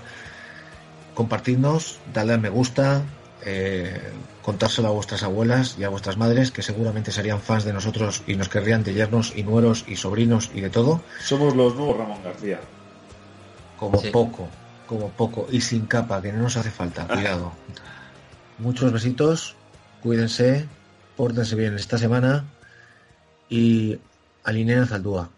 Compartidnos, 1.13 1.99
dadle 2.13 2.33
al 2.33 2.39
me 2.41 2.49
gusta, 2.49 3.03
eh, 3.43 4.11
contárselo 4.41 4.87
a 4.87 4.91
vuestras 4.91 5.23
abuelas 5.23 5.75
y 5.77 5.83
a 5.83 5.89
vuestras 5.89 6.17
madres, 6.17 6.51
que 6.51 6.63
seguramente 6.63 7.11
serían 7.11 7.41
fans 7.41 7.65
de 7.65 7.73
nosotros 7.73 8.23
y 8.25 8.35
nos 8.35 8.49
querrían 8.49 8.83
de 8.83 8.93
yernos 8.93 9.33
y 9.35 9.43
nueros 9.43 9.83
y 9.87 9.97
sobrinos 9.97 10.49
y 10.53 10.61
de 10.61 10.69
todo. 10.69 11.01
Somos 11.23 11.55
los 11.55 11.75
nuevos 11.75 11.97
Ramón 11.97 12.23
García. 12.23 12.59
Como 13.77 13.99
Sí. 13.99 14.09
poco, 14.09 14.47
como 14.87 15.09
poco. 15.09 15.47
Y 15.51 15.61
sin 15.61 15.85
capa, 15.85 16.21
que 16.21 16.31
no 16.31 16.43
nos 16.43 16.55
hace 16.55 16.71
falta. 16.71 17.07
Cuidado. 17.07 17.51
Muchos 18.57 18.91
besitos. 18.93 19.55
Cuídense, 20.01 20.67
pórtense 21.15 21.55
bien 21.55 21.75
esta 21.75 21.97
semana 21.97 22.45
y 23.49 23.99
alineen 24.43 24.79
a 24.79 24.87
Zaldúa. 24.87 25.29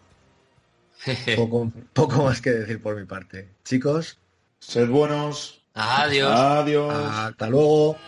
Poco, 1.36 1.70
poco 1.92 2.24
más 2.24 2.40
que 2.40 2.50
decir 2.50 2.80
por 2.80 2.96
mi 2.96 3.04
parte. 3.04 3.50
Chicos, 3.64 4.18
sed 4.60 4.88
buenos. 4.88 5.62
Adiós. 5.74 6.30
Adiós. 6.32 6.94
Hasta 6.94 7.48
luego. 7.48 7.98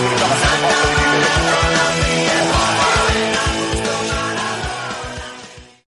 Vamos 0.00 0.42
a 0.44 0.49